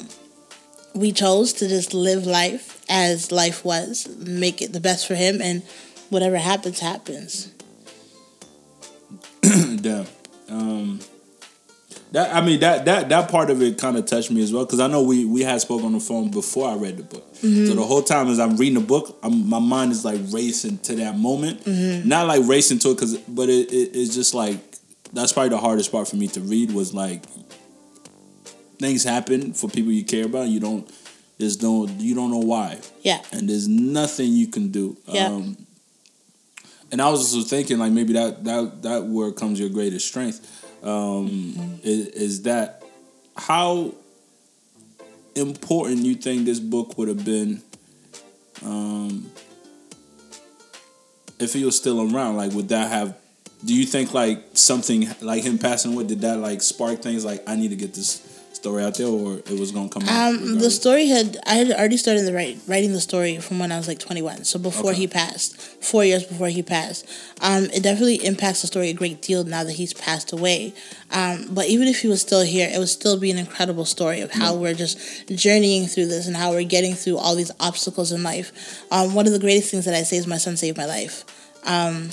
we 0.95 1.12
chose 1.12 1.53
to 1.55 1.68
just 1.68 1.95
live 1.95 2.26
life 2.26 2.84
as 2.88 3.30
life 3.30 3.64
was, 3.64 4.09
make 4.18 4.61
it 4.61 4.72
the 4.72 4.80
best 4.80 5.07
for 5.07 5.14
him, 5.14 5.41
and 5.41 5.62
whatever 6.11 6.36
happens, 6.36 6.80
happens. 6.80 7.53
Damn. 9.80 10.07
Um, 10.49 11.01
That 12.12 12.34
I 12.34 12.45
mean 12.45 12.59
that 12.61 12.86
that 12.86 13.09
that 13.11 13.30
part 13.30 13.51
of 13.51 13.62
it 13.62 13.78
kind 13.78 13.97
of 13.97 14.05
touched 14.05 14.32
me 14.32 14.43
as 14.43 14.53
well 14.53 14.64
because 14.64 14.80
I 14.80 14.88
know 14.88 15.03
we 15.03 15.24
we 15.24 15.43
had 15.43 15.61
spoke 15.61 15.84
on 15.84 15.93
the 15.93 16.01
phone 16.01 16.30
before 16.30 16.68
I 16.68 16.74
read 16.74 16.97
the 16.97 17.05
book. 17.05 17.34
Mm-hmm. 17.34 17.66
So 17.66 17.74
the 17.74 17.84
whole 17.84 18.03
time 18.03 18.26
as 18.28 18.41
I'm 18.41 18.57
reading 18.57 18.80
the 18.80 18.86
book, 18.86 19.16
I'm, 19.22 19.49
my 19.49 19.61
mind 19.61 19.93
is 19.93 20.05
like 20.05 20.20
racing 20.30 20.78
to 20.78 20.97
that 20.97 21.16
moment. 21.16 21.64
Mm-hmm. 21.64 22.09
Not 22.09 22.26
like 22.26 22.43
racing 22.47 22.80
to 22.80 22.91
it, 22.91 22.99
cause 22.99 23.16
but 23.28 23.49
it, 23.49 23.72
it 23.72 23.91
it's 23.95 24.12
just 24.12 24.34
like 24.34 24.59
that's 25.12 25.32
probably 25.32 25.51
the 25.51 25.59
hardest 25.59 25.93
part 25.93 26.09
for 26.09 26.16
me 26.16 26.26
to 26.28 26.41
read 26.41 26.72
was 26.72 26.93
like 26.93 27.22
things 28.81 29.05
happen 29.05 29.53
for 29.53 29.68
people 29.68 29.93
you 29.93 30.05
care 30.05 30.24
about. 30.26 30.49
You 30.49 30.61
don't 30.61 30.91
there's 31.39 31.62
no 31.62 31.87
you 31.99 32.14
don't 32.14 32.31
know 32.31 32.39
why, 32.39 32.78
Yeah. 33.03 33.22
and 33.33 33.49
there's 33.49 33.68
nothing 33.68 34.33
you 34.33 34.49
can 34.49 34.70
do. 34.70 34.97
Yeah. 35.07 35.26
Um, 35.28 35.57
and 36.93 37.01
I 37.01 37.09
was 37.09 37.20
also 37.35 37.47
thinking 37.49 37.78
like 37.78 37.93
maybe 37.93 38.14
that 38.14 38.45
that 38.45 38.83
that 38.83 39.05
where 39.05 39.31
comes 39.33 39.61
your 39.61 39.68
greatest 39.68 40.07
strength 40.09 40.41
um, 40.83 41.78
is, 41.83 42.07
is 42.09 42.43
that 42.43 42.83
how 43.37 43.95
important 45.35 45.99
you 46.05 46.14
think 46.14 46.45
this 46.45 46.59
book 46.61 46.99
would 46.99 47.09
have 47.09 47.24
been 47.24 47.62
um, 48.64 49.31
if 51.39 51.53
he 51.53 51.64
was 51.64 51.76
still 51.76 52.12
around 52.12 52.37
like 52.37 52.53
would 52.53 52.68
that 52.68 52.91
have 52.91 53.16
do 53.64 53.74
you 53.74 53.85
think 53.87 54.12
like 54.12 54.43
something 54.55 55.09
like 55.20 55.43
him 55.45 55.59
passing 55.59 55.95
away 55.95 56.05
did 56.05 56.20
that 56.22 56.39
like 56.39 56.61
spark 56.62 57.01
things 57.01 57.24
like 57.24 57.43
i 57.47 57.55
need 57.55 57.68
to 57.68 57.76
get 57.76 57.95
this 57.95 58.39
story 58.61 58.85
out 58.85 58.95
there 58.97 59.07
or 59.07 59.39
it 59.39 59.59
was 59.59 59.73
gonna 59.73 59.89
come 59.89 60.03
out 60.07 60.35
Um, 60.35 60.59
the 60.59 60.71
story 60.71 61.07
had 61.07 61.39
I 61.47 61.55
had 61.55 61.71
already 61.71 61.97
started 61.97 62.27
the 62.27 62.35
write, 62.35 62.59
writing 62.67 62.93
the 62.93 63.01
story 63.01 63.39
from 63.39 63.59
when 63.59 63.73
I 63.73 63.79
was 63.79 63.89
like 63.89 63.99
21. 63.99 64.45
So 64.45 64.59
before 64.59 64.91
Okay. 64.91 65.01
he 65.01 65.07
passed, 65.07 65.57
four 65.81 66.05
years 66.05 66.25
before 66.25 66.49
he 66.49 66.63
passed, 66.63 67.07
um, 67.41 67.65
it 67.73 67.83
definitely 67.83 68.17
impacts 68.17 68.61
the 68.61 68.67
story 68.67 68.91
a 68.91 68.93
great 68.93 69.23
deal 69.23 69.45
now 69.45 69.65
that 69.65 69.73
he's 69.73 69.95
passed 69.95 70.31
away. 70.33 70.75
Um, 71.11 71.47
but 71.51 71.69
even 71.69 71.89
if 71.89 72.03
he 72.03 72.09
was 72.09 72.21
still 72.21 72.43
here, 72.43 72.69
it 72.71 72.79
would 72.79 72.91
still 72.91 73.19
be 73.19 73.31
an 73.31 73.39
incredible 73.39 73.87
story 73.87 74.21
of 74.21 74.31
how 74.31 74.55
we're 74.55 74.75
just 74.75 74.99
journeying 75.35 75.87
through 75.87 76.07
this 76.07 76.27
and 76.27 76.37
how 76.37 76.51
we're 76.51 76.63
getting 76.77 76.95
through 76.95 77.17
all 77.17 77.35
these 77.35 77.51
obstacles 77.61 78.13
in 78.13 78.23
life. 78.23 78.53
Um, 78.91 79.15
one 79.15 79.27
of 79.27 79.33
the 79.33 79.39
greatest 79.39 79.71
things 79.71 79.87
that 79.87 79.95
I 79.95 80.03
say 80.03 80.19
is 80.19 80.27
my 80.27 80.37
son 80.39 80.59
saved 80.59 80.77
my 80.77 80.87
life. 80.87 81.25
Um, 81.65 82.11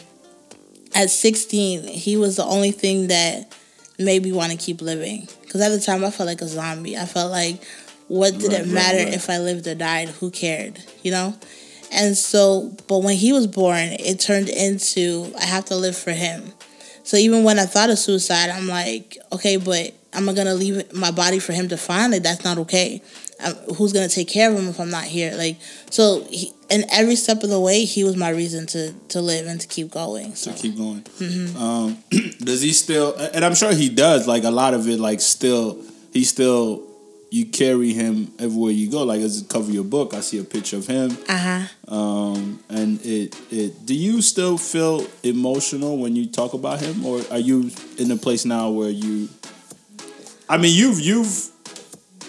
at 0.95 1.09
16, 1.09 1.83
he 1.83 2.15
was 2.15 2.37
the 2.37 2.45
only 2.45 2.71
thing 2.71 3.07
that 3.07 3.51
made 3.97 4.23
me 4.23 4.31
want 4.31 4.51
to 4.51 4.57
keep 4.57 4.81
living. 4.81 5.27
Because 5.41 5.61
at 5.61 5.69
the 5.69 5.79
time, 5.79 6.03
I 6.03 6.11
felt 6.11 6.27
like 6.27 6.41
a 6.41 6.47
zombie. 6.47 6.97
I 6.97 7.05
felt 7.05 7.31
like, 7.31 7.63
what 8.07 8.33
did 8.37 8.51
Right, 8.51 8.61
it 8.61 8.67
matter 8.67 8.97
right. 8.97 9.13
if 9.13 9.29
I 9.29 9.39
lived 9.39 9.67
or 9.67 9.75
died? 9.75 10.09
Who 10.09 10.31
cared? 10.31 10.79
You 11.03 11.11
know? 11.11 11.35
And 11.91 12.17
so, 12.17 12.75
but 12.87 12.99
when 12.99 13.15
he 13.15 13.31
was 13.33 13.47
born, 13.47 13.89
it 13.99 14.19
turned 14.19 14.49
into, 14.49 15.31
I 15.39 15.45
have 15.45 15.65
to 15.65 15.75
live 15.75 15.97
for 15.97 16.11
him. 16.11 16.51
So 17.03 17.15
even 17.17 17.43
when 17.43 17.57
I 17.59 17.65
thought 17.65 17.89
of 17.89 17.97
suicide, 17.97 18.49
I'm 18.49 18.67
like, 18.67 19.17
okay, 19.31 19.55
but 19.55 19.93
am 20.13 20.27
I 20.27 20.33
gonna 20.33 20.53
leave 20.53 20.91
my 20.93 21.11
body 21.11 21.39
for 21.39 21.53
him 21.53 21.69
to 21.69 21.77
find? 21.77 22.13
it? 22.13 22.23
that's 22.23 22.43
not 22.43 22.57
okay. 22.59 23.01
Um, 23.43 23.53
who's 23.75 23.93
gonna 23.93 24.09
take 24.09 24.27
care 24.27 24.51
of 24.51 24.57
him 24.57 24.67
if 24.67 24.79
I'm 24.79 24.89
not 24.89 25.03
here? 25.03 25.33
Like 25.35 25.57
so, 25.91 26.25
he, 26.29 26.53
and 26.69 26.85
every 26.91 27.15
step 27.15 27.43
of 27.43 27.49
the 27.49 27.59
way, 27.59 27.85
he 27.85 28.03
was 28.03 28.15
my 28.15 28.29
reason 28.29 28.65
to 28.67 28.93
to 29.09 29.21
live 29.21 29.45
and 29.45 29.61
to 29.61 29.67
keep 29.67 29.91
going. 29.91 30.33
So 30.35 30.51
to 30.51 30.57
keep 30.57 30.75
going. 30.75 31.01
Mm-hmm. 31.01 31.57
Um, 31.57 31.97
does 32.39 32.61
he 32.61 32.73
still? 32.73 33.15
And 33.15 33.45
I'm 33.45 33.55
sure 33.55 33.73
he 33.73 33.89
does. 33.89 34.27
Like 34.27 34.43
a 34.43 34.51
lot 34.51 34.73
of 34.73 34.87
it, 34.87 34.99
like 34.99 35.21
still, 35.21 35.81
he 36.13 36.23
still. 36.23 36.85
You 37.29 37.45
carry 37.45 37.91
him 37.91 38.31
everywhere 38.39 38.71
you 38.71 38.89
go. 38.89 39.03
Like 39.03 39.19
as 39.19 39.45
cover 39.49 39.69
your 39.69 39.83
book, 39.83 40.13
I 40.13 40.21
see 40.21 40.39
a 40.39 40.45
picture 40.45 40.77
of 40.77 40.87
him. 40.87 41.11
uh 41.27 41.37
huh. 41.37 41.93
Um, 41.93 42.63
and 42.69 43.05
it 43.05 43.35
it. 43.51 43.85
Do 43.85 43.93
you 43.93 44.21
still 44.21 44.57
feel 44.57 45.05
emotional 45.23 45.97
when 45.97 46.15
you 46.15 46.27
talk 46.27 46.53
about 46.53 46.79
him, 46.79 47.05
or 47.05 47.19
are 47.29 47.37
you 47.37 47.69
in 47.97 48.09
a 48.11 48.15
place 48.15 48.45
now 48.45 48.69
where 48.69 48.89
you? 48.89 49.27
I 50.47 50.55
mean, 50.57 50.73
you've 50.73 51.01
you've. 51.01 51.49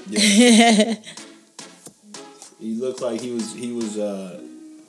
Yeah. 0.09 0.95
he 2.61 2.75
looked 2.75 3.01
like 3.01 3.21
he 3.21 3.33
was 3.33 3.55
he 3.55 3.73
was 3.73 3.99
uh, 3.99 4.41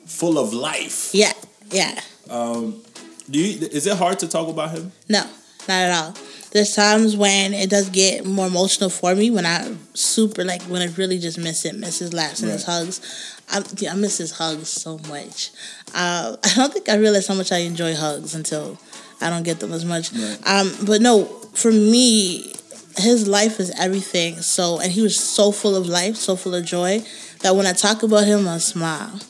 full 0.06 0.38
of 0.38 0.52
life. 0.52 1.10
Yeah, 1.12 1.32
yeah. 1.70 2.00
Um, 2.28 2.82
Do 3.30 3.38
you? 3.38 3.66
Is 3.68 3.86
it 3.86 3.96
hard 3.96 4.18
to 4.20 4.28
talk 4.28 4.48
about 4.48 4.70
him? 4.70 4.92
No, 5.08 5.22
not 5.68 5.70
at 5.70 6.04
all. 6.04 6.14
There's 6.52 6.74
times 6.74 7.16
when 7.16 7.54
it 7.54 7.70
does 7.70 7.88
get 7.90 8.26
more 8.26 8.48
emotional 8.48 8.90
for 8.90 9.14
me 9.14 9.30
when 9.30 9.46
I 9.46 9.72
super 9.94 10.42
like 10.42 10.62
when 10.62 10.82
I 10.82 10.86
really 10.96 11.18
just 11.18 11.38
miss 11.38 11.64
it, 11.64 11.76
miss 11.76 12.00
his 12.00 12.12
laughs 12.12 12.42
and 12.42 12.50
his 12.50 12.64
hugs. 12.64 13.00
I, 13.48 13.62
I 13.88 13.94
miss 13.94 14.18
his 14.18 14.32
hugs 14.32 14.68
so 14.68 14.98
much. 15.08 15.50
Uh, 15.94 16.36
I 16.44 16.54
don't 16.56 16.72
think 16.72 16.88
I 16.88 16.96
realized 16.96 17.28
how 17.28 17.34
much 17.34 17.52
I 17.52 17.58
enjoy 17.58 17.94
hugs 17.94 18.34
until 18.34 18.78
I 19.20 19.30
don't 19.30 19.44
get 19.44 19.60
them 19.60 19.72
as 19.72 19.84
much. 19.84 20.12
Right. 20.12 20.38
Um, 20.44 20.72
but 20.86 21.00
no, 21.00 21.24
for 21.52 21.70
me, 21.70 22.52
his 22.96 23.26
life 23.28 23.60
is 23.60 23.70
everything. 23.78 24.36
So 24.42 24.78
and 24.80 24.90
he 24.92 25.02
was 25.02 25.18
so 25.18 25.52
full 25.52 25.76
of 25.76 25.86
life, 25.86 26.16
so 26.16 26.36
full 26.36 26.54
of 26.54 26.64
joy 26.64 27.02
that 27.40 27.56
when 27.56 27.66
I 27.66 27.72
talk 27.72 28.02
about 28.02 28.26
him, 28.26 28.46
I 28.48 28.58
smile. 28.58 29.20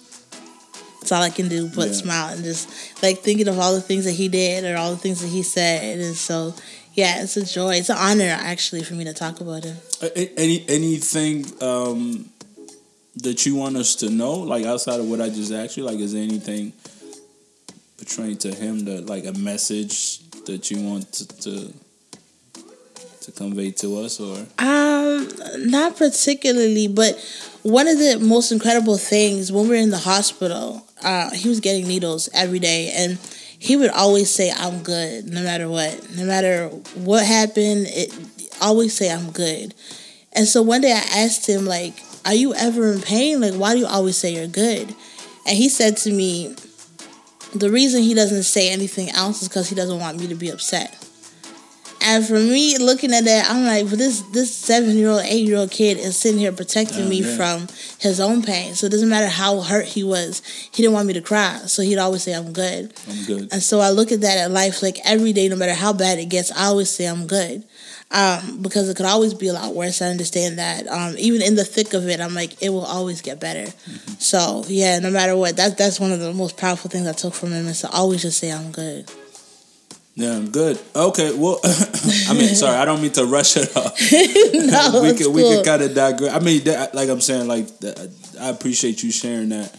That's 1.00 1.12
all 1.12 1.22
I 1.22 1.30
can 1.30 1.48
do, 1.48 1.68
but 1.68 1.88
Yeah. 1.88 1.94
smile 1.94 2.34
and 2.34 2.44
just 2.44 2.68
like 3.02 3.20
thinking 3.20 3.48
of 3.48 3.58
all 3.58 3.74
the 3.74 3.80
things 3.80 4.04
that 4.04 4.12
he 4.12 4.28
did 4.28 4.64
or 4.64 4.76
all 4.76 4.90
the 4.90 4.98
things 4.98 5.20
that 5.22 5.28
he 5.28 5.42
said. 5.42 5.98
And 5.98 6.14
so, 6.14 6.54
yeah, 6.94 7.22
it's 7.22 7.36
a 7.36 7.44
joy. 7.44 7.76
It's 7.76 7.88
an 7.88 7.96
honor 7.98 8.36
actually 8.38 8.82
for 8.82 8.94
me 8.94 9.04
to 9.04 9.14
talk 9.14 9.40
about 9.40 9.64
him. 9.64 9.76
Any 10.14 10.64
anything 10.68 11.46
um, 11.62 12.28
that 13.16 13.46
you 13.46 13.56
want 13.56 13.76
us 13.76 13.94
to 13.96 14.11
know, 14.11 14.34
like 14.34 14.66
outside 14.66 15.00
of 15.00 15.08
what 15.08 15.20
I 15.20 15.30
just 15.30 15.52
asked 15.52 15.76
you, 15.76 15.84
like 15.84 15.98
is 15.98 16.12
there 16.12 16.22
anything 16.22 16.72
portraying 17.96 18.36
to 18.38 18.54
him 18.54 18.84
that 18.86 19.06
like 19.06 19.24
a 19.24 19.32
message 19.32 20.20
that 20.44 20.70
you 20.70 20.82
want 20.82 21.12
to 21.14 21.26
to, 21.42 21.72
to 23.30 23.36
convey 23.36 23.70
to 23.72 24.00
us, 24.00 24.20
or 24.20 24.46
Um, 24.58 25.28
not 25.58 25.96
particularly, 25.96 26.88
but 26.88 27.18
one 27.62 27.88
of 27.88 27.98
the 27.98 28.18
most 28.18 28.52
incredible 28.52 28.96
things 28.98 29.52
when 29.52 29.64
we 29.64 29.70
were 29.70 29.74
in 29.74 29.90
the 29.90 29.98
hospital, 29.98 30.86
uh, 31.02 31.30
he 31.30 31.48
was 31.48 31.60
getting 31.60 31.86
needles 31.86 32.28
every 32.32 32.58
day, 32.58 32.92
and 32.94 33.18
he 33.58 33.76
would 33.76 33.90
always 33.90 34.30
say, 34.30 34.50
"I'm 34.50 34.82
good," 34.82 35.28
no 35.32 35.42
matter 35.42 35.68
what, 35.68 36.16
no 36.16 36.24
matter 36.24 36.68
what 36.94 37.24
happened. 37.24 37.86
It 37.88 38.12
always 38.60 38.94
say, 38.94 39.10
"I'm 39.10 39.30
good." 39.30 39.74
And 40.32 40.46
so 40.46 40.62
one 40.62 40.80
day 40.80 40.92
I 40.92 41.24
asked 41.24 41.46
him, 41.46 41.66
like, 41.66 41.94
"Are 42.24 42.34
you 42.34 42.54
ever 42.54 42.92
in 42.92 43.00
pain? 43.00 43.40
Like, 43.40 43.54
why 43.54 43.74
do 43.74 43.80
you 43.80 43.86
always 43.86 44.16
say 44.16 44.34
you're 44.34 44.46
good?" 44.46 44.94
And 45.46 45.56
he 45.56 45.68
said 45.68 45.96
to 45.98 46.10
me, 46.10 46.54
"The 47.54 47.70
reason 47.70 48.02
he 48.02 48.14
doesn't 48.14 48.44
say 48.44 48.70
anything 48.70 49.10
else 49.10 49.42
is 49.42 49.48
because 49.48 49.68
he 49.68 49.74
doesn't 49.74 49.98
want 49.98 50.20
me 50.20 50.26
to 50.28 50.34
be 50.34 50.50
upset." 50.50 50.94
And 52.03 52.26
for 52.26 52.34
me, 52.40 52.78
looking 52.78 53.12
at 53.12 53.24
that, 53.24 53.51
I'm 53.51 53.64
like, 53.64 53.88
but 53.90 53.98
this 53.98 54.22
this 54.32 54.55
seven 54.55 54.96
year 54.96 55.11
old, 55.11 55.22
eight 55.24 55.46
year 55.46 55.59
old 55.59 55.70
kid 55.70 55.98
is 55.98 56.16
sitting 56.16 56.38
here 56.38 56.51
protecting 56.53 57.05
Oh, 57.05 57.09
me 57.09 57.22
yeah. 57.22 57.36
from 57.36 57.66
his 57.98 58.20
own 58.20 58.42
pain. 58.42 58.74
So 58.74 58.86
it 58.86 58.90
doesn't 58.90 59.09
matter 59.09 59.28
how 59.28 59.61
hurt 59.61 59.84
he 59.86 60.03
was, 60.03 60.42
he 60.72 60.82
didn't 60.82 60.94
want 60.94 61.07
me 61.09 61.12
to 61.14 61.20
cry. 61.20 61.59
So 61.66 61.82
he'd 61.82 61.98
always 61.98 62.22
say, 62.22 62.32
I'm 62.34 62.53
good. 62.53 62.94
I'm 63.09 63.24
good. 63.26 63.53
And 63.53 63.62
so 63.62 63.80
I 63.80 63.90
look 63.90 64.12
at 64.12 64.22
that 64.22 64.38
at 64.38 64.51
life, 64.51 64.82
like 64.82 64.98
every 65.05 65.32
day, 65.34 65.48
no 65.48 65.57
matter 65.57 65.74
how 65.74 65.92
bad 65.92 66.18
it 66.18 66.30
gets, 66.30 66.51
I 66.53 66.64
always 66.66 66.88
say 66.90 67.05
I'm 67.05 67.26
good. 67.26 67.64
Um, 68.12 68.61
because 68.61 68.88
it 68.88 68.96
could 68.96 69.07
always 69.07 69.34
be 69.34 69.46
a 69.48 69.53
lot 69.53 69.72
worse. 69.72 70.03
I 70.03 70.07
understand 70.09 70.59
that. 70.59 70.88
Um, 70.88 71.14
even 71.16 71.42
in 71.42 71.55
the 71.55 71.64
thick 71.64 71.92
of 71.94 72.09
it, 72.09 72.20
I'm 72.20 72.34
like, 72.34 72.61
it 72.61 72.70
will 72.70 72.84
always 72.84 73.22
get 73.22 73.38
better. 73.38 73.70
Mm-hmm. 73.70 74.12
So 74.18 74.64
yeah, 74.66 74.98
no 74.98 75.11
matter 75.11 75.36
what, 75.36 75.57
that 75.59 75.78
that's 75.78 76.01
one 76.01 76.11
of 76.11 76.18
the 76.18 76.32
most 76.32 76.57
powerful 76.57 76.90
things 76.90 77.07
I 77.07 77.12
took 77.12 77.34
from 77.34 77.53
him 77.53 77.68
is 77.68 77.82
to 77.82 77.90
always 77.90 78.22
just 78.22 78.38
say 78.38 78.51
I'm 78.51 78.72
good. 78.72 79.09
Yeah, 80.20 80.44
good. 80.50 80.78
Okay, 80.94 81.34
well, 81.34 81.60
I 81.64 82.34
mean, 82.34 82.54
sorry, 82.54 82.76
I 82.76 82.84
don't 82.84 83.00
mean 83.00 83.12
to 83.12 83.24
rush 83.24 83.56
it 83.56 83.74
up. 83.74 83.94
no, 84.92 85.02
we 85.02 85.14
could 85.16 85.32
we 85.32 85.40
cool. 85.40 85.56
could 85.56 85.64
kind 85.64 85.82
of 85.82 85.94
digress. 85.94 86.34
I 86.34 86.40
mean, 86.40 86.62
that, 86.64 86.94
like 86.94 87.08
I'm 87.08 87.22
saying, 87.22 87.48
like 87.48 87.66
I 88.38 88.50
appreciate 88.50 89.02
you 89.02 89.10
sharing 89.10 89.48
that 89.48 89.74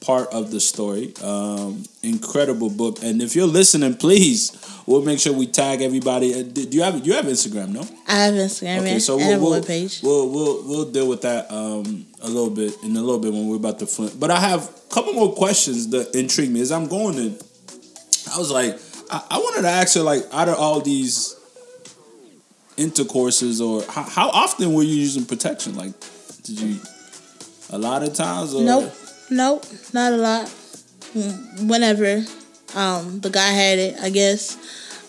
part 0.00 0.32
of 0.32 0.50
the 0.50 0.60
story. 0.60 1.12
Um, 1.22 1.84
incredible 2.02 2.70
book, 2.70 3.02
and 3.02 3.20
if 3.20 3.36
you're 3.36 3.46
listening, 3.46 3.94
please, 3.94 4.56
we'll 4.86 5.02
make 5.02 5.18
sure 5.18 5.34
we 5.34 5.46
tag 5.46 5.82
everybody. 5.82 6.40
Uh, 6.40 6.42
Do 6.42 6.62
you 6.62 6.82
have 6.84 7.06
you 7.06 7.12
have 7.12 7.26
Instagram? 7.26 7.68
No. 7.74 7.86
I 8.08 8.24
have 8.24 8.34
Instagram 8.34 8.80
Okay, 8.80 8.98
so 8.98 9.18
we'll 9.18 9.40
we'll, 9.40 9.60
we'll 9.60 10.32
we'll 10.32 10.68
we'll 10.68 10.90
deal 10.90 11.06
with 11.06 11.20
that 11.20 11.52
um, 11.52 12.06
a 12.22 12.28
little 12.28 12.48
bit 12.48 12.74
in 12.82 12.96
a 12.96 13.02
little 13.02 13.20
bit 13.20 13.30
when 13.30 13.46
we're 13.46 13.56
about 13.56 13.78
to 13.80 13.86
flip. 13.86 14.14
But 14.18 14.30
I 14.30 14.40
have 14.40 14.62
a 14.64 14.94
couple 14.94 15.12
more 15.12 15.34
questions 15.34 15.90
that 15.90 16.14
intrigue 16.14 16.50
me 16.50 16.62
as 16.62 16.72
I'm 16.72 16.86
going 16.86 17.16
to. 17.16 17.44
I 18.32 18.38
was 18.38 18.50
like, 18.50 18.78
I, 19.12 19.22
I 19.32 19.38
wanted 19.38 19.62
to 19.62 19.68
ask 19.68 19.94
her 19.94 20.02
like, 20.02 20.24
out 20.32 20.48
of 20.48 20.56
all 20.56 20.80
these 20.80 21.36
intercourses, 22.76 23.60
or 23.60 23.82
how, 23.84 24.02
how 24.02 24.28
often 24.30 24.72
were 24.72 24.82
you 24.82 24.94
using 24.94 25.24
protection? 25.26 25.76
Like, 25.76 25.92
did 26.42 26.58
you 26.60 26.78
a 27.70 27.78
lot 27.78 28.02
of 28.02 28.14
times? 28.14 28.54
Or? 28.54 28.64
Nope, 28.64 28.92
nope, 29.30 29.64
not 29.92 30.12
a 30.12 30.16
lot. 30.16 30.46
Mm, 31.14 31.68
Whenever 31.68 32.24
um, 32.74 33.20
the 33.20 33.30
guy 33.30 33.48
had 33.50 33.78
it, 33.78 33.96
I 34.00 34.10
guess. 34.10 34.56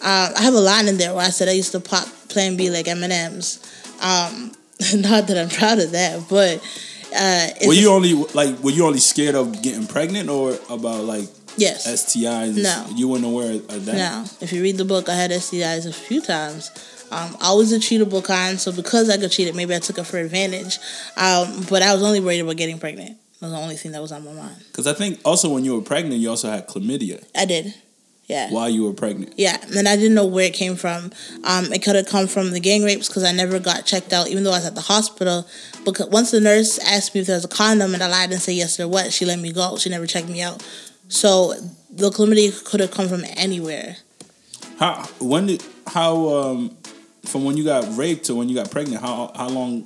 Um, 0.01 0.33
I 0.35 0.41
have 0.41 0.53
a 0.53 0.59
line 0.59 0.89
in 0.89 0.97
there 0.97 1.13
where 1.13 1.25
I 1.25 1.29
said 1.29 1.47
I 1.47 1.53
used 1.53 1.71
to 1.71 1.79
pop 1.79 2.05
Plan 2.27 2.57
B 2.57 2.69
like 2.69 2.89
M 2.89 3.03
and 3.03 3.13
M's. 3.13 3.59
Um, 4.01 4.51
not 4.95 5.27
that 5.27 5.37
I'm 5.37 5.49
proud 5.49 5.79
of 5.79 5.91
that, 5.91 6.25
but 6.29 6.61
uh, 7.15 7.67
Were 7.67 7.73
you 7.73 7.89
only 7.91 8.13
like 8.33 8.59
were 8.59 8.71
you 8.71 8.85
only 8.85 8.99
scared 8.99 9.35
of 9.35 9.61
getting 9.61 9.87
pregnant 9.87 10.29
or 10.29 10.57
about 10.69 11.05
like 11.05 11.29
yes. 11.57 11.87
STIs? 11.87 12.61
No. 12.61 12.85
you 12.95 13.07
weren't 13.07 13.25
aware 13.25 13.53
of 13.53 13.85
that. 13.85 13.95
No, 13.95 14.25
if 14.41 14.51
you 14.53 14.61
read 14.61 14.77
the 14.77 14.85
book, 14.85 15.09
I 15.09 15.15
had 15.15 15.31
STIs 15.31 15.87
a 15.87 15.93
few 15.93 16.21
times. 16.21 16.71
Um, 17.11 17.37
I 17.41 17.53
was 17.53 17.71
a 17.71 17.77
cheatable 17.77 18.23
kind, 18.23 18.59
so 18.59 18.71
because 18.71 19.09
I 19.09 19.17
got 19.17 19.29
cheated, 19.29 19.55
maybe 19.55 19.75
I 19.75 19.79
took 19.79 19.99
it 19.99 20.05
for 20.05 20.17
advantage. 20.17 20.79
Um, 21.15 21.63
but 21.69 21.83
I 21.83 21.93
was 21.93 22.01
only 22.01 22.19
worried 22.19 22.39
about 22.39 22.57
getting 22.57 22.79
pregnant. 22.79 23.17
That 23.39 23.47
was 23.47 23.51
the 23.51 23.59
only 23.59 23.75
thing 23.75 23.91
that 23.91 24.01
was 24.01 24.11
on 24.11 24.25
my 24.25 24.31
mind. 24.31 24.55
Because 24.71 24.87
I 24.87 24.93
think 24.93 25.19
also 25.23 25.49
when 25.49 25.63
you 25.63 25.75
were 25.75 25.81
pregnant, 25.81 26.21
you 26.21 26.29
also 26.29 26.49
had 26.49 26.67
chlamydia. 26.67 27.23
I 27.35 27.45
did. 27.45 27.75
Yeah. 28.27 28.49
While 28.49 28.69
you 28.69 28.85
were 28.85 28.93
pregnant. 28.93 29.33
Yeah, 29.37 29.57
and 29.75 29.87
I 29.87 29.95
didn't 29.97 30.15
know 30.15 30.25
where 30.25 30.45
it 30.45 30.53
came 30.53 30.75
from. 30.75 31.11
Um, 31.43 31.65
it 31.73 31.83
could 31.83 31.95
have 31.95 32.07
come 32.07 32.27
from 32.27 32.51
the 32.51 32.59
gang 32.59 32.83
rapes 32.83 33.09
because 33.09 33.23
I 33.23 33.33
never 33.33 33.59
got 33.59 33.85
checked 33.85 34.13
out, 34.13 34.29
even 34.29 34.43
though 34.43 34.51
I 34.51 34.57
was 34.59 34.65
at 34.65 34.75
the 34.75 34.81
hospital. 34.81 35.45
Because 35.83 36.07
once 36.07 36.31
the 36.31 36.39
nurse 36.39 36.79
asked 36.79 37.13
me 37.13 37.21
if 37.21 37.27
there 37.27 37.35
was 37.35 37.45
a 37.45 37.49
condom 37.49 37.93
and 37.93 38.01
I 38.01 38.07
lied 38.07 38.31
and 38.31 38.41
said 38.41 38.55
yes 38.55 38.77
there 38.77 38.87
was, 38.87 39.13
she 39.13 39.25
let 39.25 39.39
me 39.39 39.51
go. 39.51 39.77
She 39.77 39.89
never 39.89 40.07
checked 40.07 40.29
me 40.29 40.41
out. 40.41 40.65
So 41.13 41.53
the 41.91 42.09
chlamydia 42.09 42.63
could 42.65 42.79
have 42.79 42.89
come 42.89 43.07
from 43.07 43.23
anywhere. 43.37 43.97
How 44.79 45.03
when 45.19 45.45
did 45.45 45.63
how 45.85 46.27
um 46.29 46.75
from 47.25 47.45
when 47.45 47.55
you 47.55 47.63
got 47.63 47.95
raped 47.95 48.25
to 48.25 48.35
when 48.35 48.49
you 48.49 48.55
got 48.55 48.71
pregnant? 48.71 48.99
How 49.01 49.31
how 49.35 49.47
long 49.49 49.85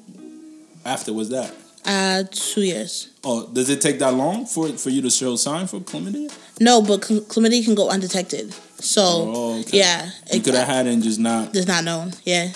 after 0.86 1.12
was 1.12 1.30
that? 1.30 1.54
Uh, 1.86 2.24
two 2.32 2.62
years. 2.62 3.10
Oh, 3.26 3.46
does 3.48 3.70
it 3.70 3.82
take 3.82 4.00
that 4.00 4.14
long 4.14 4.46
for 4.46 4.70
for 4.70 4.90
you 4.90 5.02
to 5.02 5.10
show 5.10 5.36
sign 5.36 5.68
for 5.68 5.82
chlamydia? 5.82 6.32
No, 6.62 6.82
but 6.82 7.02
chlam- 7.02 7.26
chlamydia 7.28 7.64
can 7.66 7.76
go 7.76 7.90
undetected. 7.90 8.54
So 8.80 9.02
Oh, 9.04 9.60
okay. 9.62 9.80
yeah, 9.80 10.10
You 10.32 10.40
could 10.40 10.54
have 10.54 10.68
had 10.68 10.88
it 10.88 10.94
and 10.94 11.04
just 11.04 11.20
not. 11.20 11.54
Just 11.54 11.68
not 11.68 11.84
known. 11.84 12.14
Yeah, 12.24 12.54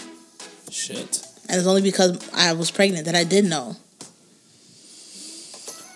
Shit. 0.69 1.27
and 1.49 1.57
it's 1.59 1.67
only 1.67 1.81
because 1.81 2.17
I 2.33 2.53
was 2.53 2.71
pregnant 2.71 3.05
that 3.05 3.15
I 3.15 3.25
did 3.25 3.43
know. 3.45 3.75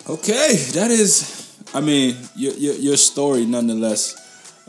Okay, 0.08 0.56
that 0.74 0.90
is. 0.90 1.45
I 1.74 1.80
mean, 1.80 2.16
your 2.34 2.52
your, 2.54 2.74
your 2.74 2.96
story, 2.96 3.44
nonetheless. 3.46 4.22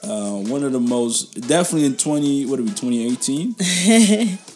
Uh, 0.04 0.38
one 0.43 0.64
of 0.64 0.72
the 0.72 0.80
most 0.80 1.41
definitely 1.48 1.86
in 1.86 1.98
twenty 1.98 2.45
what 2.45 2.60
are 2.60 2.64
we 2.64 2.72
twenty 2.72 3.08
eighteen 3.08 3.56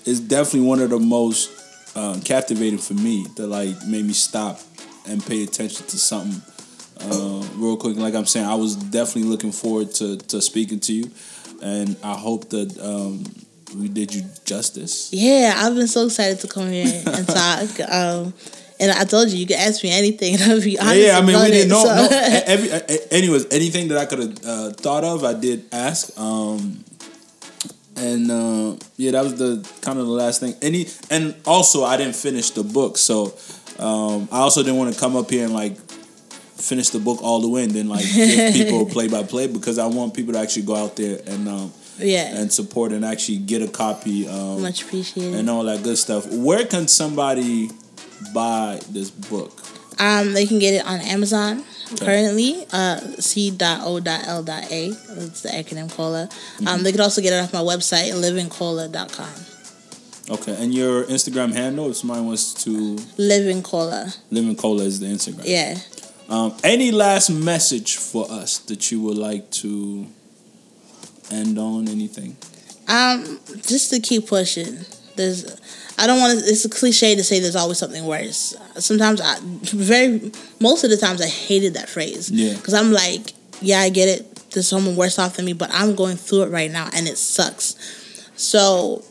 is 0.06 0.20
definitely 0.20 0.68
one 0.68 0.80
of 0.80 0.92
the 0.92 1.00
most 1.00 1.98
um, 1.98 2.22
captivating 2.22 2.78
for 2.78 2.94
me 2.94 3.26
that 3.36 3.48
like 3.48 3.76
made 3.88 4.06
me 4.06 4.14
stop 4.14 4.60
and 5.08 5.26
pay 5.26 5.44
attention 5.44 5.86
to 5.88 5.98
something 5.98 6.42
uh, 7.00 7.44
real 7.56 7.78
quick. 7.78 7.98
Like 7.98 8.14
I'm 8.14 8.26
saying, 8.26 8.46
I 8.46 8.56
was 8.56 8.76
definitely 8.76 9.30
looking 9.30 9.52
forward 9.52 9.92
to 9.96 10.18
to 10.18 10.42
speaking 10.42 10.80
to 10.82 10.94
you, 10.94 11.12
and 11.62 11.98
I 12.04 12.14
hope 12.14 12.50
that 12.50 12.78
um, 12.80 13.24
we 13.80 13.88
did 13.88 14.14
you 14.14 14.24
justice. 14.46 15.10
Yeah, 15.12 15.54
I've 15.58 15.76
been 15.76 15.88
so 15.88 16.06
excited 16.06 16.40
to 16.42 16.48
come 16.48 16.70
here 16.70 17.04
and 17.06 17.28
talk. 17.28 17.70
Um, 17.90 18.34
and 18.82 18.92
I 18.92 19.04
told 19.06 19.30
you 19.30 19.38
you 19.38 19.46
could 19.48 19.58
ask 19.58 19.84
me 19.84 19.92
anything, 19.92 20.34
and 20.42 20.44
I'll 20.44 20.62
be 20.62 20.78
honest. 20.80 20.98
Yeah, 20.98 21.18
I 21.18 21.22
mean, 21.22 21.40
we 21.42 21.52
didn't 21.52 21.70
know. 21.70 21.84
so- 21.84 21.96
No, 21.96 22.08
every, 22.46 22.70
anyways, 23.12 23.46
anything 23.52 23.88
that 23.90 23.98
I 23.98 24.06
could 24.06 24.20
have 24.20 24.46
uh, 24.46 24.70
thought 24.72 25.04
of, 25.04 25.24
I 25.24 25.34
did 25.34 25.66
ask. 25.72 26.18
Um, 26.20 26.84
and 27.98 28.32
uh, 28.32 28.76
yeah, 28.98 29.12
that 29.12 29.24
was 29.24 29.36
the 29.36 29.68
kind 29.82 30.00
of 30.00 30.06
the 30.08 30.12
last 30.14 30.40
thing. 30.40 30.56
Any 30.62 30.88
and 31.10 31.36
also, 31.46 31.84
I 31.84 31.98
didn't 31.98 32.16
finish 32.16 32.50
the 32.52 32.64
book, 32.64 32.98
so 32.98 33.34
um, 33.80 34.28
I 34.32 34.40
also 34.40 34.64
didn't 34.64 34.78
want 34.80 34.94
to 34.94 35.00
come 35.00 35.16
up 35.16 35.30
here 35.30 35.44
and 35.46 35.54
like 35.54 35.78
finish 36.58 36.90
the 36.90 37.00
book 37.00 37.22
all 37.24 37.42
the 37.42 37.50
way 37.50 37.64
and 37.64 37.72
then 37.72 37.90
like 37.90 38.06
give 38.14 38.54
people 38.54 38.86
play 38.86 39.08
by 39.08 39.24
play 39.24 39.48
because 39.48 39.78
I 39.80 39.88
want 39.88 40.14
people 40.14 40.34
to 40.34 40.40
actually 40.40 40.62
go 40.64 40.76
out 40.76 40.96
there 40.96 41.20
and 41.28 41.48
um, 41.48 41.74
yeah, 42.00 42.38
and 42.40 42.52
support 42.52 42.92
and 42.94 43.04
actually 43.04 43.38
get 43.40 43.62
a 43.62 43.68
copy. 43.68 44.28
Um, 44.28 44.62
much 44.62 44.84
appreciated. 44.84 45.36
and 45.36 45.50
all 45.50 45.64
that 45.64 45.84
good 45.84 45.98
stuff. 45.98 46.32
Where 46.32 46.66
can 46.66 46.88
somebody 46.88 47.70
buy 48.34 48.80
this 48.90 49.10
book? 49.10 49.52
Um, 50.00 50.34
they 50.34 50.46
can 50.46 50.60
get 50.60 50.74
it 50.74 50.86
on 50.86 51.00
Amazon 51.02 51.64
currently. 52.00 52.66
Uh, 52.72 53.00
C.O.L.A. 53.20 54.02
That's 54.02 55.42
the 55.42 55.50
acronym 55.50 55.92
Cola. 55.92 56.28
Mm-hmm. 56.28 56.68
Um, 56.68 56.84
they 56.84 56.92
could 56.92 57.02
also 57.02 57.22
get 57.22 57.34
it 57.34 57.44
off 57.44 57.54
my 57.54 57.60
website, 57.60 58.12
livingcola.com. 58.12 59.30
Okay, 60.30 60.56
and 60.64 60.74
your 60.74 61.04
Instagram 61.06 61.54
handle, 61.54 61.90
if 61.90 61.98
somebody 61.98 62.22
wants 62.22 62.54
to, 62.64 62.98
Living 63.18 63.62
Cola. 63.62 64.14
Living 64.30 64.56
Cola 64.56 64.84
is 64.84 65.00
the 65.00 65.08
Instagram. 65.08 65.44
Yeah. 65.46 65.78
Um, 66.30 66.56
any 66.64 66.92
last 66.92 67.30
message 67.30 67.98
for 67.98 68.32
us 68.32 68.60
that 68.60 68.92
you 68.92 69.02
would 69.02 69.18
like 69.18 69.52
to 69.52 70.08
end 71.30 71.58
on? 71.58 71.90
Anything? 71.90 72.38
Um, 72.88 73.40
just 73.68 73.90
to 73.90 74.00
keep 74.00 74.28
pushing. 74.28 74.86
There's, 75.16 75.46
I 75.98 76.08
don't 76.08 76.20
want 76.20 76.40
to. 76.40 76.46
It's 76.46 76.66
a 76.66 76.70
cliche 76.70 77.16
to 77.16 77.24
say 77.24 77.40
there's 77.40 77.56
always 77.56 77.78
something 77.78 78.06
worse. 78.06 78.56
Sometimes 78.76 79.22
I, 79.22 79.38
very, 79.42 80.32
most 80.60 80.84
of 80.84 80.90
the 80.90 80.98
times 80.98 81.22
I 81.22 81.28
hated 81.28 81.74
that 81.76 81.90
phrase. 81.90 82.30
Yeah. 82.32 82.56
Because 82.56 82.74
I'm 82.74 82.92
like, 82.92 83.34
yeah, 83.62 83.80
I 83.80 83.90
get 83.90 84.08
it. 84.08 84.36
There's 84.52 84.68
someone 84.68 84.96
worse 84.96 85.18
off 85.20 85.38
than 85.38 85.46
me, 85.46 85.54
but 85.54 85.70
I'm 85.74 85.96
going 85.96 86.18
through 86.18 86.44
it 86.44 86.50
right 86.50 86.72
now, 86.72 86.90
and 86.94 87.08
it 87.08 87.18
sucks. 87.18 87.76
So, 88.36 89.04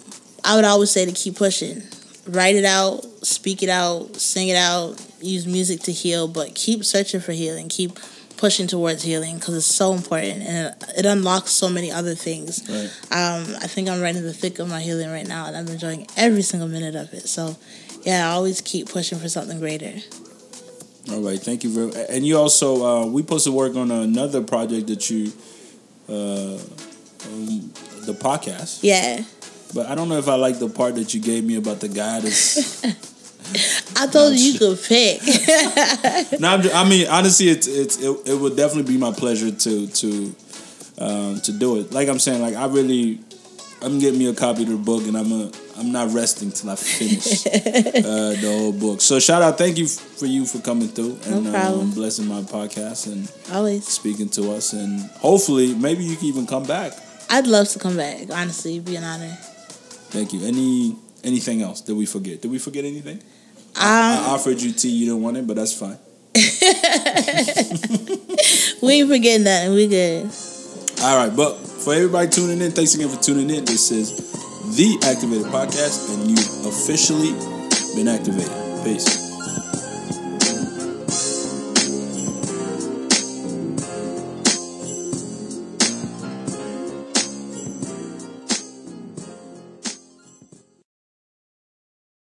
I 0.45 0.57
would 0.57 0.65
always 0.65 0.91
say 0.91 1.07
to 1.07 1.13
keep 1.13 1.37
pushing. 1.37 1.83
Write 2.27 2.57
it 2.57 2.65
out, 2.65 3.05
speak 3.25 3.63
it 3.63 3.69
out, 3.69 4.17
sing 4.17 4.49
it 4.49 4.57
out, 4.57 5.05
use 5.21 5.47
music 5.47 5.81
to 5.81 5.93
heal, 5.93 6.29
but 6.29 6.55
keep 6.55 6.85
searching 6.85 7.21
for 7.21 7.33
healing. 7.33 7.69
Keep 7.69 7.99
pushing 8.41 8.67
towards 8.67 9.03
healing 9.03 9.37
because 9.37 9.55
it's 9.55 9.67
so 9.67 9.93
important 9.93 10.43
and 10.43 10.69
it, 10.69 10.85
it 11.01 11.07
unlocks 11.07 11.51
so 11.51 11.69
many 11.69 11.93
other 11.93 12.15
things. 12.15 12.67
Right. 12.67 12.89
Um, 13.13 13.55
I 13.61 13.67
think 13.67 13.87
I'm 13.91 14.01
right 14.01 14.17
in 14.17 14.23
the 14.23 14.33
thick 14.33 14.59
of 14.59 14.69
my 14.69 14.81
healing 14.81 15.11
right 15.11 15.29
now, 15.29 15.45
and 15.47 15.55
I'm 15.55 15.69
enjoying 15.69 16.07
every 16.17 16.41
single 16.41 16.67
minute 16.67 16.95
of 16.95 17.13
it. 17.13 17.29
So, 17.29 17.59
yeah, 18.03 18.31
I 18.31 18.33
always 18.33 18.63
keep 18.63 18.89
pushing 18.89 19.19
for 19.19 19.29
something 19.29 19.59
greater. 19.61 19.93
All 21.13 21.21
right, 21.21 21.39
thank 21.39 21.65
you 21.65 21.71
very. 21.71 21.87
much. 21.89 21.97
And 22.09 22.27
you 22.27 22.39
also, 22.39 22.83
uh, 22.83 23.07
we 23.07 23.21
supposed 23.21 23.45
to 23.45 23.53
work 23.53 23.77
on 23.77 23.91
another 23.91 24.43
project 24.43 24.87
that 24.87 25.11
you, 25.11 25.33
uh, 26.09 26.55
um, 26.55 27.73
the 28.07 28.17
podcast. 28.19 28.79
Yeah, 28.81 29.23
But 29.75 29.87
I 29.87 29.95
don't 29.95 30.09
know 30.09 30.17
if 30.17 30.29
I 30.29 30.37
like 30.37 30.59
the 30.59 30.71
part 30.71 30.95
that 30.95 31.13
you 31.13 31.21
gave 31.21 31.45
me 31.45 31.57
about 31.57 31.81
the 31.81 31.89
guy 31.89 32.21
that's. 32.21 32.81
I 33.97 34.07
told 34.07 34.35
you 34.35 34.53
you 34.53 34.59
could 34.59 34.79
pick. 34.83 35.21
no, 36.41 36.49
I'm 36.49 36.63
ju- 36.63 36.71
I 36.73 36.89
mean 36.89 37.07
honestly, 37.09 37.49
it's 37.49 37.67
it's 37.67 37.97
it, 37.99 38.17
it 38.27 38.35
would 38.41 38.57
definitely 38.57 38.93
be 38.93 38.99
my 38.99 39.13
pleasure 39.13 39.51
to 39.51 39.87
to 39.87 40.35
um, 40.99 41.41
to 41.41 41.53
do 41.53 41.79
it. 41.81 41.93
Like 41.93 42.09
I'm 42.09 42.19
saying, 42.19 42.41
like 42.43 42.55
I 42.55 42.67
really, 42.67 43.21
I'm 43.83 43.99
getting 43.99 44.19
me 44.19 44.29
a 44.29 44.35
copy 44.35 44.63
of 44.63 44.69
the 44.69 44.77
book, 44.77 45.07
and 45.07 45.17
I'm 45.17 45.33
a 45.33 45.51
I'm 45.79 45.93
not 45.93 46.13
resting 46.13 46.53
till 46.53 46.69
I 46.71 46.77
finish 46.77 47.47
uh, 47.47 47.51
the 48.41 48.57
whole 48.59 48.73
book. 48.73 49.01
So 49.01 49.19
shout 49.19 49.41
out, 49.43 49.57
thank 49.57 49.79
you 49.79 49.87
for 49.89 50.27
you 50.27 50.45
for 50.45 50.59
coming 50.61 50.89
through 50.89 51.19
and 51.25 51.45
No 51.53 51.81
um, 51.81 51.91
blessing 51.93 52.27
my 52.27 52.43
podcast 52.43 53.07
and 53.11 53.31
Always. 53.51 53.87
speaking 53.89 54.29
to 54.31 54.53
us, 54.53 54.75
and 54.75 55.01
hopefully 55.23 55.75
maybe 55.75 56.05
you 56.05 56.17
can 56.17 56.27
even 56.27 56.47
come 56.47 56.65
back. 56.65 56.93
I'd 57.31 57.47
love 57.47 57.69
to 57.71 57.79
come 57.79 57.97
back. 57.97 58.29
Honestly, 58.31 58.75
it'd 58.75 58.85
be 58.85 58.97
an 58.97 59.05
honor. 59.05 59.37
Thank 60.11 60.33
you. 60.33 60.45
Any 60.45 60.97
anything 61.25 61.63
else? 61.63 61.81
Did 61.81 61.97
we 61.97 62.05
forget? 62.05 62.43
Did 62.43 62.51
we 62.51 62.59
forget 62.59 62.85
anything? 62.85 63.23
I 63.77 64.17
Um, 64.19 64.31
offered 64.35 64.61
you 64.61 64.73
tea, 64.73 64.89
you 64.91 65.07
didn't 65.07 65.23
want 65.23 65.37
it, 65.37 65.47
but 65.47 65.57
that's 65.57 65.73
fine. 65.73 65.99
we 68.83 68.95
ain't 69.01 69.09
forgetting 69.09 69.45
nothing. 69.45 69.75
We 69.75 69.87
good. 69.89 70.31
All 71.03 71.17
right, 71.17 71.35
but 71.35 71.57
for 71.57 71.95
everybody 71.95 72.29
tuning 72.29 72.61
in, 72.61 72.73
thanks 72.73 72.95
again 72.95 73.09
for 73.09 73.21
tuning 73.23 73.49
in. 73.51 73.65
This 73.65 73.91
is 73.91 74.13
the 74.77 74.99
Activated 75.09 75.47
Podcast, 75.47 76.15
and 76.15 76.31
you've 76.31 76.67
officially 76.67 77.33
been 77.97 78.09
activated. 78.09 78.53
Peace. 78.85 79.30